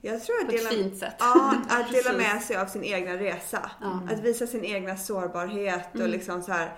Jag 0.00 0.22
tror 0.24 0.36
att 0.40 0.46
på 0.48 0.52
ett 0.54 0.58
dela, 0.58 0.70
fint 0.70 0.98
sätt. 0.98 1.14
ja, 1.18 1.54
att 1.68 1.90
dela 1.92 2.12
med 2.18 2.42
sig 2.42 2.56
av 2.56 2.66
sin 2.66 2.84
egna 2.84 3.12
resa. 3.12 3.70
Att 4.10 4.20
visa 4.20 4.46
sin 4.46 4.64
egna 4.64 4.96
sårbarhet 4.96 5.94
Mm. 5.94 6.04
och 6.06 6.12
liksom 6.12 6.42
så 6.42 6.52
här 6.52 6.72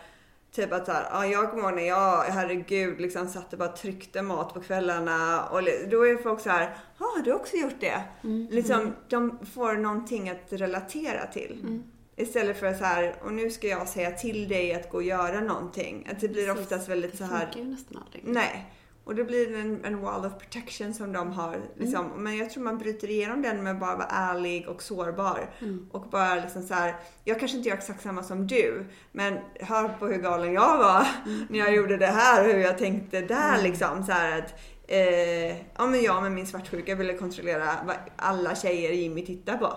Typ 0.53 0.73
att 0.73 0.87
såhär, 0.87 1.07
ja 1.11 1.27
jag 1.27 1.51
kommer 1.51 1.63
ihåg 1.63 1.75
när 1.75 1.89
jag, 1.89 2.23
herregud, 2.23 3.01
liksom 3.01 3.29
satt 3.29 3.53
och 3.53 3.59
bara 3.59 3.69
tryckte 3.69 4.23
mat 4.23 4.55
på 4.55 4.61
kvällarna 4.61 5.45
och 5.45 5.63
då 5.91 6.07
är 6.07 6.23
folk 6.23 6.41
så 6.41 6.51
här, 6.51 6.77
ja 6.99 7.07
har 7.17 7.23
du 7.23 7.33
också 7.33 7.57
gjort 7.57 7.81
det? 7.81 8.03
Mm. 8.25 8.49
Liksom, 8.51 8.93
de 9.09 9.39
får 9.55 9.73
någonting 9.73 10.31
att 10.31 10.47
relatera 10.53 11.27
till. 11.27 11.61
Mm. 11.63 11.83
Istället 12.17 12.61
för 12.61 12.75
så 12.75 12.85
här, 12.85 13.15
och 13.25 13.33
nu 13.33 13.51
ska 13.51 13.67
jag 13.67 13.89
säga 13.89 14.11
till 14.11 14.49
dig 14.49 14.75
att 14.75 14.91
gå 14.91 14.97
och 14.97 15.03
göra 15.03 15.41
någonting. 15.41 16.09
Att 16.13 16.21
det 16.21 16.29
blir 16.29 16.47
Precis. 16.47 16.63
oftast 16.63 16.89
väldigt 16.89 17.17
så 17.17 17.25
Det 17.25 17.31
här, 17.31 17.45
funkar 17.45 17.61
ju 17.61 17.67
nästan 17.67 18.03
aldrig. 18.07 18.23
Nej. 18.27 18.73
Och 19.09 19.15
då 19.15 19.25
blir 19.25 19.51
det 19.51 19.61
en, 19.61 19.85
en 19.85 20.01
wall 20.01 20.27
of 20.27 20.39
protection 20.39 20.95
som 20.95 21.13
de 21.13 21.33
har. 21.33 21.61
Liksom. 21.77 22.07
Mm. 22.07 22.23
Men 22.23 22.37
jag 22.37 22.51
tror 22.51 22.65
man 22.65 22.79
bryter 22.79 23.11
igenom 23.11 23.43
den 23.43 23.63
med 23.63 23.73
att 23.73 23.81
bara 23.81 23.97
vara 23.97 24.09
ärlig 24.11 24.69
och 24.69 24.83
sårbar. 24.83 25.51
Mm. 25.59 25.89
Och 25.93 26.09
bara 26.11 26.35
liksom 26.35 26.63
så 26.63 26.75
här, 26.75 26.97
jag 27.25 27.41
kanske 27.41 27.57
inte 27.57 27.69
gör 27.69 27.77
exakt 27.77 28.03
samma 28.03 28.23
som 28.23 28.47
du, 28.47 28.85
men 29.13 29.39
hör 29.61 29.89
på 29.89 30.07
hur 30.07 30.17
galen 30.19 30.53
jag 30.53 30.79
var 30.79 31.07
Mm. 31.27 31.47
när 31.51 31.59
jag 31.59 31.75
gjorde 31.75 31.97
det 31.97 32.07
här, 32.07 32.45
hur 32.45 32.59
jag 32.59 32.79
tänkte 32.79 33.21
där 33.21 33.63
liksom. 33.63 34.05
Så 34.05 34.13
här 34.13 34.39
att, 34.39 34.55
eh, 34.89 35.57
ja 35.77 35.87
men 35.87 36.03
jag 36.03 36.23
med 36.23 36.33
min 36.33 36.47
svartsjuka 36.47 36.95
ville 36.95 37.15
kontrollera 37.15 37.71
vad 37.87 37.97
alla 38.17 38.55
tjejer 38.55 38.93
Jimmy 38.93 39.27
tittar 39.27 39.59
på. 39.59 39.73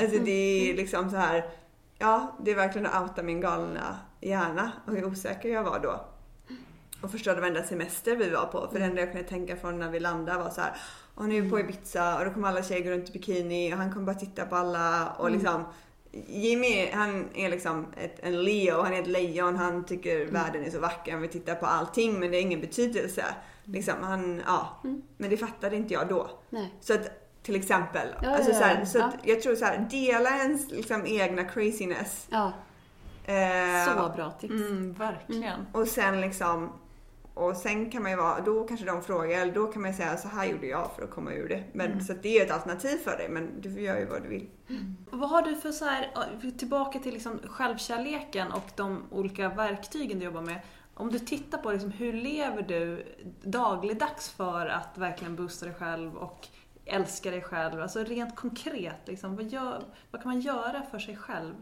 Alltså 0.00 0.18
det 0.18 0.70
är 0.70 0.74
liksom 0.76 1.10
så 1.10 1.16
här, 1.16 1.44
ja 1.98 2.36
det 2.44 2.50
är 2.50 2.54
verkligen 2.54 2.86
att 2.86 3.02
outa 3.02 3.22
min 3.22 3.40
galna 3.40 3.98
hjärna 4.20 4.72
och 4.86 4.92
hur 4.92 5.04
osäker 5.04 5.48
jag 5.48 5.64
var 5.64 5.78
då. 5.78 6.04
Och 7.02 7.10
förstörde 7.10 7.40
varenda 7.40 7.62
semester 7.62 8.16
vi 8.16 8.30
var 8.30 8.46
på. 8.46 8.68
För 8.72 8.78
det 8.78 8.84
enda 8.84 9.00
jag 9.00 9.12
kunde 9.12 9.28
tänka 9.28 9.56
från 9.56 9.78
när 9.78 9.90
vi 9.90 10.00
landade 10.00 10.38
var 10.38 10.50
så 10.50 10.60
här. 10.60 10.76
Och 11.14 11.24
nu 11.28 11.36
är 11.36 11.40
vi 11.40 11.50
på 11.50 11.60
Ibiza 11.60 12.18
och 12.18 12.24
då 12.24 12.30
kommer 12.30 12.48
alla 12.48 12.62
tjejer 12.62 12.84
gå 12.84 12.90
runt 12.90 13.08
i 13.08 13.12
bikini 13.12 13.74
och 13.74 13.78
han 13.78 13.92
kommer 13.92 14.06
bara 14.06 14.16
titta 14.16 14.46
på 14.46 14.56
alla 14.56 15.08
och 15.18 15.30
liksom 15.30 15.64
Jimmy 16.26 16.90
han 16.92 17.28
är 17.34 17.48
liksom 17.48 17.86
ett, 17.96 18.16
en 18.20 18.42
Leo, 18.42 18.82
han 18.82 18.92
är 18.94 19.00
ett 19.00 19.06
lejon, 19.06 19.56
han 19.56 19.84
tycker 19.84 20.26
världen 20.26 20.64
är 20.64 20.70
så 20.70 20.80
vacker, 20.80 21.12
han 21.12 21.20
vill 21.20 21.30
titta 21.30 21.54
på 21.54 21.66
allting 21.66 22.20
men 22.20 22.30
det 22.30 22.36
är 22.36 22.40
ingen 22.42 22.60
betydelse. 22.60 23.24
Liksom, 23.64 23.94
han, 24.02 24.42
ja. 24.46 24.80
Men 25.16 25.30
det 25.30 25.36
fattade 25.36 25.76
inte 25.76 25.94
jag 25.94 26.08
då. 26.08 26.30
Nej. 26.50 26.74
Så 26.80 26.94
att 26.94 27.10
till 27.42 27.56
exempel, 27.56 28.08
Ja, 28.22 28.30
alltså 28.36 28.50
ja, 28.52 28.58
så, 28.58 28.64
här, 28.64 28.78
ja. 28.78 28.86
så 28.86 28.98
att 29.02 29.14
Ja. 29.22 29.32
jag 29.32 29.42
tror 29.42 29.54
så 29.54 29.64
här, 29.64 29.86
dela 29.90 30.36
ens 30.38 30.70
liksom, 30.70 31.06
egna 31.06 31.44
craziness. 31.44 32.26
Ja, 32.30 32.52
Eh, 33.26 33.86
så 33.86 34.12
bra 34.16 34.30
tips. 34.30 34.52
Mm, 34.54 34.92
verkligen. 34.92 35.66
och 35.72 35.88
sen 35.88 36.20
liksom 36.20 36.72
och 37.34 37.56
sen 37.56 37.90
kan 37.90 38.02
man 38.02 38.10
ju 38.10 38.16
vara, 38.16 38.40
då 38.40 38.64
kanske 38.64 38.86
de 38.86 39.02
frågar, 39.02 39.40
eller 39.40 39.54
då 39.54 39.66
kan 39.66 39.82
man 39.82 39.90
ju 39.90 39.96
säga 39.96 40.16
så 40.16 40.28
här 40.28 40.46
gjorde 40.46 40.66
jag 40.66 40.90
för 40.96 41.02
att 41.02 41.10
komma 41.10 41.32
ur 41.32 41.48
det. 41.48 41.64
Men 41.72 42.04
så 42.04 42.12
att 42.12 42.22
det 42.22 42.38
är 42.38 42.44
ett 42.46 42.52
alternativ 42.52 42.96
för 42.96 43.16
dig, 43.16 43.28
men 43.28 43.60
du 43.60 43.80
gör 43.80 43.98
ju 43.98 44.06
vad 44.06 44.22
du 44.22 44.28
vill. 44.28 44.48
Vad 45.10 45.30
har 45.30 45.42
du 45.42 45.56
för 45.56 45.72
så 45.72 45.84
här, 45.84 46.10
tillbaka 46.58 46.98
till 46.98 47.12
liksom 47.12 47.40
självkärleken 47.44 48.52
och 48.52 48.70
de 48.76 49.02
olika 49.10 49.48
verktygen 49.48 50.18
du 50.18 50.24
jobbar 50.24 50.42
med. 50.42 50.60
Om 50.94 51.12
du 51.12 51.18
tittar 51.18 51.58
på 51.58 51.72
liksom, 51.72 51.90
hur 51.90 52.12
lever 52.12 52.62
du 52.62 53.04
dagligdags 53.42 54.30
för 54.30 54.66
att 54.66 54.98
verkligen 54.98 55.36
boosta 55.36 55.66
dig 55.66 55.74
själv 55.74 56.16
och 56.16 56.48
älska 56.84 57.30
dig 57.30 57.42
själv? 57.42 57.82
Alltså 57.82 58.04
rent 58.04 58.36
konkret, 58.36 59.00
liksom, 59.04 59.36
vad, 59.36 59.44
gör, 59.44 59.84
vad 60.10 60.22
kan 60.22 60.32
man 60.32 60.40
göra 60.40 60.82
för 60.90 60.98
sig 60.98 61.16
själv? 61.16 61.54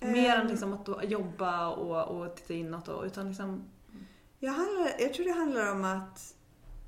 Mer 0.00 0.34
än 0.34 0.40
Ehm. 0.40 0.46
liksom 0.46 0.72
att 0.72 1.10
jobba 1.10 1.68
och, 1.68 2.20
och 2.20 2.36
titta 2.36 2.54
inåt, 2.54 2.88
och, 2.88 3.04
utan 3.04 3.28
liksom... 3.28 3.64
Jag, 4.44 4.52
handlar, 4.52 4.92
jag 4.98 5.14
tror 5.14 5.26
det 5.26 5.32
handlar 5.32 5.72
om 5.72 5.84
att 5.84 6.34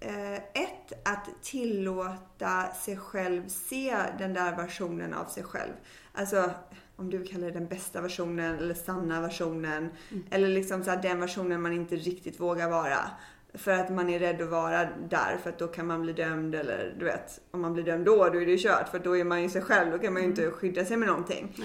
eh, 0.00 0.34
ett, 0.34 0.92
att 1.04 1.42
tillåta 1.42 2.72
sig 2.72 2.96
själv 2.96 3.48
se 3.48 3.96
den 4.18 4.34
där 4.34 4.56
versionen 4.56 5.14
av 5.14 5.24
sig 5.24 5.42
själv. 5.42 5.72
Alltså 6.12 6.50
om 6.96 7.10
du 7.10 7.24
kallar 7.24 7.46
det 7.46 7.52
den 7.52 7.66
bästa 7.66 8.00
versionen 8.00 8.58
eller 8.58 8.74
sanna 8.74 9.20
versionen. 9.20 9.90
Eller 10.30 10.48
liksom 10.48 10.84
så 10.84 10.90
här, 10.90 11.02
den 11.02 11.20
versionen 11.20 11.62
man 11.62 11.72
inte 11.72 11.96
riktigt 11.96 12.40
vågar 12.40 12.70
vara. 12.70 12.98
För 13.54 13.70
att 13.70 13.92
man 13.92 14.10
är 14.10 14.18
rädd 14.18 14.42
att 14.42 14.48
vara 14.48 14.88
där 15.08 15.38
för 15.42 15.50
att 15.50 15.58
då 15.58 15.66
kan 15.66 15.86
man 15.86 16.02
bli 16.02 16.12
dömd 16.12 16.54
eller 16.54 16.94
du 16.98 17.04
vet, 17.04 17.40
om 17.50 17.60
man 17.60 17.72
blir 17.72 17.84
dömd 17.84 18.04
då, 18.06 18.16
då 18.16 18.40
är 18.40 18.46
det 18.46 18.52
ju 18.52 18.58
kört 18.58 18.88
för 18.88 18.98
då 18.98 19.16
är 19.16 19.24
man 19.24 19.42
ju 19.42 19.50
sig 19.50 19.62
själv, 19.62 19.92
då 19.92 19.98
kan 19.98 20.12
man 20.12 20.22
ju 20.22 20.28
inte 20.28 20.50
skydda 20.50 20.84
sig 20.84 20.96
med 20.96 21.08
någonting. 21.08 21.56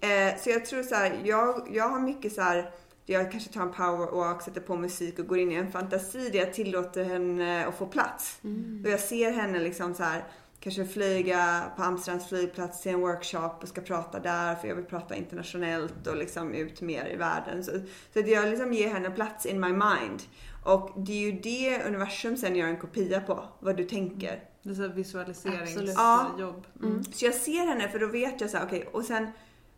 Eh, 0.00 0.38
så 0.38 0.50
jag 0.50 0.66
tror 0.66 0.82
så 0.82 0.94
här, 0.94 1.20
jag, 1.24 1.68
jag 1.72 1.88
har 1.88 2.00
mycket 2.00 2.32
så 2.32 2.40
här, 2.40 2.70
jag 3.12 3.32
kanske 3.32 3.52
tar 3.52 3.62
en 3.62 3.72
powerwalk, 3.72 4.42
sätter 4.42 4.60
på 4.60 4.76
musik 4.76 5.18
och 5.18 5.26
går 5.26 5.38
in 5.38 5.52
i 5.52 5.54
en 5.54 5.72
fantasi 5.72 6.30
där 6.30 6.38
jag 6.38 6.54
tillåter 6.54 7.04
henne 7.04 7.66
att 7.66 7.74
få 7.74 7.86
plats. 7.86 8.38
Och 8.84 8.90
jag 8.90 9.00
ser 9.00 9.32
henne 9.32 9.58
liksom 9.58 9.94
så 9.94 10.02
här, 10.02 10.24
kanske 10.60 10.84
flyga 10.84 11.62
på 11.76 11.82
Amsterdams 11.82 12.28
flygplats 12.28 12.82
till 12.82 12.92
en 12.92 13.00
workshop 13.00 13.52
och 13.62 13.68
ska 13.68 13.80
prata 13.80 14.20
där 14.20 14.54
för 14.54 14.68
jag 14.68 14.74
vill 14.74 14.84
prata 14.84 15.16
internationellt 15.16 16.06
och 16.06 16.16
liksom 16.16 16.54
ut 16.54 16.80
mer 16.80 17.10
i 17.12 17.16
världen. 17.16 17.64
Så, 17.64 17.72
så 18.12 18.18
att 18.20 18.28
jag 18.28 18.48
liksom 18.48 18.72
ger 18.72 18.88
henne 18.88 19.10
plats 19.10 19.46
in 19.46 19.60
my 19.60 19.72
mind. 19.72 20.22
Och 20.64 20.90
det 20.96 21.12
är 21.12 21.32
ju 21.32 21.32
det 21.32 21.82
universum 21.86 22.36
sen 22.36 22.56
gör 22.56 22.66
en 22.66 22.76
kopia 22.76 23.20
på, 23.20 23.44
vad 23.60 23.76
du 23.76 23.84
tänker. 23.84 24.42
Det 24.62 24.84
är 24.84 24.88
visualiseringsjobb. 24.88 26.66
Mm. 26.82 27.04
Så 27.04 27.24
jag 27.24 27.34
ser 27.34 27.66
henne 27.66 27.88
för 27.88 27.98
då 27.98 28.06
vet 28.06 28.40
jag 28.40 28.50
så 28.50 28.56
här, 28.56 28.66
okej, 28.66 28.88
och 28.92 29.04
sen 29.04 29.26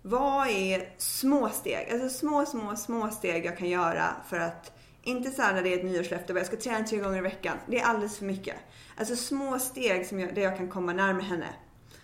vad 0.03 0.49
är 0.49 0.95
små 0.99 1.49
steg? 1.49 1.89
Alltså 1.93 2.09
små, 2.09 2.47
små, 2.47 2.77
små 2.77 3.11
steg 3.11 3.47
jag 3.47 3.59
kan 3.59 3.69
göra 3.69 4.07
för 4.29 4.39
att 4.39 4.73
inte 5.03 5.31
så 5.31 5.43
här 5.43 5.55
när 5.55 5.63
det 5.63 5.75
är 5.75 5.79
ett 5.79 5.85
nyårslöfte, 5.85 6.33
jag 6.33 6.47
ska 6.47 6.57
träna 6.57 6.87
tre 6.87 6.99
gånger 6.99 7.19
i 7.19 7.21
veckan. 7.21 7.57
Det 7.67 7.81
är 7.81 7.85
alldeles 7.85 8.19
för 8.19 8.25
mycket. 8.25 8.57
Alltså 8.97 9.17
små 9.17 9.59
steg 9.59 10.07
som 10.07 10.21
jag, 10.21 10.35
där 10.35 10.43
jag 10.43 10.57
kan 10.57 10.69
komma 10.69 10.93
närmare 10.93 11.23
henne. 11.23 11.49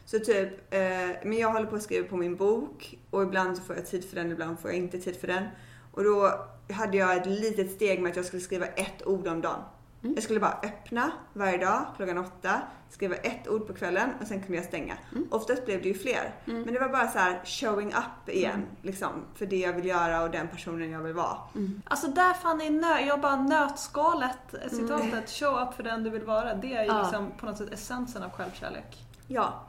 Så 0.04 0.18
typ, 0.18 0.74
eh, 0.74 0.80
men 1.24 1.32
jag 1.32 1.52
håller 1.52 1.66
på 1.66 1.76
att 1.76 1.82
skriva 1.82 2.08
på 2.08 2.16
min 2.16 2.36
bok 2.36 2.98
och 3.10 3.22
ibland 3.22 3.56
så 3.56 3.62
får 3.62 3.76
jag 3.76 3.86
tid 3.86 4.08
för 4.08 4.16
den, 4.16 4.32
ibland 4.32 4.60
får 4.60 4.70
jag 4.70 4.78
inte 4.78 4.98
tid 4.98 5.16
för 5.16 5.26
den. 5.26 5.44
Och 5.92 6.04
då 6.04 6.46
hade 6.70 6.96
jag 6.96 7.16
ett 7.16 7.26
litet 7.26 7.72
steg 7.72 8.02
med 8.02 8.10
att 8.10 8.16
jag 8.16 8.24
skulle 8.24 8.42
skriva 8.42 8.66
ett 8.66 9.06
ord 9.06 9.26
om 9.26 9.40
dagen. 9.40 9.62
Jag 10.00 10.22
skulle 10.22 10.40
bara 10.40 10.58
öppna 10.62 11.10
varje 11.32 11.58
dag 11.58 11.86
klockan 11.96 12.18
åtta, 12.18 12.60
skriva 12.90 13.14
ett 13.14 13.48
ord 13.48 13.66
på 13.66 13.72
kvällen 13.74 14.10
och 14.20 14.26
sen 14.26 14.40
kunde 14.40 14.56
jag 14.56 14.64
stänga. 14.64 14.94
Oftast 15.30 15.64
blev 15.66 15.82
det 15.82 15.88
ju 15.88 15.94
fler. 15.94 16.34
Men 16.44 16.72
det 16.74 16.78
var 16.80 16.88
bara 16.88 17.08
så 17.08 17.18
här 17.18 17.40
showing 17.44 17.88
up 17.88 18.28
igen, 18.28 18.66
liksom, 18.82 19.08
för 19.34 19.46
det 19.46 19.56
jag 19.56 19.72
vill 19.72 19.84
göra 19.86 20.22
och 20.22 20.30
den 20.30 20.48
personen 20.48 20.90
jag 20.90 21.00
vill 21.00 21.14
vara. 21.14 21.36
Alltså 21.84 22.06
där 22.06 22.34
fan 22.34 22.60
är 22.60 22.70
nö, 22.70 22.98
jag 23.00 23.20
bara 23.20 23.36
nötskalet, 23.36 24.54
eh, 24.64 24.70
citatet, 24.70 25.30
show 25.30 25.62
up 25.68 25.74
för 25.74 25.82
den 25.82 26.02
du 26.02 26.10
vill 26.10 26.24
vara. 26.24 26.54
Det 26.54 26.74
är 26.74 26.82
ju 26.82 26.88
Ja. 26.88 27.02
liksom 27.02 27.30
på 27.38 27.46
något 27.46 27.58
sätt 27.58 27.72
essensen 27.72 28.22
av 28.22 28.30
självkärlek. 28.30 29.04
Ja. 29.26 29.62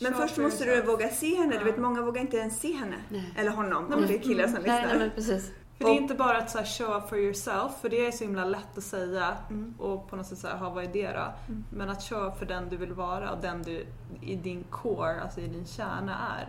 Men 0.00 0.12
Show 0.12 0.20
först 0.20 0.36
måste 0.38 0.64
du 0.64 0.82
våga 0.82 1.08
se 1.08 1.34
henne. 1.36 1.52
Du 1.52 1.58
Ja. 1.58 1.64
vet, 1.64 1.78
många 1.78 2.02
vågar 2.02 2.20
inte 2.20 2.36
ens 2.36 2.60
se 2.60 2.72
henne. 2.72 2.96
Nej. 3.08 3.34
Eller 3.38 3.50
honom, 3.50 3.92
om 3.92 4.06
det 4.06 4.14
är 4.14 4.18
killar 4.18 4.44
som 4.44 4.52
Nej, 4.54 4.62
lyssnar. 4.62 4.86
nej 4.86 4.98
men 4.98 5.10
precis. 5.10 5.50
För 5.78 5.84
det 5.84 5.90
är 5.90 5.94
inte 5.94 6.14
bara 6.14 6.36
att 6.38 6.50
så 6.50 6.58
här, 6.58 6.64
show 6.64 6.96
up 6.96 7.08
for 7.08 7.18
yourself, 7.18 7.72
för 7.80 7.88
det 7.88 8.06
är 8.06 8.10
så 8.10 8.24
himla 8.24 8.44
lätt 8.44 8.78
att 8.78 8.84
säga 8.84 9.36
Mm. 9.50 9.74
och 9.78 10.10
på 10.10 10.16
något 10.16 10.26
sätt 10.26 10.42
här, 10.42 10.56
ha 10.58 10.70
vad 10.70 10.84
är 10.84 10.88
det 10.92 11.12
då? 11.12 11.54
Men 11.72 11.88
att 11.90 12.02
show 12.02 12.26
up 12.26 12.38
för 12.38 12.46
den 12.46 12.68
du 12.68 12.76
vill 12.76 12.92
vara 12.92 13.30
och 13.30 13.40
den 13.42 13.62
du 13.62 13.86
i 14.22 14.36
din 14.36 14.64
core, 14.70 15.20
alltså 15.22 15.40
i 15.40 15.46
din 15.46 15.66
kärna 15.66 16.16
är. 16.38 16.48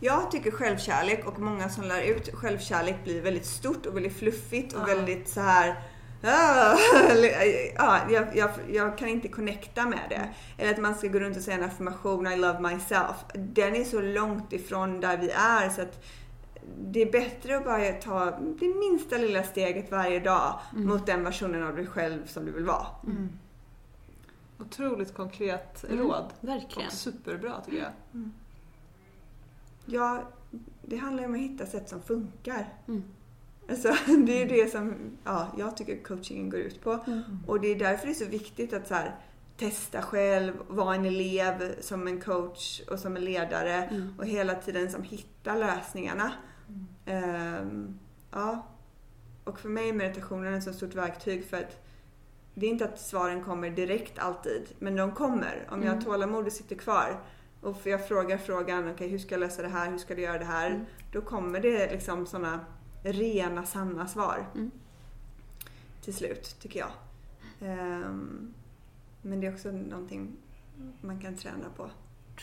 Jag 0.00 0.30
tycker 0.30 0.50
självkärlek 0.50 1.26
och 1.26 1.38
många 1.38 1.68
som 1.68 1.84
lär 1.84 2.02
ut 2.02 2.34
självkärlek 2.34 3.04
blir 3.04 3.22
väldigt 3.22 3.46
stort 3.46 3.86
och 3.86 3.96
väldigt 3.96 4.16
fluffigt 4.18 4.72
och 4.74 4.80
Ja. 4.80 4.86
väldigt 4.94 5.28
så 5.28 5.40
här. 5.40 5.74
"Ah", 6.22 6.76
ja, 7.76 7.98
jag, 8.10 8.36
jag, 8.36 8.50
jag 8.72 8.98
kan 8.98 9.08
inte 9.08 9.28
connecta 9.28 9.84
med 9.86 10.00
det. 10.08 10.28
Eller 10.58 10.72
att 10.72 10.78
man 10.80 10.94
ska 10.94 11.08
gå 11.08 11.18
runt 11.18 11.36
och 11.36 11.42
säga 11.42 11.56
en 11.56 11.64
affirmation, 11.64 12.26
I 12.26 12.36
love 12.36 12.60
myself. 12.60 13.16
Den 13.34 13.74
är 13.76 13.84
så 13.84 14.00
långt 14.00 14.52
ifrån 14.52 15.00
där 15.00 15.16
vi 15.16 15.30
är 15.30 15.68
så 15.68 15.82
att 15.82 16.04
det 16.78 17.02
är 17.02 17.12
bättre 17.12 17.56
att 17.56 17.64
bara 17.64 17.92
ta 17.92 18.30
det 18.60 18.74
minsta 18.74 19.16
lilla 19.18 19.42
steget 19.42 19.90
varje 19.90 20.20
dag 20.20 20.60
mot 20.72 21.06
den 21.06 21.24
versionen 21.24 21.62
av 21.62 21.76
dig 21.76 21.86
själv 21.86 22.26
som 22.26 22.44
du 22.44 22.52
vill 22.52 22.64
vara. 22.64 22.86
Otroligt 24.58 25.14
konkret 25.14 25.84
Mm. 25.84 25.98
råd. 25.98 26.32
Verkligen. 26.40 26.86
Och 26.86 26.92
superbra 26.92 27.60
tycker 27.64 27.78
jag. 27.78 27.92
Ja, 29.86 30.22
det 30.82 30.96
handlar 30.96 31.22
ju 31.22 31.28
om 31.28 31.34
att 31.34 31.40
hitta 31.40 31.66
sätt 31.66 31.88
som 31.88 32.02
funkar. 32.02 32.68
Mm. 32.88 33.02
Alltså, 33.70 33.88
det 34.26 34.42
är 34.42 34.48
det 34.48 34.70
som 34.72 34.94
ja, 35.24 35.48
jag 35.58 35.76
tycker 35.76 36.02
coachingen 36.02 36.50
går 36.50 36.60
ut 36.60 36.80
på. 36.84 36.98
Och 37.46 37.60
det 37.60 37.68
är 37.68 37.76
därför 37.78 38.06
det 38.06 38.12
är 38.12 38.14
så 38.14 38.24
viktigt 38.24 38.72
att 38.72 38.88
så 38.88 38.94
här, 38.94 39.14
testa 39.56 40.02
själv, 40.02 40.52
vara 40.68 40.94
en 40.94 41.04
elev 41.04 41.80
som 41.80 42.06
en 42.06 42.20
coach 42.20 42.80
och 42.90 42.98
som 42.98 43.16
en 43.16 43.24
ledare 43.24 43.74
Mm. 43.74 44.14
och 44.18 44.26
hela 44.26 44.54
tiden 44.54 44.90
som 44.90 45.02
hittar 45.02 45.56
lösningarna. 45.58 46.32
Ehm, 47.06 47.98
ja. 48.30 48.66
Och 49.44 49.60
för 49.60 49.68
mig 49.68 49.88
är 49.88 49.92
meditationen 49.92 50.54
ett 50.54 50.64
så 50.64 50.72
stort 50.72 50.94
verktyg 50.94 51.44
för 51.44 51.56
att 51.56 51.80
det 52.54 52.66
är 52.66 52.70
inte 52.70 52.84
att 52.84 53.00
svaren 53.00 53.44
kommer 53.44 53.70
direkt 53.70 54.18
alltid, 54.18 54.62
men 54.78 54.96
de 54.96 55.12
kommer. 55.12 55.66
Om 55.70 55.82
jag 55.82 55.88
har 55.88 55.94
Mm. 55.94 56.04
tålamod 56.04 56.46
och 56.46 56.52
sitter 56.52 56.76
kvar 56.76 57.20
och 57.60 57.76
jag 57.84 58.08
frågar 58.08 58.38
frågan, 58.38 58.90
okej 58.90 59.08
hur 59.08 59.18
ska 59.18 59.34
jag 59.34 59.40
lösa 59.40 59.62
det 59.62 59.68
här, 59.68 59.90
hur 59.90 59.98
ska 59.98 60.14
du 60.14 60.22
göra 60.22 60.38
det 60.38 60.44
här? 60.44 60.70
Mm. 60.70 60.84
Då 61.12 61.20
kommer 61.20 61.60
det 61.60 61.92
liksom 61.92 62.26
sådana 62.26 62.60
rena, 63.02 63.66
sanna 63.66 64.06
svar. 64.06 64.46
Mm. 64.54 64.70
Till 66.04 66.14
slut, 66.14 66.56
tycker 66.60 66.80
jag. 66.80 66.90
Ehm, 67.60 68.54
men 69.22 69.40
det 69.40 69.46
är 69.46 69.52
också 69.54 69.70
någonting 69.70 70.36
man 71.00 71.20
kan 71.20 71.36
träna 71.36 71.70
på. 71.76 71.90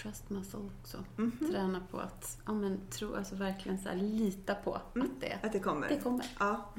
Trust 0.02 0.30
muscle 0.30 0.60
också. 0.82 0.98
Mhm. 1.16 1.38
Träna 1.52 1.82
på 1.92 1.98
att, 2.00 2.38
ja 2.46 2.54
men 2.54 2.80
tro, 2.90 3.16
alltså 3.16 3.36
verkligen 3.36 3.80
så 3.80 3.90
här, 3.90 3.96
lita 3.96 4.56
på 4.56 4.82
Mm. 4.96 5.08
att 5.08 5.22
det, 5.22 5.40
Att 5.48 5.54
det 5.54 5.60
kommer. 5.60 5.90
det 5.90 5.98
kommer. 6.00 6.26
Ja. 6.40 6.70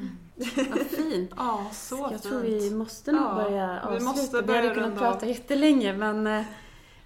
Vad 0.70 0.80
fint. 0.86 1.30
Ja, 1.36 1.70
så 1.72 1.96
Jag 1.96 2.10
fint. 2.10 2.22
tror 2.22 2.40
vi 2.40 2.70
måste 2.70 3.12
nog 3.12 3.22
Ja, 3.22 3.34
börja 3.34 3.66
vi 3.66 3.78
avsluta. 3.96 4.04
måste 4.04 4.36
vi 4.36 4.42
börja 4.42 4.62
hade 4.62 4.74
kunnat 4.74 4.98
prata 4.98 5.26
jättelänge 5.26 5.92
men 5.96 6.26
eh, 6.26 6.44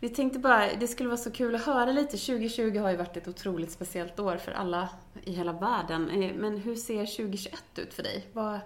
vi 0.01 0.09
tänkte 0.09 0.39
bara, 0.39 0.75
det 0.81 0.87
skulle 0.89 1.09
vara 1.09 1.17
så 1.19 1.31
kul 1.31 1.55
att 1.55 1.65
höra 1.65 1.93
lite. 1.93 2.17
2020 2.17 2.79
har 2.79 2.91
ju 2.91 2.97
varit 2.97 3.17
ett 3.17 3.29
otroligt 3.29 3.71
speciellt 3.73 4.21
år 4.21 4.37
för 4.37 4.53
alla 4.53 4.89
i 5.23 5.33
hela 5.33 5.53
världen. 5.53 6.11
Eh, 6.11 6.35
Men 6.35 6.57
hur 6.57 6.75
ser 6.77 7.07
2021 7.07 7.63
ut 7.77 7.95
för 7.95 8.03
dig? 8.03 8.27
Vad, 8.33 8.61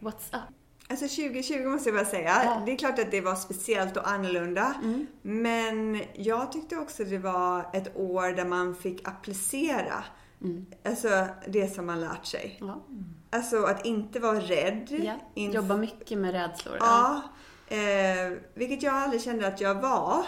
what's 0.00 0.36
up? 0.36 0.54
Alltså 0.88 1.06
2020 1.08 1.64
måste 1.66 1.88
jag 1.88 1.96
bara 1.96 2.04
säga. 2.10 2.40
Ja. 2.44 2.62
Det 2.66 2.72
är 2.72 2.76
klart 2.78 2.98
att 2.98 3.10
det 3.10 3.20
var 3.20 3.34
speciellt 3.34 3.96
och 3.96 4.08
annorlunda. 4.08 4.74
Mm. 4.82 5.06
Men 5.22 6.00
jag 6.14 6.52
tyckte 6.52 6.76
också 6.76 7.04
det 7.04 7.18
var 7.18 7.70
ett 7.72 7.96
år 7.96 8.36
där 8.36 8.44
man 8.44 8.74
fick 8.76 9.08
applicera 9.08 10.04
Mm. 10.42 10.66
alltså, 10.84 11.26
det 11.48 11.74
som 11.74 11.86
man 11.86 12.00
lärt 12.00 12.26
sig. 12.26 12.56
Ja. 12.60 12.84
Alltså 13.30 13.62
att 13.64 13.86
inte 13.86 14.20
vara 14.20 14.40
rädd. 14.40 14.86
Ja. 14.90 15.14
Jobba 15.34 15.76
mycket 15.76 16.18
med 16.18 16.32
rädslor. 16.32 16.76
Ja. 16.80 17.22
Eh, 17.68 18.32
vilket 18.54 18.82
jag 18.82 18.94
aldrig 18.94 19.22
kände 19.22 19.46
att 19.46 19.60
jag 19.60 19.74
var. 19.74 20.26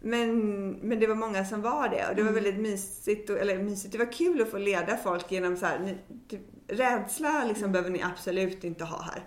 Men, 0.00 0.70
men 0.70 1.00
det 1.00 1.06
var 1.06 1.14
många 1.14 1.44
som 1.44 1.62
var 1.62 1.88
det 1.88 2.08
och 2.08 2.14
det 2.16 2.22
var 2.22 2.30
Mm. 2.30 2.34
väldigt 2.44 2.62
mysigt. 2.62 3.30
Och, 3.30 3.38
eller 3.38 3.58
mysigt, 3.58 3.92
det 3.92 3.98
var 3.98 4.12
kul 4.12 4.42
att 4.42 4.50
få 4.50 4.58
leda 4.58 4.96
folk 4.96 5.32
genom 5.32 5.56
så 5.56 5.66
här, 5.66 5.78
ni, 5.78 5.98
typ, 6.28 6.40
rädsla 6.68 7.44
liksom 7.44 7.62
Mm. 7.64 7.72
behöver 7.72 7.90
ni 7.90 8.02
absolut 8.02 8.64
inte 8.64 8.84
ha 8.84 9.02
här. 9.02 9.24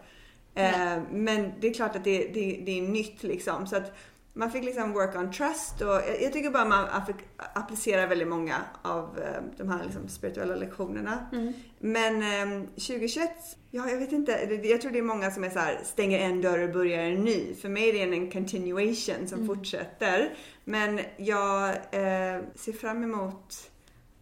Eh, 0.56 1.02
men 1.12 1.52
det 1.60 1.68
är 1.68 1.74
klart 1.74 1.96
att 1.96 2.04
det, 2.04 2.28
det, 2.34 2.62
det 2.66 2.80
är 2.80 2.82
nytt 2.82 3.24
liksom. 3.24 3.68
Så 3.68 3.76
att 3.76 3.98
man 4.34 4.52
fick 4.52 4.64
liksom 4.64 4.94
work 4.94 5.16
on 5.16 5.32
trust 5.32 5.82
och 5.82 6.02
jag, 6.22 6.34
tycker 6.34 6.50
bara 6.50 6.66
man 6.66 7.06
fick 7.06 7.16
applicera 7.54 8.08
väldigt 8.08 8.28
många 8.28 8.56
av 8.82 9.20
eh, 9.20 9.42
de 9.58 9.70
här 9.70 9.84
liksom 9.84 10.08
spirituella 10.08 10.56
lektionerna. 10.56 11.26
Mm. 11.32 11.54
Men 11.80 12.16
eh, 12.22 12.62
2021, 12.68 13.30
ja 13.72 13.90
jag 13.90 13.98
vet 13.98 14.12
inte. 14.12 14.60
Jag 14.64 14.82
tror 14.82 14.92
det 14.92 15.00
är 15.00 15.04
många 15.04 15.32
som 15.32 15.44
är 15.44 15.50
så 15.50 15.60
här, 15.60 15.80
stänger 15.84 16.20
en 16.20 16.42
dörr 16.42 16.60
och 16.60 16.74
börjar 16.74 17.04
en 17.04 17.24
ny. 17.24 17.56
För 17.56 17.70
mig 17.70 17.90
är 17.90 17.94
det 17.94 18.16
en 18.16 18.32
continuation 18.32 19.28
som 19.28 19.48
fortsätter. 19.48 20.34
Men 20.64 21.00
jag 21.18 21.70
eh, 21.70 22.42
ser 22.56 22.74
fram 22.74 23.04
emot 23.04 23.72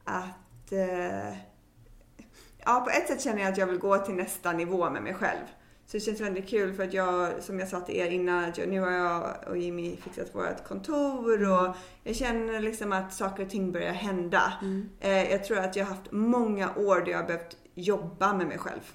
att 0.04 0.72
eh, 0.72 1.38
Ja, 2.66 2.80
på 2.80 2.90
ett 2.90 3.08
sätt 3.08 3.22
känner 3.22 3.40
jag 3.40 3.52
att 3.52 3.58
jag 3.58 3.68
vill 3.68 3.78
gå 3.78 3.98
till 3.98 4.14
nästa 4.14 4.52
nivå 4.52 4.90
med 4.90 5.04
mig 5.04 5.14
själv. 5.14 5.46
Så 5.94 5.98
det 5.98 6.06
känns 6.06 6.22
väldigt 6.22 6.50
kul 6.50 6.74
för 6.74 6.84
att 6.84 6.94
jag, 6.94 7.44
som 7.44 7.60
jag 7.60 7.68
sa 7.68 7.80
till 7.80 7.96
er 7.96 8.10
innan, 8.10 8.52
nu 8.68 8.80
har 8.80 8.92
jag 8.92 9.36
och 9.48 9.58
Jimmy 9.58 9.96
fixat 9.96 10.36
vårt 10.36 10.64
kontor 10.68 11.52
och 11.52 11.76
jag 12.04 12.16
känner 12.16 12.60
liksom 12.60 12.94
att 12.94 13.14
saker 13.14 13.44
och 13.44 13.50
ting 13.50 13.72
börjar 13.72 13.94
hända. 13.94 14.54
Mm. 14.62 14.90
Eh, 15.00 15.32
jag 15.32 15.44
tror 15.44 15.58
att 15.58 15.76
jag 15.76 15.86
har 15.86 15.96
haft 15.96 16.12
många 16.12 16.76
år 16.76 17.02
där 17.02 17.12
jag 17.12 17.18
har 17.18 17.28
behövt 17.28 17.58
jobba 17.74 18.34
med 18.34 18.48
mig 18.48 18.58
själv. 18.58 18.94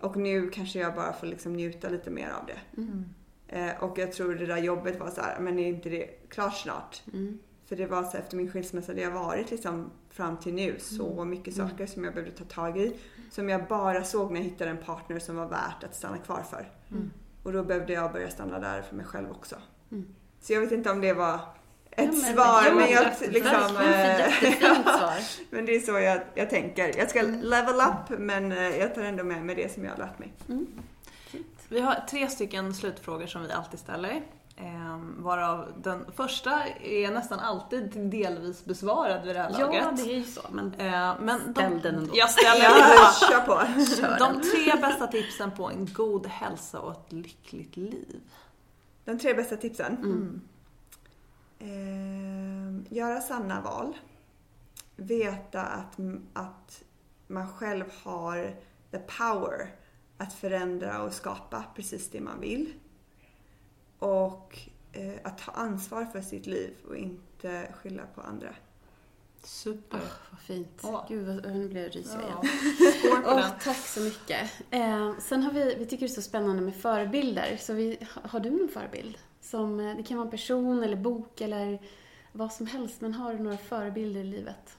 Och 0.00 0.16
nu 0.16 0.50
kanske 0.50 0.78
jag 0.78 0.94
bara 0.94 1.12
får 1.12 1.26
liksom 1.26 1.52
njuta 1.52 1.88
lite 1.88 2.10
mer 2.10 2.30
av 2.30 2.46
det. 2.46 2.80
Mm. 2.80 3.04
Eh, 3.48 3.82
och 3.82 3.98
jag 3.98 4.12
tror 4.12 4.34
det 4.34 4.46
där 4.46 4.58
jobbet 4.58 5.00
var 5.00 5.10
så 5.10 5.20
här, 5.20 5.40
men 5.40 5.58
är 5.58 5.68
inte 5.68 5.88
det 5.88 6.06
klart 6.28 6.56
snart? 6.56 7.02
Mm. 7.12 7.38
För 7.66 7.76
det 7.76 7.86
var 7.86 8.02
så 8.02 8.16
efter 8.16 8.36
min 8.36 8.50
skilsmässa, 8.50 8.94
det 8.94 9.04
har 9.04 9.12
varit 9.12 9.50
liksom 9.50 9.90
fram 10.20 10.36
till 10.36 10.54
nu 10.54 10.76
så 10.78 11.12
Mm. 11.12 11.30
mycket 11.30 11.54
saker 11.56 11.86
som 11.86 12.04
jag 12.04 12.14
behövde 12.14 12.36
ta 12.36 12.44
tag 12.44 12.78
i. 12.78 12.96
Som 13.30 13.48
jag 13.48 13.66
bara 13.66 14.04
såg 14.04 14.30
när 14.32 14.40
jag 14.40 14.44
hittade 14.44 14.70
en 14.70 14.76
partner 14.78 15.18
som 15.18 15.36
var 15.36 15.46
värt 15.46 15.84
att 15.84 15.94
stanna 15.94 16.18
kvar 16.18 16.42
för. 16.50 16.68
Mm. 16.90 17.10
Och 17.42 17.52
då 17.52 17.62
behövde 17.64 17.92
jag 17.92 18.12
börja 18.12 18.30
stanna 18.30 18.58
där 18.58 18.82
för 18.82 18.96
mig 18.96 19.06
själv 19.06 19.30
också. 19.30 19.56
Mm. 19.92 20.06
Så 20.40 20.52
jag 20.52 20.60
vet 20.60 20.72
inte 20.72 20.90
om 20.90 21.00
det 21.00 21.12
var 21.12 21.34
ett 21.34 21.40
Ja, 21.96 22.04
men- 22.04 22.14
svar, 22.34 22.62
jo, 22.68 22.74
men 22.76 22.90
jag 22.90 23.06
liksom... 23.20 23.76
eh, 23.76 24.30
svar. 24.98 25.18
men 25.50 25.66
det 25.66 25.76
är 25.76 25.80
så 25.80 25.92
jag, 25.98 26.20
jag 26.34 26.50
tänker. 26.50 26.98
Jag 26.98 27.10
ska 27.10 27.20
Mm. 27.20 27.40
level 27.40 27.74
up 27.74 28.18
men 28.18 28.52
eh, 28.52 28.58
jag 28.78 28.94
tar 28.94 29.02
ändå 29.02 29.24
med 29.24 29.44
mig 29.44 29.54
det 29.54 29.72
som 29.74 29.84
jag 29.84 29.90
har 29.90 29.98
lärt 29.98 30.18
mig. 30.18 30.32
Mm. 30.48 30.66
Vi 31.68 31.80
har 31.80 31.94
tre 32.10 32.28
stycken 32.28 32.74
slutfrågor 32.74 33.26
som 33.26 33.42
vi 33.42 33.52
alltid 33.52 33.80
ställer. 33.80 34.22
Eh, 34.62 34.96
varav 35.18 35.72
den 35.82 36.12
första 36.16 36.64
är 36.68 37.10
nästan 37.10 37.38
alltid 37.38 38.10
delvis 38.10 38.64
besvarad 38.64 39.26
vid 39.26 39.36
det 39.36 39.42
här 39.42 39.50
laget. 39.50 39.82
Ja, 39.82 39.92
det 39.96 40.12
är 40.12 40.16
ju 40.18 40.24
så. 40.24 40.40
Men 40.50 40.74
Eh, 40.74 41.14
men 41.20 41.40
Ställ 41.40 41.80
den 41.80 41.94
ändå. 41.94 42.12
Jag 42.14 42.30
ställer 42.30 42.64
Ja, 42.64 42.74
den. 42.74 43.14
kör 43.30 43.40
på. 43.46 43.54
De 44.18 44.40
tre 44.40 44.80
bästa 44.80 45.06
tipsen 45.06 45.50
på 45.50 45.70
en 45.70 45.88
god 45.92 46.26
hälsa 46.26 46.80
och 46.80 46.92
ett 46.92 47.12
lyckligt 47.12 47.76
liv. 47.76 48.20
De 49.04 49.18
tre 49.18 49.34
bästa 49.34 49.56
tipsen. 49.56 49.96
Mm. 49.96 50.40
Ehm, 51.58 52.86
göra 52.90 53.20
sanna 53.20 53.60
val. 53.60 53.96
Veta 54.96 55.62
att, 55.62 55.96
att 56.32 56.82
man 57.26 57.52
själv 57.52 57.84
har 58.04 58.56
the 58.90 58.98
power 58.98 59.74
att 60.18 60.32
förändra 60.32 61.02
och 61.02 61.12
skapa 61.12 61.64
precis 61.76 62.10
det 62.10 62.20
man 62.20 62.40
vill. 62.40 62.72
Och 64.00 64.58
eh, 64.92 65.14
att 65.24 65.38
ta 65.38 65.52
ansvar 65.52 66.04
för 66.04 66.20
sitt 66.20 66.46
liv 66.46 66.74
och 66.88 66.96
inte 66.96 67.72
skylla 67.82 68.02
på 68.14 68.20
andra. 68.20 68.54
Super. 69.44 70.00
Åh, 70.02 70.10
vad 70.30 70.40
fint. 70.40 70.80
Åh. 70.82 71.04
Gud, 71.08 71.26
vad, 71.26 71.56
nu 71.56 71.68
blir 71.68 71.82
jag 71.82 71.96
rysig 71.96 72.20
igen. 72.20 72.38
Ja. 73.04 73.22
Åh, 73.26 73.36
den. 73.36 73.50
tack 73.62 73.76
så 73.76 74.00
mycket. 74.00 74.50
Eh, 74.70 75.18
sen 75.18 75.42
har 75.42 75.52
vi, 75.52 75.74
vi 75.78 75.86
tycker 75.86 76.06
det 76.06 76.12
är 76.12 76.14
så 76.14 76.22
spännande 76.22 76.62
med 76.62 76.74
förebilder. 76.74 77.56
Så 77.56 77.72
vi, 77.72 77.98
har 78.22 78.40
du 78.40 78.50
någon 78.50 78.68
förebild? 78.68 79.18
Som, 79.40 79.80
eh, 79.80 79.96
det 79.96 80.02
kan 80.02 80.16
vara 80.16 80.26
en 80.26 80.30
person 80.30 80.82
eller 80.82 80.96
bok 80.96 81.40
eller 81.40 81.78
vad 82.32 82.52
som 82.52 82.66
helst. 82.66 83.00
Men 83.00 83.14
har 83.14 83.34
du 83.34 83.38
några 83.38 83.56
förebilder 83.56 84.20
i 84.20 84.24
livet? 84.24 84.78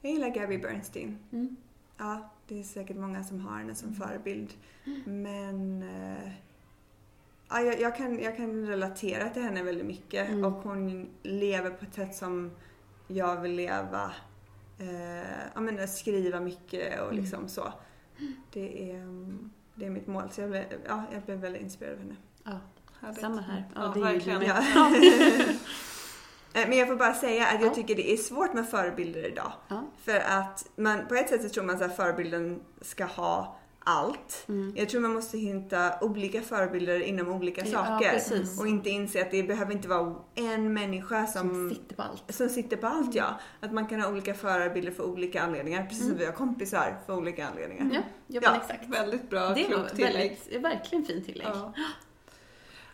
Jag 0.00 0.12
gillar 0.12 0.28
Gabby 0.28 0.58
Bernstein. 0.58 1.18
Mm. 1.32 1.56
Ja, 1.96 2.30
det 2.48 2.60
är 2.60 2.62
säkert 2.62 2.96
många 2.96 3.24
som 3.24 3.40
har 3.40 3.58
henne 3.58 3.74
som 3.74 3.94
förebild. 3.94 4.50
Men 5.04 5.82
eh, 5.82 6.32
ja, 7.50 7.60
jag, 7.60 7.80
jag, 7.80 7.96
kan, 7.96 8.18
jag 8.22 8.36
kan 8.36 8.66
relatera 8.66 9.28
till 9.30 9.42
henne 9.42 9.62
väldigt 9.62 9.86
mycket 9.86 10.28
Mm. 10.28 10.44
och 10.44 10.52
hon 10.62 11.08
lever 11.22 11.70
på 11.70 11.84
ett 11.84 11.94
sätt 11.94 12.14
som 12.14 12.50
jag 13.08 13.40
vill 13.40 13.52
leva. 13.52 14.12
Eh, 14.78 15.28
jag 15.54 15.62
menar, 15.62 15.86
skriva 15.86 16.40
mycket 16.40 17.00
och 17.00 17.14
liksom 17.14 17.48
så. 17.48 17.72
Det 18.52 18.90
är, 18.90 18.94
mm, 18.94 19.50
det 19.74 19.86
är 19.86 19.90
mitt 19.90 20.06
mål. 20.06 20.22
Så 20.30 20.40
jag 20.40 20.50
blev, 20.50 20.64
ja, 20.88 21.04
jag 21.12 21.22
blev 21.22 21.38
väldigt 21.38 21.62
inspirerad 21.62 21.94
av 21.94 22.00
henne. 22.02 22.16
Ja, 22.44 22.58
Härligt. 23.00 23.20
samma 23.20 23.40
här. 23.40 23.64
Ja, 23.74 23.80
Ja, 23.82 23.92
det 23.94 24.00
är 24.08 24.12
ju 24.12 24.18
verkligen. 24.18 24.42
Ja. 24.42 24.90
Eh, 26.54 26.68
Men 26.68 26.78
jag 26.78 26.88
får 26.88 26.96
bara 26.96 27.14
säga 27.14 27.46
att 27.46 27.60
jag 27.60 27.70
Ja. 27.70 27.74
tycker 27.74 27.94
det 27.94 28.12
är 28.12 28.16
svårt 28.16 28.52
med 28.54 28.68
förebilder 28.68 29.26
idag. 29.26 29.52
Ja. 29.68 29.82
För 30.04 30.16
att 30.20 30.66
man, 30.76 31.06
på 31.08 31.14
ett 31.14 31.28
sätt 31.28 31.42
så 31.42 31.48
tror 31.48 31.64
man 31.64 31.82
att 31.82 31.96
förebilden 31.96 32.60
ska 32.80 33.04
ha 33.04 33.56
allt. 33.84 34.44
Mm. 34.48 34.72
Jag 34.76 34.88
tror 34.88 35.00
man 35.00 35.12
måste 35.12 35.38
hitta 35.38 35.92
olika 36.00 36.42
förebilder 36.42 37.00
inom 37.00 37.28
olika 37.28 37.64
Ja, 37.66 37.72
saker. 37.84 38.10
precis. 38.10 38.60
och 38.60 38.66
inte 38.68 38.90
inse 38.90 39.22
att 39.22 39.30
det 39.30 39.42
behöver 39.42 39.72
inte 39.72 39.88
vara 39.88 40.14
en 40.34 40.72
människa 40.72 41.26
som, 41.26 41.48
Som 41.48 41.70
sitter 41.70 41.96
på 41.96 42.02
allt. 42.02 42.34
som 42.34 42.48
sitter 42.48 42.76
på 42.76 42.86
allt. 42.86 43.14
Ja. 43.14 43.40
Att 43.60 43.72
man 43.72 43.86
kan 43.86 44.00
ha 44.00 44.08
olika 44.10 44.34
förebilder 44.34 44.92
för 44.92 45.02
olika 45.04 45.42
anledningar. 45.42 45.86
Precis 45.86 46.08
som 46.08 46.18
vi 46.18 46.24
har 46.26 46.32
kompisar 46.32 46.98
för 47.06 47.16
olika 47.16 47.46
anledningar. 47.48 47.90
Ja, 47.92 48.00
ja, 48.26 48.40
Ja, 48.44 48.56
exakt. 48.56 48.88
Väldigt 48.88 49.30
bra, 49.30 49.48
Det 49.48 49.64
klokt 49.64 49.96
tillägg. 49.96 50.38
väldigt, 50.48 50.64
verkligen 50.64 51.04
fint 51.04 51.26
tillägg. 51.26 51.46
Ja. 51.48 51.72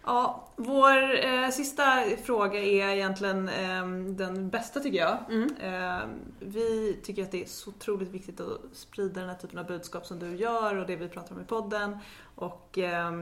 Ja, 0.09 0.49
vår 0.57 1.25
eh, 1.25 1.49
sista 1.49 2.03
fråga 2.25 2.59
är 2.59 2.89
egentligen 2.89 3.49
eh, 3.49 3.87
den 4.17 4.51
bästa 4.51 4.81
tycker 4.81 4.99
jag. 4.99 5.19
Mm. 5.31 5.57
Eh, 5.57 6.09
vi 6.41 7.01
tycker 7.03 7.23
att 7.23 7.31
det 7.31 7.43
är 7.43 7.47
så 7.47 7.71
otroligt 7.71 8.09
viktigt 8.09 8.41
att 8.41 8.61
sprida 8.73 9.21
den 9.21 9.29
här 9.29 9.37
typen 9.37 9.59
av 9.59 9.67
budskap 9.67 10.07
som 10.07 10.19
du 10.19 10.37
gör 10.37 10.77
och 10.77 10.87
det 10.87 10.97
vi 10.97 11.09
pratar 11.09 11.35
om 11.35 11.41
i 11.41 11.45
podden. 11.45 11.99
Och 12.35 12.79
eh, 12.79 13.13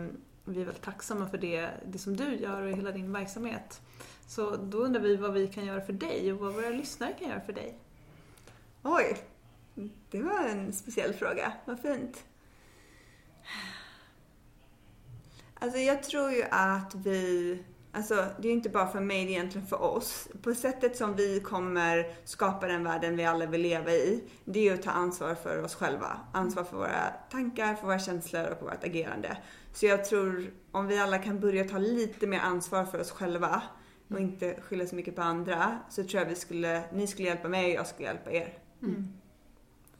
vi 0.44 0.60
är 0.60 0.64
väldigt 0.64 0.82
tacksamma 0.82 1.28
för 1.28 1.38
det, 1.38 1.70
det 1.86 1.98
som 1.98 2.16
du 2.16 2.36
gör 2.36 2.62
och 2.62 2.70
hela 2.70 2.90
din 2.90 3.12
verksamhet. 3.12 3.80
Så 4.26 4.56
då 4.56 4.78
undrar 4.78 5.00
vi 5.00 5.16
vad 5.16 5.32
vi 5.32 5.48
kan 5.48 5.66
göra 5.66 5.80
för 5.80 5.92
dig 5.92 6.32
och 6.32 6.38
vad 6.38 6.54
våra 6.54 6.68
lyssnare 6.68 7.12
kan 7.18 7.28
göra 7.28 7.40
för 7.40 7.52
dig. 7.52 7.78
Oj, 8.82 9.16
det 10.10 10.22
var 10.22 10.44
en 10.44 10.72
speciell 10.72 11.12
fråga. 11.12 11.52
Vad 11.64 11.80
fint. 11.80 12.24
Alltså 15.54 15.78
jag 15.78 16.02
tror 16.02 16.30
ju 16.30 16.42
att 16.50 16.94
vi, 16.94 17.58
alltså 17.92 18.14
det 18.14 18.48
är 18.48 18.50
ju 18.50 18.56
inte 18.56 18.68
bara 18.68 18.86
för 18.86 19.00
mig, 19.00 19.24
det 19.24 19.30
är 19.30 19.34
egentligen 19.34 19.66
för 19.66 19.82
oss. 19.82 20.28
På 20.42 20.54
sättet 20.54 20.96
som 20.96 21.16
vi 21.16 21.40
kommer 21.40 22.14
skapa 22.24 22.66
den 22.66 22.84
världen 22.84 23.16
vi 23.16 23.24
alla 23.24 23.46
vill 23.46 23.60
leva 23.62 23.90
i, 23.90 24.24
det 24.44 24.58
är 24.58 24.62
ju 24.62 24.74
att 24.74 24.82
ta 24.82 24.90
ansvar 24.90 25.34
för 25.34 25.62
oss 25.62 25.74
själva. 25.74 26.20
Ansvar 26.32 26.64
för 26.64 26.76
våra 26.76 27.12
tankar, 27.30 27.74
för 27.74 27.86
våra 27.86 27.98
känslor 27.98 28.46
och 28.50 28.58
för 28.58 28.66
vårt 28.66 28.84
agerande. 28.84 29.38
Så 29.72 29.86
jag 29.86 30.04
tror 30.04 30.50
om 30.72 30.86
vi 30.86 30.98
alla 30.98 31.18
kan 31.18 31.40
börja 31.40 31.64
ta 31.64 31.78
lite 31.78 32.26
mer 32.26 32.40
ansvar 32.40 32.84
för 32.84 33.00
oss 33.00 33.10
själva 33.10 33.62
och 34.08 34.20
inte 34.20 34.60
skylla 34.60 34.86
så 34.86 34.94
mycket 34.96 35.16
på 35.16 35.22
andra, 35.22 35.78
så 35.90 36.04
tror 36.04 36.22
jag 36.22 36.28
vi 36.28 36.34
skulle, 36.34 36.82
ni 36.92 37.06
skulle 37.06 37.28
hjälpa 37.28 37.48
mig 37.48 37.72
och 37.72 37.78
jag 37.78 37.86
skulle 37.86 38.08
hjälpa 38.08 38.32
er. 38.32 38.58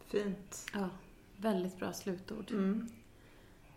Fint. 0.06 0.66
Ja, 0.72 0.89
väldigt 1.36 1.78
bra 1.78 1.93
slutord. 1.93 2.51
Mm. 2.51 2.89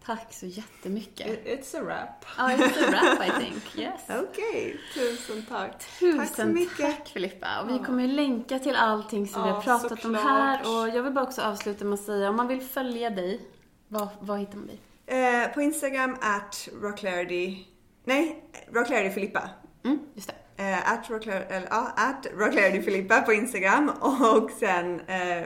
Tack 0.05 0.33
så 0.33 0.45
jättemycket. 0.45 1.27
It- 1.27 1.45
It's 1.45 1.77
a 1.79 1.83
wrap. 1.83 2.25
Ja, 2.37 2.49
it's 2.49 2.87
a 2.87 2.89
wrap 2.91 3.27
I 3.27 3.41
think. 3.45 3.77
Yes. 3.77 4.01
Okej. 4.09 4.79
Tusen 4.93 5.45
tack. 5.49 5.83
Tusen 5.99 6.17
Tack 6.19 6.35
så 6.35 6.45
mycket. 6.45 6.77
tack 6.77 7.07
Filippa. 7.07 7.61
Och 7.61 7.69
vi 7.69 7.79
kommer 7.85 8.01
ju 8.03 8.07
länka 8.07 8.59
till 8.59 8.75
allting 8.75 9.27
som 9.27 9.43
vi 9.43 9.49
Ja, 9.49 9.55
har 9.55 9.61
pratat 9.61 10.05
om 10.05 10.15
här. 10.15 10.59
Och 10.61 10.89
jag 10.89 11.03
vill 11.03 11.13
bara 11.13 11.25
också 11.25 11.41
avsluta 11.41 11.85
med 11.85 11.93
att 11.93 11.99
säga, 12.05 12.29
om 12.29 12.35
man 12.35 12.47
vill 12.47 12.61
följa 12.61 13.09
dig, 13.09 13.41
vad, 13.87 14.07
vad 14.19 14.39
hittar 14.39 14.57
man 14.57 14.67
dig? 14.67 14.79
Eh, 15.05 15.53
på 15.53 15.61
Instagram 15.61 16.17
at 16.21 16.69
rocklarity. 16.81 17.65
Nej, 18.03 18.43
rocklarity 18.71 19.09
Filippa. 19.13 19.49
Mm, 19.85 19.99
just 20.13 20.27
det. 20.27 20.63
Eh, 20.63 20.91
at 20.93 21.09
rocklar, 21.09 21.35
eller, 21.49 21.67
ja, 21.69 21.93
at 21.97 22.27
rocklarity 22.33 22.81
Filippa 22.81 23.21
på 23.21 23.33
Instagram 23.33 23.89
och 24.01 24.51
sen 24.59 24.99
eh, 24.99 25.45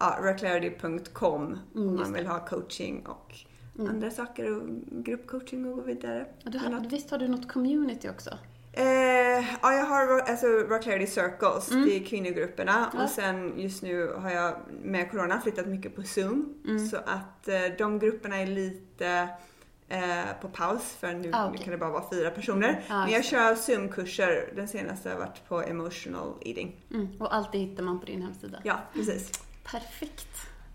ja, 0.00 0.18
rocklarity.com 0.20 1.58
om 1.74 1.82
Mm, 1.82 1.94
man 1.96 2.12
vill 2.12 2.26
ha 2.26 2.46
coaching 2.46 3.06
och 3.06 3.34
Mm. 3.78 3.90
andra 3.90 4.10
saker 4.10 4.56
och 4.56 4.62
gruppcoaching 5.04 5.66
och 5.66 5.74
gå 5.76 5.82
vidare. 5.82 6.26
Och 6.44 6.50
du 6.50 6.58
har, 6.58 6.72
att- 6.72 6.92
visst 6.92 7.10
har 7.10 7.18
du 7.18 7.28
något 7.28 7.48
community 7.52 8.08
också? 8.08 8.30
Eh, 8.72 8.84
ja, 9.62 9.72
jag 9.72 9.84
har 9.86 10.18
alltså 10.20 10.46
Rock 10.46 10.82
Clarity 10.82 11.06
Circles, 11.06 11.70
Mm. 11.70 11.84
det 11.86 11.96
är 11.96 12.04
kvinnogrupperna. 12.04 12.90
Ja. 12.94 13.02
Och 13.04 13.10
sen 13.10 13.52
just 13.60 13.82
nu 13.82 14.08
har 14.12 14.30
jag 14.30 14.54
med 14.82 15.10
Corona 15.10 15.40
flyttat 15.40 15.66
mycket 15.66 15.96
på 15.96 16.02
Zoom. 16.02 16.54
Mm. 16.68 16.86
Så 16.88 16.96
att 16.96 17.48
eh, 17.48 17.54
de 17.78 17.98
grupperna 17.98 18.36
är 18.36 18.46
lite 18.46 19.28
eh, 19.88 20.00
på 20.40 20.48
paus 20.48 20.82
för 21.00 21.12
nu, 21.12 21.30
Ah, 21.32 21.44
nu 21.44 21.50
okej. 21.50 21.64
kan 21.64 21.70
det 21.72 21.78
bara 21.78 21.90
vara 21.90 22.10
fyra 22.10 22.30
personer. 22.30 22.84
Ja, 22.88 22.98
Men 23.02 23.10
jag 23.12 23.20
det. 23.20 23.26
kör 23.26 23.54
Zoom-kurser. 23.54 24.52
Den 24.56 24.68
senaste 24.68 25.10
har 25.10 25.18
varit 25.18 25.48
på 25.48 25.62
emotional 25.62 26.32
eating. 26.42 26.76
Mm. 26.94 27.08
Och 27.20 27.34
allt 27.34 27.52
det 27.52 27.58
hittar 27.58 27.82
man 27.82 28.00
på 28.00 28.06
din 28.06 28.22
hemsida. 28.22 28.58
Ja, 28.64 28.80
precis. 28.94 29.30
Perfekt. 29.64 30.28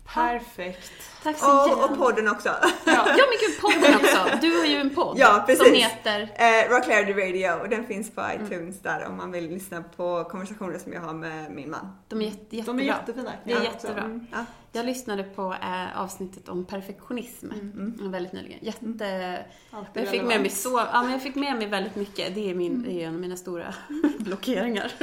Perfekt. 0.04 0.92
Tack 1.22 1.38
så 1.38 1.72
Och, 1.72 1.90
och 1.90 1.98
podden 1.98 2.28
också. 2.28 2.48
Ja, 2.86 3.04
men 3.06 3.38
gud, 3.40 3.60
podden 3.60 3.94
också. 3.96 4.38
Du 4.40 4.58
har 4.58 4.64
ju 4.64 4.76
en 4.76 4.94
podd 4.94 5.18
Ja, 5.18 5.44
precis. 5.46 5.66
som 5.66 5.74
heter... 5.74 6.20
Eh, 6.20 6.70
Rock 6.70 6.84
Clarity 6.84 7.12
Radio 7.12 7.60
och 7.60 7.68
den 7.68 7.86
finns 7.86 8.10
på 8.14 8.20
Mm. 8.20 8.46
iTunes 8.46 8.80
där 8.82 9.06
om 9.08 9.16
man 9.16 9.32
vill 9.32 9.48
lyssna 9.48 9.82
på 9.96 10.24
konversationer 10.24 10.78
som 10.78 10.92
jag 10.92 11.00
har 11.00 11.12
med 11.14 11.50
min 11.50 11.70
man. 11.70 11.96
De 12.08 12.20
är 12.20 12.24
jätte, 12.24 12.56
jättebra. 12.56 12.74
De 12.76 12.82
är 12.82 12.86
jättefina. 12.86 13.32
Det 13.44 13.52
är 13.52 13.56
Ja, 13.56 13.62
jättebra. 13.64 14.02
också. 14.04 14.26
Ja. 14.32 14.44
Jag 14.74 14.86
lyssnade 14.86 15.22
på 15.22 15.54
eh, 15.62 16.00
avsnittet 16.02 16.48
om 16.48 16.64
perfektionism 16.64 17.50
Mm. 17.50 18.10
väldigt 18.12 18.32
nyligen. 18.32 18.58
Jätte... 18.62 19.38
Alltid 19.70 20.02
Jag 20.02 20.08
fick 20.08 20.22
med 20.22 20.40
mig 20.40 20.50
så, 20.50 20.82
ja, 20.92 21.02
men 21.02 21.12
jag 21.12 21.22
fick 21.22 21.34
med 21.34 21.56
mig 21.56 21.66
väldigt 21.66 21.96
mycket. 21.96 22.34
Det 22.34 22.50
är, 22.50 22.54
min, 22.54 22.82
det 22.82 22.92
är 22.92 23.06
en 23.08 23.14
av 23.14 23.20
mina 23.20 23.36
stora 23.36 23.74
blockeringar. 24.18 24.92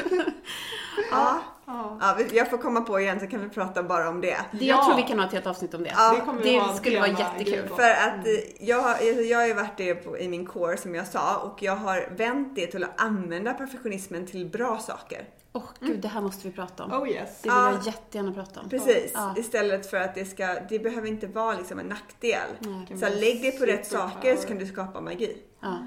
Ja. 1.11 1.41
Ja. 1.65 1.97
Ja, 2.01 2.17
jag 2.33 2.49
får 2.49 2.57
komma 2.57 2.81
på 2.81 2.99
igen 2.99 3.19
så 3.19 3.27
kan 3.27 3.41
vi 3.43 3.49
prata 3.49 3.83
bara 3.83 4.09
om 4.09 4.21
det. 4.21 4.27
Det, 4.51 4.65
Ja. 4.65 4.75
Jag 4.75 4.85
tror 4.85 4.95
vi 4.95 5.03
kan 5.03 5.19
ha 5.19 5.25
ett 5.25 5.33
helt 5.33 5.47
avsnitt 5.47 5.73
om 5.73 5.83
det. 5.83 5.89
Ja, 5.97 6.25
Det 6.43 6.49
det 6.49 6.73
skulle 6.77 6.99
vara 6.99 7.09
jättekul. 7.09 7.67
För 7.67 7.89
att 7.89 8.25
jag, 8.59 8.81
har- 8.81 8.89
alltså, 8.89 9.05
jag 9.05 9.37
har 9.39 9.47
ju 9.47 9.53
varit 9.53 9.77
det 9.77 9.95
på, 9.95 10.17
i 10.19 10.27
min 10.29 10.45
core 10.45 10.77
som 10.77 10.95
jag 10.95 11.07
sa 11.07 11.37
och 11.37 11.63
jag 11.63 11.75
har 11.75 12.09
vänt 12.17 12.55
det 12.55 12.67
till 12.67 12.83
att 12.83 13.01
använda 13.01 13.53
perfektionismen 13.53 14.25
till 14.27 14.45
bra 14.49 14.77
saker. 14.77 15.25
Åh 15.59 15.87
gud, 15.87 15.99
det 15.99 16.07
här 16.07 16.21
måste 16.21 16.47
vi 16.47 16.53
prata 16.53 16.83
om. 16.83 16.91
Oh 16.93 17.09
yes. 17.09 17.29
Det 17.41 17.49
vill 17.49 17.57
Ja. 17.57 17.71
jag 17.73 17.85
jättegärna 17.85 18.31
prata 18.31 18.59
om. 18.59 18.69
Precis. 18.69 19.11
Ja. 19.13 19.33
Istället 19.37 19.89
för 19.89 19.97
att 19.97 20.15
det 20.15 20.25
ska, 20.25 20.47
det 20.69 20.79
behöver 20.79 21.07
inte 21.07 21.27
vara 21.27 21.57
liksom 21.57 21.79
en 21.79 21.85
nackdel. 21.85 22.39
Nej. 22.59 22.99
Så 22.99 23.09
lägg 23.19 23.41
det 23.41 23.51
på 23.59 23.65
rätt 23.65 23.87
saker 23.87 24.35
så 24.37 24.47
kan 24.47 24.57
du 24.57 24.65
skapa 24.65 25.01
magi. 25.01 25.37
Ja. 25.61 25.77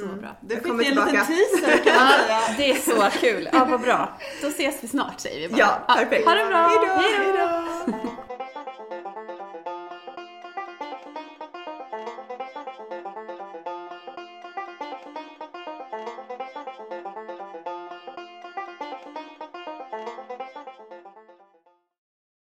Så 0.00 0.06
bra. 0.20 0.36
Det 0.40 0.54
Jag 0.54 0.62
fick 0.62 0.72
en 0.72 0.78
liten 0.78 0.92
tillbaka. 1.06 1.24
teaser 1.26 1.84
kan 1.84 1.94
man 1.96 2.08
säga. 2.08 2.40
Det 2.56 2.70
är 2.70 2.74
så 3.10 3.18
kul. 3.20 3.48
Ja, 3.52 3.64
vad 3.70 3.80
bra. 3.80 4.18
Då 4.42 4.48
ses 4.48 4.84
vi 4.84 4.88
snart 4.88 5.20
säger 5.20 5.48
vi 5.48 5.54
bara. 5.54 5.58
Ja, 5.60 5.94
perfekt. 5.94 6.26
Ha 6.26 6.34
det 6.34 6.44
bra. 6.46 6.58
Hejdå! 6.68 6.92
Hej 6.92 7.32
då. 7.32 7.38
Hejdå! 7.38 8.35